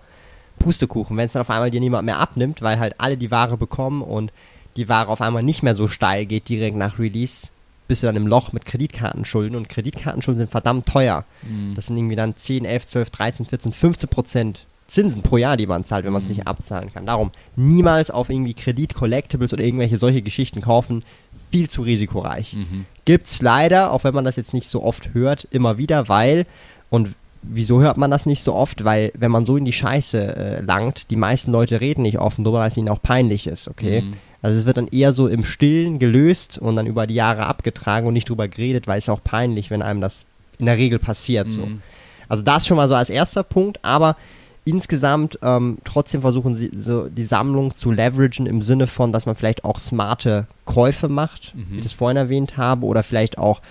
Pustekuchen, 0.60 1.18
wenn 1.18 1.26
es 1.26 1.34
dann 1.34 1.42
auf 1.42 1.50
einmal 1.50 1.72
dir 1.72 1.80
niemand 1.82 2.06
mehr 2.06 2.20
abnimmt, 2.20 2.62
weil 2.62 2.80
halt 2.80 2.96
alle 3.00 3.18
die 3.18 3.32
Ware 3.32 3.58
bekommen 3.58 4.02
und 4.02 4.32
die 4.78 4.90
Ware 4.90 5.10
auf 5.10 5.22
einmal 5.22 5.44
nicht 5.44 5.64
mehr 5.64 5.76
so 5.76 5.88
steil 5.88 6.26
geht 6.26 6.50
direkt 6.50 6.78
nach 6.78 7.00
Release, 7.00 7.48
bist 7.88 8.04
du 8.04 8.08
dann 8.08 8.16
im 8.16 8.28
Loch 8.28 8.54
mit 8.54 8.66
Kreditkartenschulden 8.66 9.56
und 9.58 9.68
Kreditkartenschulden 9.70 10.40
sind 10.40 10.52
verdammt 10.52 10.86
teuer. 10.88 11.26
Mhm. 11.44 11.74
Das 11.76 11.88
sind 11.88 11.98
irgendwie 11.98 12.16
dann 12.16 12.36
10, 12.36 12.64
11, 12.66 12.86
12, 12.88 13.10
13, 13.10 13.46
14, 13.48 13.74
15 13.74 14.10
Prozent 14.10 14.66
Zinsen 14.88 15.22
pro 15.22 15.38
Jahr, 15.38 15.56
die 15.56 15.68
man 15.68 15.86
zahlt, 15.86 16.04
wenn 16.06 16.12
man 16.12 16.22
es 16.22 16.28
Mhm. 16.28 16.36
nicht 16.36 16.48
abzahlen 16.48 16.92
kann. 16.94 17.06
Darum 17.06 17.32
niemals 17.56 18.12
auf 18.12 18.30
irgendwie 18.30 18.54
Kredit, 18.54 18.94
Collectibles 18.94 19.54
oder 19.54 19.64
irgendwelche 19.64 19.98
solche 19.98 20.22
Geschichten 20.22 20.60
kaufen. 20.62 21.04
Viel 21.50 21.70
zu 21.70 21.82
risikoreich. 21.82 22.54
Mhm. 22.54 22.86
Gibt's 23.06 23.42
leider, 23.42 23.92
auch 23.94 24.04
wenn 24.04 24.14
man 24.14 24.26
das 24.26 24.36
jetzt 24.36 24.54
nicht 24.54 24.68
so 24.68 24.84
oft 24.84 25.14
hört, 25.14 25.48
immer 25.52 25.78
wieder, 25.78 26.10
weil, 26.10 26.46
und 26.90 27.10
wieso 27.42 27.82
hört 27.82 27.96
man 27.98 28.12
das 28.12 28.26
nicht 28.26 28.44
so 28.44 28.54
oft? 28.54 28.84
Weil, 28.84 29.12
wenn 29.16 29.32
man 29.32 29.46
so 29.46 29.56
in 29.58 29.64
die 29.66 29.74
Scheiße 29.74 30.36
äh, 30.36 30.62
langt, 30.62 31.10
die 31.10 31.16
meisten 31.16 31.52
Leute 31.54 31.80
reden 31.82 32.02
nicht 32.04 32.20
offen 32.20 32.44
drüber, 32.44 32.60
weil 32.60 32.70
es 32.70 32.78
ihnen 32.78 32.90
auch 32.90 33.02
peinlich 33.02 33.48
ist, 33.48 33.68
okay? 33.70 34.02
Mhm. 34.02 34.14
Also 34.42 34.60
es 34.60 34.66
wird 34.66 34.78
dann 34.78 34.88
eher 34.88 35.14
so 35.14 35.28
im 35.28 35.44
Stillen 35.44 36.00
gelöst 36.00 36.58
und 36.58 36.76
dann 36.76 36.88
über 36.88 37.06
die 37.08 37.14
Jahre 37.14 37.46
abgetragen 37.46 38.08
und 38.08 38.14
nicht 38.14 38.30
drüber 38.30 38.48
geredet, 38.48 38.88
weil 38.88 38.98
es 38.98 39.10
auch 39.10 39.24
peinlich, 39.24 39.70
wenn 39.70 39.82
einem 39.82 40.02
das 40.02 40.26
in 40.58 40.66
der 40.66 40.78
Regel 40.78 41.00
passiert, 41.00 41.50
so. 41.50 41.66
Mhm. 41.66 41.82
Also 42.28 42.44
das 42.44 42.66
schon 42.66 42.78
mal 42.78 42.88
so 42.88 42.96
als 42.96 43.10
erster 43.10 43.44
Punkt, 43.44 43.80
aber 43.84 44.16
insgesamt 44.64 45.40
ähm, 45.42 45.80
trotzdem 45.84 46.22
versuchen 46.22 46.54
sie 46.56 46.70
so 46.74 47.10
die 47.10 47.24
Sammlung 47.24 47.76
zu 47.76 47.92
leveragen 47.92 48.46
im 48.46 48.62
Sinne 48.62 48.88
von, 48.88 49.12
dass 49.12 49.26
man 49.26 49.36
vielleicht 49.36 49.66
auch 49.66 49.80
smarte 49.80 50.46
Käufe 50.66 51.10
macht, 51.10 51.54
Mhm. 51.56 51.66
wie 51.72 51.76
ich 51.78 51.84
das 51.84 51.94
vorhin 51.94 52.18
erwähnt 52.18 52.58
habe, 52.58 52.86
oder 52.86 53.04
vielleicht 53.04 53.38
auch 53.38 53.62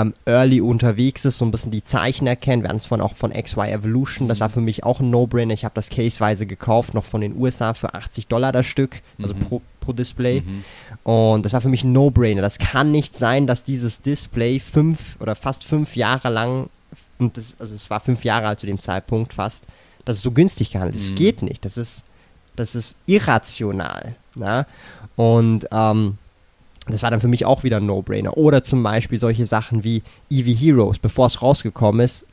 ähm, 0.00 0.14
early 0.26 0.60
unterwegs 0.60 1.24
ist, 1.24 1.38
so 1.38 1.44
ein 1.44 1.50
bisschen 1.50 1.70
die 1.72 1.82
Zeichen 1.82 2.26
erkennt. 2.26 2.62
Wir 2.62 2.68
hatten 2.68 2.78
es 2.78 2.86
vorhin 2.86 3.04
auch 3.04 3.14
von 3.16 3.32
XY 3.32 3.70
Evolution, 3.70 4.28
das 4.28 4.38
Mhm. 4.38 4.40
war 4.40 4.48
für 4.50 4.60
mich 4.60 4.84
auch 4.84 5.00
ein 5.00 5.10
No-Brainer. 5.10 5.54
Ich 5.54 5.64
habe 5.64 5.74
das 5.74 5.88
caseweise 5.90 6.46
gekauft, 6.46 6.94
noch 6.94 7.04
von 7.04 7.20
den 7.20 7.36
USA 7.36 7.74
für 7.74 7.94
80 7.94 8.26
Dollar 8.26 8.52
das 8.52 8.66
Stück, 8.66 9.00
also 9.20 9.34
Mhm. 9.34 9.38
pro, 9.40 9.62
pro 9.80 9.92
Display. 9.92 10.42
Mhm. 10.42 10.64
Und 11.10 11.44
das 11.44 11.52
war 11.52 11.60
für 11.60 11.68
mich 11.68 11.84
ein 11.84 11.92
No-Brainer. 11.92 12.42
Das 12.42 12.58
kann 12.58 12.90
nicht 12.92 13.16
sein, 13.16 13.46
dass 13.46 13.64
dieses 13.64 14.00
Display 14.02 14.60
fünf 14.60 15.16
oder 15.20 15.34
fast 15.34 15.64
fünf 15.64 15.96
Jahre 15.96 16.28
lang, 16.28 16.68
und 17.18 17.36
das, 17.36 17.56
also 17.58 17.74
es 17.74 17.88
war 17.90 18.00
fünf 18.00 18.24
Jahre 18.24 18.46
alt 18.48 18.60
zu 18.60 18.66
dem 18.66 18.78
Zeitpunkt 18.80 19.32
fast, 19.34 19.64
dass 20.04 20.16
es 20.18 20.22
so 20.22 20.30
günstig 20.30 20.70
gehandelt 20.70 20.96
ist. 20.96 21.10
Mhm. 21.10 21.14
Das 21.14 21.18
geht 21.18 21.42
nicht. 21.42 21.64
Das 21.64 21.76
ist, 21.76 22.04
das 22.56 22.74
ist 22.74 22.96
irrational. 23.06 24.14
Ja? 24.38 24.66
Und 25.16 25.66
ähm, 25.72 26.18
das 26.92 27.02
war 27.02 27.10
dann 27.10 27.20
für 27.20 27.28
mich 27.28 27.44
auch 27.44 27.64
wieder 27.64 27.78
ein 27.78 27.86
No-Brainer. 27.86 28.36
Oder 28.36 28.62
zum 28.62 28.82
Beispiel 28.82 29.18
solche 29.18 29.46
Sachen 29.46 29.84
wie 29.84 30.02
Eevee 30.30 30.54
Heroes, 30.54 30.98
bevor 30.98 31.26
es 31.26 31.42
rausgekommen 31.42 32.00
ist, 32.00 32.24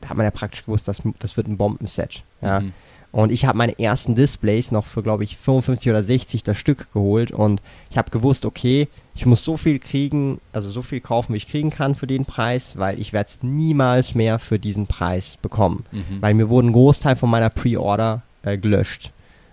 da 0.00 0.10
hat 0.10 0.16
man 0.16 0.24
ja 0.24 0.30
praktisch 0.30 0.64
gewusst, 0.64 0.88
das, 0.88 1.02
das 1.18 1.36
wird 1.36 1.48
ein 1.48 1.56
Bombenset. 1.56 2.22
Ja? 2.40 2.60
Mhm. 2.60 2.72
Und 3.10 3.32
ich 3.32 3.46
habe 3.46 3.56
meine 3.56 3.78
ersten 3.78 4.14
Displays 4.14 4.70
noch 4.70 4.84
für, 4.84 5.02
glaube 5.02 5.24
ich, 5.24 5.38
55 5.38 5.90
oder 5.90 6.02
60 6.02 6.42
das 6.42 6.58
Stück 6.58 6.92
geholt. 6.92 7.30
Und 7.30 7.62
ich 7.90 7.96
habe 7.96 8.10
gewusst, 8.10 8.44
okay, 8.44 8.88
ich 9.14 9.24
muss 9.24 9.42
so 9.42 9.56
viel 9.56 9.78
kriegen, 9.78 10.40
also 10.52 10.70
so 10.70 10.82
viel 10.82 11.00
kaufen, 11.00 11.32
wie 11.32 11.38
ich 11.38 11.48
kriegen 11.48 11.70
kann 11.70 11.94
für 11.94 12.06
den 12.06 12.26
Preis, 12.26 12.76
weil 12.76 13.00
ich 13.00 13.12
werde 13.12 13.30
es 13.30 13.42
niemals 13.42 14.14
mehr 14.14 14.38
für 14.38 14.58
diesen 14.58 14.86
Preis 14.86 15.38
bekommen. 15.40 15.86
Mhm. 15.90 16.20
Weil 16.20 16.34
mir 16.34 16.50
wurde 16.50 16.68
ein 16.68 16.72
Großteil 16.72 17.16
von 17.16 17.30
meiner 17.30 17.50
Pre-Order 17.50 18.22
äh, 18.42 18.58
gelöscht. 18.58 19.10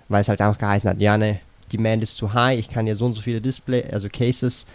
Weil 0.10 0.22
es 0.22 0.28
halt 0.28 0.42
einfach 0.42 0.60
geheißen 0.60 0.90
hat, 0.90 1.00
ja, 1.00 1.18
ne, 1.18 1.40
Demand 1.72 2.04
ist 2.04 2.18
zu 2.18 2.34
high, 2.34 2.58
ich 2.60 2.70
kann 2.70 2.86
dir 2.86 2.96
so 2.96 3.06
und 3.06 3.14
so 3.14 3.22
viele 3.22 3.42
Display, 3.42 3.84
also 3.92 4.08
Cases 4.10 4.66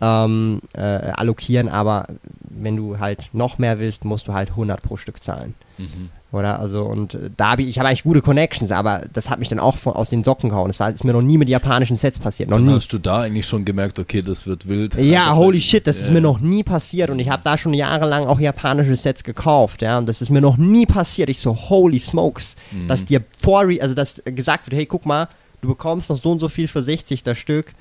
ähm, 0.00 0.60
äh, 0.74 0.80
allokieren, 0.80 1.68
aber 1.68 2.06
wenn 2.40 2.76
du 2.76 2.98
halt 2.98 3.30
noch 3.32 3.58
mehr 3.58 3.78
willst, 3.78 4.04
musst 4.04 4.26
du 4.28 4.32
halt 4.32 4.50
100 4.50 4.82
pro 4.82 4.96
Stück 4.96 5.22
zahlen. 5.22 5.54
Mhm. 5.78 6.10
Oder 6.32 6.58
also 6.58 6.82
und 6.82 7.14
äh, 7.14 7.30
da 7.36 7.52
habe 7.52 7.62
ich, 7.62 7.68
ich 7.68 7.78
habe 7.78 7.88
eigentlich 7.88 8.02
gute 8.02 8.20
Connections, 8.20 8.72
aber 8.72 9.04
das 9.12 9.30
hat 9.30 9.38
mich 9.38 9.48
dann 9.48 9.60
auch 9.60 9.76
von, 9.76 9.92
aus 9.94 10.10
den 10.10 10.24
Socken 10.24 10.50
gehauen. 10.50 10.66
Das 10.68 10.80
war 10.80 10.90
ist 10.90 11.04
mir 11.04 11.12
noch 11.12 11.22
nie 11.22 11.38
mit 11.38 11.48
japanischen 11.48 11.96
Sets 11.96 12.18
passiert, 12.18 12.50
noch 12.50 12.56
Dann 12.56 12.66
nie. 12.66 12.72
hast 12.74 12.92
du 12.92 12.98
da 12.98 13.20
eigentlich 13.22 13.46
schon 13.46 13.64
gemerkt, 13.64 13.98
okay, 14.00 14.20
das 14.20 14.46
wird 14.46 14.68
wild. 14.68 14.94
Ja, 14.96 15.22
Einfach, 15.26 15.36
holy 15.36 15.60
shit, 15.60 15.86
das 15.86 15.98
ist 16.00 16.08
Ja. 16.08 16.14
mir 16.14 16.20
noch 16.20 16.40
nie 16.40 16.64
passiert 16.64 17.10
und 17.10 17.20
ich 17.20 17.28
habe 17.30 17.42
da 17.44 17.56
schon 17.56 17.72
jahrelang 17.72 18.26
auch 18.26 18.40
japanische 18.40 18.96
Sets 18.96 19.22
gekauft, 19.22 19.80
ja, 19.82 19.96
und 19.98 20.08
das 20.08 20.20
ist 20.20 20.30
mir 20.30 20.40
noch 20.40 20.56
nie 20.56 20.86
passiert. 20.86 21.28
Ich 21.28 21.38
so 21.38 21.54
holy 21.56 22.00
smokes, 22.00 22.56
Mhm. 22.72 22.88
dass 22.88 23.04
dir 23.04 23.22
vor, 23.38 23.66
also 23.80 23.94
dass 23.94 24.20
gesagt 24.24 24.66
wird, 24.68 24.76
hey, 24.76 24.86
guck 24.86 25.06
mal, 25.06 25.28
du 25.64 25.68
bekommst 25.68 26.10
noch 26.10 26.16
so 26.16 26.30
und 26.32 26.38
so 26.38 26.48
viel 26.48 26.68
für 26.68 26.82
60 26.82 27.22
das 27.22 27.38
Stück, 27.38 27.72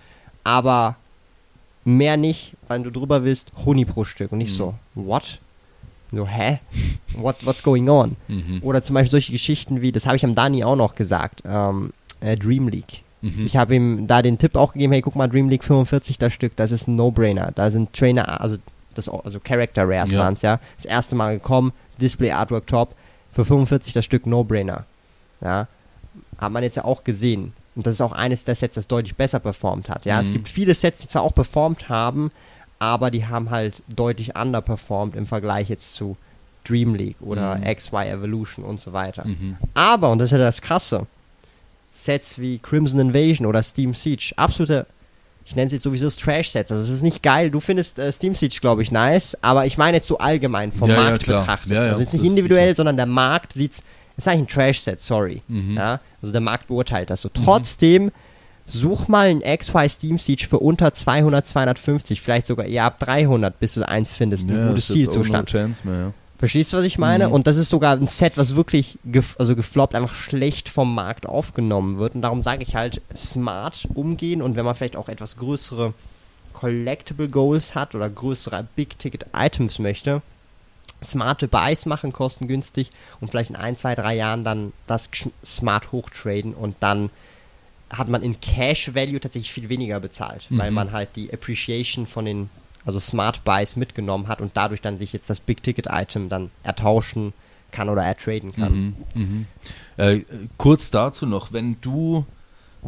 aber 0.43 0.95
mehr 1.85 2.17
nicht, 2.17 2.53
wenn 2.67 2.83
du 2.83 2.91
drüber 2.91 3.23
willst, 3.23 3.51
Huni 3.65 3.85
pro 3.85 4.03
Stück 4.05 4.31
und 4.31 4.41
ich 4.41 4.51
Mhm. 4.51 4.55
so, 4.55 4.73
what? 4.95 5.39
So, 6.11 6.27
hä? 6.27 6.59
What, 7.15 7.45
what's 7.45 7.63
going 7.63 7.89
on? 7.89 8.15
Mhm. 8.27 8.59
Oder 8.61 8.81
zum 8.83 8.93
Beispiel 8.93 9.09
solche 9.11 9.31
Geschichten 9.31 9.81
wie, 9.81 9.91
das 9.91 10.05
habe 10.05 10.15
ich 10.15 10.23
am 10.23 10.35
Dani 10.35 10.63
auch 10.63 10.75
noch 10.75 10.95
gesagt, 10.95 11.41
ähm, 11.45 11.91
äh, 12.21 12.35
Dream 12.35 12.67
League. 12.69 13.01
Mhm. 13.21 13.45
Ich 13.45 13.57
habe 13.57 13.75
ihm 13.75 14.05
da 14.07 14.21
den 14.21 14.37
Tipp 14.37 14.55
auch 14.55 14.73
gegeben, 14.73 14.93
hey, 14.93 15.01
guck 15.01 15.15
mal, 15.15 15.27
Dream 15.27 15.49
League 15.49 15.63
45 15.63 16.17
das 16.19 16.31
Stück, 16.33 16.55
das 16.55 16.71
ist 16.71 16.87
ein 16.87 16.95
No-Brainer. 16.95 17.51
Da 17.55 17.69
sind 17.71 17.91
Trainer, 17.93 18.39
also 18.41 18.57
das, 18.93 19.09
also 19.09 19.39
Character 19.39 19.83
Rares 19.87 20.11
Ja. 20.11 20.19
waren's 20.19 20.41
ja. 20.43 20.59
Das 20.77 20.85
erste 20.85 21.15
Mal 21.15 21.35
gekommen, 21.39 21.73
Display 21.99 22.31
Artwork 22.31 22.67
Top, 22.67 22.95
für 23.31 23.43
45 23.43 23.93
das 23.93 24.05
Stück 24.05 24.25
No-Brainer. 24.27 24.85
Ja. 25.41 25.67
Hat 26.37 26.51
man 26.51 26.61
jetzt 26.63 26.75
ja 26.77 26.85
auch 26.85 27.03
gesehen. 27.03 27.53
Und 27.75 27.87
das 27.87 27.95
ist 27.95 28.01
auch 28.01 28.11
eines 28.11 28.43
der 28.43 28.55
Sets, 28.55 28.75
das 28.75 28.87
deutlich 28.87 29.15
besser 29.15 29.39
performt 29.39 29.89
hat. 29.89 30.05
Ja, 30.05 30.21
es 30.21 30.29
Mhm. 30.29 30.33
gibt 30.33 30.49
viele 30.49 30.75
Sets, 30.75 30.99
die 30.99 31.07
zwar 31.07 31.23
auch 31.23 31.33
performt 31.33 31.89
haben, 31.89 32.31
aber 32.79 33.09
die 33.11 33.25
haben 33.25 33.49
halt 33.49 33.81
deutlich 33.87 34.35
underperformed 34.35 35.15
im 35.15 35.25
Vergleich 35.25 35.69
jetzt 35.69 35.95
zu 35.95 36.17
Dream 36.65 36.95
League 36.95 37.17
oder 37.21 37.55
Mhm. 37.55 37.63
XY 37.75 38.09
Evolution 38.09 38.63
und 38.63 38.79
so 38.79 38.93
weiter. 38.93 39.25
Mhm. 39.25 39.57
Aber, 39.73 40.11
und 40.11 40.19
das 40.19 40.27
ist 40.27 40.31
ja 40.33 40.37
das 40.37 40.61
Krasse, 40.61 41.07
Sets 41.93 42.39
wie 42.39 42.57
Crimson 42.59 42.99
Invasion 42.99 43.45
oder 43.45 43.61
Steam 43.61 43.93
Siege, 43.93 44.33
absolute, 44.35 44.85
ich 45.45 45.55
nenne 45.55 45.67
es 45.67 45.73
jetzt 45.73 45.83
so 45.83 45.91
wie 45.91 45.97
es 45.97 46.01
ist, 46.01 46.21
Trash-Sets. 46.21 46.71
Also 46.71 46.83
es 46.83 46.89
ist 46.89 47.01
nicht 47.03 47.21
geil. 47.21 47.51
Du 47.51 47.59
findest 47.59 47.99
äh, 47.99 48.11
Steam 48.11 48.33
Siege, 48.33 48.57
glaube 48.61 48.81
ich, 48.81 48.91
nice, 48.91 49.37
aber 49.41 49.65
ich 49.65 49.77
meine 49.77 49.97
jetzt 49.97 50.07
so 50.07 50.17
allgemein 50.17 50.71
vom 50.71 50.89
Ja, 50.89 50.95
ja, 50.95 51.03
Markt 51.09 51.23
klar. 51.23 51.39
betrachtet. 51.41 51.71
Ja, 51.71 51.83
ja, 51.83 51.89
also 51.89 52.01
jetzt 52.01 52.13
nicht 52.13 52.23
individuell, 52.23 52.67
sicher. 52.67 52.75
sondern 52.75 52.95
der 52.97 53.05
Markt 53.07 53.53
sieht's, 53.53 53.79
es 53.79 53.83
ist 54.17 54.27
eigentlich 54.27 54.41
ein 54.41 54.47
Trash-Set, 54.47 54.99
sorry. 54.99 55.41
Mhm. 55.47 55.75
Ja, 55.77 55.99
also 56.21 56.31
der 56.31 56.41
Markt 56.41 56.67
beurteilt 56.67 57.09
das 57.09 57.21
so. 57.21 57.29
Trotzdem, 57.29 58.11
such 58.65 59.07
mal 59.07 59.27
ein 59.27 59.41
XY 59.41 59.89
Steam 59.89 60.17
Siege 60.17 60.45
für 60.47 60.59
unter 60.59 60.93
200, 60.93 61.45
250, 61.45 62.21
vielleicht 62.21 62.47
sogar 62.47 62.65
eher 62.65 62.85
ab 62.85 62.99
300, 62.99 63.59
bis 63.59 63.73
du 63.73 63.87
eins 63.87 64.13
findest, 64.13 64.47
ein 64.47 64.55
Ja, 64.55 64.67
gutes 64.69 64.89
auch 64.89 64.95
no 64.95 65.01
Zielzustand. 65.01 65.49
chance 65.49 65.87
mehr, 65.87 65.97
ja. 65.99 66.13
Verstehst 66.37 66.73
du, 66.73 66.77
was 66.77 66.83
ich 66.83 66.97
meine? 66.97 67.27
Mhm. 67.27 67.33
Und 67.33 67.47
das 67.47 67.55
ist 67.55 67.69
sogar 67.69 67.95
ein 67.95 68.07
Set, 68.07 68.33
was 68.35 68.55
wirklich 68.55 68.97
gef 69.05 69.35
also 69.39 69.55
gefloppt, 69.55 69.95
einfach 69.95 70.13
schlecht 70.13 70.67
vom 70.67 70.93
Markt 70.93 71.25
aufgenommen 71.25 71.99
wird. 71.99 72.15
Und 72.15 72.21
darum 72.21 72.41
sage 72.41 72.63
ich 72.63 72.75
halt, 72.75 73.01
smart 73.15 73.87
umgehen 73.93 74.41
und 74.41 74.57
wenn 74.57 74.65
man 74.65 74.75
vielleicht 74.75 74.97
auch 74.97 75.07
etwas 75.07 75.37
größere 75.37 75.93
Collectible 76.51 77.29
Goals 77.29 77.75
hat 77.75 77.95
oder 77.95 78.09
größere 78.09 78.67
Big-Ticket-Items 78.75 79.79
möchte, 79.79 80.21
smarte 81.03 81.47
Buys 81.47 81.85
machen, 81.85 82.11
kostengünstig 82.13 82.89
und 83.21 83.29
vielleicht 83.29 83.49
in 83.49 83.55
ein, 83.55 83.77
zwei, 83.77 83.95
drei 83.95 84.15
Jahren 84.15 84.43
dann 84.43 84.73
das 84.87 85.09
smart 85.43 85.91
hochtraden 85.91 86.53
und 86.53 86.75
dann 86.79 87.09
hat 87.89 88.09
man 88.09 88.23
in 88.23 88.39
Cash 88.41 88.95
Value 88.95 89.19
tatsächlich 89.19 89.51
viel 89.53 89.69
weniger 89.69 89.99
bezahlt, 89.99 90.47
weil 90.49 90.71
Mhm. 90.71 90.75
man 90.75 90.91
halt 90.91 91.15
die 91.15 91.31
Appreciation 91.31 92.07
von 92.07 92.25
den 92.25 92.49
also 92.85 92.99
Smart 92.99 93.43
Buys 93.45 93.75
mitgenommen 93.75 94.27
hat 94.27 94.41
und 94.41 94.51
dadurch 94.55 94.81
dann 94.81 94.97
sich 94.97 95.13
jetzt 95.13 95.29
das 95.29 95.39
Big 95.39 95.63
Ticket 95.63 95.87
Item 95.89 96.27
dann 96.27 96.51
ertauschen 96.63 97.33
kann 97.71 97.87
oder 97.89 98.03
ertraden 98.03 98.53
kann. 98.53 98.95
Mhm, 99.15 99.21
mhm. 99.21 99.45
Äh, 99.97 100.21
kurz 100.57 100.91
dazu 100.91 101.25
noch, 101.25 101.53
wenn 101.53 101.77
du 101.81 102.25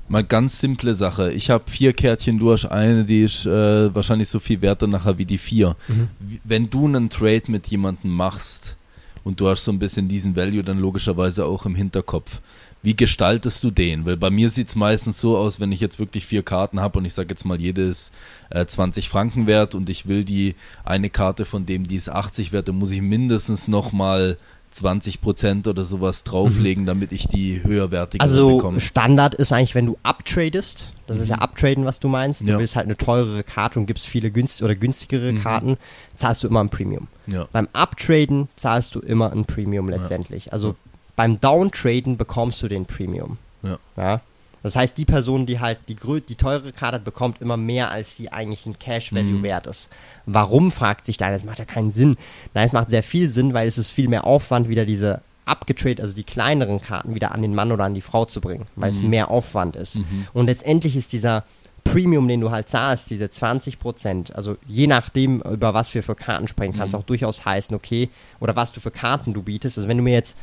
mal 0.08 0.24
ganz 0.24 0.60
simple 0.60 0.96
Sache, 0.96 1.32
ich 1.32 1.50
habe 1.50 1.64
vier 1.70 1.94
Kärtchen, 1.94 2.40
du 2.40 2.52
hast 2.52 2.66
eine, 2.66 3.06
die 3.06 3.24
ist 3.24 3.46
äh, 3.46 3.94
wahrscheinlich 3.94 4.30
so 4.30 4.40
viel 4.40 4.62
werter 4.62 4.88
nachher 4.88 5.18
wie 5.18 5.26
die 5.26 5.38
vier. 5.38 5.76
Wie- 6.20 6.40
Wenn 6.44 6.70
du 6.70 6.86
einen 6.88 7.10
Trade 7.10 7.44
mit 7.48 7.68
jemandem 7.68 8.12
machst 8.12 8.76
und 9.24 9.40
du 9.42 9.48
hast 9.50 9.64
so 9.66 9.72
ein 9.72 9.80
bisschen 9.80 10.08
diesen 10.08 10.36
Value 10.36 10.64
dann 10.64 10.80
logischerweise 10.80 11.46
auch 11.46 11.66
im 11.66 11.76
Hinterkopf, 11.76 12.42
wie 12.84 12.96
gestaltest 12.96 13.64
du 13.64 13.72
den? 13.72 14.06
Weil 14.06 14.16
bei 14.16 14.30
mir 14.30 14.52
sieht 14.52 14.68
es 14.68 14.76
meistens 14.76 15.20
so 15.20 15.38
aus, 15.38 15.60
wenn 15.60 15.72
ich 15.72 15.80
jetzt 15.80 15.98
wirklich 15.98 16.28
vier 16.28 16.44
Karten 16.44 16.80
habe 16.80 17.00
und 17.00 17.06
ich 17.06 17.16
sage 17.16 17.30
jetzt 17.30 17.44
mal, 17.44 17.60
jedes 17.60 18.12
äh, 18.52 18.64
20 18.64 19.10
Franken 19.10 19.48
wert 19.48 19.74
und 19.74 19.90
ich 19.90 20.08
will 20.08 20.24
die 20.24 20.54
eine 20.84 21.10
Karte 21.10 21.46
von 21.46 21.66
dem, 21.66 21.84
die 21.86 21.96
ist 21.96 22.10
80 22.10 22.52
wert, 22.52 22.68
dann 22.68 22.76
muss 22.78 22.92
ich 22.92 23.02
mindestens 23.02 23.68
nochmal 23.68 24.38
20 24.76 25.22
Prozent 25.22 25.68
oder 25.68 25.86
sowas 25.86 26.24
drauflegen, 26.24 26.86
damit 26.86 27.12
ich 27.12 27.28
die 27.28 27.64
höherwertige 27.64 28.22
Also 28.22 28.58
bekomme. 28.58 28.82
Standard 28.82 29.34
ist 29.36 29.52
eigentlich, 29.54 29.74
wenn 29.76 29.86
du 29.86 29.98
uptradest, 30.04 30.92
das 31.08 31.18
ist 31.20 31.30
ja 31.30 31.38
uptraden, 31.38 31.86
was 31.86 32.00
du 32.00 32.08
meinst, 32.10 32.42
du 32.42 32.46
Mhm. 32.46 32.50
Ja. 32.52 32.60
willst 32.60 32.76
halt 32.76 32.86
eine 32.86 32.98
teurere 32.98 33.44
Karte 33.44 33.80
und 33.80 33.86
gibst 33.86 34.06
viele 34.06 34.32
günst 34.32 34.62
oder 34.62 34.76
günstigere 34.76 35.32
Mhm. 35.32 35.42
Karten, 35.42 35.78
zahlst 36.18 36.44
du 36.44 36.48
immer 36.48 36.60
ein 36.62 36.70
Premium. 36.70 37.08
Ja. 37.28 37.48
Beim 37.52 37.68
Uptraden 37.74 38.50
zahlst 38.58 38.96
du 38.96 39.00
immer 39.00 39.32
ein 39.32 39.46
Premium 39.46 39.88
letztendlich. 39.90 40.52
Also 40.52 40.70
Ja. 40.70 40.76
beim 41.16 41.40
Downtraden 41.40 42.18
bekommst 42.18 42.62
du 42.62 42.68
den 42.68 42.86
Premium. 42.86 43.38
Ja. 43.64 44.22
Das 44.66 44.76
heißt, 44.76 44.98
die 44.98 45.06
Person, 45.06 45.46
die 45.46 45.60
halt 45.60 45.78
die, 45.88 45.96
die 45.96 46.36
teure 46.36 46.72
Karte 46.72 46.96
hat, 46.96 47.04
bekommt 47.04 47.40
immer 47.40 47.56
mehr, 47.56 47.92
als 47.92 48.18
sie 48.18 48.32
eigentlich 48.32 48.66
in 48.66 48.80
Cash 48.80 49.14
Value 49.14 49.38
Mhm. 49.38 49.44
wert 49.44 49.68
ist. 49.68 49.90
Warum, 50.26 50.72
fragt 50.72 51.06
sich 51.06 51.18
da, 51.18 51.30
das 51.30 51.44
macht 51.44 51.60
ja 51.60 51.66
keinen 51.66 51.92
Sinn. 51.92 52.18
Nein, 52.56 52.66
es 52.66 52.74
macht 52.74 52.90
sehr 52.90 53.04
viel 53.04 53.30
Sinn, 53.30 53.54
weil 53.54 53.68
es 53.68 53.78
ist 53.78 53.92
viel 53.92 54.08
mehr 54.08 54.26
Aufwand, 54.26 54.68
wieder 54.68 54.86
diese 54.86 55.22
abgetradet, 55.46 56.02
also 56.02 56.16
die 56.16 56.24
kleineren 56.24 56.82
Karten 56.82 57.14
wieder 57.14 57.32
an 57.32 57.44
den 57.44 57.54
Mann 57.54 57.72
oder 57.72 57.84
an 57.84 57.94
die 57.94 58.02
Frau 58.02 58.26
zu 58.26 58.42
bringen, 58.42 58.66
weil 58.76 58.90
es 58.90 59.02
Mhm. 59.02 59.10
mehr 59.12 59.30
Aufwand 59.30 59.76
ist. 59.76 59.98
Mhm. 59.98 60.28
Und 60.34 60.48
letztendlich 60.48 60.96
ist 60.96 61.14
dieser 61.14 61.44
Premium, 61.84 62.28
den 62.28 62.42
du 62.42 62.50
halt 62.50 62.68
zahlst, 62.68 63.12
diese 63.12 63.30
20%, 63.30 64.32
also 64.34 64.58
je 64.68 64.88
nachdem, 64.88 65.42
über 65.42 65.76
was 65.76 65.94
wir 65.94 66.02
für 66.02 66.16
Karten 66.16 66.48
sprechen, 66.48 66.74
kann 66.76 66.88
es 66.88 66.94
Mhm. 66.94 67.00
auch 67.00 67.04
durchaus 67.04 67.46
heißen, 67.46 67.76
okay, 67.76 68.10
oder 68.40 68.56
was 68.56 68.72
du 68.72 68.80
für 68.80 68.90
Karten 68.90 69.36
du 69.36 69.44
bietest. 69.44 69.78
Also 69.78 69.88
wenn 69.88 69.98
du 69.98 70.04
mir 70.04 70.14
jetzt, 70.14 70.36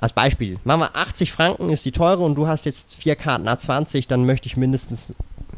als 0.00 0.12
Beispiel, 0.12 0.58
machen 0.64 0.80
wir 0.80 0.96
80 0.96 1.30
Franken 1.32 1.70
ist 1.70 1.84
die 1.84 1.92
teure 1.92 2.22
und 2.22 2.34
du 2.34 2.46
hast 2.48 2.64
jetzt 2.66 2.94
vier 2.96 3.16
Karten 3.16 3.46
A20, 3.48 4.08
dann 4.08 4.24
möchte 4.26 4.46
ich 4.46 4.56
mindestens 4.56 5.08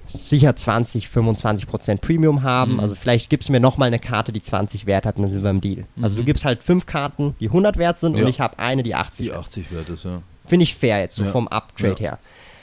sicher 0.08 0.54
20, 0.56 1.06
25% 1.06 1.98
Premium 1.98 2.42
haben. 2.42 2.74
Mhm. 2.74 2.80
Also 2.80 2.94
vielleicht 2.94 3.30
gibst 3.30 3.48
du 3.48 3.52
mir 3.52 3.60
nochmal 3.60 3.86
eine 3.86 3.98
Karte, 4.00 4.32
die 4.32 4.42
20 4.42 4.84
wert 4.86 5.06
hat 5.06 5.16
und 5.16 5.22
dann 5.22 5.32
sind 5.32 5.42
wir 5.42 5.50
im 5.50 5.60
Deal. 5.60 5.84
Also 6.02 6.16
du 6.16 6.22
Mhm. 6.22 6.26
gibst 6.26 6.44
halt 6.44 6.62
fünf 6.62 6.86
Karten, 6.86 7.34
die 7.40 7.48
100 7.50 7.76
wert 7.78 7.98
sind 7.98 8.16
Ja. 8.16 8.24
und 8.24 8.28
ich 8.28 8.40
habe 8.40 8.58
eine, 8.58 8.82
die 8.82 8.94
80 8.94 9.26
Die 9.26 9.30
wert 9.32 9.38
80 9.40 9.72
wert 9.72 9.88
ist, 9.88 10.04
ja. 10.04 10.20
Finde 10.46 10.64
ich 10.64 10.74
fair 10.74 10.98
jetzt, 11.00 11.14
so 11.16 11.22
Ja. 11.24 11.30
vom 11.30 11.46
Uptrade 11.48 11.94
Ja. 11.94 12.10
her. 12.10 12.18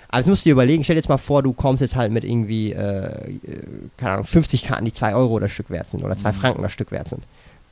Aber 0.09 0.17
jetzt 0.19 0.27
musst 0.27 0.43
du 0.45 0.49
dir 0.49 0.53
überlegen, 0.53 0.84
stell 0.84 0.95
dir 0.95 0.99
jetzt 0.99 1.07
mal 1.09 1.17
vor, 1.17 1.43
du 1.43 1.53
kommst 1.53 1.82
jetzt 1.82 1.95
halt 1.95 2.11
mit 2.11 2.23
irgendwie, 2.23 2.73
äh, 2.73 2.77
äh, 2.77 3.38
keine 3.95 4.13
Ahnung, 4.13 4.25
50 4.25 4.63
Karten, 4.63 4.84
die 4.86 4.91
2 4.93 5.13
Euro 5.15 5.39
das 5.39 5.51
Stück 5.51 5.69
wert 5.69 5.88
sind 5.88 6.03
oder 6.03 6.17
2 6.17 6.32
Mhm. 6.32 6.36
Franken 6.36 6.61
das 6.63 6.71
Stück 6.73 6.91
wert 6.91 7.07
sind. 7.09 7.23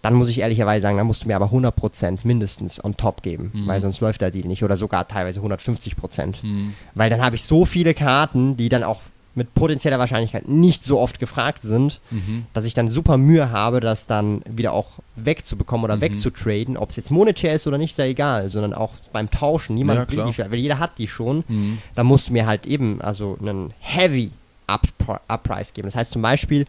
Dann 0.09 0.17
muss 0.19 0.29
ich 0.29 0.39
ehrlicherweise 0.39 0.81
sagen, 0.83 0.97
dann 0.97 1.07
musst 1.07 1.23
du 1.23 1.27
mir 1.27 1.35
aber 1.35 1.51
100% 1.51 2.19
mindestens 2.23 2.83
on 2.83 2.95
top 2.97 3.21
geben, 3.23 3.51
Mhm. 3.53 3.67
weil 3.67 3.79
sonst 3.81 3.99
läuft 4.01 4.21
der 4.21 4.31
Deal 4.31 4.47
nicht 4.47 4.63
oder 4.63 4.77
sogar 4.77 5.07
teilweise 5.07 5.41
150%. 5.41 6.43
Mhm. 6.43 6.73
Weil 6.95 7.09
dann 7.09 7.21
habe 7.23 7.35
ich 7.35 7.43
so 7.43 7.65
viele 7.65 7.93
Karten, 7.93 8.57
die 8.57 8.69
dann 8.69 8.83
auch 8.83 9.01
mit 9.35 9.53
potenzieller 9.53 9.99
Wahrscheinlichkeit 9.99 10.47
nicht 10.47 10.83
so 10.83 10.99
oft 10.99 11.19
gefragt 11.19 11.59
sind, 11.63 12.01
Mhm. 12.09 12.45
dass 12.53 12.65
ich 12.65 12.73
dann 12.73 12.87
super 12.87 13.17
Mühe 13.17 13.51
habe, 13.51 13.81
das 13.81 14.07
dann 14.07 14.41
wieder 14.49 14.73
auch 14.73 14.93
wegzubekommen 15.15 15.83
oder 15.83 15.97
Mhm. 15.97 16.01
wegzutraden. 16.01 16.75
Ob 16.75 16.89
es 16.89 16.95
jetzt 16.95 17.11
monetär 17.11 17.53
ist 17.53 17.67
oder 17.67 17.77
nicht, 17.77 17.91
ist 17.91 17.97
ja 17.99 18.05
egal, 18.05 18.49
sondern 18.49 18.73
auch 18.73 18.95
beim 19.13 19.29
Tauschen. 19.29 19.75
Niemand 19.75 20.11
Ja, 20.11 20.25
die, 20.25 20.37
weil 20.39 20.55
jeder 20.59 20.79
hat 20.79 20.97
die 20.97 21.07
schon. 21.07 21.43
Mhm. 21.47 21.77
Da 21.93 22.03
musst 22.03 22.29
du 22.29 22.33
mir 22.33 22.47
halt 22.47 22.65
eben 22.65 22.99
also 23.01 23.37
einen 23.39 23.73
Heavy 23.79 24.31
Up 24.65 24.87
Upprice 25.27 25.73
geben. 25.73 25.87
Das 25.87 25.95
heißt 25.95 26.11
zum 26.11 26.21
Beispiel 26.23 26.65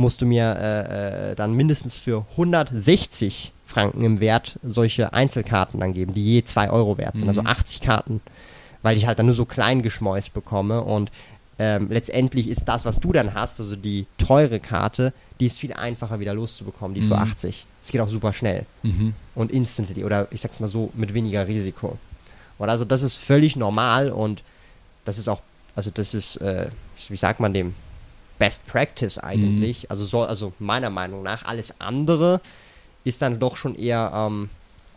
musst 0.00 0.20
du 0.22 0.26
mir 0.26 0.56
äh, 0.58 1.30
äh, 1.30 1.34
dann 1.36 1.54
mindestens 1.54 1.98
für 1.98 2.24
160 2.32 3.52
Franken 3.66 4.02
im 4.02 4.20
Wert 4.20 4.58
solche 4.62 5.12
Einzelkarten 5.12 5.78
dann 5.80 5.94
geben, 5.94 6.14
die 6.14 6.24
je 6.24 6.44
2 6.44 6.70
Euro 6.70 6.98
wert 6.98 7.14
sind. 7.14 7.24
Mhm. 7.24 7.28
Also 7.28 7.42
80 7.42 7.80
Karten, 7.80 8.20
weil 8.82 8.96
ich 8.96 9.06
halt 9.06 9.18
dann 9.18 9.26
nur 9.26 9.34
so 9.34 9.44
klein 9.44 9.82
geschmäust 9.82 10.34
bekomme 10.34 10.82
und 10.82 11.10
ähm, 11.58 11.88
letztendlich 11.90 12.48
ist 12.48 12.64
das, 12.64 12.84
was 12.86 13.00
du 13.00 13.12
dann 13.12 13.34
hast, 13.34 13.60
also 13.60 13.76
die 13.76 14.06
teure 14.16 14.60
Karte, 14.60 15.12
die 15.38 15.46
ist 15.46 15.58
viel 15.58 15.74
einfacher 15.74 16.18
wieder 16.18 16.32
loszubekommen, 16.32 16.94
die 16.94 17.02
für 17.02 17.16
Mhm. 17.16 17.22
80. 17.22 17.66
Es 17.82 17.92
geht 17.92 18.00
auch 18.00 18.08
super 18.08 18.32
schnell 18.32 18.64
Mhm. 18.82 19.14
und 19.34 19.52
instantly 19.52 20.04
oder 20.04 20.26
ich 20.30 20.40
sag's 20.40 20.58
mal 20.58 20.68
so, 20.68 20.90
mit 20.94 21.12
weniger 21.14 21.46
Risiko. 21.46 21.98
Und 22.58 22.70
also 22.70 22.84
das 22.86 23.02
ist 23.02 23.16
völlig 23.16 23.56
normal 23.56 24.10
und 24.10 24.42
das 25.04 25.18
ist 25.18 25.28
auch, 25.28 25.42
also 25.76 25.90
das 25.92 26.14
ist, 26.14 26.36
äh, 26.36 26.68
wie 27.08 27.16
sagt 27.16 27.40
man 27.40 27.52
dem, 27.52 27.74
Best 28.40 28.66
Practice 28.66 29.18
eigentlich. 29.18 29.88
Also 29.90 30.04
soll, 30.04 30.26
also 30.26 30.52
meiner 30.58 30.90
Meinung 30.90 31.22
nach, 31.22 31.44
alles 31.44 31.74
andere 31.78 32.40
ist 33.04 33.22
dann 33.22 33.38
doch 33.38 33.56
schon 33.56 33.76
eher, 33.76 34.10
ähm, 34.12 34.48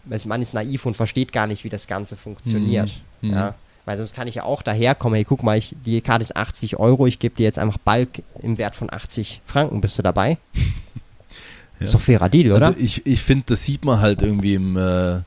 also 0.09 0.27
man 0.29 0.41
ist 0.41 0.53
naiv 0.53 0.85
und 0.85 0.95
versteht 0.95 1.31
gar 1.31 1.45
nicht, 1.45 1.63
wie 1.63 1.69
das 1.69 1.85
Ganze 1.85 2.15
funktioniert. 2.15 2.89
Mhm. 3.21 3.29
Mhm. 3.29 3.35
Ja. 3.35 3.55
Weil 3.85 3.97
sonst 3.97 4.15
kann 4.15 4.29
ich 4.29 4.35
ja 4.35 4.43
auch 4.43 4.61
daherkommen, 4.61 5.15
hey, 5.15 5.25
guck 5.25 5.43
mal, 5.43 5.57
ich, 5.57 5.75
die 5.85 5.99
Karte 5.99 6.23
ist 6.23 6.37
80 6.37 6.77
Euro, 6.79 7.05
ich 7.05 7.19
gebe 7.19 7.35
dir 7.35 7.43
jetzt 7.43 7.59
einfach 7.59 7.77
Balk 7.77 8.23
im 8.41 8.57
Wert 8.57 8.77
von 8.77 8.91
80 8.91 9.41
Franken, 9.45 9.81
bist 9.81 9.99
du 9.99 10.01
dabei? 10.01 10.37
Ja. 11.79 11.85
Ist 11.85 11.95
doch 11.95 12.01
fairer 12.01 12.29
Deal, 12.29 12.51
oder? 12.51 12.67
Also 12.67 12.79
ich, 12.79 13.05
ich 13.05 13.19
finde, 13.19 13.45
das 13.47 13.65
sieht 13.65 13.83
man 13.83 13.99
halt 13.99 14.21
irgendwie 14.21 14.53
im, 14.53 14.77
äh, 14.77 15.21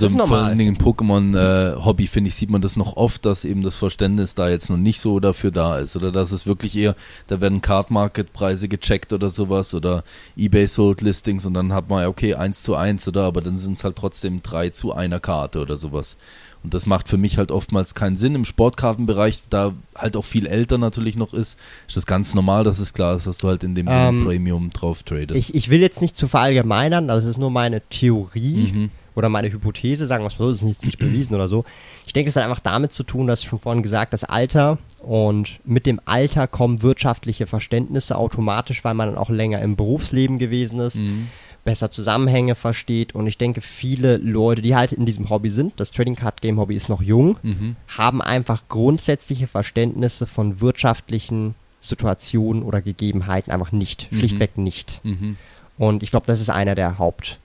also 0.00 0.08
vor 0.08 0.36
allen 0.38 0.58
Dingen 0.58 0.76
im 0.76 0.82
Pokémon-Hobby, 0.82 2.06
finde 2.06 2.28
ich, 2.28 2.34
sieht 2.34 2.50
man 2.50 2.62
das 2.62 2.76
noch 2.76 2.96
oft, 2.96 3.24
dass 3.26 3.44
eben 3.44 3.62
das 3.62 3.76
Verständnis 3.76 4.34
da 4.34 4.48
jetzt 4.48 4.70
noch 4.70 4.76
nicht 4.76 5.00
so 5.00 5.20
dafür 5.20 5.50
da 5.50 5.78
ist. 5.78 5.96
Oder 5.96 6.10
dass 6.12 6.32
es 6.32 6.46
wirklich 6.46 6.76
eher, 6.76 6.96
da 7.26 7.40
werden 7.40 7.60
Card-Market-Preise 7.60 8.68
gecheckt 8.68 9.12
oder 9.12 9.30
sowas 9.30 9.74
oder 9.74 10.04
Ebay-Sold-Listings 10.36 11.46
und 11.46 11.54
dann 11.54 11.72
hat 11.72 11.88
man, 11.88 12.02
ja, 12.02 12.08
okay, 12.08 12.34
eins 12.34 12.62
zu 12.62 12.74
eins 12.74 13.06
oder, 13.08 13.24
aber 13.24 13.40
dann 13.42 13.56
sind 13.56 13.78
es 13.78 13.84
halt 13.84 13.96
trotzdem 13.96 14.42
drei 14.42 14.70
zu 14.70 14.92
einer 14.92 15.20
Karte 15.20 15.60
oder 15.60 15.76
sowas. 15.76 16.16
Und 16.64 16.74
das 16.74 16.86
macht 16.86 17.08
für 17.08 17.16
mich 17.16 17.38
halt 17.38 17.50
oftmals 17.50 17.94
keinen 17.94 18.16
Sinn. 18.16 18.36
Im 18.36 18.44
Sportkartenbereich, 18.44 19.42
da 19.50 19.72
halt 19.96 20.16
auch 20.16 20.24
viel 20.24 20.46
älter 20.46 20.78
natürlich 20.78 21.16
noch 21.16 21.34
ist, 21.34 21.58
ist 21.88 21.96
das 21.96 22.06
ganz 22.06 22.34
normal, 22.34 22.62
dass 22.62 22.78
es 22.78 22.94
klar 22.94 23.16
ist, 23.16 23.26
dass 23.26 23.38
du 23.38 23.48
halt 23.48 23.64
in 23.64 23.74
dem 23.74 23.88
Ähm, 23.90 24.24
Premium 24.24 24.70
drauf 24.70 25.02
tradest. 25.02 25.38
Ich, 25.40 25.54
ich 25.56 25.70
will 25.70 25.80
jetzt 25.80 26.00
nicht 26.00 26.16
zu 26.16 26.28
verallgemeinern, 26.28 27.08
das 27.08 27.24
ist 27.24 27.38
nur 27.38 27.50
meine 27.50 27.80
Theorie 27.88 28.72
Mhm. 28.72 28.90
Oder 29.14 29.28
meine 29.28 29.52
Hypothese, 29.52 30.06
sagen 30.06 30.24
wir 30.24 30.28
es 30.28 30.38
mal 30.38 30.46
so, 30.46 30.50
das 30.50 30.56
ist 30.60 30.64
nicht, 30.64 30.84
nicht 30.86 30.98
bewiesen 30.98 31.34
oder 31.34 31.48
so. 31.48 31.64
Ich 32.06 32.12
denke, 32.12 32.30
es 32.30 32.36
hat 32.36 32.44
einfach 32.44 32.60
damit 32.60 32.92
zu 32.92 33.02
tun, 33.04 33.26
dass 33.26 33.44
schon 33.44 33.58
vorhin 33.58 33.82
gesagt, 33.82 34.12
das 34.12 34.24
Alter 34.24 34.78
und 35.00 35.60
mit 35.64 35.86
dem 35.86 36.00
Alter 36.04 36.46
kommen 36.46 36.82
wirtschaftliche 36.82 37.46
Verständnisse 37.46 38.16
automatisch, 38.16 38.84
weil 38.84 38.94
man 38.94 39.08
dann 39.08 39.18
auch 39.18 39.30
länger 39.30 39.60
im 39.62 39.76
Berufsleben 39.76 40.38
gewesen 40.38 40.78
ist, 40.80 40.96
Mhm. 41.00 41.28
besser 41.64 41.90
Zusammenhänge 41.90 42.54
versteht 42.56 43.14
und 43.14 43.26
ich 43.26 43.38
denke, 43.38 43.60
viele 43.60 44.16
Leute, 44.16 44.62
die 44.62 44.74
halt 44.74 44.92
in 44.92 45.06
diesem 45.06 45.30
Hobby 45.30 45.48
sind, 45.50 45.78
das 45.78 45.90
Trading 45.92 46.16
Card 46.16 46.40
Game 46.40 46.58
Hobby 46.58 46.74
ist 46.74 46.88
noch 46.88 47.02
jung, 47.02 47.36
Mhm. 47.42 47.76
haben 47.96 48.20
einfach 48.22 48.64
grundsätzliche 48.68 49.46
Verständnisse 49.46 50.26
von 50.26 50.60
wirtschaftlichen 50.60 51.54
Situationen 51.80 52.62
oder 52.62 52.80
Gegebenheiten 52.80 53.50
einfach 53.52 53.72
nicht, 53.72 54.08
Mhm. 54.10 54.16
schlichtweg 54.16 54.58
nicht. 54.58 55.00
Mhm. 55.04 55.36
Und 55.78 56.02
ich 56.02 56.10
glaube, 56.10 56.26
das 56.26 56.40
ist 56.40 56.50
einer 56.50 56.74
der 56.74 56.98
Hauptgründe 56.98 57.41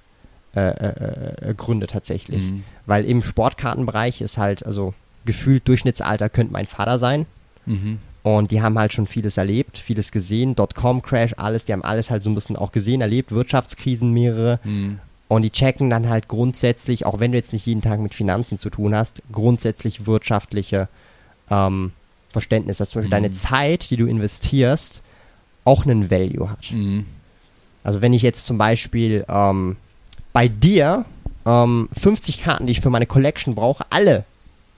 äh, 0.60 1.50
äh, 1.50 1.54
Gründe 1.54 1.88
tatsächlich. 1.88 2.44
Mhm. 2.44 2.64
Weil 2.86 3.06
im 3.06 3.22
Sportkartenbereich 3.22 4.22
ist 4.22 4.38
halt, 4.38 4.66
also 4.66 4.94
gefühlt 5.26 5.68
Durchschnittsalter 5.68 6.30
könnte 6.30 6.54
mein 6.54 6.68
Vater 6.68 7.00
sein. 7.00 7.26
Mhm. 7.66 8.00
Und 8.24 8.52
die 8.52 8.62
haben 8.62 8.78
halt 8.78 8.92
schon 8.94 9.08
vieles 9.08 9.38
erlebt, 9.38 9.78
vieles 9.78 10.12
gesehen. 10.12 10.56
Dotcom-Crash, 10.56 11.36
alles, 11.38 11.66
die 11.66 11.74
haben 11.74 11.84
alles 11.84 12.10
halt 12.10 12.24
so 12.24 12.30
ein 12.30 12.36
bisschen 12.36 12.58
auch 12.58 12.72
gesehen, 12.72 13.02
erlebt, 13.02 13.32
Wirtschaftskrisen 13.32 14.12
mehrere. 14.12 14.60
Mhm. 14.64 15.00
Und 15.30 15.42
die 15.42 15.50
checken 15.52 15.90
dann 15.90 16.10
halt 16.10 16.28
grundsätzlich, 16.28 17.06
auch 17.06 17.20
wenn 17.20 17.32
du 17.32 17.38
jetzt 17.38 17.54
nicht 17.54 17.66
jeden 17.66 17.82
Tag 17.82 18.00
mit 18.00 18.14
Finanzen 18.14 18.58
zu 18.58 18.70
tun 18.70 18.96
hast, 18.96 19.22
grundsätzlich 19.32 20.06
wirtschaftliche 20.06 20.88
ähm, 21.50 21.92
Verständnis, 22.32 22.78
dass 22.78 22.90
zum 22.90 23.02
Beispiel 23.02 23.10
Mhm. 23.18 23.24
deine 23.24 23.34
Zeit, 23.34 23.90
die 23.90 23.98
du 23.98 24.06
investierst, 24.06 25.04
auch 25.64 25.86
einen 25.86 26.10
Value 26.10 26.50
hat. 26.50 26.72
Mhm. 26.72 27.06
Also 27.84 28.02
wenn 28.02 28.14
ich 28.14 28.22
jetzt 28.22 28.46
zum 28.46 28.58
Beispiel 28.58 29.26
ähm, 29.30 29.78
bei 30.38 30.48
dir 30.50 31.04
ähm, 31.48 31.90
50 31.94 32.44
Karten, 32.44 32.68
die 32.68 32.72
ich 32.74 32.80
für 32.82 32.92
meine 32.92 33.08
Collection 33.08 33.56
brauche, 33.56 33.84
alle 33.90 34.24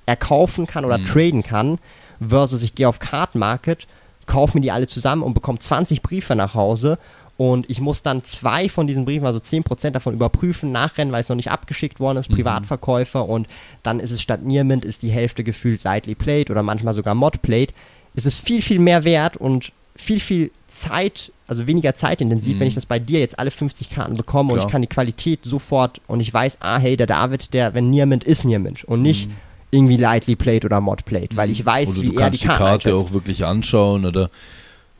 erkaufen 0.05 0.65
kann 0.67 0.85
oder 0.85 0.99
Mhm. 0.99 1.03
traden 1.03 1.43
kann, 1.43 1.79
versus 2.25 2.63
ich 2.63 2.75
gehe 2.75 2.87
auf 2.87 2.99
Card 2.99 3.35
Market, 3.35 3.85
kaufe 4.25 4.55
mir 4.57 4.61
die 4.61 4.71
alle 4.71 4.87
zusammen 4.87 5.21
und 5.21 5.33
bekomme 5.33 5.59
20 5.59 6.01
Briefe 6.01 6.33
nach 6.33 6.53
Hause 6.53 6.97
und 7.35 7.69
ich 7.69 7.81
muss 7.81 8.03
dann 8.03 8.23
zwei 8.23 8.69
von 8.69 8.87
diesen 8.87 9.03
Briefen, 9.03 9.25
also 9.25 9.39
10% 9.39 9.89
davon 9.91 10.13
überprüfen, 10.13 10.71
nachrennen, 10.71 11.11
weil 11.11 11.19
es 11.19 11.27
noch 11.27 11.35
nicht 11.35 11.51
abgeschickt 11.51 11.99
worden 11.99 12.15
Mhm. 12.15 12.21
ist, 12.21 12.31
Privatverkäufer 12.31 13.27
und 13.27 13.49
dann 13.83 13.99
ist 13.99 14.11
es 14.11 14.21
statt 14.21 14.41
Nearmint 14.41 14.85
ist 14.85 15.01
die 15.03 15.11
Hälfte 15.11 15.43
gefühlt 15.43 15.83
lightly 15.83 16.15
played 16.15 16.49
oder 16.49 16.63
manchmal 16.63 16.93
sogar 16.93 17.15
mod 17.15 17.41
played. 17.41 17.73
Es 18.15 18.25
ist 18.25 18.39
viel, 18.39 18.61
viel 18.61 18.79
mehr 18.79 19.03
wert 19.03 19.35
und 19.35 19.73
viel, 19.97 20.21
viel 20.21 20.51
Zeit, 20.69 21.33
also 21.49 21.67
weniger 21.67 21.95
zeitintensiv, 21.95 22.55
Mhm. 22.55 22.59
wenn 22.61 22.67
ich 22.67 22.75
das 22.75 22.85
bei 22.85 22.99
dir 22.99 23.19
jetzt 23.19 23.39
alle 23.39 23.51
50 23.51 23.89
Karten 23.89 24.15
bekomme 24.15 24.51
und 24.53 24.57
Klar. 24.59 24.67
ich 24.67 24.71
kann 24.71 24.81
die 24.81 24.87
Qualität 24.87 25.39
sofort 25.43 25.99
und 26.07 26.19
ich 26.19 26.33
weiß, 26.33 26.57
ah, 26.61 26.77
hey, 26.77 26.95
der 26.95 27.07
David, 27.07 27.53
der, 27.53 27.73
wenn 27.73 27.89
Nearmint 27.89 28.23
ist 28.23 28.45
Nearmint 28.45 28.83
und 28.85 29.01
nicht 29.01 29.29
irgendwie 29.71 29.97
lightly 29.97 30.35
played 30.35 30.65
oder 30.65 30.79
mod 30.81 31.05
played, 31.05 31.35
weil 31.35 31.49
ich 31.51 31.65
weiß, 31.65 31.89
Oder 31.89 32.01
wie 32.01 32.07
Mhm. 32.09 32.13
du 32.13 32.19
er 32.19 32.29
die 32.31 32.37
kannst 32.37 32.43
die, 32.43 32.47
Karten 32.47 32.59
Karte 32.63 32.89
einschätzt. 32.91 33.07
auch 33.09 33.13
wirklich 33.13 33.45
anschauen 33.45 34.05
oder 34.05 34.29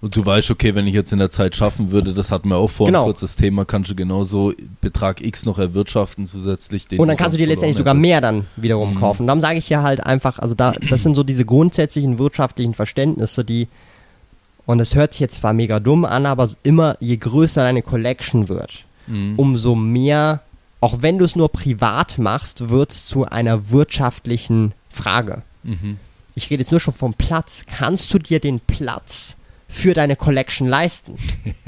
und 0.01 0.15
du 0.15 0.25
weißt, 0.25 0.49
okay, 0.51 0.75
wenn 0.75 0.87
ich 0.87 0.93
jetzt 0.93 1.11
in 1.11 1.19
der 1.19 1.29
Zeit 1.29 1.57
schaffen 1.57 1.91
würde, 1.91 2.13
das 2.13 2.31
hatten 2.31 2.47
wir 2.47 2.55
auch 2.55 2.69
vorhin 2.69 2.93
Genau. 2.93 3.03
kurz 3.03 3.19
das 3.19 3.35
Thema, 3.35 3.65
kannst 3.65 3.91
du 3.91 3.95
genauso 3.95 4.53
Betrag 4.79 5.19
X 5.19 5.45
noch 5.45 5.59
erwirtschaften 5.59 6.25
zusätzlich. 6.25 6.87
Den 6.87 6.99
Und 7.01 7.09
dann 7.09 7.17
du 7.17 7.21
kannst 7.23 7.35
du 7.35 7.37
dir 7.37 7.47
letztendlich 7.47 7.75
sogar 7.77 7.95
mehr 7.95 8.21
dann 8.21 8.45
wiederum 8.55 8.91
Mhm. 8.91 8.95
kaufen. 8.99 9.27
Darum 9.27 9.41
sage 9.41 9.57
ich 9.57 9.67
ja 9.67 9.83
halt 9.83 10.01
einfach, 10.05 10.39
also 10.39 10.55
da, 10.55 10.71
das 10.89 11.03
sind 11.03 11.15
so 11.15 11.23
diese 11.23 11.43
grundsätzlichen 11.43 12.17
wirtschaftlichen 12.17 12.73
Verständnisse, 12.75 13.43
die, 13.43 13.67
und 14.69 14.77
das 14.77 14.93
hört 14.93 15.13
sich 15.13 15.19
jetzt 15.19 15.37
zwar 15.37 15.53
mega 15.53 15.79
dumm 15.79 16.05
an, 16.05 16.27
aber 16.27 16.47
immer 16.61 16.95
je 16.99 17.17
größer 17.17 17.63
deine 17.63 17.81
Collection 17.81 18.49
wird, 18.49 18.85
Mhm. 19.07 19.33
umso 19.35 19.73
mehr, 19.73 20.41
auch 20.79 21.01
wenn 21.01 21.17
du 21.17 21.25
es 21.25 21.35
nur 21.35 21.49
privat 21.49 22.19
machst, 22.19 22.69
wird 22.69 22.91
es 22.91 23.07
zu 23.07 23.25
einer 23.25 23.71
wirtschaftlichen 23.71 24.73
Frage. 24.91 25.41
Mhm. 25.63 25.97
Ich 26.35 26.51
rede 26.51 26.61
jetzt 26.61 26.69
nur 26.69 26.79
schon 26.79 26.93
vom 26.93 27.15
Platz. 27.15 27.63
Kannst 27.65 28.13
du 28.13 28.19
dir 28.19 28.39
den 28.39 28.59
Platz 28.59 29.37
für 29.71 29.93
deine 29.93 30.15
Collection 30.15 30.67
leisten? 30.67 31.13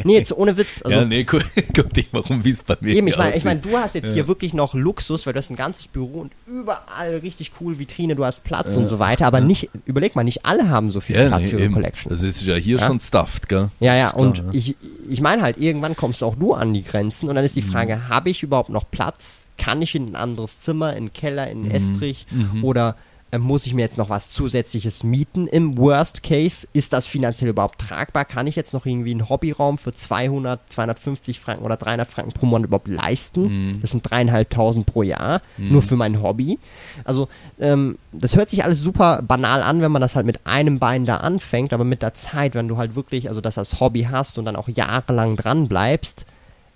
Nee, 0.04 0.16
jetzt 0.16 0.36
ohne 0.36 0.58
Witz. 0.58 0.82
Also, 0.84 0.98
ja, 0.98 1.06
nee, 1.06 1.24
guck, 1.24 1.44
guck 1.76 1.94
dich 1.94 2.12
mal 2.12 2.20
rum, 2.20 2.44
wie 2.44 2.50
es 2.50 2.64
bei 2.64 2.76
mir 2.82 2.96
Eben, 2.96 3.08
ich 3.08 3.14
hier 3.14 3.24
meine, 3.24 3.30
ich 3.36 3.46
aussieht. 3.46 3.46
mein, 3.46 3.62
du 3.62 3.78
hast 3.78 3.94
jetzt 3.94 4.08
Ja. 4.08 4.14
hier 4.14 4.28
wirklich 4.28 4.54
noch 4.56 4.74
Luxus, 4.74 5.26
weil 5.28 5.34
du 5.34 5.38
hast 5.38 5.52
ein 5.52 5.56
ganzes 5.56 5.88
Büro 5.88 6.22
und 6.22 6.32
überall 6.48 7.18
richtig 7.18 7.52
cool 7.62 7.78
Vitrine, 7.78 8.16
du 8.16 8.26
hast 8.26 8.44
Platz 8.44 8.76
und 8.76 8.88
so 8.88 8.98
weiter, 8.98 9.28
aber 9.28 9.40
nicht, 9.40 9.70
überleg 9.86 10.16
mal, 10.16 10.24
nicht 10.24 10.46
alle 10.46 10.70
haben 10.70 10.92
so 10.92 11.00
viel 11.00 11.16
ja, 11.16 11.28
Platz 11.28 11.42
nee, 11.44 11.48
für 11.50 11.60
ihre. 11.60 11.70
Collection. 11.70 12.10
Das 12.10 12.24
ist 12.24 12.42
ja 12.42 12.56
hier 12.56 12.78
Ja. 12.80 12.88
schon 12.88 13.00
stuffed, 13.00 13.48
gell? 13.48 13.70
ja, 13.80 13.96
ja, 13.96 14.10
klar, 14.10 14.20
und 14.22 14.38
ja. 14.40 14.44
ich, 14.52 14.76
ich 15.08 15.22
meine 15.22 15.44
halt, 15.44 15.58
irgendwann 15.60 15.96
kommst 15.96 16.24
auch 16.24 16.36
du 16.36 16.54
an 16.56 16.74
die 16.74 16.84
Grenzen 16.84 17.30
und 17.30 17.36
dann 17.36 17.46
ist 17.46 17.56
die 17.56 17.62
Mhm. 17.62 17.68
Frage, 17.72 18.10
habe 18.10 18.32
ich 18.32 18.42
überhaupt 18.42 18.70
noch 18.70 18.90
Platz? 18.90 19.46
Kann 19.60 19.82
ich 19.84 19.94
in 19.94 20.08
ein 20.10 20.16
anderes 20.16 20.60
Zimmer, 20.60 20.92
in 20.94 20.98
einen 20.98 21.14
Keller, 21.14 21.46
in 21.52 21.60
einen 21.60 21.68
Mhm. 21.70 21.72
Estrich 21.94 22.26
Mhm. 22.32 22.64
oder 22.64 22.96
muss 23.40 23.66
ich 23.66 23.74
mir 23.74 23.82
jetzt 23.82 23.98
noch 23.98 24.10
was 24.10 24.30
zusätzliches 24.30 25.04
mieten 25.04 25.48
im 25.48 25.78
Worst 25.78 26.22
Case? 26.24 26.68
Ist 26.74 26.92
das 26.92 27.06
finanziell 27.06 27.50
überhaupt 27.50 27.80
tragbar? 27.80 28.26
Kann 28.26 28.48
ich 28.48 28.56
jetzt 28.56 28.74
noch 28.74 28.86
irgendwie 28.86 29.12
einen 29.12 29.30
Hobbyraum 29.30 29.78
für 29.78 29.94
200, 29.94 30.60
250 30.70 31.40
Franken 31.40 31.64
oder 31.64 31.78
300 31.78 32.10
Franken 32.10 32.34
pro 32.34 32.46
Monat 32.46 32.68
überhaupt 32.68 32.90
leisten? 32.90 33.44
Mhm. 33.44 33.82
Das 33.82 33.92
sind 33.92 34.10
dreieinhalbtausend 34.10 34.86
pro 34.86 35.04
Jahr, 35.04 35.42
nur 35.58 35.82
für 35.82 35.96
mein 35.96 36.22
Hobby. 36.22 36.60
Also, 37.06 37.30
ähm, 37.60 37.98
das 38.12 38.36
hört 38.36 38.50
sich 38.50 38.64
alles 38.64 38.82
super 38.82 39.22
banal 39.22 39.64
an, 39.64 39.82
wenn 39.82 39.92
man 39.92 40.02
das 40.02 40.16
halt 40.16 40.26
mit 40.26 40.46
einem 40.46 40.80
Bein 40.80 41.06
da 41.06 41.18
anfängt, 41.18 41.72
aber 41.72 41.86
mit 41.86 42.02
der 42.02 42.14
Zeit, 42.14 42.56
wenn 42.56 42.68
du 42.68 42.78
halt 42.78 42.96
wirklich, 42.96 43.30
also 43.30 43.40
das 43.40 43.58
als 43.58 43.80
Hobby 43.80 44.08
hast 44.12 44.38
und 44.38 44.46
dann 44.46 44.56
auch 44.56 44.68
jahrelang 44.68 45.38
dran 45.38 45.68
bleibst, 45.68 46.26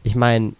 ich 0.03 0.15
meine, 0.15 0.53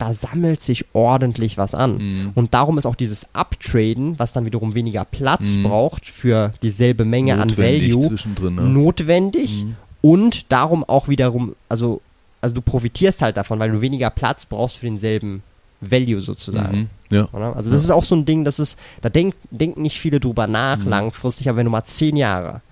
da 0.00 0.14
sammelt 0.14 0.62
sich 0.62 0.86
ordentlich 0.94 1.58
was 1.58 1.74
an. 1.74 1.98
Mhm. 1.98 2.30
Und 2.34 2.54
darum 2.54 2.78
ist 2.78 2.86
auch 2.86 2.94
dieses 2.96 3.28
Uptraden, 3.34 4.18
was 4.18 4.32
dann 4.32 4.46
wiederum 4.46 4.74
weniger 4.74 5.04
Platz 5.04 5.56
Mhm. 5.56 5.64
braucht 5.64 6.06
für 6.06 6.54
dieselbe 6.62 7.04
Menge 7.04 7.36
Notwendig 7.36 7.94
an 7.94 8.16
Value, 8.38 8.50
ne? 8.50 8.62
notwendig 8.62 9.64
Mhm. 9.64 9.76
und 10.00 10.50
darum 10.50 10.84
auch 10.84 11.08
wiederum, 11.08 11.54
also, 11.68 12.00
also 12.40 12.54
du 12.54 12.62
profitierst 12.62 13.20
halt 13.20 13.36
davon, 13.36 13.58
weil 13.58 13.70
du 13.70 13.80
weniger 13.82 14.08
Platz 14.10 14.46
brauchst 14.46 14.78
für 14.78 14.86
denselben 14.86 15.42
Value 15.82 16.20
sozusagen. 16.22 16.88
Mhm. 17.10 17.16
Ja. 17.16 17.28
Also 17.54 17.70
das 17.70 17.82
ist 17.84 17.90
auch 17.90 18.04
so 18.04 18.14
ein 18.14 18.24
Ding, 18.24 18.44
das 18.44 18.58
ist, 18.58 18.78
da 19.02 19.08
denk, 19.10 19.34
denken 19.50 19.82
nicht 19.82 19.98
viele 20.00 20.18
drüber 20.18 20.46
nach 20.46 20.78
Mhm. 20.78 20.88
langfristig, 20.88 21.48
aber 21.48 21.58
wenn 21.58 21.66
du 21.66 21.70
mal 21.70 21.84
10 21.84 22.16
Jahre, 22.16 22.62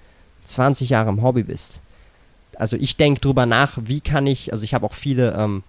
20 0.45 0.89
Jahre 0.91 1.11
im 1.11 1.23
Hobby 1.23 1.43
bist, 1.43 1.81
also 2.57 2.77
ich 2.77 2.97
denke 2.97 3.21
drüber 3.21 3.45
nach, 3.47 3.79
wie 3.83 4.01
kann 4.01 4.27
ich, 4.27 4.51
also 4.53 4.65
ich 4.65 4.73
habe 4.75 4.87
auch 4.87 4.95
viele, 4.95 5.35
ähm, 5.39 5.63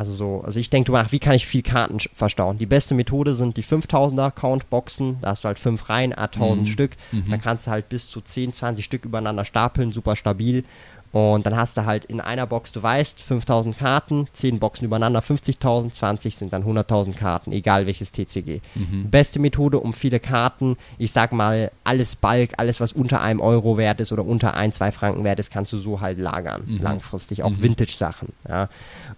also 0.00 0.12
so, 0.12 0.40
also 0.40 0.58
ich 0.58 0.70
denke 0.70 0.86
drüber 0.86 1.02
nach, 1.02 1.12
wie 1.12 1.18
kann 1.18 1.34
ich 1.34 1.46
viel 1.46 1.60
Karten 1.60 1.98
verstauen. 2.14 2.56
Die 2.56 2.64
beste 2.64 2.94
Methode 2.94 3.34
sind 3.34 3.58
die 3.58 3.62
5000er 3.62 4.30
Count-Boxen, 4.30 5.18
da 5.20 5.28
hast 5.28 5.44
du 5.44 5.48
halt 5.48 5.58
5 5.58 5.90
Reihen, 5.90 6.14
a 6.16 6.26
1000 6.26 6.66
Mhm. 6.66 6.72
Stück, 6.72 6.92
Mhm. 7.12 7.28
dann 7.28 7.40
kannst 7.42 7.66
du 7.66 7.70
halt 7.70 7.90
bis 7.90 8.08
zu 8.08 8.22
10, 8.22 8.54
20 8.54 8.82
Stück 8.82 9.04
übereinander 9.04 9.44
stapeln, 9.44 9.92
super 9.92 10.16
stabil. 10.16 10.64
Und 11.12 11.44
dann 11.44 11.56
hast 11.56 11.76
du 11.76 11.84
halt 11.86 12.04
in 12.04 12.20
einer 12.20 12.46
Box, 12.46 12.70
du 12.70 12.80
weißt, 12.82 13.20
5000 13.20 13.76
Karten, 13.76 14.28
10 14.32 14.60
Boxen 14.60 14.84
übereinander, 14.84 15.20
50.000, 15.20 15.90
20 15.92 16.36
sind 16.36 16.52
dann 16.52 16.62
100.000 16.64 17.14
Karten, 17.14 17.50
egal 17.50 17.86
welches 17.86 18.12
TCG. 18.12 18.60
Mhm. 18.76 19.10
Beste 19.10 19.40
Methode, 19.40 19.80
um 19.80 19.92
viele 19.92 20.20
Karten, 20.20 20.76
ich 20.98 21.10
sag 21.10 21.32
mal, 21.32 21.72
alles 21.82 22.14
Bulk, 22.14 22.50
alles 22.58 22.78
was 22.78 22.92
unter 22.92 23.20
einem 23.20 23.40
Euro 23.40 23.76
wert 23.76 24.00
ist 24.00 24.12
oder 24.12 24.24
unter 24.24 24.54
ein, 24.54 24.72
zwei 24.72 24.92
Franken 24.92 25.24
wert 25.24 25.40
ist, 25.40 25.50
kannst 25.50 25.72
du 25.72 25.78
so 25.78 26.00
halt 26.00 26.18
lagern, 26.18 26.62
Mhm. 26.66 26.78
langfristig, 26.82 27.42
auch 27.42 27.50
Mhm. 27.50 27.62
Vintage-Sachen. 27.64 28.28
Ja. 28.48 28.68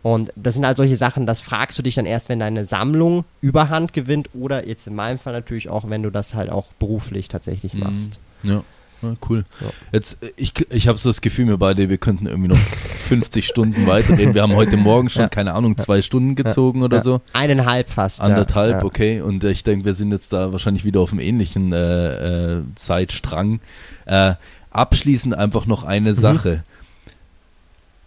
Und 0.01 0.33
das 0.35 0.55
sind 0.55 0.65
halt 0.65 0.79
solche 0.79 0.97
Sachen, 0.97 1.27
das 1.27 1.43
fragst 1.43 1.79
du 1.79 1.83
dich 1.83 1.95
dann 1.97 2.07
erst, 2.07 2.31
wenn 2.31 2.39
deine 2.39 2.65
Sammlung 2.65 3.25
Überhand 3.43 3.93
gewinnt 3.93 4.31
oder 4.33 4.67
jetzt 4.67 4.87
in 4.87 4.95
meinem 4.95 5.19
Fall 5.19 5.35
natürlich 5.35 5.69
auch, 5.69 5.91
wenn 5.91 6.03
du 6.03 6.09
das 6.11 6.35
halt 6.35 6.49
auch 6.51 6.73
beruflich 6.79 7.29
tatsächlich 7.29 7.75
Mhm. 7.75 7.81
machst. 7.81 8.19
Ja. 8.45 8.63
Ja, 9.03 9.15
cool. 9.29 9.45
Ja. 9.61 9.67
Jetzt, 9.93 10.19
ich, 10.37 10.53
ich 10.71 10.89
habe 10.89 10.97
so 10.97 11.09
das 11.09 11.21
Gefühl, 11.21 11.49
wir 11.49 11.57
beide, 11.59 11.91
wir 11.91 11.99
könnten 11.99 12.27
irgendwie 12.27 12.49
noch 12.49 12.59
50 13.09 13.47
Stunden 13.47 13.87
weiterreden. 13.87 14.35
Wir 14.35 14.43
haben 14.43 14.55
heute 14.55 14.77
Morgen 14.77 15.11
schon, 15.11 15.23
Ja. 15.23 15.29
keine 15.29 15.55
Ahnung, 15.55 15.77
zwei 15.77 16.01
Stunden 16.03 16.35
gezogen 16.37 16.83
oder 16.83 17.03
so. 17.03 17.21
Eineinhalb 17.33 17.91
fast. 17.91 18.21
Anderthalb, 18.21 18.85
okay. 18.85 19.21
Und 19.21 19.43
äh, 19.45 19.51
ich 19.51 19.65
denke, 19.65 19.85
wir 19.85 19.95
sind 19.95 20.13
jetzt 20.13 20.33
da 20.33 20.53
wahrscheinlich 20.53 20.85
wieder 20.85 21.01
auf 21.01 21.11
einem 21.11 21.21
ähnlichen 21.21 21.73
äh, 21.73 22.59
äh, 22.59 22.63
Zeitstrang. 22.77 23.61
Äh, 24.07 24.35
abschließend 24.71 25.35
einfach 25.35 25.67
noch 25.67 25.83
Mhm. 25.83 25.89
eine 25.89 26.15
Sache. 26.15 26.63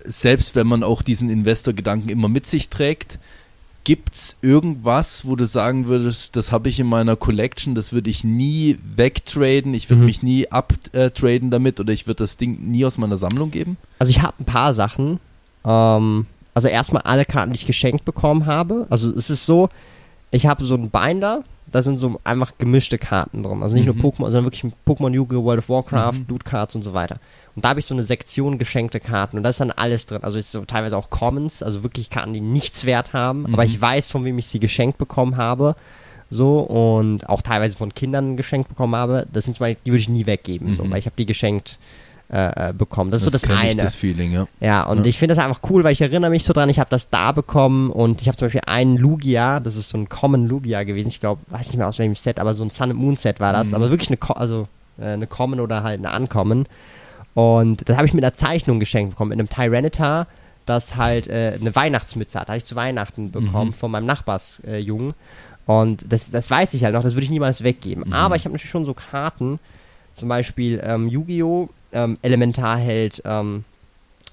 Selbst 0.04 0.56
wenn 0.56 0.68
man 0.68 0.84
auch 0.84 1.02
diesen 1.02 1.30
Investor-Gedanken 1.30 2.10
immer 2.10 2.30
mit 2.30 2.46
sich 2.46 2.70
trägt, 2.70 3.18
gibt's 3.86 4.36
irgendwas, 4.42 5.26
wo 5.26 5.36
du 5.38 5.46
sagen 5.46 5.88
würdest, 5.88 6.36
das 6.36 6.52
habe 6.52 6.68
ich 6.68 6.80
in 6.80 6.88
meiner 6.88 7.16
Collection, 7.16 7.74
das 7.76 7.94
würde 7.94 8.10
ich 8.10 8.24
nie 8.26 8.78
wegtraden, 8.96 9.74
ich 9.74 9.90
würde 9.90 10.02
Mhm. 10.02 10.06
mich 10.06 10.22
nie 10.24 10.52
abtraden 10.52 11.52
damit 11.52 11.80
oder 11.80 11.94
ich 11.94 12.06
würde 12.08 12.24
das 12.24 12.36
Ding 12.36 12.58
nie 12.72 12.84
aus 12.84 12.98
meiner 12.98 13.16
Sammlung 13.18 13.52
geben? 13.52 13.78
Also 14.00 14.10
ich 14.10 14.22
habe 14.22 14.34
ein 14.40 14.46
paar 14.46 14.74
Sachen. 14.74 15.20
Ähm, 15.64 16.26
also 16.54 16.68
erstmal 16.68 17.04
alle 17.04 17.26
Karten, 17.26 17.52
die 17.54 17.58
ich 17.60 17.66
geschenkt 17.68 18.04
bekommen 18.06 18.46
habe. 18.46 18.88
Also 18.90 19.10
es 19.12 19.30
ist 19.30 19.46
so, 19.46 19.70
ich 20.32 20.46
habe 20.48 20.66
so 20.66 20.74
einen 20.76 20.90
Binder, 20.90 21.44
da 21.72 21.82
sind 21.82 21.98
so 22.00 22.20
einfach 22.24 22.54
gemischte 22.58 22.98
Karten 22.98 23.44
drin. 23.44 23.62
Also 23.64 23.76
nicht 23.76 23.88
Mhm. 23.88 23.98
nur 24.02 24.12
Pokémon, 24.12 24.32
sondern 24.32 24.46
wirklich 24.46 24.72
Pokémon 24.88 25.14
Yu-Gi-Oh!, 25.14 25.44
World 25.44 25.60
of 25.60 25.70
Warcraft, 25.70 26.14
Mhm. 26.20 26.26
Loot 26.30 26.46
Cards 26.46 26.76
und 26.76 26.82
so 26.82 26.94
weiter. 26.94 27.18
Und 27.56 27.64
da 27.64 27.70
habe 27.70 27.80
ich 27.80 27.86
so 27.86 27.94
eine 27.94 28.04
Sektion 28.04 28.58
geschenkte 28.58 29.00
Karten 29.00 29.38
und 29.38 29.44
da 29.44 29.50
ist 29.50 29.60
dann 29.62 29.72
alles 29.72 30.06
drin. 30.06 30.24
Also 30.24 30.38
ist 30.38 30.52
so 30.52 30.66
teilweise 30.66 30.98
auch 30.98 31.10
Commons, 31.10 31.64
also 31.64 31.84
wirklich 31.84 32.10
Karten, 32.10 32.34
die 32.34 32.42
nichts 32.42 32.86
wert 32.86 33.14
haben, 33.14 33.44
Mhm. 33.44 33.54
aber 33.54 33.64
ich 33.66 33.80
weiß, 33.80 34.10
von 34.10 34.26
wem 34.26 34.38
ich 34.38 34.48
sie 34.48 34.60
geschenkt 34.60 34.98
bekommen 34.98 35.38
habe. 35.38 35.76
So 36.30 36.60
und 36.60 37.30
auch 37.30 37.42
teilweise 37.42 37.78
von 37.78 37.94
Kindern 37.94 38.36
geschenkt 38.36 38.68
bekommen 38.70 38.96
habe. 38.96 39.26
Das 39.32 39.46
sind 39.46 39.56
zum 39.56 39.64
Beispiel, 39.66 39.82
die 39.86 39.92
würde 39.92 40.02
ich 40.02 40.10
nie 40.10 40.26
weggeben, 40.26 40.74
so, 40.74 40.84
Mhm. 40.84 40.92
weil 40.92 41.00
ich 41.00 41.06
habe 41.06 41.16
die 41.18 41.26
geschenkt 41.26 41.78
äh, 42.28 42.70
äh, 42.70 42.74
bekommen. 42.74 43.12
Das 43.12 43.20
ist 43.22 43.26
so 43.26 43.30
das 43.30 43.44
eine. 43.44 43.70
Ich, 43.70 43.78
das 43.78 43.96
Feeling, 43.96 44.32
ja. 44.32 44.48
Ja, 44.60 44.84
und 44.86 44.98
Ja. 44.98 45.06
ich 45.06 45.20
finde 45.20 45.36
das 45.36 45.46
einfach 45.46 45.62
cool, 45.70 45.84
weil 45.84 45.92
ich 45.94 46.02
erinnere 46.02 46.32
mich 46.32 46.44
so 46.44 46.54
dran, 46.54 46.70
ich 46.70 46.80
habe 46.80 46.90
das 46.90 47.08
da 47.12 47.32
bekommen 47.32 47.92
und 47.92 48.20
ich 48.20 48.28
habe 48.28 48.36
zum 48.36 48.48
Beispiel 48.48 48.64
einen 48.66 48.98
Lugia, 48.98 49.60
das 49.60 49.76
ist 49.76 49.90
so 49.90 49.98
ein 50.00 50.10
Common 50.10 50.48
Lugia 50.48 50.82
gewesen, 50.86 51.10
ich 51.10 51.20
glaube, 51.20 51.42
weiß 51.52 51.68
nicht 51.68 51.78
mehr 51.78 51.88
aus 51.88 52.00
welchem 52.00 52.16
Set, 52.16 52.40
aber 52.40 52.56
so 52.56 52.64
ein 52.64 52.72
Sun 52.72 52.90
and 52.90 53.00
Moon 53.00 53.16
Set 53.16 53.40
war 53.40 53.54
das, 53.54 53.68
Mhm. 53.68 53.76
aber 53.76 53.92
wirklich 53.92 54.10
eine, 54.10 54.18
Co 54.18 54.34
also 54.34 54.68
äh, 55.00 55.06
eine 55.10 55.28
Common 55.28 55.60
oder 55.60 55.84
halt 55.84 56.00
eine 56.00 56.10
Ankommen. 56.10 56.66
Und 57.36 57.88
das 57.88 57.98
habe 57.98 58.08
ich 58.08 58.14
mit 58.14 58.24
einer 58.24 58.34
Zeichnung 58.34 58.80
geschenkt 58.80 59.12
bekommen, 59.12 59.30
mit 59.30 59.40
einem 59.40 59.50
Tyranitar, 59.50 60.26
das 60.66 60.96
halt 60.96 61.28
äh, 61.28 61.58
eine 61.60 61.76
Weihnachtsmütze 61.76 62.40
hat, 62.40 62.48
habe 62.48 62.58
ich 62.58 62.66
zu 62.66 62.76
Weihnachten 62.76 63.30
bekommen 63.32 63.70
Mhm. 63.70 63.74
von 63.74 63.92
meinem 63.92 64.06
Nachbarsjungen. 64.08 65.12
Äh, 65.12 65.72
und 65.72 66.12
das, 66.12 66.32
das 66.32 66.50
weiß 66.50 66.74
ich 66.74 66.84
halt 66.84 66.94
noch, 66.96 67.04
das 67.04 67.14
würde 67.14 67.26
ich 67.26 67.30
niemals 67.30 67.64
weggeben. 67.64 68.06
Mhm. 68.08 68.14
Aber 68.14 68.36
ich 68.36 68.46
habe 68.46 68.54
natürlich 68.54 68.72
schon 68.72 68.86
so 68.86 68.94
Karten, 68.96 69.60
zum 70.16 70.30
Beispiel 70.30 70.82
ähm, 70.84 71.08
Yu-Gi-Oh!, 71.08 71.70
ähm, 71.92 72.18
Elementarheld, 72.22 73.22
ähm, 73.26 73.64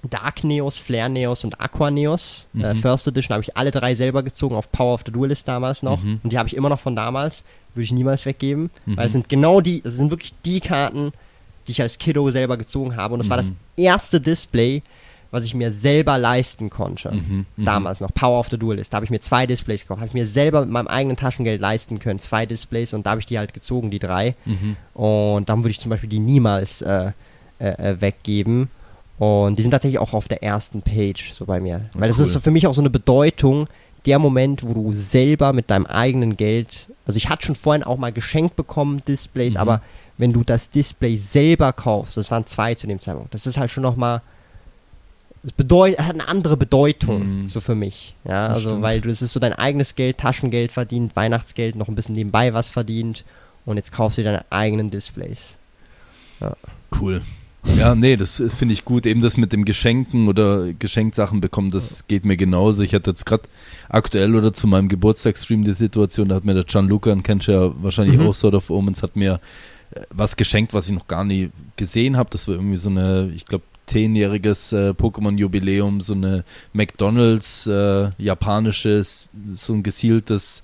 Dark 0.09 0.43
Neos, 0.43 0.77
Flare 0.77 1.09
Neos 1.09 1.43
und 1.43 1.59
Aqua 1.61 1.89
Neos. 1.91 2.49
Äh, 2.55 2.73
Mhm. 2.73 2.77
First 2.77 3.07
Edition 3.07 3.33
habe 3.35 3.43
ich 3.43 3.55
alle 3.57 3.71
drei 3.71 3.95
selber 3.95 4.21
gezogen, 4.23 4.55
auf 4.55 4.71
Power 4.71 4.93
of 4.95 5.03
the 5.05 5.11
Duelist 5.11 5.47
damals 5.47 5.81
noch. 5.83 6.03
Mhm. 6.03 6.19
Und 6.23 6.31
die 6.33 6.37
habe 6.37 6.47
ich 6.47 6.55
immer 6.55 6.69
noch 6.69 6.79
von 6.79 6.95
damals. 6.95 7.43
Würde 7.73 7.83
ich 7.85 7.91
niemals 7.91 8.25
weggeben. 8.25 8.69
Mhm. 8.85 8.97
Weil 8.97 9.05
es 9.07 9.11
sind 9.13 9.27
genau 9.29 9.59
die, 9.61 9.81
es 9.85 9.95
sind 9.95 10.09
wirklich 10.11 10.33
die 10.45 10.59
Karten, 10.59 11.11
die 11.67 11.71
ich 11.71 11.81
als 11.81 11.97
Kiddo 11.97 12.29
selber 12.31 12.57
gezogen 12.57 12.95
habe. 12.95 13.13
Und 13.13 13.19
es 13.19 13.29
war 13.29 13.37
das 13.37 13.49
Mhm. 13.51 13.55
erste 13.77 14.19
Display, 14.21 14.81
was 15.31 15.43
ich 15.43 15.55
mir 15.55 15.71
selber 15.71 16.17
leisten 16.19 16.69
konnte. 16.69 17.11
Mhm, 17.11 17.45
mhm. 17.55 17.65
Damals 17.65 17.99
noch, 18.01 18.13
Power 18.13 18.39
of 18.39 18.49
the 18.49 18.57
Duelist. 18.57 18.93
Da 18.93 18.97
habe 18.97 19.05
ich 19.05 19.09
mir 19.09 19.19
zwei 19.19 19.47
Displays 19.47 19.81
gekauft. 19.81 19.99
Habe 20.01 20.07
ich 20.07 20.13
mir 20.13 20.27
selber 20.27 20.61
mit 20.61 20.69
meinem 20.69 20.87
eigenen 20.87 21.17
Taschengeld 21.17 21.59
leisten 21.59 21.97
können. 21.99 22.19
Zwei 22.19 22.45
Displays 22.45 22.93
und 22.93 23.05
da 23.05 23.11
habe 23.11 23.19
ich 23.19 23.25
die 23.25 23.37
halt 23.39 23.53
gezogen, 23.53 23.89
die 23.89 23.99
drei. 23.99 24.35
Mhm. 24.45 24.75
Und 24.93 25.49
dann 25.49 25.59
würde 25.59 25.71
ich 25.71 25.79
zum 25.79 25.89
Beispiel 25.89 26.09
die 26.09 26.19
niemals 26.19 26.81
äh, 26.83 27.11
äh, 27.59 27.67
äh, 27.69 28.01
weggeben. 28.01 28.69
Und 29.17 29.57
die 29.57 29.61
sind 29.63 29.71
tatsächlich 29.71 29.99
auch 29.99 30.13
auf 30.13 30.27
der 30.27 30.43
ersten 30.43 30.81
Page 30.81 31.33
so 31.33 31.45
bei 31.45 31.59
mir. 31.59 31.81
Weil 31.93 32.09
das 32.09 32.17
cool. 32.19 32.25
ist 32.25 32.33
so 32.33 32.39
für 32.39 32.51
mich 32.51 32.67
auch 32.67 32.73
so 32.73 32.81
eine 32.81 32.89
Bedeutung, 32.89 33.67
der 34.05 34.19
Moment, 34.19 34.63
wo 34.63 34.73
du 34.73 34.91
selber 34.91 35.53
mit 35.53 35.71
deinem 35.71 35.85
eigenen 35.85 36.35
Geld, 36.35 36.89
also 37.05 37.15
ich 37.17 37.29
hatte 37.29 37.45
schon 37.45 37.55
vorhin 37.55 37.83
auch 37.83 37.97
mal 37.97 38.11
geschenkt 38.11 38.55
bekommen, 38.57 39.01
Displays, 39.07 39.53
Mhm. 39.53 39.59
aber 39.59 39.81
wenn 40.17 40.31
du 40.33 40.43
das 40.43 40.69
Display 40.69 41.17
selber 41.17 41.73
kaufst, 41.73 42.17
das 42.17 42.29
waren 42.31 42.45
zwei 42.45 42.75
zu 42.75 42.87
dem 42.87 42.99
Zeitpunkt, 43.01 43.33
das 43.33 43.47
ist 43.47 43.57
halt 43.57 43.71
schon 43.71 43.83
nochmal, 43.83 44.21
es 45.43 45.51
bedeutet, 45.51 45.99
hat 45.99 46.13
eine 46.13 46.27
andere 46.27 46.55
Bedeutung, 46.55 47.43
Mhm. 47.43 47.49
so 47.49 47.59
für 47.59 47.75
mich. 47.75 48.15
Ja, 48.23 48.47
Das 48.47 48.57
also 48.57 48.69
stimmt. 48.69 48.81
weil 48.83 49.01
du, 49.01 49.09
es 49.09 49.21
ist 49.21 49.33
so 49.33 49.39
dein 49.39 49.53
eigenes 49.53 49.95
Geld, 49.95 50.17
Taschengeld 50.19 50.71
verdient, 50.71 51.15
Weihnachtsgeld, 51.15 51.75
noch 51.75 51.87
ein 51.89 51.95
bisschen 51.95 52.15
nebenbei 52.15 52.53
was 52.53 52.69
verdient 52.69 53.25
und 53.65 53.75
jetzt 53.77 53.91
kaufst 53.91 54.17
du 54.17 54.23
deine 54.23 54.45
eigenen 54.51 54.89
Displays. 54.91 55.57
Cool. 56.99 57.21
Ja, 57.77 57.95
nee, 57.95 58.17
das 58.17 58.41
äh, 58.41 58.49
finde 58.49 58.73
ich 58.73 58.83
gut. 58.83 59.05
Eben 59.05 59.21
das 59.21 59.37
mit 59.37 59.53
dem 59.53 59.63
Geschenken 59.63 60.27
oder 60.27 60.73
Geschenksachen 60.73 61.39
bekommen, 61.39 61.71
das 61.71 62.05
geht 62.07 62.25
mir 62.25 62.35
genauso. 62.35 62.83
Ich 62.83 62.93
hatte 62.93 63.11
jetzt 63.11 63.25
gerade 63.25 63.43
aktuell 63.87 64.35
oder 64.35 64.53
zu 64.53 64.67
meinem 64.67 64.89
Geburtstagsstream 64.89 65.63
die 65.63 65.71
Situation, 65.71 66.27
da 66.27 66.35
hat 66.35 66.43
mir 66.43 66.53
der 66.53 66.65
Gianluca, 66.65 67.09
den 67.09 67.23
kennst 67.23 67.47
du 67.47 67.53
ja 67.53 67.71
wahrscheinlich 67.81 68.17
Mhm. 68.17 68.27
auch, 68.27 68.33
Sort 68.33 68.53
of 68.55 68.69
Omens, 68.69 69.01
hat 69.01 69.15
mir 69.15 69.39
was 70.09 70.35
geschenkt, 70.35 70.73
was 70.73 70.87
ich 70.87 70.93
noch 70.93 71.07
gar 71.07 71.23
nie 71.23 71.49
gesehen 71.75 72.17
habe. 72.17 72.29
Das 72.31 72.47
war 72.47 72.55
irgendwie 72.55 72.77
so 72.77 72.89
eine, 72.89 73.31
ich 73.35 73.45
glaube, 73.45 73.63
zehnjähriges 73.85 74.71
äh, 74.71 74.91
Pokémon-Jubiläum, 74.91 75.99
so 75.99 76.13
eine 76.13 76.45
McDonalds 76.71 77.67
äh, 77.67 78.11
japanisches, 78.17 79.27
so 79.55 79.73
ein 79.73 79.83
gezieltes 79.83 80.63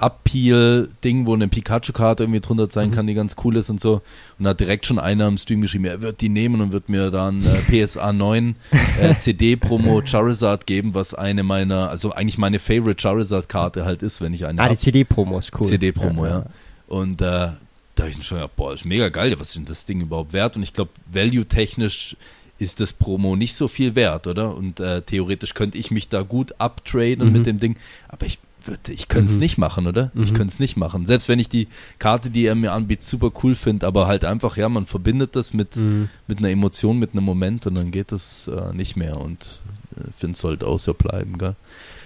Appeal-Ding, 0.00 1.26
wo 1.26 1.34
eine 1.34 1.48
Pikachu-Karte 1.48 2.24
irgendwie 2.24 2.40
drunter 2.40 2.68
sein 2.70 2.90
kann, 2.90 3.06
die 3.06 3.14
ganz 3.14 3.36
cool 3.44 3.56
ist 3.56 3.70
und 3.70 3.80
so. 3.80 4.00
Und 4.38 4.44
da 4.44 4.50
hat 4.50 4.60
direkt 4.60 4.86
schon 4.86 4.98
einer 4.98 5.28
im 5.28 5.36
Stream 5.38 5.60
geschrieben, 5.60 5.84
er 5.84 6.00
wird 6.00 6.20
die 6.20 6.28
nehmen 6.28 6.60
und 6.60 6.72
wird 6.72 6.88
mir 6.88 7.10
dann 7.10 7.42
äh, 7.44 7.84
PSA 7.86 8.12
9 8.12 8.56
äh, 9.00 9.14
CD-Promo 9.18 10.02
Charizard 10.04 10.66
geben, 10.66 10.94
was 10.94 11.14
eine 11.14 11.42
meiner, 11.42 11.90
also 11.90 12.12
eigentlich 12.12 12.38
meine 12.38 12.58
Favorite 12.58 13.00
Charizard-Karte 13.00 13.84
halt 13.84 14.02
ist, 14.02 14.20
wenn 14.20 14.32
ich 14.32 14.46
eine 14.46 14.60
Ah, 14.60 14.68
die 14.68 14.74
hab. 14.76 14.80
CD-Promo 14.80 15.38
ist 15.38 15.52
cool. 15.60 15.66
CD-Promo, 15.66 16.26
ja. 16.26 16.46
Und 16.86 17.20
äh, 17.22 17.48
da 17.94 18.04
habe 18.04 18.10
ich 18.12 18.26
schon 18.26 18.38
gedacht, 18.38 18.56
boah, 18.56 18.74
ist 18.74 18.84
mega 18.84 19.08
geil, 19.08 19.38
was 19.38 19.48
ist 19.50 19.56
denn 19.56 19.64
das 19.66 19.86
Ding 19.86 20.00
überhaupt 20.00 20.32
wert? 20.32 20.56
Und 20.56 20.62
ich 20.62 20.72
glaube, 20.72 20.90
value-technisch 21.12 22.16
ist 22.58 22.80
das 22.80 22.92
Promo 22.92 23.36
nicht 23.36 23.54
so 23.54 23.68
viel 23.68 23.94
wert, 23.94 24.26
oder? 24.26 24.56
Und 24.56 24.80
äh, 24.80 25.02
theoretisch 25.02 25.54
könnte 25.54 25.76
ich 25.78 25.90
mich 25.90 26.08
da 26.08 26.22
gut 26.22 26.54
uptraden 26.60 27.26
Mhm. 27.26 27.32
mit 27.32 27.46
dem 27.46 27.58
Ding, 27.58 27.76
aber 28.08 28.26
ich 28.26 28.38
würde, 28.64 28.92
ich 28.92 29.08
könnte 29.08 29.26
es 29.30 29.34
Mhm. 29.34 29.40
nicht 29.40 29.58
machen, 29.58 29.86
oder? 29.86 30.10
Ich 30.14 30.30
Mhm. 30.30 30.36
könnte 30.36 30.52
es 30.54 30.58
nicht 30.60 30.76
machen. 30.76 31.04
Selbst 31.06 31.28
wenn 31.28 31.38
ich 31.38 31.48
die 31.48 31.68
Karte, 31.98 32.30
die 32.30 32.46
er 32.46 32.54
mir 32.54 32.72
anbietet, 32.72 33.04
super 33.04 33.30
cool 33.42 33.54
finde, 33.54 33.86
aber 33.86 34.06
halt 34.06 34.24
einfach, 34.24 34.56
ja, 34.56 34.68
man 34.68 34.86
verbindet 34.86 35.36
das 35.36 35.52
mit, 35.52 35.76
Mhm. 35.76 36.08
mit 36.28 36.38
einer 36.38 36.48
Emotion, 36.48 36.98
mit 36.98 37.12
einem 37.12 37.24
Moment 37.24 37.66
und 37.66 37.74
dann 37.74 37.90
geht 37.90 38.10
das 38.12 38.48
äh, 38.48 38.72
nicht 38.72 38.96
mehr 38.96 39.20
und 39.20 39.60
äh, 39.96 40.04
finde, 40.16 40.34
es 40.34 40.40
sollte 40.40 40.66
auch 40.66 40.78
so 40.80 40.94
bleiben, 40.94 41.36
gell? 41.38 41.56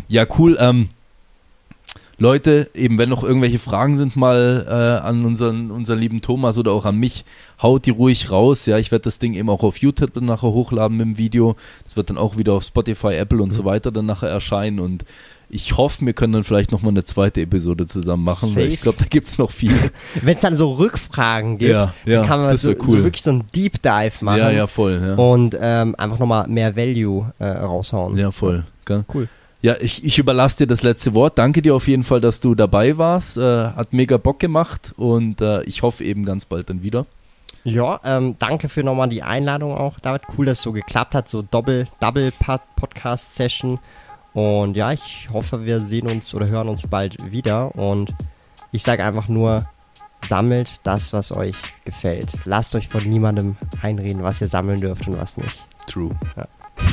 Ja, 0.09 0.27
cool. 0.39 0.57
Ähm, 0.59 0.89
Leute, 2.21 2.69
eben 2.75 2.99
wenn 2.99 3.09
noch 3.09 3.23
irgendwelche 3.23 3.61
Fragen 3.61 3.97
sind 3.97 4.17
mal 4.17 4.67
äh, 4.69 5.07
an 5.07 5.25
unseren, 5.25 5.71
unseren 5.71 6.01
lieben 6.01 6.21
Thomas 6.21 6.59
oder 6.59 6.73
auch 6.73 6.85
an 6.85 6.97
mich, 6.97 7.25
haut 7.63 7.87
die 7.87 7.91
ruhig 7.91 8.31
raus. 8.33 8.67
Ja, 8.67 8.77
ich 8.79 8.91
werde 8.91 9.05
das 9.05 9.21
Ding 9.21 9.35
eben 9.35 9.49
auch 9.49 9.63
auf 9.63 9.79
YouTube 9.79 10.15
dann 10.15 10.25
nachher 10.25 10.49
hochladen 10.49 10.97
mit 10.97 11.07
dem 11.07 11.19
Video. 11.19 11.55
Das 11.85 11.97
wird 11.97 12.11
dann 12.11 12.19
auch 12.19 12.37
wieder 12.37 12.55
auf 12.55 12.65
Spotify, 12.65 13.15
Apple 13.15 13.41
und 13.41 13.53
so 13.53 13.65
weiter 13.65 13.93
dann 13.93 14.07
nachher 14.07 14.29
erscheinen 14.29 14.81
und 14.81 15.05
ich 15.51 15.77
hoffe, 15.79 16.05
wir 16.05 16.13
können 16.13 16.35
dann 16.35 16.45
vielleicht 16.45 16.73
nochmal 16.73 16.91
eine 16.91 17.05
zweite 17.05 17.41
Episode 17.41 17.87
zusammen 17.87 18.23
machen, 18.25 18.51
weil 18.55 18.65
Safe. 18.65 18.75
ich 18.75 18.81
glaube, 18.83 18.99
da 18.99 19.07
gibt's 19.07 19.39
noch 19.39 19.51
viel. 19.51 19.73
Wenn 20.23 20.35
es 20.37 20.43
dann 20.43 20.53
so 20.55 20.73
Rückfragen 20.73 21.57
gibt, 21.57 21.71
Ja, 21.71 21.95
ja, 22.05 22.19
dann 22.21 22.27
kann 22.27 22.41
man 22.43 22.57
so, 22.59 22.71
cool. 22.71 22.77
so 22.87 23.05
wirklich 23.05 23.23
so 23.23 23.31
ein 23.31 23.45
Deep 23.55 23.81
Dive 23.83 24.13
machen 24.23 24.39
ja, 24.39 24.51
ja, 24.51 24.67
voll. 24.67 25.01
Ja, 25.03 25.15
und 25.15 25.57
ähm, 25.59 25.95
einfach 25.97 26.19
nochmal 26.19 26.47
mehr 26.49 26.77
Value 26.77 27.33
äh, 27.39 27.47
raushauen. 27.47 28.19
ja 28.19 28.31
voll. 28.31 28.65
Cool. 29.15 29.29
Ja, 29.61 29.75
ich, 29.81 30.05
ich 30.05 30.19
überlasse 30.19 30.59
dir 30.59 30.67
das 30.69 30.83
letzte 30.83 31.15
Wort. 31.15 31.39
Danke 31.39 31.63
dir 31.63 31.75
auf 31.75 31.89
jeden 31.89 32.05
Fall, 32.05 32.21
dass 32.21 32.41
du 32.41 32.55
dabei 32.55 32.97
warst. 32.97 33.39
Äh, 33.39 33.41
hat 33.41 33.93
mega 33.93 34.17
Bock 34.17 34.39
gemacht 34.39 34.95
und 34.97 35.41
äh, 35.41 35.63
ich 35.65 35.83
hoffe 35.83 36.05
eben 36.05 36.25
ganz 36.25 36.45
bald 36.45 36.71
dann 36.71 36.83
wieder. 36.83 37.07
Ja, 37.65 38.01
ähm, 38.05 38.37
danke 38.39 38.69
für 38.69 38.85
nochmal 38.85 39.09
die 39.09 39.23
Einladung 39.23 39.75
auch, 39.75 39.99
David. 39.99 40.23
Cool, 40.37 40.47
dass 40.47 40.59
es 40.59 40.63
so 40.63 40.73
geklappt 40.73 41.15
hat, 41.15 41.29
so 41.29 41.43
Doppel, 41.43 41.89
Double 42.01 42.33
Podcast 42.77 43.35
Session. 43.35 43.81
Und 44.33 44.77
ja, 44.77 44.93
ich 44.93 45.29
hoffe, 45.33 45.65
wir 45.65 45.81
sehen 45.81 46.07
uns 46.07 46.33
oder 46.35 46.49
hören 46.49 46.69
uns 46.69 46.87
bald 46.87 47.33
wieder. 47.33 47.75
Und 47.75 48.15
ich 48.71 48.85
sage 48.85 49.05
einfach 49.05 49.29
nur, 49.29 49.67
sammelt 50.27 50.81
das, 50.85 51.13
was 51.13 51.33
euch 51.33 51.57
gefällt. 51.85 52.33
Lasst 52.45 52.77
euch 52.77 52.89
von 52.89 53.03
niemandem 53.03 53.57
einreden, 53.83 54.23
was 54.23 54.41
ihr 54.41 54.49
sammeln 54.49 54.81
dürft 54.81 55.09
und 55.09 55.19
was 55.19 55.37
nicht. 55.37 55.67
True. 55.89 56.15
Ja. 56.37 56.47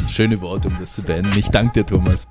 Schöne 0.10 0.42
Worte, 0.42 0.70
um 0.70 0.78
das 0.80 0.96
zu 0.96 1.04
beenden. 1.04 1.38
Ich 1.38 1.50
danke 1.50 1.74
dir, 1.74 1.86
Thomas. 1.86 2.28